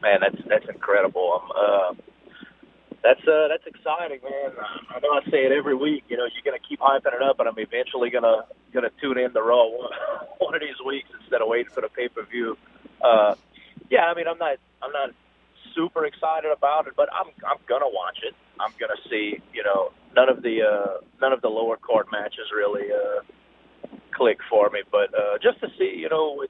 Man, 0.00 0.20
that's 0.22 0.40
that's 0.48 0.64
incredible. 0.66 1.42
Um, 1.44 1.50
uh, 1.54 1.94
that's 3.04 3.20
uh, 3.28 3.48
that's 3.48 3.66
exciting, 3.66 4.20
man. 4.24 4.52
I 4.88 4.98
know 5.00 5.12
I 5.12 5.20
say 5.30 5.44
it 5.44 5.52
every 5.52 5.74
week. 5.74 6.04
You 6.08 6.16
know, 6.16 6.24
you're 6.24 6.42
gonna 6.42 6.64
keep 6.66 6.80
hyping 6.80 7.12
it 7.12 7.20
up, 7.20 7.38
and 7.38 7.50
I'm 7.50 7.58
eventually 7.58 8.08
gonna 8.08 8.46
gonna 8.72 8.88
tune 8.98 9.18
in 9.18 9.30
to 9.34 9.42
Raw 9.42 9.66
one, 9.66 9.90
one 10.38 10.54
of 10.54 10.62
these 10.62 10.80
weeks 10.86 11.10
instead 11.20 11.42
of 11.42 11.48
waiting 11.48 11.70
for 11.70 11.82
the 11.82 11.90
pay 11.90 12.08
per 12.08 12.24
view. 12.24 12.56
Uh, 13.04 13.34
yeah, 13.90 14.06
I 14.06 14.14
mean, 14.14 14.26
I'm 14.26 14.38
not 14.38 14.56
I'm 14.80 14.92
not 14.92 15.10
super 15.74 16.06
excited 16.06 16.50
about 16.50 16.86
it, 16.86 16.94
but 16.96 17.10
I'm 17.12 17.28
I'm 17.46 17.58
gonna 17.68 17.92
watch 17.92 18.20
it. 18.26 18.34
I'm 18.58 18.72
gonna 18.80 18.96
see. 19.10 19.36
You 19.52 19.64
know, 19.64 19.92
none 20.16 20.30
of 20.30 20.40
the 20.40 20.62
uh, 20.62 21.04
none 21.20 21.34
of 21.34 21.42
the 21.42 21.48
lower 21.48 21.76
card 21.76 22.06
matches 22.10 22.48
really 22.56 22.88
uh, 22.90 23.20
click 24.14 24.38
for 24.48 24.70
me, 24.70 24.80
but 24.90 25.12
uh, 25.12 25.36
just 25.42 25.60
to 25.60 25.68
see, 25.76 25.92
you 25.94 26.08
know, 26.08 26.36
with 26.38 26.48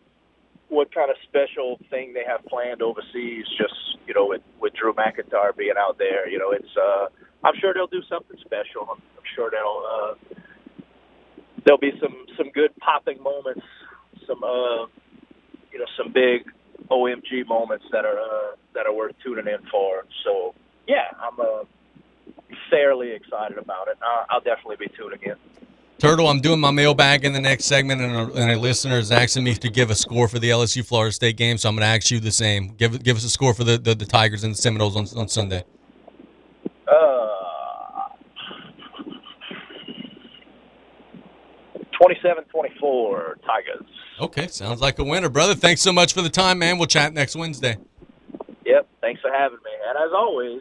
what 0.69 0.93
kind 0.95 1.11
of 1.11 1.17
special 1.29 1.79
thing 1.91 2.13
they 2.13 2.25
have 2.27 2.45
planned 2.47 2.83
overseas. 2.83 3.47
Just 3.59 3.99
you 4.07 4.15
know, 4.15 4.27
with 4.27 4.43
with 4.61 4.75
Drew 4.75 4.93
McIntyre 4.95 5.57
being 5.57 5.75
out 5.79 5.99
there, 5.99 6.29
you 6.29 6.39
know, 6.39 6.53
it's. 6.53 6.77
uh 6.77 7.07
I'm 7.45 7.55
sure 7.61 7.73
they'll 7.75 7.87
do 7.87 8.03
something 8.09 8.37
special. 8.41 8.83
I'm, 8.91 8.99
I'm 9.17 9.25
sure 9.35 9.51
they'll. 9.51 9.85
Uh, 9.87 10.41
there'll 11.65 11.79
be 11.79 11.93
some 12.01 12.27
some 12.37 12.51
good 12.51 12.75
popping 12.79 13.23
moments, 13.23 13.63
some 14.27 14.43
uh, 14.43 14.87
you 15.73 15.79
know, 15.79 15.87
some 15.97 16.13
big 16.13 16.43
OMG 16.91 17.47
moments 17.47 17.85
that 17.93 18.05
are 18.05 18.19
uh, 18.19 18.57
that 18.75 18.87
are 18.87 18.93
worth 18.93 19.15
tuning 19.25 19.47
in 19.47 19.65
for. 19.71 20.05
So 20.25 20.55
yeah, 20.89 21.11
I'm 21.21 21.39
uh, 21.41 21.65
fairly 22.71 23.13
excited 23.13 23.59
about 23.59 23.89
it. 23.89 23.99
I'll, 24.03 24.27
I'll 24.31 24.41
definitely 24.41 24.77
be 24.77 24.89
tuning 24.97 25.21
in. 25.23 25.66
Turtle, 25.99 26.29
I'm 26.29 26.41
doing 26.41 26.61
my 26.61 26.71
mailbag 26.71 27.25
in 27.25 27.33
the 27.33 27.41
next 27.41 27.65
segment, 27.65 28.03
and 28.03 28.15
a, 28.15 28.33
and 28.35 28.51
a 28.51 28.59
listener 28.59 28.99
is 28.99 29.11
asking 29.11 29.45
me 29.45 29.55
to 29.55 29.71
give 29.71 29.89
a 29.89 29.95
score 29.95 30.29
for 30.29 30.39
the 30.39 30.51
LSU 30.51 30.85
Florida 30.85 31.11
State 31.11 31.39
game, 31.39 31.57
so 31.57 31.71
I'm 31.71 31.75
going 31.75 31.83
to 31.83 31.87
ask 31.87 32.11
you 32.11 32.21
the 32.21 32.31
same. 32.31 32.75
Give 32.77 33.03
give 33.03 33.17
us 33.17 33.25
a 33.25 33.31
score 33.31 33.55
for 33.55 33.65
the, 33.65 33.79
the, 33.79 33.95
the 33.95 34.05
Tigers 34.05 34.45
and 34.45 34.53
the 34.55 34.59
Seminoles 34.59 34.95
on, 34.95 35.07
on 35.19 35.29
Sunday. 35.29 35.65
Uh, 36.87 37.27
27-24 41.99 43.35
Tigers. 43.47 43.87
Okay, 44.21 44.49
sounds 44.49 44.83
like 44.83 44.99
a 44.99 45.05
winner, 45.05 45.31
brother. 45.31 45.55
Thanks 45.55 45.81
so 45.81 45.95
much 45.95 46.13
for 46.13 46.21
the 46.21 46.29
time, 46.29 46.59
man. 46.59 46.77
We'll 46.77 46.89
chat 46.89 47.15
next 47.15 47.37
Wednesday. 47.37 47.79
Yep, 48.67 48.87
thanks 49.01 49.23
for 49.23 49.31
having 49.31 49.59
me. 49.65 49.71
And 49.89 49.97
as 49.97 50.13
always, 50.15 50.61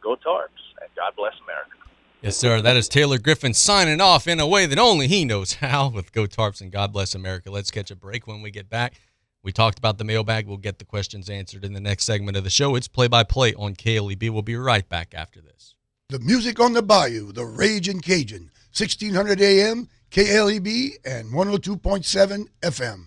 go 0.00 0.16
Tarps, 0.16 0.48
and 0.80 0.90
God 0.96 1.12
bless 1.16 1.34
America. 1.44 1.81
Yes, 2.22 2.36
sir. 2.36 2.60
That 2.60 2.76
is 2.76 2.88
Taylor 2.88 3.18
Griffin 3.18 3.52
signing 3.52 4.00
off 4.00 4.28
in 4.28 4.38
a 4.38 4.46
way 4.46 4.64
that 4.66 4.78
only 4.78 5.08
he 5.08 5.24
knows 5.24 5.54
how 5.54 5.88
with 5.88 6.12
Go 6.12 6.26
Tarps 6.26 6.60
and 6.60 6.70
God 6.70 6.92
Bless 6.92 7.16
America. 7.16 7.50
Let's 7.50 7.72
catch 7.72 7.90
a 7.90 7.96
break 7.96 8.28
when 8.28 8.42
we 8.42 8.52
get 8.52 8.70
back. 8.70 9.00
We 9.42 9.50
talked 9.50 9.76
about 9.76 9.98
the 9.98 10.04
mailbag. 10.04 10.46
We'll 10.46 10.56
get 10.56 10.78
the 10.78 10.84
questions 10.84 11.28
answered 11.28 11.64
in 11.64 11.72
the 11.72 11.80
next 11.80 12.04
segment 12.04 12.36
of 12.36 12.44
the 12.44 12.50
show. 12.50 12.76
It's 12.76 12.86
play 12.86 13.08
by 13.08 13.24
play 13.24 13.54
on 13.54 13.74
KLEB. 13.74 14.30
We'll 14.30 14.42
be 14.42 14.54
right 14.54 14.88
back 14.88 15.14
after 15.14 15.40
this. 15.40 15.74
The 16.10 16.20
music 16.20 16.60
on 16.60 16.74
the 16.74 16.82
bayou, 16.82 17.32
the 17.32 17.44
rage 17.44 17.88
Raging 17.88 18.00
Cajun, 18.00 18.52
1600 18.72 19.40
AM, 19.40 19.88
KLEB, 20.12 20.90
and 21.04 21.32
102.7 21.32 22.46
FM. 22.60 23.06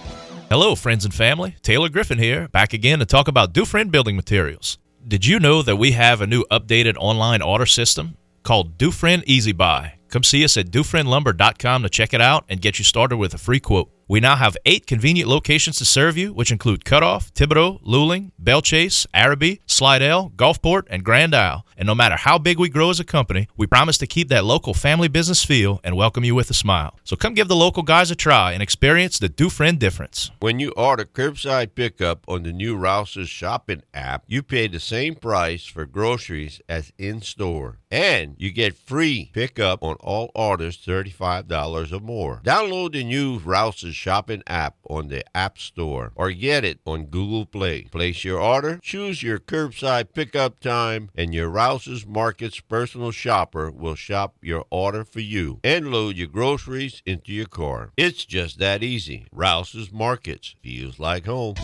Hello, 0.51 0.75
friends 0.75 1.05
and 1.05 1.13
family. 1.13 1.55
Taylor 1.61 1.87
Griffin 1.87 2.17
here, 2.17 2.49
back 2.49 2.73
again 2.73 2.99
to 2.99 3.05
talk 3.05 3.29
about 3.29 3.53
Dufrene 3.53 3.89
Building 3.89 4.17
Materials. 4.17 4.79
Did 5.07 5.25
you 5.25 5.39
know 5.39 5.61
that 5.61 5.77
we 5.77 5.93
have 5.93 6.19
a 6.19 6.27
new 6.27 6.43
updated 6.51 6.97
online 6.99 7.41
order 7.41 7.65
system 7.65 8.17
called 8.43 8.77
Dufrene 8.77 9.23
Easy 9.25 9.53
Buy? 9.53 9.93
Come 10.09 10.23
see 10.23 10.43
us 10.43 10.57
at 10.57 10.69
DufreneLumber.com 10.69 11.83
to 11.83 11.89
check 11.89 12.13
it 12.13 12.19
out 12.19 12.43
and 12.49 12.59
get 12.59 12.79
you 12.79 12.83
started 12.83 13.15
with 13.15 13.33
a 13.33 13.37
free 13.37 13.61
quote. 13.61 13.89
We 14.09 14.19
now 14.19 14.35
have 14.35 14.57
eight 14.65 14.85
convenient 14.87 15.29
locations 15.29 15.77
to 15.77 15.85
serve 15.85 16.17
you, 16.17 16.33
which 16.33 16.51
include 16.51 16.83
Cutoff, 16.83 17.33
Thibodaux, 17.33 17.81
Luling, 17.85 18.31
Bellchase, 18.43 19.05
Arabi, 19.13 19.61
Slidell, 19.67 20.31
Gulfport, 20.35 20.83
and 20.89 21.05
Grand 21.05 21.33
Isle. 21.33 21.65
And 21.81 21.87
no 21.87 21.95
matter 21.95 22.15
how 22.15 22.37
big 22.37 22.59
we 22.59 22.69
grow 22.69 22.91
as 22.91 22.99
a 22.99 23.03
company, 23.03 23.47
we 23.57 23.65
promise 23.65 23.97
to 23.97 24.05
keep 24.05 24.29
that 24.29 24.45
local 24.45 24.75
family 24.75 25.07
business 25.07 25.43
feel 25.43 25.79
and 25.83 25.95
welcome 25.95 26.23
you 26.23 26.35
with 26.35 26.51
a 26.51 26.53
smile. 26.53 26.99
So 27.03 27.15
come 27.15 27.33
give 27.33 27.47
the 27.47 27.55
local 27.55 27.81
guys 27.81 28.11
a 28.11 28.15
try 28.15 28.51
and 28.51 28.61
experience 28.61 29.17
the 29.17 29.29
Dufrene 29.29 29.79
difference. 29.79 30.29
When 30.41 30.59
you 30.59 30.73
order 30.73 31.05
curbside 31.05 31.73
pickup 31.73 32.23
on 32.27 32.43
the 32.43 32.53
new 32.53 32.77
Rouse's 32.77 33.29
shopping 33.29 33.81
app, 33.95 34.25
you 34.27 34.43
pay 34.43 34.67
the 34.67 34.79
same 34.79 35.15
price 35.15 35.65
for 35.65 35.87
groceries 35.87 36.61
as 36.69 36.93
in 36.99 37.23
store. 37.23 37.79
And 37.89 38.35
you 38.37 38.51
get 38.51 38.75
free 38.75 39.31
pickup 39.33 39.83
on 39.83 39.95
all 40.01 40.29
orders 40.35 40.77
$35 40.77 41.91
or 41.91 41.99
more. 41.99 42.41
Download 42.45 42.91
the 42.91 43.03
new 43.03 43.39
Rouse's 43.39 43.95
shopping 43.95 44.43
app 44.45 44.75
on 44.87 45.07
the 45.07 45.25
App 45.35 45.57
Store 45.57 46.11
or 46.15 46.31
get 46.31 46.63
it 46.63 46.79
on 46.85 47.07
Google 47.07 47.47
Play. 47.47 47.85
Place 47.85 48.23
your 48.23 48.39
order, 48.39 48.79
choose 48.83 49.23
your 49.23 49.39
curbside 49.39 50.13
pickup 50.13 50.59
time, 50.59 51.09
and 51.15 51.33
your 51.33 51.49
Rouse's 51.49 51.70
Markets 52.05 52.59
personal 52.59 53.11
shopper 53.11 53.71
will 53.71 53.95
shop 53.95 54.35
your 54.41 54.65
order 54.69 55.05
for 55.05 55.21
you 55.21 55.61
and 55.63 55.89
load 55.89 56.17
your 56.17 56.27
groceries 56.27 57.01
into 57.05 57.31
your 57.31 57.45
car. 57.45 57.93
It's 57.95 58.25
just 58.25 58.59
that 58.59 58.83
easy. 58.83 59.27
Rouse's 59.31 59.89
Markets 59.89 60.53
feels 60.61 60.99
like 60.99 61.25
home. 61.25 61.55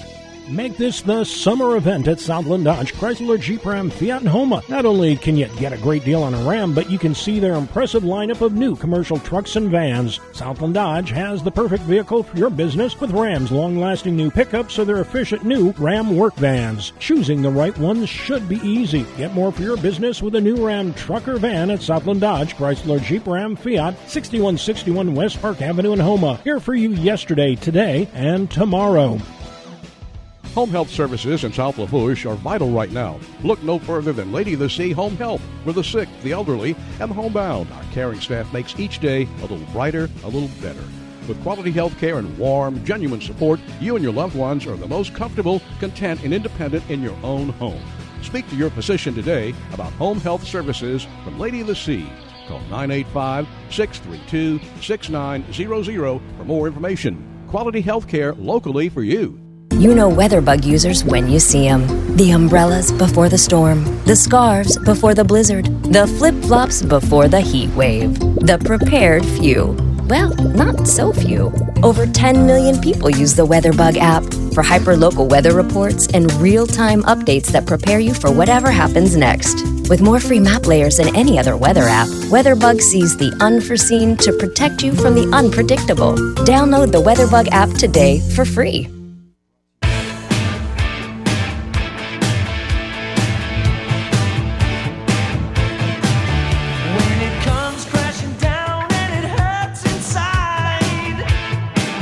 Make 0.50 0.78
this 0.78 1.02
the 1.02 1.26
summer 1.26 1.76
event 1.76 2.08
at 2.08 2.22
Southland 2.22 2.64
Dodge, 2.64 2.94
Chrysler, 2.94 3.38
Jeep 3.38 3.66
Ram, 3.66 3.90
Fiat, 3.90 4.22
and 4.22 4.30
Houma. 4.30 4.64
Not 4.70 4.86
only 4.86 5.18
can 5.18 5.36
you 5.36 5.48
get 5.58 5.74
a 5.74 5.78
great 5.78 6.06
deal 6.06 6.24
on 6.24 6.34
a 6.34 6.50
Ram, 6.50 6.74
but 6.74 6.90
you 6.90 6.98
can 6.98 7.14
see 7.14 7.38
their 7.38 7.56
impressive 7.56 8.04
lineup 8.04 8.40
of 8.40 8.54
new 8.54 8.74
commercial 8.74 9.20
trucks 9.20 9.58
and 9.58 9.70
vans. 9.70 10.22
Southland 10.32 10.74
Dodge 10.74 11.10
has 11.10 11.44
the 11.44 11.52
perfect 11.52 11.84
vehicle 11.84 12.24
for 12.24 12.38
your 12.38 12.50
business 12.50 12.98
with 12.98 13.12
Ram's 13.12 13.52
long-lasting 13.52 14.16
new 14.16 14.32
pickups 14.32 14.80
or 14.80 14.86
their 14.86 15.02
efficient 15.02 15.44
new 15.44 15.72
Ram 15.72 16.16
work 16.16 16.36
vans. 16.36 16.94
Choosing 16.98 17.42
the 17.42 17.50
right 17.50 17.78
ones 17.78 18.08
should 18.08 18.48
be 18.48 18.62
easy. 18.66 19.06
Get 19.18 19.34
more 19.34 19.52
for 19.52 19.64
your 19.64 19.76
business 19.76 19.87
with 19.88 20.36
a 20.36 20.42
new 20.42 20.68
Ram 20.68 20.94
truck 20.96 21.30
or 21.30 21.38
van 21.38 21.72
at 21.72 21.82
Southland 21.82 22.20
Dodge, 22.20 22.58
Chrysler, 22.58 23.02
Jeep 23.02 23.26
Ram, 23.26 23.56
Fiat, 23.56 23.96
6161 24.10 25.16
West 25.16 25.42
Park 25.42 25.62
Avenue 25.62 25.94
in 25.94 26.00
Houma. 26.00 26.42
Here 26.44 26.60
for 26.60 26.76
you 26.76 26.90
yesterday, 26.90 27.56
today, 27.56 28.10
and 28.14 28.52
tomorrow. 28.52 29.18
Home 30.56 30.70
health 30.72 30.90
services 30.90 31.46
in 31.46 31.54
South 31.54 31.78
Lafourche 31.78 32.26
are 32.26 32.36
vital 32.36 32.70
right 32.70 32.92
now. 32.92 33.18
Look 33.44 33.64
no 33.64 33.80
further 33.80 34.12
than 34.12 34.34
Lady 34.34 34.56
of 34.56 34.60
the 34.60 34.70
Sea 34.70 34.92
Home 34.92 35.16
Health. 35.16 35.42
For 35.64 35.72
the 35.72 35.86
sick, 35.86 36.10
the 36.22 36.34
elderly, 36.34 36.76
and 37.00 37.10
the 37.10 37.16
homebound, 37.16 37.72
our 37.72 37.84
caring 37.94 38.20
staff 38.20 38.52
makes 38.52 38.78
each 38.78 39.00
day 39.00 39.26
a 39.38 39.42
little 39.42 39.66
brighter, 39.72 40.10
a 40.26 40.28
little 40.28 40.50
better. 40.62 40.84
With 41.30 41.42
quality 41.44 41.72
health 41.72 41.98
care 41.98 42.18
and 42.18 42.38
warm, 42.38 42.84
genuine 42.84 43.22
support, 43.22 43.62
you 43.80 43.96
and 43.96 44.04
your 44.04 44.14
loved 44.14 44.36
ones 44.36 44.68
are 44.68 44.76
the 44.76 44.86
most 44.86 45.16
comfortable, 45.16 45.62
content, 45.80 46.26
and 46.26 46.34
independent 46.34 46.84
in 46.90 47.02
your 47.02 47.16
own 47.24 47.50
home. 47.52 47.82
Speak 48.22 48.50
to 48.50 48.56
your 48.56 48.70
physician 48.70 49.14
today 49.14 49.54
about 49.74 49.94
home 49.94 50.20
health 50.20 50.44
services 50.46 51.08
from 51.24 51.40
Lady 51.40 51.62
of 51.62 51.68
the 51.68 51.76
Sea. 51.76 52.10
Call 52.48 52.60
985 52.62 53.48
632 53.70 54.82
6900 54.82 56.22
for 56.38 56.44
more 56.44 56.68
information. 56.68 57.46
Quality 57.48 57.82
health 57.82 58.08
care 58.08 58.34
locally 58.34 58.90
for 58.90 59.04
you. 59.04 59.40
You 59.74 59.94
know 59.94 60.10
WeatherBug 60.10 60.66
users 60.66 61.04
when 61.04 61.30
you 61.30 61.40
see 61.40 61.68
them. 61.68 61.86
The 62.16 62.32
umbrellas 62.32 62.92
before 62.92 63.30
the 63.30 63.38
storm, 63.38 63.84
the 64.06 64.16
scarves 64.16 64.78
before 64.80 65.14
the 65.14 65.24
blizzard, 65.24 65.66
the 65.84 66.08
flip 66.08 66.34
flops 66.46 66.82
before 66.82 67.28
the 67.28 67.42
heat 67.42 67.70
wave. 67.76 68.20
The 68.20 68.58
prepared 68.66 69.24
few. 69.24 69.78
Well, 70.08 70.30
not 70.36 70.88
so 70.88 71.12
few. 71.12 71.52
Over 71.84 72.08
10 72.08 72.46
million 72.46 72.80
people 72.80 73.10
use 73.10 73.36
the 73.36 73.46
WeatherBug 73.46 73.98
app 73.98 74.24
for 74.54 74.64
hyperlocal 74.64 75.30
weather 75.30 75.54
reports 75.54 76.08
and 76.14 76.32
real 76.34 76.66
time 76.66 77.04
updates 77.04 77.48
that 77.48 77.66
prepare 77.66 78.00
you 78.00 78.14
for 78.14 78.32
whatever 78.32 78.72
happens 78.72 79.18
next. 79.18 79.66
With 79.90 80.02
more 80.02 80.22
free 80.22 80.40
map 80.40 80.66
layers 80.66 80.98
than 80.98 81.14
any 81.14 81.38
other 81.38 81.58
weather 81.58 81.84
app, 81.84 82.08
WeatherBug 82.32 82.80
sees 82.80 83.18
the 83.18 83.36
unforeseen 83.42 84.16
to 84.18 84.32
protect 84.32 84.82
you 84.82 84.94
from 84.94 85.14
the 85.14 85.30
unpredictable. 85.34 86.16
Download 86.46 86.92
the 86.92 87.02
WeatherBug 87.02 87.50
app 87.52 87.70
today 87.72 88.22
for 88.34 88.46
free. 88.46 88.97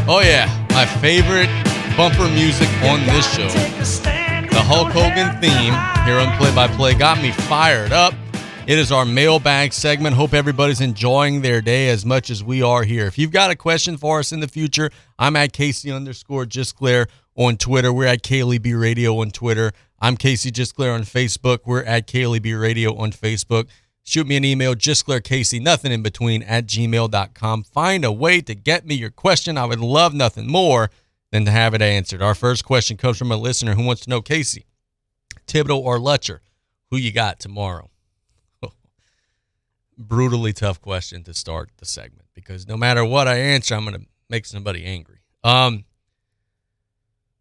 Oh, 0.07 0.21
yeah. 0.23 0.45
My 0.69 0.85
favorite 0.85 1.49
bumper 1.97 2.29
music 2.29 2.69
on 2.83 3.03
this 3.07 3.27
show. 3.33 3.47
The 3.47 4.61
Hulk 4.61 4.89
Hogan 4.89 5.31
theme 5.41 5.73
here 6.05 6.19
on 6.19 6.37
Play 6.37 6.53
by 6.53 6.67
Play 6.67 6.93
got 6.93 7.19
me 7.19 7.31
fired 7.31 7.91
up. 7.91 8.13
It 8.67 8.77
is 8.77 8.91
our 8.91 9.03
mailbag 9.03 9.73
segment. 9.73 10.15
Hope 10.15 10.35
everybody's 10.35 10.79
enjoying 10.79 11.41
their 11.41 11.59
day 11.59 11.89
as 11.89 12.05
much 12.05 12.29
as 12.29 12.43
we 12.43 12.61
are 12.61 12.83
here. 12.83 13.07
If 13.07 13.17
you've 13.17 13.31
got 13.31 13.49
a 13.49 13.55
question 13.55 13.97
for 13.97 14.19
us 14.19 14.31
in 14.31 14.41
the 14.41 14.47
future, 14.47 14.91
I'm 15.17 15.35
at 15.35 15.53
Casey 15.53 15.91
underscore 15.91 16.45
Just 16.45 16.77
Gisclair 16.77 17.07
on 17.35 17.57
Twitter. 17.57 17.91
We're 17.91 18.05
at 18.05 18.21
KLEB 18.21 18.79
Radio 18.79 19.19
on 19.21 19.31
Twitter. 19.31 19.71
I'm 19.99 20.17
Casey 20.17 20.51
Just 20.51 20.75
Gisclair 20.75 20.93
on 20.93 21.01
Facebook. 21.01 21.61
We're 21.65 21.83
at 21.83 22.05
KLEB 22.05 22.59
Radio 22.59 22.95
on 22.95 23.11
Facebook. 23.11 23.69
Shoot 24.07 24.27
me 24.27 24.35
an 24.37 24.45
email, 24.45 24.75
Casey, 24.75 25.59
nothing 25.59 25.91
in 25.91 26.03
between, 26.03 26.43
at 26.43 26.67
gmail.com. 26.67 27.63
Find 27.63 28.05
a 28.05 28.11
way 28.11 28.39
to 28.39 28.53
get 28.53 28.85
me 28.85 28.93
your 28.93 29.09
question. 29.09 29.57
I 29.57 29.65
would 29.65 29.79
love 29.79 30.13
nothing 30.13 30.45
more 30.45 30.91
than 31.31 31.43
to 31.45 31.51
have 31.51 31.73
it 31.73 31.81
answered. 31.81 32.21
Our 32.21 32.35
first 32.35 32.63
question 32.63 32.97
comes 32.97 33.17
from 33.17 33.31
a 33.31 33.35
listener 33.35 33.73
who 33.73 33.83
wants 33.83 34.03
to 34.03 34.11
know 34.11 34.21
Casey, 34.21 34.67
Thibodaux 35.47 35.79
or 35.79 35.97
Lutcher, 35.97 36.41
who 36.91 36.97
you 36.97 37.11
got 37.11 37.39
tomorrow? 37.39 37.89
Brutally 39.97 40.53
tough 40.53 40.79
question 40.79 41.23
to 41.23 41.33
start 41.33 41.71
the 41.77 41.85
segment 41.85 42.27
because 42.35 42.67
no 42.67 42.77
matter 42.77 43.03
what 43.03 43.27
I 43.27 43.37
answer, 43.37 43.73
I'm 43.73 43.85
going 43.85 43.99
to 43.99 44.05
make 44.29 44.45
somebody 44.45 44.85
angry. 44.85 45.17
Um, 45.43 45.83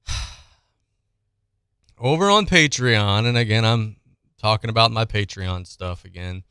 over 1.98 2.30
on 2.30 2.46
Patreon, 2.46 3.26
and 3.26 3.36
again, 3.36 3.66
I'm 3.66 3.96
talking 4.38 4.70
about 4.70 4.92
my 4.92 5.04
Patreon 5.04 5.66
stuff 5.66 6.06
again. 6.06 6.42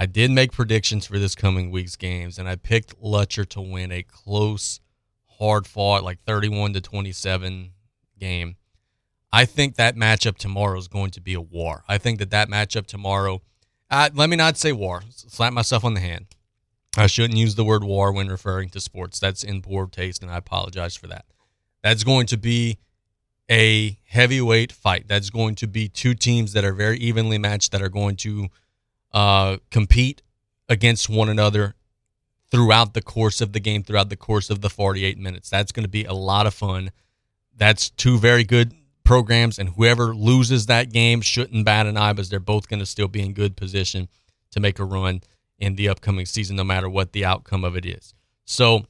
I 0.00 0.06
did 0.06 0.30
make 0.30 0.52
predictions 0.52 1.04
for 1.04 1.18
this 1.18 1.34
coming 1.34 1.70
week's 1.70 1.94
games, 1.94 2.38
and 2.38 2.48
I 2.48 2.56
picked 2.56 2.98
Lutcher 3.02 3.46
to 3.50 3.60
win 3.60 3.92
a 3.92 4.02
close, 4.02 4.80
hard 5.38 5.66
fought, 5.66 6.02
like 6.02 6.22
31 6.22 6.72
to 6.72 6.80
27 6.80 7.72
game. 8.18 8.56
I 9.30 9.44
think 9.44 9.76
that 9.76 9.96
matchup 9.96 10.38
tomorrow 10.38 10.78
is 10.78 10.88
going 10.88 11.10
to 11.10 11.20
be 11.20 11.34
a 11.34 11.40
war. 11.42 11.84
I 11.86 11.98
think 11.98 12.18
that 12.20 12.30
that 12.30 12.48
matchup 12.48 12.86
tomorrow, 12.86 13.42
uh, 13.90 14.08
let 14.14 14.30
me 14.30 14.36
not 14.36 14.56
say 14.56 14.72
war, 14.72 15.02
slap 15.10 15.52
myself 15.52 15.84
on 15.84 15.92
the 15.92 16.00
hand. 16.00 16.28
I 16.96 17.06
shouldn't 17.06 17.38
use 17.38 17.56
the 17.56 17.64
word 17.64 17.84
war 17.84 18.10
when 18.10 18.28
referring 18.28 18.70
to 18.70 18.80
sports. 18.80 19.20
That's 19.20 19.44
in 19.44 19.60
poor 19.60 19.86
taste, 19.86 20.22
and 20.22 20.32
I 20.32 20.38
apologize 20.38 20.96
for 20.96 21.08
that. 21.08 21.26
That's 21.82 22.04
going 22.04 22.26
to 22.28 22.38
be 22.38 22.78
a 23.50 23.98
heavyweight 24.06 24.72
fight. 24.72 25.08
That's 25.08 25.28
going 25.28 25.56
to 25.56 25.66
be 25.66 25.90
two 25.90 26.14
teams 26.14 26.54
that 26.54 26.64
are 26.64 26.72
very 26.72 26.96
evenly 26.96 27.36
matched 27.36 27.70
that 27.72 27.82
are 27.82 27.90
going 27.90 28.16
to 28.16 28.48
uh, 29.12 29.58
compete 29.70 30.22
against 30.68 31.08
one 31.08 31.28
another 31.28 31.74
throughout 32.50 32.94
the 32.94 33.02
course 33.02 33.40
of 33.40 33.52
the 33.52 33.60
game, 33.60 33.82
throughout 33.82 34.08
the 34.08 34.16
course 34.16 34.50
of 34.50 34.60
the 34.60 34.70
48 34.70 35.18
minutes. 35.18 35.50
That's 35.50 35.72
going 35.72 35.84
to 35.84 35.90
be 35.90 36.04
a 36.04 36.12
lot 36.12 36.46
of 36.46 36.54
fun. 36.54 36.90
That's 37.56 37.90
two 37.90 38.18
very 38.18 38.44
good 38.44 38.74
programs, 39.04 39.58
and 39.58 39.70
whoever 39.70 40.14
loses 40.14 40.66
that 40.66 40.92
game 40.92 41.20
shouldn't 41.20 41.64
bat 41.64 41.86
an 41.86 41.96
eye 41.96 42.12
because 42.12 42.28
they're 42.28 42.40
both 42.40 42.68
going 42.68 42.80
to 42.80 42.86
still 42.86 43.08
be 43.08 43.20
in 43.20 43.32
good 43.32 43.56
position 43.56 44.08
to 44.52 44.60
make 44.60 44.78
a 44.78 44.84
run 44.84 45.22
in 45.58 45.76
the 45.76 45.88
upcoming 45.88 46.26
season, 46.26 46.56
no 46.56 46.64
matter 46.64 46.88
what 46.88 47.12
the 47.12 47.24
outcome 47.24 47.64
of 47.64 47.76
it 47.76 47.84
is. 47.84 48.14
So 48.44 48.86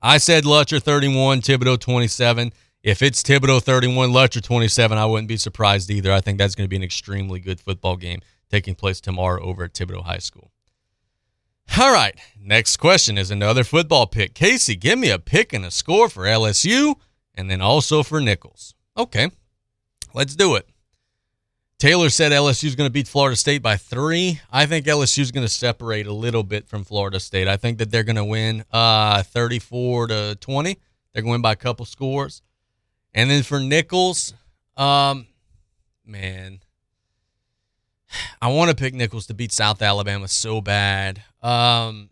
I 0.00 0.18
said 0.18 0.44
Lutcher 0.44 0.82
31, 0.82 1.40
Thibodaux 1.40 1.78
27. 1.78 2.52
If 2.82 3.02
it's 3.02 3.22
Thibodaux 3.22 3.62
31, 3.62 4.10
Lutcher 4.10 4.42
27, 4.42 4.98
I 4.98 5.06
wouldn't 5.06 5.28
be 5.28 5.36
surprised 5.36 5.90
either. 5.90 6.12
I 6.12 6.20
think 6.20 6.38
that's 6.38 6.54
going 6.54 6.64
to 6.64 6.68
be 6.68 6.76
an 6.76 6.82
extremely 6.82 7.40
good 7.40 7.60
football 7.60 7.96
game 7.96 8.20
taking 8.52 8.74
place 8.74 9.00
tomorrow 9.00 9.42
over 9.42 9.64
at 9.64 9.72
Thibodaux 9.72 10.04
High 10.04 10.18
School. 10.18 10.50
All 11.78 11.92
right, 11.92 12.14
next 12.38 12.76
question 12.76 13.16
is 13.16 13.30
another 13.30 13.64
football 13.64 14.06
pick. 14.06 14.34
Casey, 14.34 14.76
give 14.76 14.98
me 14.98 15.08
a 15.08 15.18
pick 15.18 15.54
and 15.54 15.64
a 15.64 15.70
score 15.70 16.10
for 16.10 16.24
LSU 16.24 16.96
and 17.34 17.50
then 17.50 17.62
also 17.62 18.02
for 18.02 18.20
Nicholls. 18.20 18.74
Okay, 18.96 19.30
let's 20.12 20.36
do 20.36 20.54
it. 20.54 20.68
Taylor 21.78 22.10
said 22.10 22.30
LSU 22.30 22.64
is 22.64 22.76
going 22.76 22.88
to 22.88 22.92
beat 22.92 23.08
Florida 23.08 23.36
State 23.36 23.62
by 23.62 23.76
three. 23.76 24.40
I 24.52 24.66
think 24.66 24.86
LSU 24.86 25.20
is 25.20 25.32
going 25.32 25.46
to 25.46 25.52
separate 25.52 26.06
a 26.06 26.12
little 26.12 26.42
bit 26.42 26.68
from 26.68 26.84
Florida 26.84 27.18
State. 27.18 27.48
I 27.48 27.56
think 27.56 27.78
that 27.78 27.90
they're 27.90 28.04
going 28.04 28.16
to 28.16 28.24
win 28.24 28.64
uh, 28.70 29.22
34 29.22 30.08
to 30.08 30.36
20. 30.38 30.78
They're 31.12 31.22
going 31.22 31.30
to 31.30 31.32
win 31.32 31.42
by 31.42 31.52
a 31.52 31.56
couple 31.56 31.86
scores. 31.86 32.42
And 33.14 33.30
then 33.30 33.42
for 33.42 33.58
Nicholls, 33.58 34.34
um, 34.76 35.26
man, 36.06 36.60
I 38.40 38.48
want 38.48 38.70
to 38.70 38.76
pick 38.76 38.94
Nicholls 38.94 39.26
to 39.26 39.34
beat 39.34 39.52
South 39.52 39.82
Alabama 39.82 40.28
so 40.28 40.60
bad. 40.60 41.22
Um, 41.42 42.10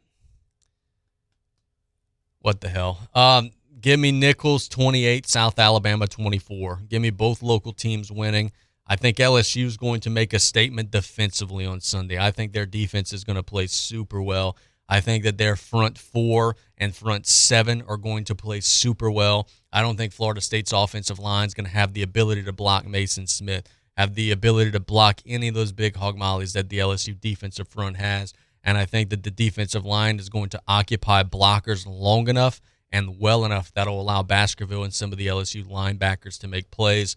what 2.40 2.60
the 2.60 2.68
hell? 2.68 2.98
Um, 3.14 3.50
give 3.80 4.00
me 4.00 4.12
Nicholls 4.12 4.68
28, 4.68 5.26
South 5.26 5.58
Alabama 5.58 6.06
24. 6.06 6.80
Give 6.88 7.02
me 7.02 7.10
both 7.10 7.42
local 7.42 7.72
teams 7.72 8.10
winning. 8.10 8.52
I 8.86 8.96
think 8.96 9.18
LSU 9.18 9.66
is 9.66 9.76
going 9.76 10.00
to 10.00 10.10
make 10.10 10.32
a 10.32 10.38
statement 10.38 10.90
defensively 10.90 11.64
on 11.64 11.80
Sunday. 11.80 12.18
I 12.18 12.32
think 12.32 12.52
their 12.52 12.66
defense 12.66 13.12
is 13.12 13.22
going 13.22 13.36
to 13.36 13.42
play 13.42 13.68
super 13.68 14.20
well. 14.20 14.56
I 14.88 15.00
think 15.00 15.22
that 15.22 15.38
their 15.38 15.54
front 15.54 15.96
four 15.96 16.56
and 16.76 16.94
front 16.94 17.24
seven 17.24 17.82
are 17.86 17.96
going 17.96 18.24
to 18.24 18.34
play 18.34 18.60
super 18.60 19.08
well. 19.08 19.48
I 19.72 19.82
don't 19.82 19.96
think 19.96 20.12
Florida 20.12 20.40
State's 20.40 20.72
offensive 20.72 21.20
line 21.20 21.46
is 21.46 21.54
going 21.54 21.66
to 21.66 21.70
have 21.70 21.92
the 21.92 22.02
ability 22.02 22.42
to 22.42 22.52
block 22.52 22.84
Maason 22.84 23.28
Smith, 23.28 23.68
have 24.00 24.14
the 24.14 24.30
ability 24.30 24.70
to 24.70 24.80
block 24.80 25.20
any 25.26 25.48
of 25.48 25.54
those 25.54 25.72
big 25.72 25.94
hog 25.94 26.16
mollies 26.16 26.54
that 26.54 26.70
the 26.70 26.78
LSU 26.78 27.20
defensive 27.20 27.68
front 27.68 27.98
has. 27.98 28.32
And 28.64 28.78
I 28.78 28.86
think 28.86 29.10
that 29.10 29.24
the 29.24 29.30
defensive 29.30 29.84
line 29.84 30.18
is 30.18 30.30
going 30.30 30.48
to 30.50 30.62
occupy 30.66 31.22
blockers 31.22 31.86
long 31.86 32.28
enough 32.28 32.62
and 32.90 33.20
well 33.20 33.44
enough 33.44 33.70
that'll 33.74 34.00
allow 34.00 34.22
Baskerville 34.22 34.84
and 34.84 34.94
some 34.94 35.12
of 35.12 35.18
the 35.18 35.26
LSU 35.26 35.66
linebackers 35.66 36.38
to 36.40 36.48
make 36.48 36.70
plays. 36.70 37.14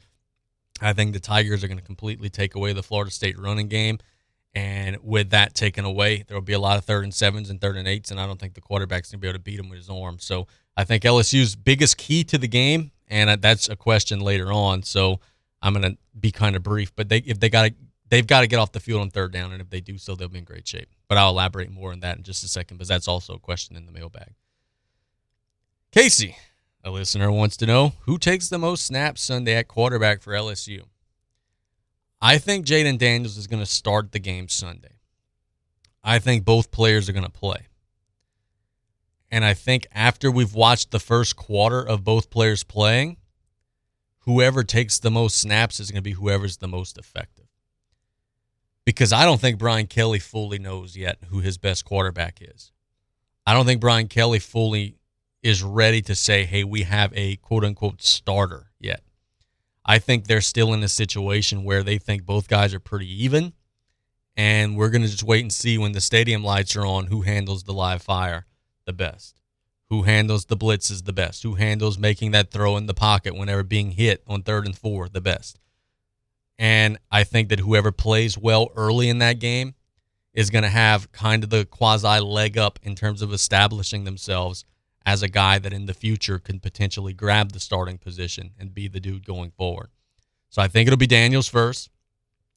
I 0.82 0.92
think 0.92 1.14
the 1.14 1.22
Tigers 1.22 1.64
are 1.64 1.70
going 1.70 1.80
to 1.80 1.86
completely 1.86 2.30
take 2.30 2.54
away 2.54 2.74
the 2.74 2.84
Florida 2.84 3.12
State 3.12 3.40
running 3.40 3.70
game. 3.70 4.00
And 4.54 4.98
with 5.02 5.30
that 5.30 5.54
taken 5.56 5.86
away, 5.86 6.26
there 6.28 6.36
will 6.36 6.42
be 6.42 6.52
a 6.52 6.60
lot 6.60 6.78
of 6.78 6.84
third 6.84 7.06
and 7.06 7.14
sevens 7.14 7.50
and 7.50 7.62
third 7.62 7.78
and 7.78 7.88
eights, 7.88 8.12
and 8.12 8.20
I 8.20 8.28
don't 8.28 8.40
think 8.40 8.56
the 8.56 8.62
quarterback's 8.62 9.10
going 9.10 9.20
to 9.20 9.22
be 9.22 9.30
able 9.30 9.40
to 9.40 9.44
beat 9.44 9.60
him 9.60 9.70
with 9.70 9.80
his 9.80 9.90
arm. 9.90 10.20
So 10.20 10.48
I 10.76 10.84
think 10.84 11.04
LSU's 11.04 11.56
biggest 11.56 11.98
key 11.98 12.26
to 12.26 12.38
the 12.38 12.48
game, 12.50 12.92
and 13.08 13.42
that's 13.42 13.70
a 13.70 13.78
question 13.78 14.20
later 14.20 14.52
on. 14.52 14.84
So 14.84 15.22
I'm 15.64 15.74
going 15.74 15.94
to 15.94 15.98
be 16.20 16.32
kind 16.32 16.56
of 16.58 16.62
brief, 16.62 16.94
but 16.96 17.08
they 17.10 17.20
if 17.20 17.40
they 17.40 17.50
got 17.50 17.70
to 17.70 17.74
they've 18.10 18.28
got 18.28 18.42
to 18.42 18.48
get 18.48 18.60
off 18.60 18.74
the 18.74 18.82
field 18.82 19.02
on 19.02 19.10
third 19.10 19.32
down, 19.32 19.54
and 19.54 19.62
if 19.62 19.70
they 19.70 19.80
do 19.80 19.98
so, 19.98 20.14
they'll 20.14 20.28
be 20.28 20.40
in 20.40 20.44
great 20.44 20.68
shape. 20.68 20.90
But 21.08 21.18
I'll 21.18 21.30
elaborate 21.30 21.72
more 21.72 21.94
on 21.94 22.02
that 22.02 22.18
in 22.18 22.24
just 22.24 22.44
a 22.44 22.48
second, 22.50 22.78
because 22.78 22.90
that's 22.90 23.08
also 23.08 23.34
a 23.34 23.40
question 23.40 23.76
in 23.78 23.86
the 23.86 23.92
mailbag. 23.92 24.34
Casey, 25.92 26.36
a 26.84 26.92
listener 26.92 27.32
wants 27.32 27.56
to 27.58 27.66
know 27.66 27.94
who 28.02 28.18
takes 28.18 28.50
the 28.50 28.60
most 28.60 28.86
snaps 28.86 29.24
Sunday 29.24 29.56
at 29.56 29.68
quarterback 29.68 30.22
for 30.22 30.34
LSU. 30.34 30.82
I 32.22 32.38
think 32.38 32.66
Jayden 32.66 32.98
Daniels 32.98 33.38
is 33.38 33.48
going 33.48 33.62
to 33.62 33.70
start 33.70 34.12
the 34.12 34.20
game 34.20 34.50
Sunday. 34.50 35.00
I 36.04 36.20
think 36.20 36.44
both 36.44 36.72
players 36.72 37.08
are 37.08 37.14
going 37.14 37.26
to 37.26 37.32
play. 37.32 37.68
And 39.32 39.44
I 39.44 39.54
think 39.54 39.88
after 39.94 40.30
we've 40.30 40.54
watched 40.54 40.92
the 40.92 41.00
first 41.00 41.36
quarter 41.36 41.82
of 41.82 42.04
both 42.04 42.30
players 42.30 42.64
playing, 42.64 43.18
whoever 44.24 44.64
takes 44.64 45.00
the 45.00 45.12
most 45.12 45.38
snaps 45.38 45.80
is 45.80 45.92
going 45.92 46.00
to 46.00 46.02
be 46.02 46.12
whoever's 46.12 46.58
the 46.58 46.68
most 46.68 46.98
effective. 46.98 47.46
Because 48.86 49.14
I 49.14 49.24
don't 49.26 49.40
think 49.40 49.58
Brian 49.58 49.88
Kelly 49.88 50.20
fully 50.20 50.60
knows 50.60 50.98
yet 50.98 51.18
who 51.30 51.40
his 51.40 51.58
best 51.58 51.86
quarterback 51.86 52.40
is. 52.42 52.72
I 53.46 53.54
don't 53.54 53.66
think 53.66 53.82
Brian 53.82 54.08
Kelly 54.08 54.40
fully 54.40 54.98
is 55.42 55.64
ready 55.64 56.02
to 56.02 56.16
say, 56.16 56.46
hey, 56.46 56.64
we 56.64 56.84
have 56.84 57.12
a 57.16 57.36
quote 57.38 57.64
unquote 57.64 58.02
starter 58.02 58.72
yet. 58.80 59.02
I 59.86 60.00
think 60.00 60.26
they're 60.26 60.42
still 60.42 60.74
in 60.74 60.84
a 60.84 60.90
situation 60.90 61.64
where 61.64 61.84
they 61.84 61.98
think 61.98 62.26
both 62.26 62.48
guys 62.48 62.74
are 62.74 62.80
pretty 62.80 63.24
even. 63.24 63.54
And 64.36 64.78
we're 64.78 64.90
going 64.90 65.02
to 65.04 65.10
just 65.10 65.24
wait 65.24 65.42
and 65.42 65.54
see 65.54 65.78
when 65.78 65.92
the 65.92 66.02
stadium 66.02 66.44
lights 66.44 66.76
are 66.76 66.86
on 66.86 67.08
who 67.08 67.22
handles 67.22 67.64
the 67.64 67.74
live 67.74 68.02
fire 68.02 68.48
the 68.86 68.94
best, 68.94 69.36
who 69.94 70.02
handles 70.02 70.46
the 70.46 70.58
blitzes 70.58 71.06
the 71.06 71.14
best, 71.14 71.44
who 71.44 71.54
handles 71.54 72.00
making 72.00 72.32
that 72.32 72.50
throw 72.50 72.78
in 72.78 72.88
the 72.88 72.96
pocket 72.96 73.36
whenever 73.36 73.62
being 73.62 73.92
hit 73.92 74.24
on 74.26 74.42
third 74.42 74.66
and 74.66 74.76
four 74.76 75.08
the 75.08 75.22
best. 75.22 75.60
And 76.58 76.98
I 77.12 77.24
think 77.24 77.50
that 77.50 77.60
whoever 77.60 77.92
plays 77.92 78.36
well 78.36 78.72
early 78.76 79.08
in 79.08 79.20
that 79.20 79.38
game 79.38 79.76
is 80.34 80.50
going 80.50 80.64
to 80.64 80.70
have 80.70 81.12
kind 81.12 81.44
of 81.44 81.52
the 81.52 81.66
quasi 81.66 82.20
leg 82.20 82.58
up 82.58 82.80
in 82.82 82.96
terms 82.96 83.22
of 83.22 83.32
establishing 83.32 84.04
themselves 84.04 84.66
as 85.06 85.22
a 85.22 85.28
guy 85.28 85.60
that 85.60 85.74
in 85.74 85.86
the 85.86 85.94
future 85.94 86.40
can 86.40 86.60
potentially 86.60 87.14
grab 87.14 87.52
the 87.52 87.60
starting 87.60 88.00
position 88.00 88.50
and 88.58 88.74
be 88.74 88.88
the 88.88 89.00
dude 89.00 89.28
going 89.28 89.52
forward. 89.52 89.92
So 90.50 90.60
I 90.60 90.68
think 90.68 90.88
it'll 90.88 90.98
be 90.98 91.06
Daniels 91.06 91.48
first. 91.48 91.92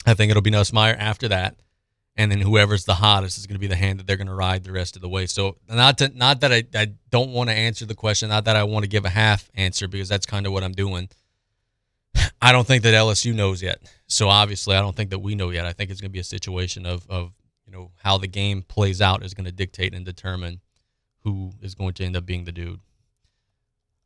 I 0.06 0.14
think 0.14 0.30
it'll 0.30 0.42
be 0.42 0.50
Nussmeier 0.50 0.96
after 0.98 1.28
that. 1.28 1.56
And 2.18 2.30
then 2.30 2.40
whoever's 2.40 2.86
the 2.86 2.94
hottest 2.94 3.36
is 3.36 3.46
going 3.46 3.56
to 3.56 3.60
be 3.60 3.66
the 3.66 3.76
hand 3.76 3.98
that 3.98 4.06
they're 4.06 4.16
going 4.16 4.26
to 4.26 4.34
ride 4.34 4.64
the 4.64 4.72
rest 4.72 4.96
of 4.96 5.02
the 5.02 5.08
way. 5.08 5.26
So 5.26 5.58
not 5.68 5.98
to, 5.98 6.08
not 6.08 6.40
that 6.40 6.52
I, 6.52 6.64
I 6.74 6.92
don't 7.10 7.32
want 7.32 7.50
to 7.50 7.54
answer 7.54 7.84
the 7.84 7.94
question, 7.94 8.30
not 8.30 8.46
that 8.46 8.56
I 8.56 8.64
want 8.64 8.84
to 8.84 8.88
give 8.88 9.04
a 9.04 9.10
half 9.10 9.50
answer 9.54 9.86
because 9.86 10.08
that's 10.08 10.24
kind 10.24 10.46
of 10.46 10.52
what 10.52 10.64
I'm 10.64 10.72
doing. 10.72 11.10
I 12.40 12.52
don't 12.52 12.66
think 12.66 12.82
that 12.84 12.94
LSU 12.94 13.34
knows 13.34 13.62
yet. 13.62 13.80
So 14.06 14.28
obviously 14.28 14.76
I 14.76 14.80
don't 14.80 14.96
think 14.96 15.10
that 15.10 15.18
we 15.18 15.34
know 15.34 15.50
yet. 15.50 15.66
I 15.66 15.72
think 15.72 15.90
it's 15.90 16.00
going 16.00 16.10
to 16.10 16.14
be 16.14 16.20
a 16.20 16.24
situation 16.24 16.86
of, 16.86 17.06
of 17.10 17.32
you 17.66 17.72
know 17.72 17.90
how 17.96 18.16
the 18.16 18.28
game 18.28 18.62
plays 18.62 19.02
out 19.02 19.22
is 19.22 19.34
going 19.34 19.44
to 19.44 19.52
dictate 19.52 19.94
and 19.94 20.04
determine 20.04 20.60
who 21.24 21.52
is 21.60 21.74
going 21.74 21.94
to 21.94 22.04
end 22.04 22.16
up 22.16 22.24
being 22.24 22.44
the 22.44 22.52
dude. 22.52 22.80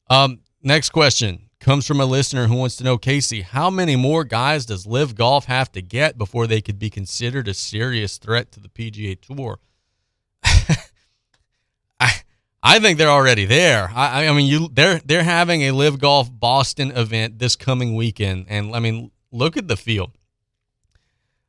Um, 0.09 0.41
next 0.63 0.91
question 0.91 1.50
comes 1.61 1.87
from 1.87 2.01
a 2.01 2.07
listener 2.07 2.47
who 2.47 2.55
wants 2.57 2.77
to 2.77 2.85
know, 2.85 2.99
Casey, 2.99 3.43
how 3.43 3.71
many 3.71 3.95
more 3.95 4.25
guys 4.25 4.67
does 4.67 4.87
LIV 4.87 5.15
Golf 5.15 5.45
have 5.45 5.71
to 5.73 5.83
get 5.83 6.19
before 6.19 6.47
they 6.47 6.61
could 6.61 6.79
be 6.79 6.91
considered 6.91 7.47
a 7.47 7.55
serious 7.55 8.19
threat 8.19 8.51
to 8.53 8.61
the 8.61 8.69
PGA 8.69 9.21
Tour? 9.21 9.59
I 12.01 12.23
I 12.63 12.79
think 12.79 12.99
they're 12.99 13.09
already 13.09 13.45
there. 13.45 13.91
I, 13.95 14.27
I 14.27 14.33
mean, 14.33 14.47
you 14.47 14.69
they're 14.73 15.01
they're 15.05 15.23
having 15.23 15.63
a 15.63 15.73
LIV 15.73 15.99
Golf 15.99 16.31
Boston 16.33 16.91
event 16.93 17.39
this 17.39 17.57
coming 17.57 17.95
weekend, 17.95 18.47
and 18.49 18.75
I 18.75 18.81
mean, 18.81 19.11
look 19.31 19.57
at 19.57 19.69
the 19.69 19.77
field. 19.77 20.13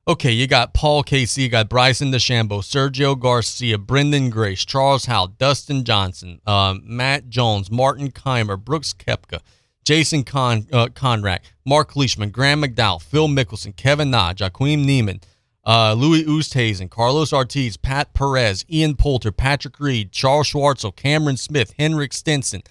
Okay, 0.08 0.32
you 0.32 0.48
got 0.48 0.74
Paul 0.74 1.04
Casey, 1.04 1.44
you 1.44 1.50
got 1.50 1.70
Bryson 1.70 2.12
DeChambeau, 2.12 2.62
Sergio 2.62 3.18
Garcia, 3.18 3.78
Branden 3.78 4.32
Grace, 4.32 4.66
Charles 4.66 5.06
Howell, 5.06 5.28
Dustin 5.38 5.84
Johnson, 5.84 6.42
um, 6.48 6.82
Matt 6.84 7.30
Jones, 7.30 7.70
Martin 7.70 8.12
Kaymer, 8.12 8.60
Brooks 8.60 8.94
Koepka, 8.94 9.42
Jason 9.92 10.24
Con, 10.24 10.66
uh, 10.72 10.88
Conrad, 10.96 11.42
Mark 11.66 11.98
Leishman, 11.98 12.30
Graham 12.30 12.62
McDowell, 12.62 13.02
Phil 13.02 13.28
Mickelson, 13.28 13.76
Kevin 13.76 14.10
Na, 14.10 14.34
Joaquin 14.40 14.84
Niemann, 14.84 15.20
uh, 15.66 15.94
Louis 15.98 16.24
Oosthuizen, 16.24 16.90
Carlos 16.90 17.34
Ortiz, 17.34 17.76
Pat 17.76 18.14
Perez, 18.14 18.64
Ian 18.72 18.96
Poulter, 18.96 19.34
Patrick 19.34 19.82
Reed, 19.82 20.14
Charles 20.14 20.50
Schwartzel, 20.50 20.96
Cameron 20.96 21.36
Smith, 21.36 21.74
Henrik 21.78 22.14
Stenson, 22.14 22.62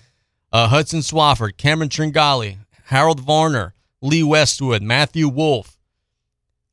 uh, 0.51 0.69
Hudson 0.69 1.01
Swafford, 1.01 1.59
Cameron 1.59 1.91
Tringale, 1.91 2.57
Harold 2.85 3.21
Varner, 3.21 3.75
Lee 4.01 4.23
Westwood, 4.23 4.81
Matthew 4.81 5.29
Wolff. 5.29 5.77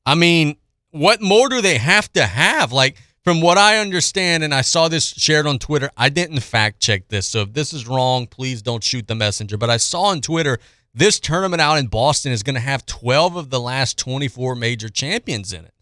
I 0.06 0.16
mean, 0.16 0.56
what 0.92 1.22
more 1.22 1.50
do 1.50 1.60
they 1.60 1.78
have 1.78 2.10
to 2.14 2.26
have? 2.26 2.72
Like, 2.72 2.96
from 3.28 3.42
what 3.42 3.58
I 3.58 3.80
understand, 3.80 4.46
and 4.46 4.54
I 4.54 4.62
saw 4.62 4.88
this 4.88 5.10
shared 5.10 5.48
on 5.48 5.60
Twitter, 5.60 5.92
I 5.98 6.08
didn't 6.08 6.40
fact 6.40 6.80
check 6.80 7.10
this. 7.10 7.28
So 7.28 7.42
if 7.42 7.52
this 7.52 7.74
is 7.74 7.86
wrong, 7.86 8.26
please 8.26 8.62
don't 8.62 8.82
shoot 8.82 9.06
the 9.06 9.16
messenger. 9.16 9.58
But 9.58 9.70
I 9.70 9.76
saw 9.76 10.04
on 10.04 10.22
Twitter 10.22 10.60
this 10.94 11.20
tournament 11.20 11.62
out 11.62 11.78
in 11.78 11.88
Boston 11.88 12.32
is 12.32 12.42
going 12.42 12.54
to 12.54 12.62
have 12.62 12.86
12 12.86 13.36
of 13.36 13.50
the 13.50 13.60
last 13.60 13.98
24 13.98 14.56
major 14.56 14.88
champions 14.88 15.52
in 15.52 15.66
it. 15.66 15.74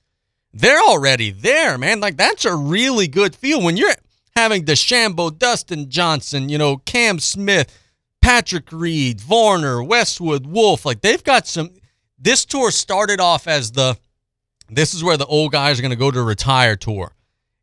They're 0.53 0.81
already 0.81 1.30
there, 1.30 1.77
man. 1.77 1.99
Like, 1.99 2.17
that's 2.17 2.45
a 2.45 2.55
really 2.55 3.07
good 3.07 3.35
feel 3.35 3.61
when 3.61 3.77
you're 3.77 3.93
having 4.35 4.65
DeChambeau, 4.65 5.38
Dustin 5.38 5.91
Johnson, 5.91 6.49
you 6.49 6.57
know, 6.57 6.77
Cam 6.77 7.19
Smith, 7.19 7.72
Patrick 8.23 8.72
Reed, 8.72 9.22
Varner, 9.22 9.84
Westwood, 9.84 10.47
Wolff. 10.47 10.84
Like, 10.84 11.01
they've 11.01 11.23
got 11.23 11.45
some. 11.45 11.69
This 12.17 12.43
tour 12.43 12.72
started 12.72 13.19
off 13.19 13.47
as 13.47 13.73
the 13.73 13.99
this 14.67 14.95
is 14.95 15.03
where 15.03 15.15
the 15.17 15.27
old 15.27 15.51
guys 15.51 15.77
are 15.77 15.84
going 15.84 15.91
to 15.91 15.95
go 15.95 16.09
to 16.09 16.23
retire 16.23 16.76
tour. 16.76 17.11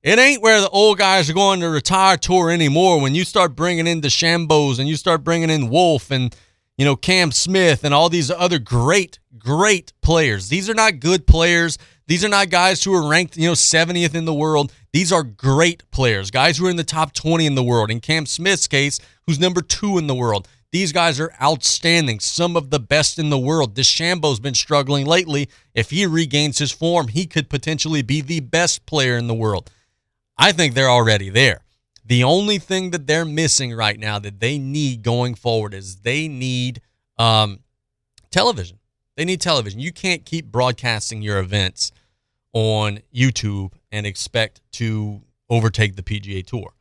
It 0.02 0.18
ain't 0.18 0.42
where 0.42 0.60
the 0.60 0.68
old 0.70 0.98
guys 0.98 1.30
are 1.30 1.34
going 1.34 1.60
to 1.60 1.68
retire 1.68 2.16
tour 2.16 2.50
anymore. 2.50 3.00
When 3.00 3.14
you 3.14 3.22
start 3.22 3.54
bringing 3.54 3.86
in 3.86 4.00
the 4.00 4.08
Shambos 4.08 4.80
and 4.80 4.88
you 4.88 4.96
start 4.96 5.22
bringing 5.22 5.48
in 5.48 5.70
Wolff 5.70 6.10
and 6.10 6.34
you 6.76 6.84
know 6.84 6.96
Cam 6.96 7.30
Smith 7.30 7.84
and 7.84 7.94
all 7.94 8.08
these 8.08 8.28
other 8.28 8.58
great, 8.58 9.20
great 9.38 9.92
players. 10.02 10.48
These 10.48 10.68
are 10.68 10.74
not 10.74 10.98
good 10.98 11.24
players. 11.24 11.78
These 12.08 12.24
are 12.24 12.28
not 12.28 12.50
guys 12.50 12.82
who 12.82 12.92
are 12.92 13.08
ranked, 13.08 13.36
you 13.36 13.46
know, 13.46 13.52
70th 13.52 14.16
in 14.16 14.24
the 14.24 14.34
world. 14.34 14.72
These 14.92 15.12
are 15.12 15.22
great 15.22 15.88
players, 15.92 16.32
guys 16.32 16.58
who 16.58 16.66
are 16.66 16.70
in 16.70 16.76
the 16.76 16.82
top 16.82 17.12
20 17.12 17.46
in 17.46 17.54
the 17.54 17.62
world. 17.62 17.88
In 17.88 18.00
Cam 18.00 18.26
Smith's 18.26 18.66
case, 18.66 18.98
who's 19.28 19.38
number 19.38 19.62
two 19.62 19.98
in 19.98 20.08
the 20.08 20.16
world. 20.16 20.48
These 20.72 20.90
guys 20.90 21.20
are 21.20 21.32
outstanding, 21.40 22.18
some 22.18 22.56
of 22.56 22.70
the 22.70 22.80
best 22.80 23.20
in 23.20 23.30
the 23.30 23.38
world. 23.38 23.76
DeChambeau's 23.76 24.40
been 24.40 24.54
struggling 24.54 25.06
lately. 25.06 25.48
If 25.74 25.90
he 25.90 26.06
regains 26.06 26.58
his 26.58 26.72
form, 26.72 27.08
he 27.08 27.26
could 27.26 27.48
potentially 27.48 28.02
be 28.02 28.20
the 28.20 28.40
best 28.40 28.84
player 28.84 29.16
in 29.16 29.28
the 29.28 29.34
world. 29.34 29.70
I 30.36 30.52
think 30.52 30.74
they're 30.74 30.90
already 30.90 31.30
there. 31.30 31.64
The 32.04 32.24
only 32.24 32.58
thing 32.58 32.90
that 32.90 33.06
they're 33.06 33.24
missing 33.24 33.74
right 33.74 33.98
now 33.98 34.18
that 34.18 34.40
they 34.40 34.58
need 34.58 35.02
going 35.02 35.34
forward 35.34 35.72
is 35.72 36.00
they 36.00 36.26
need 36.28 36.80
um, 37.18 37.60
television. 38.30 38.78
They 39.16 39.24
need 39.24 39.40
television. 39.40 39.78
You 39.78 39.92
can't 39.92 40.24
keep 40.24 40.46
broadcasting 40.46 41.22
your 41.22 41.38
events 41.38 41.92
on 42.52 43.00
YouTube 43.14 43.72
and 43.90 44.06
expect 44.06 44.60
to 44.72 45.22
overtake 45.48 45.96
the 45.96 46.02
PGA 46.02 46.44
Tour. 46.44 46.72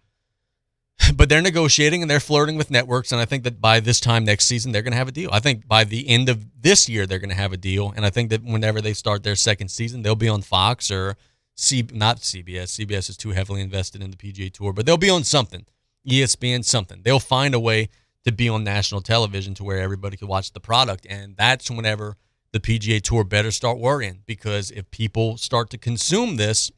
but 1.15 1.29
they're 1.29 1.41
negotiating 1.41 2.01
and 2.01 2.09
they're 2.09 2.19
flirting 2.19 2.57
with 2.57 2.71
networks. 2.71 3.11
And 3.11 3.21
I 3.21 3.25
think 3.25 3.43
that 3.43 3.61
by 3.61 3.79
this 3.79 3.99
time 3.99 4.23
next 4.25 4.45
season, 4.45 4.71
they're 4.71 4.81
going 4.81 4.91
to 4.91 4.97
have 4.97 5.07
a 5.07 5.13
deal. 5.13 5.29
I 5.31 5.39
think 5.39 5.67
by 5.67 5.83
the 5.83 6.07
end 6.07 6.29
of 6.29 6.45
this 6.61 6.87
year, 6.87 7.05
they're 7.05 7.19
going 7.19 7.29
to 7.29 7.35
have 7.35 7.53
a 7.53 7.57
deal. 7.57 7.93
And 7.95 8.05
I 8.05 8.09
think 8.09 8.29
that 8.29 8.43
whenever 8.43 8.81
they 8.81 8.93
start 8.93 9.23
their 9.23 9.35
second 9.35 9.69
season, 9.69 10.01
they'll 10.01 10.15
be 10.15 10.29
on 10.29 10.41
Fox 10.41 10.91
or 10.91 11.15
C, 11.55 11.85
not 11.93 12.17
CBS. 12.17 12.79
CBS 12.79 13.09
is 13.09 13.17
too 13.17 13.31
heavily 13.31 13.61
invested 13.61 14.01
in 14.01 14.11
the 14.11 14.17
PGA 14.17 14.51
Tour, 14.51 14.73
but 14.73 14.85
they'll 14.85 14.97
be 14.97 15.09
on 15.09 15.23
something, 15.23 15.65
ESPN, 16.07 16.63
something. 16.65 17.01
They'll 17.03 17.19
find 17.19 17.53
a 17.53 17.59
way 17.59 17.89
to 18.23 18.31
be 18.31 18.49
on 18.49 18.63
national 18.63 19.01
television 19.01 19.53
to 19.55 19.63
where 19.63 19.79
everybody 19.79 20.17
can 20.17 20.27
watch 20.27 20.53
the 20.53 20.59
product. 20.59 21.05
And 21.09 21.35
that's 21.35 21.69
whenever 21.69 22.15
the 22.51 22.59
PGA 22.59 23.01
Tour 23.01 23.23
better 23.23 23.51
start 23.51 23.77
worrying 23.77 24.21
because 24.25 24.71
if 24.71 24.89
people 24.91 25.37
start 25.37 25.69
to 25.71 25.77
consume 25.77 26.35
this, 26.35 26.71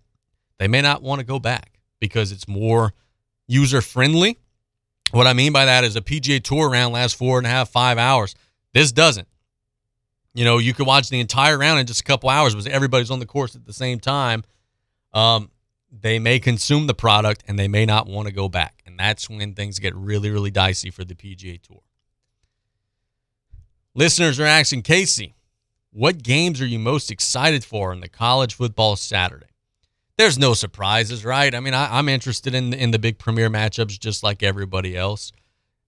they 0.57 0.67
may 0.67 0.81
not 0.81 1.01
want 1.01 1.19
to 1.19 1.25
go 1.25 1.39
back 1.39 1.79
because 1.99 2.31
it's 2.31 2.47
more 2.47 2.93
user 3.47 3.81
friendly. 3.81 4.37
What 5.11 5.27
I 5.27 5.33
mean 5.33 5.53
by 5.53 5.65
that 5.65 5.83
is 5.83 5.95
a 5.95 6.01
PGA 6.01 6.41
Tour 6.41 6.69
round 6.69 6.93
lasts 6.93 7.17
four 7.17 7.37
and 7.37 7.47
a 7.47 7.49
half, 7.49 7.69
five 7.69 7.97
hours. 7.97 8.35
This 8.73 8.91
doesn't. 8.91 9.27
You 10.33 10.45
know, 10.45 10.57
you 10.57 10.73
could 10.73 10.87
watch 10.87 11.09
the 11.09 11.19
entire 11.19 11.57
round 11.57 11.79
in 11.79 11.85
just 11.85 12.01
a 12.01 12.03
couple 12.03 12.29
hours, 12.29 12.55
because 12.55 12.65
everybody's 12.67 13.11
on 13.11 13.19
the 13.19 13.25
course 13.25 13.55
at 13.55 13.65
the 13.65 13.73
same 13.73 13.99
time. 13.99 14.43
Um, 15.13 15.51
they 15.91 16.19
may 16.19 16.39
consume 16.39 16.87
the 16.87 16.93
product 16.93 17.43
and 17.47 17.57
they 17.59 17.67
may 17.67 17.85
not 17.85 18.07
want 18.07 18.27
to 18.27 18.33
go 18.33 18.49
back. 18.49 18.81
And 18.85 18.99
that's 18.99 19.29
when 19.29 19.53
things 19.53 19.79
get 19.79 19.95
really, 19.95 20.29
really 20.29 20.51
dicey 20.51 20.89
for 20.89 21.03
the 21.03 21.15
PGA 21.15 21.61
Tour. 21.61 21.81
Listeners 23.95 24.39
are 24.39 24.45
asking 24.45 24.81
Casey, 24.81 25.35
what 25.91 26.23
games 26.23 26.59
are 26.61 26.65
you 26.65 26.79
most 26.79 27.11
excited 27.11 27.63
for 27.63 27.93
in 27.93 27.99
the 27.99 28.09
college 28.09 28.55
football 28.55 28.95
Saturday? 28.95 29.45
there's 30.17 30.37
no 30.37 30.53
surprises, 30.53 31.25
right? 31.25 31.53
I 31.53 31.59
mean, 31.59 31.73
I, 31.73 31.97
am 31.97 32.07
interested 32.07 32.53
in 32.53 32.73
in 32.73 32.91
the 32.91 32.99
big 32.99 33.17
premier 33.17 33.49
matchups 33.49 33.99
just 33.99 34.23
like 34.23 34.43
everybody 34.43 34.95
else. 34.95 35.31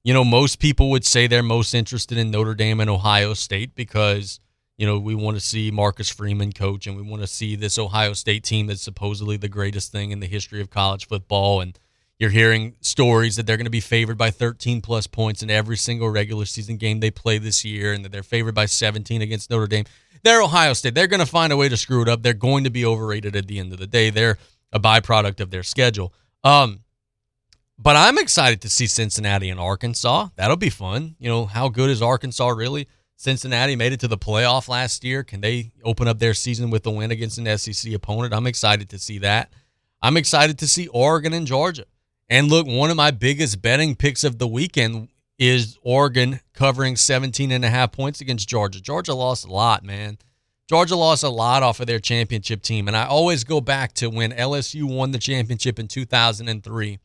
You 0.03 0.13
know, 0.13 0.23
most 0.23 0.59
people 0.59 0.89
would 0.91 1.05
say 1.05 1.27
they're 1.27 1.43
most 1.43 1.73
interested 1.73 2.17
in 2.17 2.31
Notre 2.31 2.55
Dame 2.55 2.79
and 2.79 2.89
Ohio 2.89 3.33
State 3.33 3.75
because 3.75 4.39
you 4.77 4.85
know 4.85 4.99
we 4.99 5.15
want 5.15 5.37
to 5.37 5.41
see 5.41 5.71
Marcus 5.71 6.09
Freeman 6.09 6.51
coach 6.51 6.87
and 6.87 6.95
we 6.95 7.01
want 7.01 7.21
to 7.21 7.27
see 7.27 7.55
this 7.55 7.79
Ohio 7.79 8.13
State 8.13 8.43
team 8.43 8.67
that's 8.67 8.81
supposedly 8.81 9.37
the 9.37 9.49
greatest 9.49 9.91
thing 9.91 10.11
in 10.11 10.19
the 10.19 10.27
history 10.27 10.61
of 10.61 10.69
college 10.69 11.07
football 11.07 11.61
and 11.61 11.79
you're 12.17 12.29
hearing 12.29 12.75
stories 12.79 13.35
that 13.35 13.45
they're 13.45 13.57
going 13.57 13.65
to 13.65 13.71
be 13.71 13.81
favored 13.81 14.17
by 14.17 14.31
13 14.31 14.81
plus 14.81 15.05
points 15.05 15.43
in 15.43 15.49
every 15.49 15.75
single 15.75 16.09
regular 16.09 16.45
season 16.45 16.77
game 16.77 16.99
they 16.99 17.11
play 17.11 17.37
this 17.37 17.65
year 17.65 17.91
and 17.91 18.05
that 18.05 18.11
they're 18.11 18.23
favored 18.23 18.55
by 18.55 18.65
17 18.65 19.21
against 19.21 19.49
Notre 19.49 19.67
Dame. 19.67 19.85
They're 20.23 20.41
Ohio 20.41 20.73
State. 20.73 20.95
They're 20.95 21.07
going 21.07 21.19
to 21.19 21.25
find 21.25 21.51
a 21.51 21.57
way 21.57 21.67
to 21.67 21.75
screw 21.75 22.01
it 22.01 22.07
up. 22.07 22.23
They're 22.23 22.33
going 22.33 22.63
to 22.63 22.69
be 22.69 22.85
overrated 22.85 23.35
at 23.35 23.47
the 23.47 23.59
end 23.59 23.73
of 23.73 23.79
the 23.79 23.87
day. 23.87 24.09
They're 24.09 24.37
a 24.71 24.79
byproduct 24.79 25.41
of 25.41 25.51
their 25.51 25.63
schedule. 25.63 26.13
Um, 26.43 26.79
but 27.77 27.97
I'm 27.97 28.17
excited 28.17 28.61
to 28.61 28.69
see 28.69 28.87
Cincinnati 28.87 29.49
and 29.49 29.59
Arkansas. 29.59 30.29
That'll 30.37 30.55
be 30.55 30.69
fun. 30.69 31.15
You 31.19 31.29
know, 31.29 31.45
how 31.45 31.67
good 31.67 31.89
is 31.89 32.01
Arkansas 32.01 32.47
really? 32.47 32.87
Cincinnati 33.17 33.75
made 33.75 33.93
it 33.93 33.99
to 34.01 34.07
the 34.07 34.17
playoff 34.17 34.67
last 34.67 35.03
year. 35.03 35.23
Can 35.23 35.41
they 35.41 35.71
open 35.83 36.07
up 36.07 36.19
their 36.19 36.33
season 36.33 36.69
with 36.69 36.85
a 36.85 36.91
win 36.91 37.11
against 37.11 37.37
an 37.37 37.57
SEC 37.57 37.93
opponent? 37.93 38.33
I'm 38.33 38.47
excited 38.47 38.89
to 38.89 38.99
see 38.99 39.19
that. 39.19 39.51
I'm 40.01 40.17
excited 40.17 40.59
to 40.59 40.67
see 40.67 40.87
Oregon 40.87 41.33
and 41.33 41.47
Georgia. 41.47 41.85
And 42.29 42.49
look, 42.49 42.67
one 42.67 42.89
of 42.89 42.97
my 42.97 43.11
biggest 43.11 43.61
betting 43.61 43.95
picks 43.95 44.23
of 44.23 44.37
the 44.37 44.47
weekend 44.47 45.09
is 45.37 45.77
Oregon 45.81 46.39
covering 46.53 46.95
17 46.95 47.51
and 47.51 47.63
a 47.63 47.69
half 47.69 47.91
points 47.91 48.21
against 48.21 48.49
Georgia. 48.49 48.81
Georgia 48.81 49.13
lost 49.13 49.45
a 49.45 49.51
lot, 49.51 49.83
man. 49.83 50.17
Georgia 50.67 50.95
lost 50.95 51.23
a 51.23 51.29
lot 51.29 51.63
off 51.63 51.79
of 51.79 51.87
their 51.87 51.99
championship 51.99 52.61
team. 52.61 52.87
And 52.87 52.97
I 52.97 53.05
always 53.05 53.43
go 53.43 53.61
back 53.61 53.93
to 53.93 54.09
when 54.09 54.31
LSU 54.31 54.83
won 54.83 55.11
the 55.11 55.19
championship 55.19 55.79
in 55.79 55.87
2003. 55.87 56.99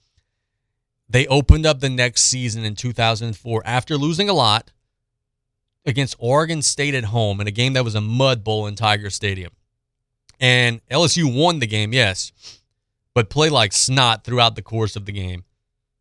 They 1.08 1.26
opened 1.26 1.66
up 1.66 1.80
the 1.80 1.90
next 1.90 2.22
season 2.22 2.64
in 2.64 2.74
2004 2.74 3.62
after 3.66 3.96
losing 3.96 4.28
a 4.28 4.32
lot 4.34 4.70
against 5.86 6.16
Oregon 6.18 6.62
State 6.62 6.94
at 6.94 7.04
home 7.04 7.40
in 7.40 7.46
a 7.46 7.50
game 7.50 7.72
that 7.74 7.84
was 7.84 7.94
a 7.94 8.00
mud 8.00 8.44
bowl 8.44 8.66
in 8.66 8.74
Tiger 8.74 9.10
Stadium. 9.10 9.52
And 10.38 10.80
LSU 10.88 11.34
won 11.34 11.58
the 11.58 11.66
game, 11.66 11.92
yes, 11.92 12.32
but 13.14 13.28
played 13.28 13.52
like 13.52 13.72
snot 13.72 14.24
throughout 14.24 14.56
the 14.56 14.62
course 14.62 14.96
of 14.96 15.04
the 15.04 15.12
game. 15.12 15.44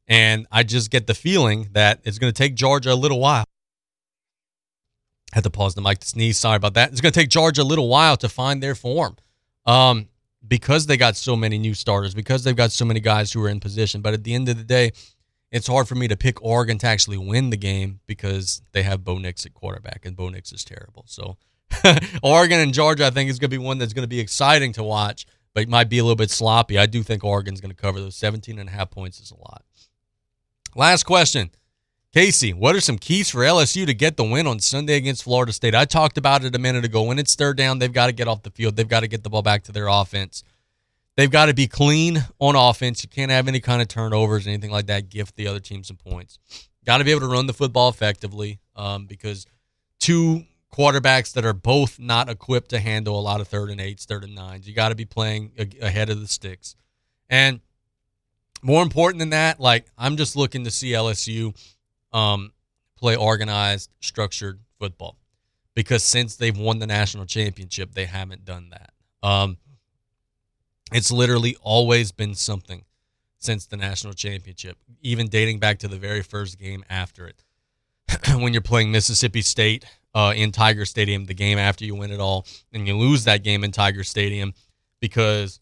And 0.07 0.47
I 0.51 0.63
just 0.63 0.89
get 0.89 1.07
the 1.07 1.13
feeling 1.13 1.69
that 1.73 1.99
it's 2.03 2.17
going 2.17 2.33
to 2.33 2.37
take 2.37 2.55
Georgia 2.55 2.91
a 2.91 2.95
little 2.95 3.19
while. 3.19 3.43
Had 5.33 5.43
to 5.43 5.51
pause 5.51 5.75
the 5.75 5.81
mic 5.81 5.99
to 5.99 6.07
sneeze. 6.07 6.37
Sorry 6.37 6.55
about 6.55 6.73
that. 6.73 6.91
It's 6.91 7.01
going 7.01 7.11
to 7.11 7.19
take 7.19 7.29
Georgia 7.29 7.61
a 7.61 7.63
little 7.63 7.87
while 7.87 8.17
to 8.17 8.29
find 8.29 8.63
their 8.63 8.73
form 8.73 9.17
um, 9.67 10.07
because 10.47 10.87
they 10.87 10.97
got 10.97 11.15
so 11.15 11.35
many 11.35 11.59
new 11.59 11.75
starters, 11.75 12.15
because 12.15 12.43
they've 12.43 12.55
got 12.55 12.71
so 12.71 12.85
many 12.85 12.99
guys 12.99 13.31
who 13.31 13.43
are 13.43 13.49
in 13.49 13.59
position. 13.59 14.01
But 14.01 14.15
at 14.15 14.23
the 14.23 14.33
end 14.33 14.49
of 14.49 14.57
the 14.57 14.63
day, 14.63 14.91
it's 15.51 15.67
hard 15.67 15.87
for 15.87 15.95
me 15.95 16.07
to 16.07 16.15
pick 16.15 16.41
Oregon 16.43 16.77
to 16.79 16.87
actually 16.87 17.17
win 17.17 17.49
the 17.49 17.57
game 17.57 17.99
because 18.05 18.61
they 18.71 18.83
have 18.83 19.03
Bo 19.03 19.17
Nix 19.17 19.45
at 19.45 19.53
quarterback, 19.53 20.05
and 20.05 20.15
Bo 20.15 20.29
Nix 20.29 20.51
is 20.51 20.63
terrible. 20.63 21.03
So 21.07 21.37
Oregon 22.23 22.59
and 22.59 22.73
Georgia, 22.73 23.07
I 23.07 23.09
think, 23.09 23.29
is 23.29 23.39
going 23.39 23.49
to 23.51 23.57
be 23.57 23.63
one 23.63 23.77
that's 23.77 23.93
going 23.93 24.03
to 24.03 24.07
be 24.07 24.19
exciting 24.19 24.73
to 24.73 24.83
watch, 24.83 25.25
but 25.53 25.63
it 25.63 25.69
might 25.69 25.89
be 25.89 25.97
a 25.99 26.03
little 26.03 26.15
bit 26.15 26.31
sloppy. 26.31 26.77
I 26.77 26.85
do 26.85 27.03
think 27.03 27.23
Oregon's 27.23 27.61
going 27.61 27.73
to 27.73 27.81
cover 27.81 27.99
those 27.99 28.15
17 28.15 28.59
and 28.59 28.69
a 28.69 28.71
half 28.71 28.91
points 28.91 29.19
is 29.19 29.31
a 29.31 29.37
lot. 29.37 29.63
Last 30.75 31.03
question. 31.03 31.51
Casey, 32.11 32.53
what 32.53 32.75
are 32.75 32.81
some 32.81 32.97
keys 32.97 33.29
for 33.29 33.41
LSU 33.41 33.85
to 33.85 33.93
get 33.93 34.17
the 34.17 34.23
win 34.23 34.47
on 34.47 34.59
Sunday 34.59 34.95
against 34.95 35.23
Florida 35.23 35.53
State? 35.53 35.75
I 35.75 35.85
talked 35.85 36.17
about 36.17 36.43
it 36.43 36.55
a 36.55 36.59
minute 36.59 36.83
ago. 36.83 37.03
When 37.03 37.19
it's 37.19 37.35
third 37.35 37.55
down, 37.55 37.77
they've 37.77 37.93
got 37.93 38.07
to 38.07 38.11
get 38.11 38.27
off 38.27 38.41
the 38.41 38.49
field. 38.49 38.75
They've 38.75 38.87
got 38.87 39.01
to 39.01 39.07
get 39.07 39.23
the 39.23 39.29
ball 39.29 39.43
back 39.43 39.63
to 39.65 39.71
their 39.71 39.87
offense. 39.87 40.43
They've 41.19 41.29
got 41.29 41.47
to 41.47 41.53
be 41.53 41.67
clean 41.67 42.25
on 42.39 42.55
offense. 42.55 43.03
You 43.03 43.09
can't 43.09 43.29
have 43.29 43.49
any 43.49 43.59
kind 43.59 43.81
of 43.81 43.89
turnovers, 43.89 44.47
or 44.47 44.51
anything 44.51 44.71
like 44.71 44.85
that. 44.85 45.09
Gift 45.09 45.35
the 45.35 45.47
other 45.47 45.59
team 45.59 45.83
some 45.83 45.97
points. 45.97 46.39
Got 46.85 46.99
to 46.99 47.03
be 47.03 47.11
able 47.11 47.19
to 47.19 47.27
run 47.27 47.45
the 47.45 47.53
football 47.53 47.89
effectively 47.89 48.61
um, 48.77 49.05
because 49.05 49.45
two 49.99 50.45
quarterbacks 50.73 51.33
that 51.33 51.43
are 51.43 51.51
both 51.51 51.99
not 51.99 52.29
equipped 52.29 52.69
to 52.69 52.79
handle 52.79 53.19
a 53.19 53.21
lot 53.21 53.41
of 53.41 53.49
third 53.49 53.69
and 53.69 53.81
eights, 53.81 54.05
third 54.05 54.23
and 54.23 54.33
nines. 54.33 54.65
You 54.65 54.73
got 54.73 54.89
to 54.89 54.95
be 54.95 55.03
playing 55.03 55.51
a- 55.59 55.85
ahead 55.85 56.09
of 56.09 56.21
the 56.21 56.27
sticks. 56.29 56.77
And 57.29 57.59
more 58.61 58.81
important 58.81 59.19
than 59.19 59.31
that, 59.31 59.59
like 59.59 59.87
I'm 59.97 60.15
just 60.15 60.37
looking 60.37 60.63
to 60.63 60.71
see 60.71 60.91
LSU 60.91 61.53
um, 62.13 62.53
play 62.95 63.17
organized, 63.17 63.89
structured 63.99 64.61
football 64.79 65.17
because 65.75 66.01
since 66.01 66.37
they've 66.37 66.57
won 66.57 66.79
the 66.79 66.87
national 66.87 67.25
championship, 67.25 67.93
they 67.93 68.05
haven't 68.05 68.45
done 68.45 68.69
that. 68.69 68.93
Um, 69.21 69.57
it's 70.91 71.11
literally 71.11 71.55
always 71.61 72.11
been 72.11 72.35
something 72.35 72.83
since 73.37 73.65
the 73.65 73.77
national 73.77 74.13
championship, 74.13 74.77
even 75.01 75.27
dating 75.27 75.59
back 75.59 75.79
to 75.79 75.87
the 75.87 75.97
very 75.97 76.21
first 76.21 76.59
game 76.59 76.83
after 76.89 77.27
it. 77.27 77.43
when 78.41 78.53
you're 78.53 78.61
playing 78.61 78.91
Mississippi 78.91 79.41
State 79.41 79.85
uh, 80.13 80.33
in 80.35 80.51
Tiger 80.51 80.85
Stadium, 80.85 81.25
the 81.25 81.33
game 81.33 81.57
after 81.57 81.85
you 81.85 81.95
win 81.95 82.11
it 82.11 82.19
all, 82.19 82.45
and 82.73 82.87
you 82.87 82.97
lose 82.97 83.23
that 83.23 83.43
game 83.43 83.63
in 83.63 83.71
Tiger 83.71 84.03
Stadium 84.03 84.53
because 84.99 85.59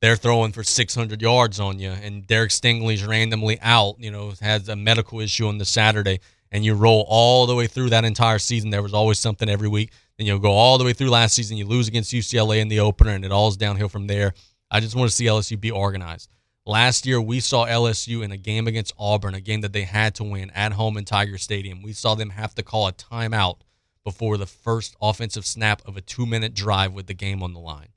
they're 0.00 0.16
throwing 0.16 0.52
for 0.52 0.62
600 0.62 1.20
yards 1.20 1.60
on 1.60 1.78
you, 1.78 1.90
and 1.90 2.26
Derek 2.26 2.50
Stingley's 2.50 3.04
randomly 3.04 3.58
out, 3.60 3.96
you 3.98 4.10
know, 4.10 4.32
has 4.40 4.68
a 4.68 4.76
medical 4.76 5.20
issue 5.20 5.46
on 5.46 5.58
the 5.58 5.64
Saturday, 5.64 6.20
and 6.50 6.64
you 6.64 6.74
roll 6.74 7.04
all 7.08 7.46
the 7.46 7.54
way 7.54 7.66
through 7.66 7.90
that 7.90 8.04
entire 8.04 8.38
season. 8.38 8.70
There 8.70 8.82
was 8.82 8.94
always 8.94 9.18
something 9.18 9.48
every 9.48 9.68
week. 9.68 9.92
Then 10.16 10.26
you'll 10.26 10.38
go 10.38 10.52
all 10.52 10.78
the 10.78 10.84
way 10.84 10.92
through 10.92 11.10
last 11.10 11.34
season. 11.34 11.56
You 11.56 11.66
lose 11.66 11.86
against 11.86 12.12
UCLA 12.12 12.60
in 12.60 12.68
the 12.68 12.80
opener, 12.80 13.10
and 13.10 13.24
it 13.24 13.32
all's 13.32 13.56
downhill 13.56 13.88
from 13.88 14.06
there. 14.06 14.32
I 14.70 14.80
just 14.80 14.94
want 14.94 15.10
to 15.10 15.14
see 15.16 15.24
LSU 15.24 15.60
be 15.60 15.70
organized. 15.70 16.30
Last 16.66 17.06
year, 17.06 17.20
we 17.20 17.40
saw 17.40 17.66
LSU 17.66 18.22
in 18.22 18.30
a 18.30 18.36
game 18.36 18.68
against 18.68 18.94
Auburn, 18.98 19.34
a 19.34 19.40
game 19.40 19.62
that 19.62 19.72
they 19.72 19.82
had 19.82 20.14
to 20.16 20.24
win 20.24 20.50
at 20.50 20.72
home 20.72 20.96
in 20.96 21.04
Tiger 21.04 21.38
Stadium. 21.38 21.82
We 21.82 21.92
saw 21.92 22.14
them 22.14 22.30
have 22.30 22.54
to 22.56 22.62
call 22.62 22.86
a 22.86 22.92
timeout 22.92 23.60
before 24.04 24.36
the 24.36 24.46
first 24.46 24.94
offensive 25.00 25.46
snap 25.46 25.82
of 25.86 25.96
a 25.96 26.00
two 26.00 26.26
minute 26.26 26.54
drive 26.54 26.92
with 26.92 27.06
the 27.06 27.14
game 27.14 27.42
on 27.42 27.54
the 27.54 27.60
line 27.60 27.88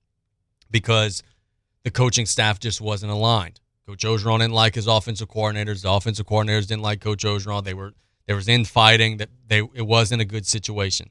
because 0.72 1.24
the 1.84 1.92
coaching 1.92 2.26
staff 2.26 2.60
just 2.60 2.82
wasn't 2.82 3.12
aligned. 3.12 3.60
Coach 3.86 4.04
Orgeron 4.04 4.40
didn't 4.40 4.54
like 4.54 4.76
his 4.76 4.88
offensive 4.88 5.30
coordinators. 5.30 5.84
The 5.84 5.92
offensive 5.92 6.26
coordinators 6.26 6.68
didn't 6.68 6.82
like 6.82 7.02
Coach 7.02 7.24
Orgeron. 7.24 7.64
They 7.66 7.74
were 7.74 7.94
there 8.28 8.36
was 8.36 8.48
infighting. 8.48 9.18
That 9.18 9.30
they 9.48 9.60
it 9.74 9.86
wasn't 9.86 10.22
a 10.22 10.26
good 10.26 10.46
situation. 10.46 11.10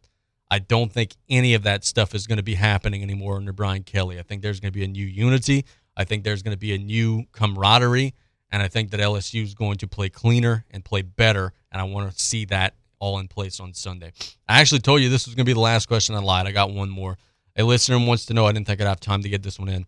I 0.53 0.59
don't 0.59 0.93
think 0.93 1.17
any 1.31 1.55
of 1.55 1.63
that 1.63 1.83
stuff 1.83 2.15
is 2.15 2.27
going 2.27 2.37
to 2.37 2.43
be 2.43 2.57
happening 2.57 3.03
anymore 3.03 3.37
under 3.37 3.55
Brian 3.55 3.85
Kelly. 3.85 4.19
I 4.19 4.23
think 4.23 4.43
there's 4.43 4.61
going 4.61 4.71
to 4.71 4.79
be 4.79 4.85
a 4.85 4.87
new 4.87 5.07
unity. 5.07 5.65
I 5.97 6.05
think 6.05 6.25
there's 6.25 6.43
going 6.43 6.53
to 6.55 6.59
be 6.59 6.75
a 6.75 6.79
new 6.79 7.25
camaraderie, 7.33 8.13
and 8.51 8.63
I 8.63 8.69
think 8.69 8.91
that 8.91 9.01
LSU 9.01 9.43
is 9.43 9.55
going 9.55 9.79
to 9.79 9.89
play 9.89 10.11
cleaner 10.11 10.67
and 10.71 10.85
play 10.85 11.01
better. 11.01 11.55
And 11.73 11.81
I 11.81 11.85
want 11.85 12.13
to 12.13 12.23
see 12.23 12.45
that 12.47 12.75
all 12.99 13.19
in 13.19 13.29
place 13.29 13.61
on 13.61 13.73
Sunday. 13.73 14.13
I 14.47 14.61
actually 14.61 14.81
told 14.81 15.01
you 15.01 15.09
this 15.09 15.27
was 15.27 15.35
going 15.35 15.47
to 15.47 15.49
be 15.49 15.55
the 15.55 15.61
last 15.61 15.87
question. 15.87 16.15
I 16.15 16.19
lied. 16.19 16.47
I 16.47 16.53
got 16.53 16.71
one 16.71 16.91
more. 16.91 17.17
A 17.57 17.63
listener 17.63 17.99
wants 17.99 18.27
to 18.27 18.35
know. 18.35 18.45
I 18.45 18.53
didn't 18.53 18.67
think 18.67 18.83
I'd 18.83 18.87
have 18.87 19.01
time 19.01 19.23
to 19.23 19.31
get 19.31 19.43
this 19.43 19.59
one 19.59 19.71
in. 19.71 19.87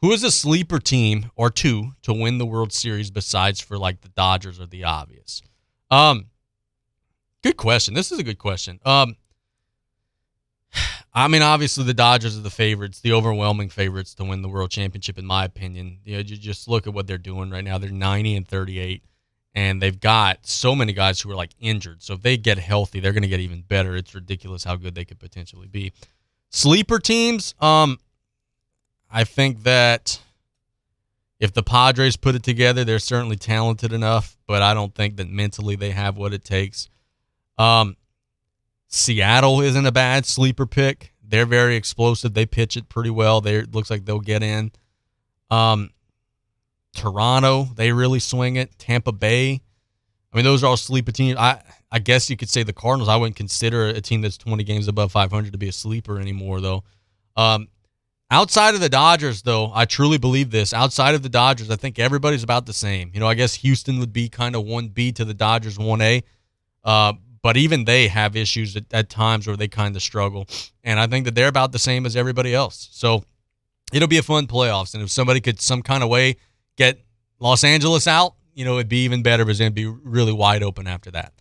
Who 0.00 0.12
is 0.12 0.24
a 0.24 0.30
sleeper 0.30 0.78
team 0.78 1.30
or 1.36 1.50
two 1.50 1.92
to 2.04 2.14
win 2.14 2.38
the 2.38 2.46
World 2.46 2.72
Series 2.72 3.10
besides 3.10 3.60
for 3.60 3.76
like 3.76 4.00
the 4.00 4.08
Dodgers 4.08 4.58
or 4.58 4.64
the 4.64 4.84
obvious? 4.84 5.42
Um, 5.90 6.28
good 7.42 7.58
question. 7.58 7.92
This 7.92 8.12
is 8.12 8.18
a 8.18 8.24
good 8.24 8.38
question. 8.38 8.80
Um, 8.82 9.16
I 11.14 11.28
mean, 11.28 11.42
obviously 11.42 11.84
the 11.84 11.94
Dodgers 11.94 12.36
are 12.36 12.42
the 12.42 12.50
favorites, 12.50 13.00
the 13.00 13.12
overwhelming 13.12 13.70
favorites 13.70 14.14
to 14.14 14.24
win 14.24 14.42
the 14.42 14.48
World 14.48 14.70
Championship, 14.70 15.18
in 15.18 15.24
my 15.24 15.44
opinion. 15.46 15.98
You 16.04 16.14
know, 16.14 16.18
you 16.18 16.36
just 16.36 16.68
look 16.68 16.86
at 16.86 16.92
what 16.92 17.06
they're 17.06 17.16
doing 17.16 17.50
right 17.50 17.64
now. 17.64 17.78
They're 17.78 17.90
90 17.90 18.36
and 18.36 18.46
38, 18.46 19.02
and 19.54 19.80
they've 19.80 19.98
got 19.98 20.46
so 20.46 20.74
many 20.74 20.92
guys 20.92 21.20
who 21.20 21.30
are 21.30 21.34
like 21.34 21.52
injured. 21.58 22.02
So 22.02 22.14
if 22.14 22.22
they 22.22 22.36
get 22.36 22.58
healthy, 22.58 23.00
they're 23.00 23.12
going 23.12 23.22
to 23.22 23.28
get 23.28 23.40
even 23.40 23.62
better. 23.62 23.96
It's 23.96 24.14
ridiculous 24.14 24.64
how 24.64 24.76
good 24.76 24.94
they 24.94 25.06
could 25.06 25.18
potentially 25.18 25.68
be. 25.68 25.92
Sleeper 26.50 26.98
teams, 26.98 27.54
um, 27.60 27.98
I 29.10 29.24
think 29.24 29.62
that 29.62 30.20
if 31.38 31.52
the 31.52 31.62
Padres 31.62 32.16
put 32.16 32.34
it 32.34 32.42
together, 32.42 32.84
they're 32.84 32.98
certainly 32.98 33.36
talented 33.36 33.92
enough, 33.92 34.36
but 34.46 34.62
I 34.62 34.74
don't 34.74 34.94
think 34.94 35.16
that 35.16 35.28
mentally 35.28 35.76
they 35.76 35.90
have 35.90 36.16
what 36.16 36.32
it 36.32 36.44
takes. 36.44 36.88
Um, 37.58 37.96
Seattle 38.88 39.60
isn't 39.60 39.86
a 39.86 39.92
bad 39.92 40.26
sleeper 40.26 40.66
pick. 40.66 41.12
They're 41.22 41.46
very 41.46 41.76
explosive. 41.76 42.34
They 42.34 42.46
pitch 42.46 42.76
it 42.76 42.88
pretty 42.88 43.10
well. 43.10 43.40
They 43.40 43.62
looks 43.62 43.90
like 43.90 44.04
they'll 44.04 44.20
get 44.20 44.42
in. 44.42 44.70
Um, 45.50 45.90
Toronto, 46.94 47.68
they 47.74 47.92
really 47.92 48.20
swing 48.20 48.56
it. 48.56 48.78
Tampa 48.78 49.12
Bay, 49.12 49.60
I 50.36 50.36
mean, 50.36 50.44
those 50.44 50.62
are 50.62 50.66
all 50.66 50.76
sleeper 50.76 51.12
teams. 51.12 51.38
I 51.38 51.62
I 51.90 51.98
guess 51.98 52.28
you 52.28 52.36
could 52.36 52.50
say 52.50 52.62
the 52.62 52.74
Cardinals. 52.74 53.08
I 53.08 53.16
wouldn't 53.16 53.36
consider 53.36 53.86
a 53.86 54.02
team 54.02 54.20
that's 54.20 54.36
20 54.36 54.64
games 54.64 54.86
above 54.86 55.10
500 55.10 55.50
to 55.52 55.56
be 55.56 55.68
a 55.68 55.72
sleeper 55.72 56.20
anymore, 56.20 56.60
though. 56.60 56.84
Um, 57.36 57.68
outside 58.30 58.74
of 58.74 58.82
the 58.82 58.90
Dodgers, 58.90 59.40
though, 59.40 59.72
I 59.74 59.86
truly 59.86 60.18
believe 60.18 60.50
this. 60.50 60.74
Outside 60.74 61.14
of 61.14 61.22
the 61.22 61.30
Dodgers, 61.30 61.70
I 61.70 61.76
think 61.76 61.98
everybody's 61.98 62.42
about 62.42 62.66
the 62.66 62.74
same. 62.74 63.12
You 63.14 63.20
know, 63.20 63.28
I 63.28 63.32
guess 63.32 63.54
Houston 63.54 63.98
would 64.00 64.12
be 64.12 64.28
kind 64.28 64.54
of 64.54 64.64
1B 64.64 65.14
to 65.14 65.24
the 65.24 65.32
Dodgers 65.32 65.78
1A. 65.78 66.22
Uh, 66.84 67.14
but 67.46 67.56
even 67.56 67.84
they 67.84 68.08
have 68.08 68.34
issues 68.34 68.74
at, 68.74 68.86
at 68.90 69.08
times 69.08 69.46
where 69.46 69.56
they 69.56 69.68
kind 69.68 69.94
of 69.94 70.02
struggle. 70.02 70.48
And 70.82 70.98
I 70.98 71.06
think 71.06 71.26
that 71.26 71.36
they're 71.36 71.46
about 71.46 71.70
the 71.70 71.78
same 71.78 72.04
as 72.04 72.16
everybody 72.16 72.52
else. 72.52 72.88
So 72.90 73.22
it'll 73.92 74.08
be 74.08 74.18
a 74.18 74.22
fun 74.24 74.48
playoffs. 74.48 74.94
And 74.94 75.02
if 75.04 75.12
somebody 75.12 75.40
could 75.40 75.60
some 75.60 75.80
kind 75.80 76.02
of 76.02 76.08
way 76.08 76.38
get 76.74 76.98
Los 77.38 77.62
Angeles 77.62 78.08
out, 78.08 78.34
you 78.52 78.64
know, 78.64 78.78
it'd 78.78 78.88
be 78.88 79.04
even 79.04 79.22
better 79.22 79.44
because 79.44 79.60
it'd 79.60 79.74
be 79.74 79.86
really 79.86 80.32
wide 80.32 80.64
open 80.64 80.88
after 80.88 81.12
that. 81.12 81.34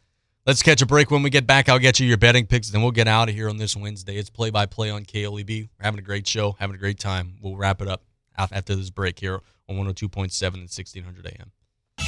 Let's 0.46 0.62
catch 0.62 0.84
a 0.84 0.86
break. 0.86 1.10
When 1.10 1.24
we 1.24 1.32
get 1.32 1.48
back, 1.48 1.70
I'll 1.70 1.80
get 1.80 2.00
you 2.00 2.06
your 2.06 2.18
betting 2.18 2.46
picks, 2.46 2.70
then 2.70 2.84
we'll 2.84 2.92
get 2.92 3.08
out 3.08 3.28
of 3.28 3.34
here 3.34 3.50
on 3.50 3.58
this 3.58 3.76
Wednesday. 3.76 4.18
It's 4.18 4.30
play 4.30 4.52
by 4.52 4.68
play 4.68 4.92
on 4.92 5.06
KLEB. 5.06 5.70
We're 5.80 5.84
having 5.84 6.00
a 6.00 6.04
great 6.04 6.28
show, 6.28 6.56
having 6.60 6.76
a 6.76 6.80
great 6.80 7.00
time. 7.00 7.38
We'll 7.42 7.58
wrap 7.58 7.82
it 7.82 7.88
up 7.88 8.04
after 8.38 8.76
this 8.76 8.92
break 8.92 9.20
here 9.20 9.42
on 9.68 9.76
102.7 9.76 10.54
and 10.54 10.70
1600 10.70 11.26
AM. 11.26 11.52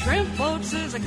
Shrimp 0.08 0.38
boats 0.38 0.72
is 0.72 0.94
a. 0.94 1.00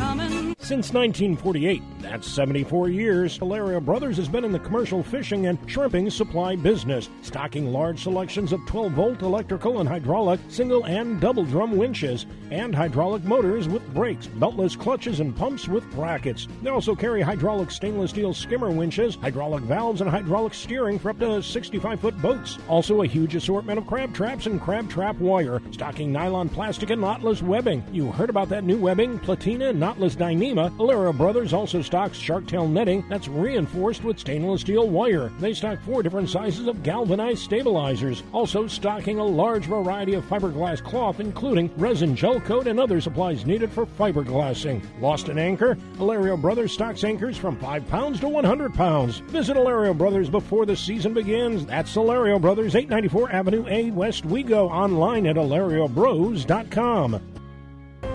Since 0.71 0.93
1948, 0.93 1.83
that's 2.01 2.29
74 2.29 2.91
years, 2.91 3.39
Alario 3.39 3.85
Brothers 3.85 4.17
has 4.19 4.29
been 4.29 4.45
in 4.45 4.53
the 4.53 4.59
commercial 4.59 5.03
fishing 5.03 5.47
and 5.47 5.59
shrimping 5.69 6.11
supply 6.11 6.55
business, 6.55 7.09
stocking 7.23 7.73
large 7.73 8.03
selections 8.03 8.53
of 8.53 8.65
12 8.67 8.93
volt 8.93 9.23
electrical 9.23 9.81
and 9.81 9.89
hydraulic 9.89 10.39
single 10.49 10.85
and 10.85 11.21
double 11.21 11.45
drum 11.45 11.77
winches, 11.77 12.27
and 12.51 12.75
hydraulic 12.75 13.25
motors 13.25 13.69
with 13.69 13.83
brakes, 13.95 14.27
beltless 14.27 14.79
clutches, 14.79 15.21
and 15.21 15.35
pumps 15.35 15.67
with 15.67 15.91
brackets. 15.93 16.47
They 16.63 16.71
also 16.71 16.95
carry 16.95 17.23
hydraulic 17.23 17.71
stainless 17.71 18.11
steel 18.11 18.35
skimmer 18.35 18.71
winches, 18.71 19.17
hydraulic 19.17 19.65
valves, 19.65 20.03
and 20.03 20.11
hydraulic 20.11 20.55
steering 20.55 20.99
for 20.99 21.11
up 21.11 21.19
to 21.21 21.43
65 21.43 22.01
foot 22.01 22.23
boats. 22.23 22.59
Also, 22.69 23.03
a 23.03 23.07
huge 23.07 23.35
assortment 23.35 23.79
of 23.79 23.87
crab 23.87 24.15
traps 24.15 24.47
and 24.47 24.61
crab 24.61 24.89
trap 24.91 25.17
wire, 25.17 25.61
stocking 25.73 26.13
nylon 26.13 26.49
plastic 26.49 26.91
and 26.91 27.03
knotless 27.03 27.43
webbing. 27.43 27.83
You 27.91 28.13
heard 28.13 28.31
about 28.31 28.51
that 28.51 28.63
new 28.71 28.79
webbing, 28.79 29.19
platina, 29.19 29.73
knotless 29.73 30.15
Dyneema. 30.15 30.71
Alario 30.77 31.17
Brothers 31.17 31.53
also 31.53 31.83
stocks 31.83 32.17
sharktail 32.17 32.71
netting 32.71 33.05
that's 33.09 33.27
reinforced 33.27 34.05
with 34.05 34.21
stainless 34.21 34.61
steel 34.61 34.89
wire. 34.89 35.33
They 35.41 35.55
stock 35.55 35.81
four 35.83 36.05
different 36.05 36.31
sizes 36.31 36.69
of 36.69 36.85
galvanized 36.85 37.43
stabilizers, 37.43 38.23
also 38.33 38.69
stocking 38.69 39.19
a 39.19 39.25
large 39.25 39.65
variety 39.65 40.15
of 40.15 40.25
fiberglass 40.25 40.85
cloth, 40.85 41.19
including 41.19 41.73
resin 41.79 42.15
gel 42.15 42.41
coat 42.41 42.69
and 42.69 42.79
other 42.79 43.01
supplies 43.01 43.45
needed 43.45 43.73
for 43.73 43.87
fiberglassing. 43.87 44.85
Lost 45.01 45.29
an 45.29 45.39
anchor? 45.39 45.75
Alario 45.97 46.41
Brothers 46.41 46.73
stocks 46.73 47.03
anchors 47.03 47.37
from 47.37 47.59
5 47.59 47.89
pounds 47.89 48.21
to 48.21 48.29
100 48.29 48.73
pounds. 48.73 49.19
Visit 49.19 49.57
Alario 49.57 49.99
Brothers 49.99 50.31
before 50.31 50.65
the 50.65 50.77
season 50.77 51.13
begins. 51.13 51.67
That's 51.67 51.97
Alario 51.97 52.41
Brothers, 52.41 52.77
894 52.77 53.33
Avenue 53.33 53.67
A, 53.67 53.91
Westwego, 53.91 54.71
online 54.71 55.27
at 55.27 55.35
alariobros.com. 55.35 57.40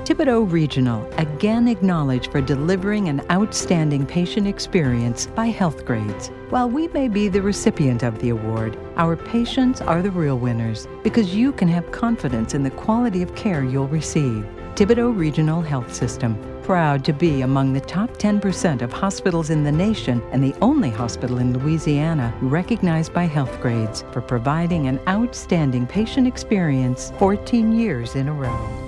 Thibodaux 0.06 0.52
Regional, 0.52 1.12
again 1.18 1.68
acknowledged 1.68 2.32
for 2.32 2.40
delivering 2.40 3.10
an 3.10 3.24
outstanding 3.32 4.06
patient 4.06 4.46
experience 4.46 5.26
by 5.26 5.48
Health 5.48 5.84
Grades. 5.84 6.28
While 6.52 6.70
we 6.70 6.88
may 6.90 7.08
be 7.08 7.28
the 7.28 7.42
recipient 7.42 8.04
of 8.04 8.20
the 8.20 8.30
award, 8.30 8.78
our 8.98 9.16
patients 9.16 9.82
are 9.82 10.04
the 10.04 10.12
real 10.12 10.38
winners 10.38 10.88
because 11.02 11.34
you 11.34 11.52
can 11.52 11.68
have 11.70 11.92
confidence 11.92 12.54
in 12.54 12.62
the 12.62 12.70
quality 12.70 13.24
of 13.24 13.34
care 13.34 13.64
you'll 13.64 13.88
receive. 13.88 14.46
Thibodaux 14.76 15.10
Regional 15.10 15.64
Health 15.64 15.92
System, 15.92 16.38
proud 16.62 17.04
to 17.06 17.12
be 17.12 17.42
among 17.42 17.74
the 17.74 17.82
top 17.82 18.12
10% 18.12 18.84
of 18.84 18.94
hospitals 18.94 19.50
in 19.50 19.64
the 19.64 19.72
nation 19.72 20.22
and 20.32 20.44
the 20.44 20.54
only 20.62 20.92
hospital 20.92 21.40
in 21.40 21.58
Louisiana 21.58 22.32
recognized 22.42 23.12
by 23.12 23.24
Health 23.24 23.60
Grades 23.60 24.04
for 24.12 24.22
providing 24.22 24.86
an 24.86 25.00
outstanding 25.08 25.88
patient 25.88 26.28
experience 26.28 27.12
14 27.18 27.72
years 27.72 28.14
in 28.14 28.28
a 28.28 28.34
row. 28.34 28.85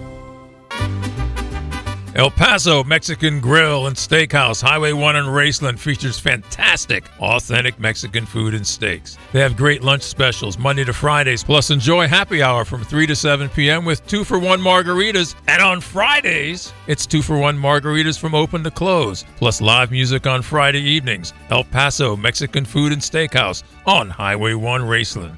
El 2.18 2.32
Paso 2.32 2.84
Mexican 2.84 3.40
Grill 3.40 3.86
and 3.86 3.96
Steakhouse, 3.96 4.60
Highway 4.60 4.92
1 4.92 5.16
in 5.18 5.26
Raceland, 5.26 5.78
features 5.78 6.18
fantastic, 6.18 7.04
authentic 7.20 7.80
Mexican 7.80 8.26
food 8.26 8.56
and 8.56 8.66
steaks. 8.66 9.20
They 9.34 9.40
have 9.40 9.56
great 9.56 9.84
lunch 9.84 10.02
specials 10.02 10.58
Monday 10.58 10.84
to 10.86 10.94
Fridays, 10.94 11.44
plus 11.44 11.70
enjoy 11.70 12.08
happy 12.08 12.42
hour 12.42 12.66
from 12.66 12.84
3 12.84 13.06
to 13.06 13.16
7 13.16 13.50
p.m. 13.50 13.86
with 13.86 14.06
two 14.08 14.24
for 14.24 14.40
one 14.40 14.60
margaritas. 14.60 15.36
And 15.48 15.62
on 15.62 15.80
Fridays, 15.80 16.74
it's 16.88 17.06
two 17.06 17.22
for 17.22 17.38
one 17.38 17.56
margaritas 17.56 18.18
from 18.18 18.34
open 18.34 18.64
to 18.64 18.72
close, 18.72 19.24
plus 19.36 19.62
live 19.62 19.92
music 19.92 20.26
on 20.26 20.42
Friday 20.42 20.82
evenings. 20.82 21.36
El 21.52 21.66
Paso 21.66 22.16
Mexican 22.16 22.66
Food 22.66 22.94
and 22.94 23.02
Steakhouse 23.02 23.62
on 23.86 24.10
Highway 24.10 24.56
1 24.56 24.82
Raceland. 24.82 25.38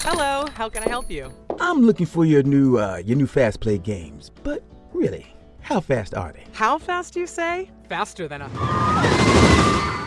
Hello, 0.00 0.46
how 0.54 0.68
can 0.68 0.82
I 0.82 0.88
help 0.88 1.10
you? 1.10 1.32
I'm 1.60 1.82
looking 1.82 2.06
for 2.06 2.24
your 2.24 2.42
new 2.42 2.78
uh, 2.78 2.96
your 3.04 3.16
new 3.16 3.26
fast 3.26 3.60
play 3.60 3.78
games, 3.78 4.30
but 4.42 4.62
really, 4.92 5.26
how 5.60 5.80
fast 5.80 6.14
are 6.14 6.32
they? 6.32 6.44
How 6.52 6.78
fast 6.78 7.14
do 7.14 7.20
you 7.20 7.26
say? 7.26 7.70
Faster 7.88 8.28
than 8.28 8.42
a. 8.42 8.48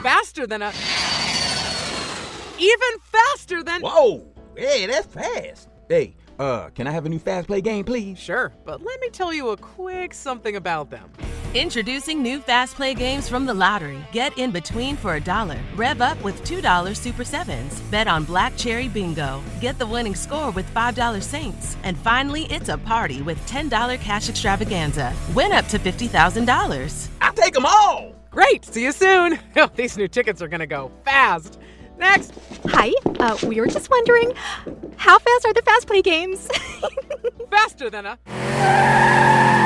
Faster 0.03 0.45
than 0.45 0.61
a. 0.61 0.71
Even 2.59 2.99
faster 3.11 3.63
than. 3.63 3.81
Whoa! 3.81 4.25
Hey, 4.55 4.85
that's 4.85 5.07
fast. 5.07 5.69
Hey, 5.89 6.15
uh, 6.39 6.69
can 6.69 6.87
I 6.87 6.91
have 6.91 7.05
a 7.05 7.09
new 7.09 7.19
fast 7.19 7.47
play 7.47 7.61
game, 7.61 7.85
please? 7.85 8.19
Sure, 8.19 8.53
but 8.65 8.81
let 8.81 8.99
me 8.99 9.09
tell 9.09 9.33
you 9.33 9.49
a 9.49 9.57
quick 9.57 10.13
something 10.13 10.55
about 10.55 10.89
them. 10.89 11.09
Introducing 11.57 12.21
new 12.21 12.39
Fast 12.39 12.75
Play 12.75 12.93
games 12.93 13.27
from 13.27 13.47
the 13.47 13.53
lottery. 13.55 13.97
Get 14.11 14.37
in 14.37 14.51
between 14.51 14.95
for 14.95 15.15
a 15.15 15.19
dollar. 15.19 15.57
Rev 15.75 16.01
up 16.01 16.23
with 16.23 16.43
$2 16.43 16.95
Super 16.95 17.23
Sevens. 17.23 17.81
Bet 17.89 18.07
on 18.07 18.25
Black 18.25 18.55
Cherry 18.55 18.87
Bingo. 18.87 19.41
Get 19.59 19.79
the 19.79 19.87
winning 19.87 20.13
score 20.13 20.51
with 20.51 20.71
$5 20.75 21.23
Saints. 21.23 21.75
And 21.81 21.97
finally, 21.97 22.43
it's 22.51 22.69
a 22.69 22.77
party 22.77 23.23
with 23.23 23.39
$10 23.47 23.99
cash 23.99 24.29
extravaganza. 24.29 25.15
Win 25.33 25.51
up 25.51 25.65
to 25.69 25.79
$50,000. 25.79 27.07
I'll 27.21 27.33
take 27.33 27.55
them 27.55 27.65
all! 27.65 28.13
Great, 28.29 28.63
see 28.63 28.83
you 28.83 28.91
soon. 28.91 29.39
Oh, 29.55 29.71
these 29.73 29.97
new 29.97 30.07
tickets 30.07 30.43
are 30.43 30.47
gonna 30.47 30.67
go 30.67 30.91
fast. 31.03 31.57
Next. 31.97 32.33
Hi, 32.67 32.91
uh, 33.19 33.35
we 33.41 33.59
were 33.59 33.65
just 33.65 33.89
wondering, 33.89 34.31
how 34.95 35.17
fast 35.17 35.45
are 35.47 35.53
the 35.53 35.63
fast 35.63 35.87
play 35.87 36.03
games? 36.03 36.47
Faster 37.49 37.89
than 37.89 38.05
a. 38.05 39.56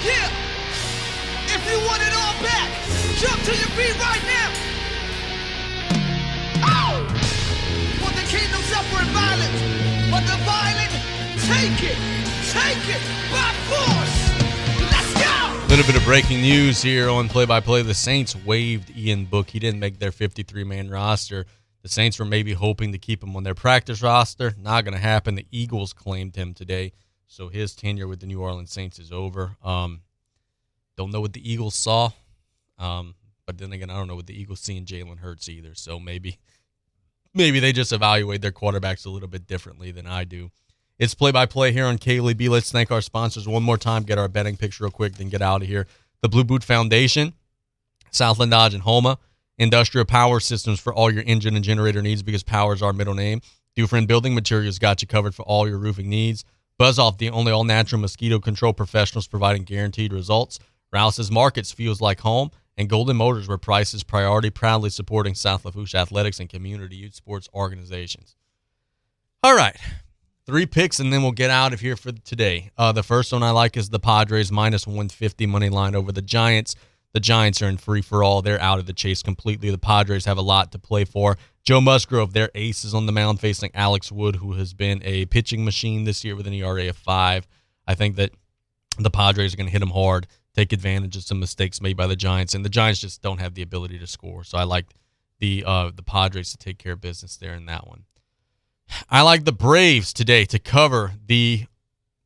Yeah! 0.05 0.29
If 1.49 1.65
you 1.65 1.79
want 1.81 2.03
it 2.03 2.13
all 2.13 2.35
back, 2.43 2.69
jump 3.17 3.41
to 3.41 3.51
your 3.51 3.69
feet 3.73 3.97
right 3.97 4.21
now! 4.29 4.51
Oh! 6.63 7.07
For 7.99 8.11
the 8.13 8.21
kingdom 8.29 8.61
suffer 8.69 9.01
violence, 9.09 9.61
but 10.11 10.21
the 10.29 10.37
violent 10.45 10.93
take 11.49 11.81
it! 11.89 11.97
Little 15.71 15.85
bit 15.85 15.95
of 15.95 16.03
breaking 16.03 16.41
news 16.41 16.81
here 16.81 17.07
on 17.07 17.29
play 17.29 17.45
by 17.45 17.61
play. 17.61 17.81
The 17.81 17.93
Saints 17.93 18.35
waived 18.35 18.91
Ian 18.93 19.23
Book. 19.23 19.49
He 19.49 19.57
didn't 19.57 19.79
make 19.79 19.99
their 19.99 20.11
53 20.11 20.65
man 20.65 20.89
roster. 20.89 21.45
The 21.81 21.87
Saints 21.87 22.19
were 22.19 22.25
maybe 22.25 22.51
hoping 22.51 22.91
to 22.91 22.97
keep 22.97 23.23
him 23.23 23.37
on 23.37 23.43
their 23.43 23.55
practice 23.55 24.01
roster. 24.01 24.53
Not 24.59 24.83
going 24.83 24.95
to 24.95 24.99
happen. 24.99 25.35
The 25.35 25.47
Eagles 25.49 25.93
claimed 25.93 26.35
him 26.35 26.53
today. 26.53 26.91
So 27.27 27.47
his 27.47 27.73
tenure 27.73 28.09
with 28.09 28.19
the 28.19 28.25
New 28.25 28.41
Orleans 28.41 28.73
Saints 28.73 28.99
is 28.99 29.13
over. 29.13 29.55
Um, 29.63 30.01
don't 30.97 31.09
know 31.09 31.21
what 31.21 31.31
the 31.31 31.49
Eagles 31.49 31.75
saw. 31.75 32.09
Um, 32.77 33.15
but 33.45 33.57
then 33.57 33.71
again, 33.71 33.89
I 33.89 33.97
don't 33.97 34.09
know 34.09 34.17
what 34.17 34.27
the 34.27 34.37
Eagles 34.37 34.59
see 34.59 34.75
in 34.75 34.83
Jalen 34.83 35.19
Hurts 35.19 35.47
either. 35.47 35.73
So 35.73 36.01
maybe 36.01 36.37
maybe 37.33 37.61
they 37.61 37.71
just 37.71 37.93
evaluate 37.93 38.41
their 38.41 38.51
quarterbacks 38.51 39.05
a 39.05 39.09
little 39.09 39.29
bit 39.29 39.47
differently 39.47 39.91
than 39.91 40.05
I 40.05 40.25
do. 40.25 40.51
It's 41.01 41.15
play 41.15 41.31
by 41.31 41.47
play 41.47 41.71
here 41.71 41.87
on 41.87 41.97
KLEB. 41.97 42.47
Let's 42.47 42.71
thank 42.71 42.91
our 42.91 43.01
sponsors 43.01 43.47
one 43.47 43.63
more 43.63 43.79
time. 43.79 44.03
Get 44.03 44.19
our 44.19 44.27
betting 44.27 44.55
picture 44.55 44.83
real 44.83 44.91
quick, 44.91 45.15
then 45.15 45.29
get 45.29 45.41
out 45.41 45.63
of 45.63 45.67
here. 45.67 45.87
The 46.21 46.29
Blue 46.29 46.43
Boot 46.43 46.63
Foundation, 46.63 47.33
Southland 48.11 48.51
Dodge 48.51 48.75
and 48.75 48.83
Houma, 48.83 49.17
Industrial 49.57 50.05
Power 50.05 50.39
Systems 50.39 50.79
for 50.79 50.93
all 50.93 51.11
your 51.11 51.23
engine 51.25 51.55
and 51.55 51.65
generator 51.65 52.03
needs 52.03 52.21
because 52.21 52.43
power 52.43 52.75
is 52.75 52.83
our 52.83 52.93
middle 52.93 53.15
name. 53.15 53.41
Dufrene 53.75 54.05
Building 54.05 54.35
Materials 54.35 54.77
got 54.77 55.01
you 55.01 55.07
covered 55.07 55.33
for 55.33 55.41
all 55.41 55.67
your 55.67 55.79
roofing 55.79 56.07
needs. 56.07 56.45
Buzz 56.77 56.99
Off, 56.99 57.17
the 57.17 57.31
only 57.31 57.51
all 57.51 57.63
natural 57.63 57.99
mosquito 57.99 58.37
control 58.37 58.71
professionals 58.71 59.25
providing 59.25 59.63
guaranteed 59.63 60.13
results. 60.13 60.59
Rouse's 60.93 61.31
Markets 61.31 61.71
feels 61.71 61.99
like 61.99 62.19
home. 62.19 62.51
And 62.77 62.87
Golden 62.87 63.17
Motors, 63.17 63.47
where 63.47 63.57
price 63.57 63.95
is 63.95 64.03
priority, 64.03 64.51
proudly 64.51 64.91
supporting 64.91 65.33
South 65.33 65.65
Lafourche 65.65 65.95
athletics 65.95 66.39
and 66.39 66.47
community 66.47 66.95
youth 66.95 67.15
sports 67.15 67.49
organizations. 67.55 68.35
All 69.41 69.55
right. 69.55 69.75
Three 70.45 70.65
picks, 70.65 70.99
and 70.99 71.13
then 71.13 71.21
we'll 71.21 71.33
get 71.33 71.51
out 71.51 71.71
of 71.71 71.81
here 71.81 71.95
for 71.95 72.11
today. 72.11 72.71
Uh, 72.75 72.91
the 72.91 73.03
first 73.03 73.31
one 73.31 73.43
I 73.43 73.51
like 73.51 73.77
is 73.77 73.89
the 73.89 73.99
Padres 73.99 74.51
minus 74.51 74.87
150 74.87 75.45
money 75.45 75.69
line 75.69 75.93
over 75.93 76.11
the 76.11 76.21
Giants. 76.21 76.75
The 77.13 77.19
Giants 77.19 77.61
are 77.61 77.67
in 77.67 77.77
free 77.77 78.01
for 78.01 78.23
all. 78.23 78.41
They're 78.41 78.59
out 78.59 78.79
of 78.79 78.87
the 78.87 78.93
chase 78.93 79.21
completely. 79.21 79.69
The 79.69 79.77
Padres 79.77 80.25
have 80.25 80.39
a 80.39 80.41
lot 80.41 80.71
to 80.71 80.79
play 80.79 81.05
for. 81.05 81.37
Joe 81.63 81.79
Musgrove, 81.79 82.33
their 82.33 82.49
ace, 82.55 82.83
is 82.83 82.95
on 82.95 83.05
the 83.05 83.11
mound 83.11 83.39
facing 83.39 83.69
Alex 83.75 84.11
Wood, 84.11 84.37
who 84.37 84.53
has 84.53 84.73
been 84.73 85.01
a 85.03 85.25
pitching 85.27 85.63
machine 85.63 86.05
this 86.05 86.23
year 86.23 86.35
with 86.35 86.47
an 86.47 86.53
ERA 86.53 86.89
of 86.89 86.97
five. 86.97 87.47
I 87.85 87.93
think 87.93 88.15
that 88.15 88.31
the 88.97 89.11
Padres 89.11 89.53
are 89.53 89.57
going 89.57 89.67
to 89.67 89.71
hit 89.71 89.81
him 89.81 89.89
hard, 89.89 90.25
take 90.55 90.73
advantage 90.73 91.15
of 91.15 91.23
some 91.23 91.39
mistakes 91.39 91.81
made 91.81 91.97
by 91.97 92.07
the 92.07 92.15
Giants, 92.15 92.55
and 92.55 92.65
the 92.65 92.69
Giants 92.69 93.01
just 93.01 93.21
don't 93.21 93.39
have 93.39 93.53
the 93.53 93.61
ability 93.61 93.99
to 93.99 94.07
score. 94.07 94.43
So 94.43 94.57
I 94.57 94.63
like 94.63 94.87
the 95.39 95.63
uh, 95.67 95.91
the 95.93 96.03
Padres 96.03 96.51
to 96.51 96.57
take 96.57 96.79
care 96.79 96.93
of 96.93 97.01
business 97.01 97.37
there 97.37 97.53
in 97.53 97.67
that 97.67 97.87
one. 97.87 98.05
I 99.09 99.21
like 99.21 99.45
the 99.45 99.51
Braves 99.51 100.13
today 100.13 100.45
to 100.45 100.59
cover 100.59 101.13
the 101.25 101.65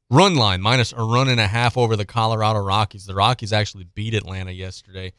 run 0.09 0.35
line 0.35 0.61
minus 0.61 0.93
a 0.93 1.03
run 1.03 1.29
and 1.29 1.39
a 1.39 1.47
half 1.47 1.77
over 1.77 1.95
the 1.95 2.05
Colorado 2.05 2.59
Rockies. 2.59 3.05
The 3.05 3.15
Rockies 3.15 3.53
actually 3.53 3.85
beat 3.85 4.13
Atlanta 4.13 4.51
yesterday. 4.51 5.13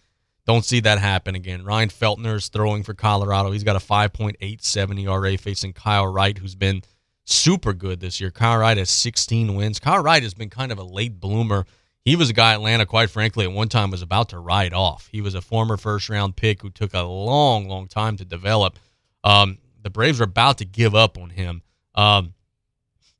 Don't 0.47 0.64
see 0.64 0.81
that 0.81 0.98
happen 0.98 1.35
again. 1.35 1.64
Ryan 1.64 1.89
Feltner 1.89 2.36
is 2.36 2.48
throwing 2.48 2.85
for 2.85 2.94
Colorado. 2.94 3.51
He's 3.51 3.64
got 3.64 3.77
a 3.77 3.81
5.87 3.81 5.02
ERA 5.02 5.36
facing 5.36 5.73
Kyle 5.73 6.06
Wright, 6.06 6.39
who's 6.39 6.55
been 6.55 6.82
super 7.24 7.73
good 7.73 7.98
this 7.98 8.20
year. 8.20 8.31
Kyle 8.31 8.59
Wright 8.59 8.77
has 8.77 8.90
16 8.90 9.56
wins. 9.56 9.81
Kyle 9.81 10.02
Wright 10.02 10.23
has 10.23 10.35
been 10.35 10.51
kind 10.51 10.70
of 10.70 10.78
a 10.78 10.85
late 10.85 11.18
bloomer. 11.18 11.66
He 12.05 12.14
was 12.14 12.31
a 12.31 12.32
guy 12.32 12.55
Atlanta, 12.55 12.86
quite 12.86 13.10
frankly, 13.10 13.44
at 13.44 13.51
one 13.51 13.68
time 13.68 13.90
was 13.90 14.02
about 14.02 14.28
to 14.28 14.39
ride 14.39 14.73
off. 14.73 15.09
He 15.10 15.20
was 15.20 15.35
a 15.35 15.40
former 15.40 15.77
first 15.77 16.09
round 16.09 16.36
pick 16.36 16.62
who 16.62 16.70
took 16.70 16.94
a 16.94 17.02
long, 17.02 17.66
long 17.66 17.89
time 17.89 18.16
to 18.18 18.24
develop. 18.24 18.78
Um, 19.24 19.59
the 19.87 19.91
Braves 19.91 20.21
are 20.21 20.25
about 20.25 20.59
to 20.59 20.65
give 20.65 20.97
up 20.97 21.17
on 21.17 21.31
him. 21.31 21.63
Um, 21.95 22.35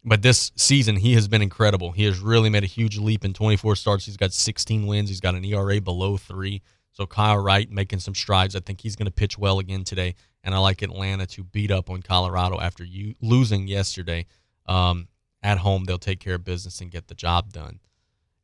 but 0.05 0.22
this 0.22 0.51
season, 0.56 0.97
he 0.97 1.14
has 1.14 1.28
been 1.28 1.40
incredible. 1.40 1.93
He 1.93 2.02
has 2.06 2.18
really 2.18 2.51
made 2.51 2.64
a 2.64 2.66
huge 2.66 2.98
leap 2.98 3.24
in 3.24 3.32
24 3.32 3.76
starts. 3.76 4.05
He's 4.05 4.16
got 4.16 4.32
16 4.32 4.84
wins. 4.84 5.09
He's 5.09 5.20
got 5.20 5.36
an 5.36 5.44
ERA 5.44 5.80
below 5.80 6.16
three. 6.16 6.62
So 6.90 7.06
Kyle 7.06 7.38
Wright 7.38 7.70
making 7.70 8.01
some 8.01 8.16
strides. 8.16 8.56
I 8.56 8.59
think 8.59 8.80
he's 8.80 8.97
going 8.97 9.06
to 9.06 9.12
pitch 9.12 9.38
well 9.38 9.60
again 9.60 9.84
today. 9.84 10.16
And 10.43 10.56
I 10.56 10.59
like 10.59 10.82
Atlanta 10.82 11.24
to 11.26 11.44
beat 11.44 11.70
up 11.70 11.88
on 11.88 12.02
Colorado 12.02 12.59
after 12.59 12.82
you 12.82 13.14
losing 13.22 13.68
yesterday 13.68 14.26
um, 14.66 15.06
at 15.44 15.59
home, 15.59 15.84
they'll 15.84 15.98
take 15.98 16.18
care 16.18 16.34
of 16.34 16.43
business 16.43 16.80
and 16.80 16.90
get 16.90 17.06
the 17.06 17.14
job 17.14 17.52
done. 17.52 17.78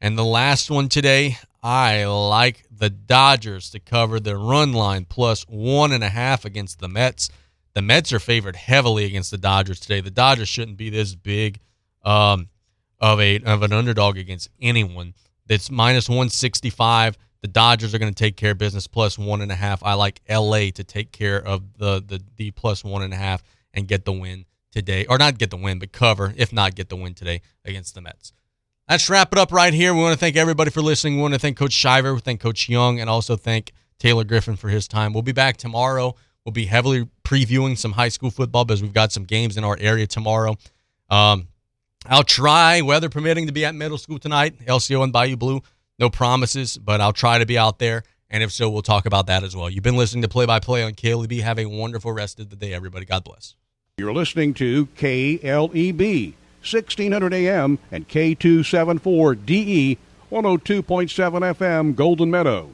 And 0.01 0.17
the 0.17 0.25
last 0.25 0.71
one 0.71 0.89
today, 0.89 1.39
I 1.61 2.05
like 2.05 2.67
the 2.71 2.89
Dodgers 2.89 3.71
to 3.71 3.81
cover 3.81 4.21
the 4.21 4.37
run 4.37 4.73
line 4.75 5.07
plus 5.07 5.43
one 5.49 5.91
and 5.91 6.05
a 6.05 6.09
half 6.09 6.45
against 6.45 6.79
the 6.79 6.89
Mets. 6.89 7.29
The 7.75 7.83
Mets 7.83 8.13
are 8.13 8.19
favored 8.19 8.57
heavily 8.57 9.05
against 9.05 9.31
the 9.31 9.39
Dodgers 9.39 9.81
today. 9.81 10.01
The 10.01 10.11
Dodgers 10.11 10.49
shouldn't 10.49 10.77
be 10.77 10.91
this 10.91 11.15
big 11.15 11.61
um, 12.05 12.49
of 13.01 13.21
a 13.21 13.41
of 13.41 13.63
an 13.63 13.73
underdog 13.73 14.19
against 14.19 14.51
anyone. 14.61 15.15
It's 15.49 15.71
minus 15.71 16.09
165. 16.09 17.17
The 17.43 17.49
Dodgers 17.49 17.95
are 17.95 17.99
going 17.99 18.13
to 18.13 18.19
take 18.25 18.37
care 18.37 18.53
of 18.53 18.59
business 18.59 18.87
plus 18.87 19.19
one 19.19 19.41
and 19.41 19.51
a 19.51 19.57
half. 19.57 19.83
I 19.83 19.95
like 19.95 20.21
LA 20.29 20.71
to 20.75 20.85
take 20.85 21.13
care 21.13 21.39
of 21.45 21.79
the 21.79 22.03
the 22.07 22.23
the 22.37 22.51
plus 22.53 22.85
one 22.85 23.03
and 23.03 23.13
a 23.13 23.17
half 23.17 23.43
and 23.75 23.89
get 23.89 24.05
the 24.05 24.13
win 24.13 24.45
today, 24.71 25.07
or 25.07 25.19
not 25.19 25.39
get 25.39 25.51
the 25.51 25.57
win, 25.57 25.79
but 25.79 25.93
cover. 25.93 26.33
If 26.37 26.53
not, 26.53 26.75
get 26.75 26.89
the 26.89 26.97
win 26.97 27.15
today 27.15 27.43
against 27.65 27.95
the 27.95 28.01
Mets. 28.01 28.33
Let's 28.89 29.09
wrap 29.09 29.33
it 29.33 29.39
up 29.39 29.53
right 29.53 29.73
here. 29.73 29.95
We 29.95 30.01
want 30.01 30.13
to 30.13 30.19
thank 30.19 30.37
everybody 30.37 30.71
for 30.71 30.83
listening. 30.83 31.17
We 31.17 31.23
want 31.23 31.35
to 31.35 31.41
thank 31.41 31.57
Coach 31.57 31.73
Shiver, 31.73 32.15
we 32.15 32.21
thank 32.21 32.41
Coach 32.41 32.69
Young, 32.69 33.01
and 33.01 33.09
also 33.09 33.37
thank 33.37 33.73
Taylor 33.99 34.25
Griffin 34.25 34.57
for 34.57 34.69
his 34.69 34.89
time. 34.89 35.13
We'll 35.13 35.23
be 35.23 35.33
back 35.33 35.57
tomorrow. 35.57 36.15
We'll 36.45 36.53
be 36.53 36.67
heavily 36.67 37.09
previewing 37.33 37.79
some 37.79 37.93
high 37.93 38.09
school 38.09 38.31
football 38.31 38.65
because 38.67 38.83
we've 38.83 38.93
got 38.93 39.11
some 39.11 39.25
games 39.25 39.57
in 39.57 39.65
our 39.65 39.77
area 39.81 40.07
tomorrow. 40.07 40.55
Um, 41.09 41.49
I'll 42.07 42.25
try, 42.25 42.83
weather 42.83 43.09
permitting, 43.09 43.47
to 43.47 43.53
be 43.53 43.65
at 43.65 43.75
middle 43.75 43.97
school 43.97 44.19
tonight, 44.19 44.59
LCO 44.67 45.03
and 45.03 45.13
Bayou 45.13 45.37
Blue. 45.37 45.63
No 45.99 46.11
promises, 46.11 46.77
but 46.77 47.01
I'll 47.01 47.13
try 47.13 47.39
to 47.39 47.47
be 47.47 47.57
out 47.57 47.79
there. 47.79 48.03
And 48.29 48.43
if 48.43 48.53
so, 48.53 48.69
we'll 48.69 48.83
talk 48.83 49.07
about 49.07 49.27
that 49.29 49.45
as 49.45 49.55
well. 49.57 49.71
You've 49.71 49.85
been 49.85 49.97
listening 49.97 50.23
to 50.23 50.29
Play 50.29 50.47
by 50.47 50.59
Play 50.59 50.83
on 50.83 50.93
KLEB. 50.93 51.41
Have 51.41 51.59
a 51.59 51.67
wonderful 51.67 52.13
rest 52.13 52.41
of 52.41 52.51
the 52.51 52.57
day, 52.57 52.75
everybody. 52.75 53.07
God 53.07 53.25
bless. 53.25 53.55
You're 53.99 54.13
listening 54.13 54.55
to 54.55 54.87
KLEB, 54.87 56.35
1600 56.61 57.35
AM 57.35 57.79
and 57.91 58.09
K274DE, 58.09 59.99
102.7 60.31 61.55
FM, 61.55 61.95
Golden 61.95 62.31
Meadow. 62.31 62.73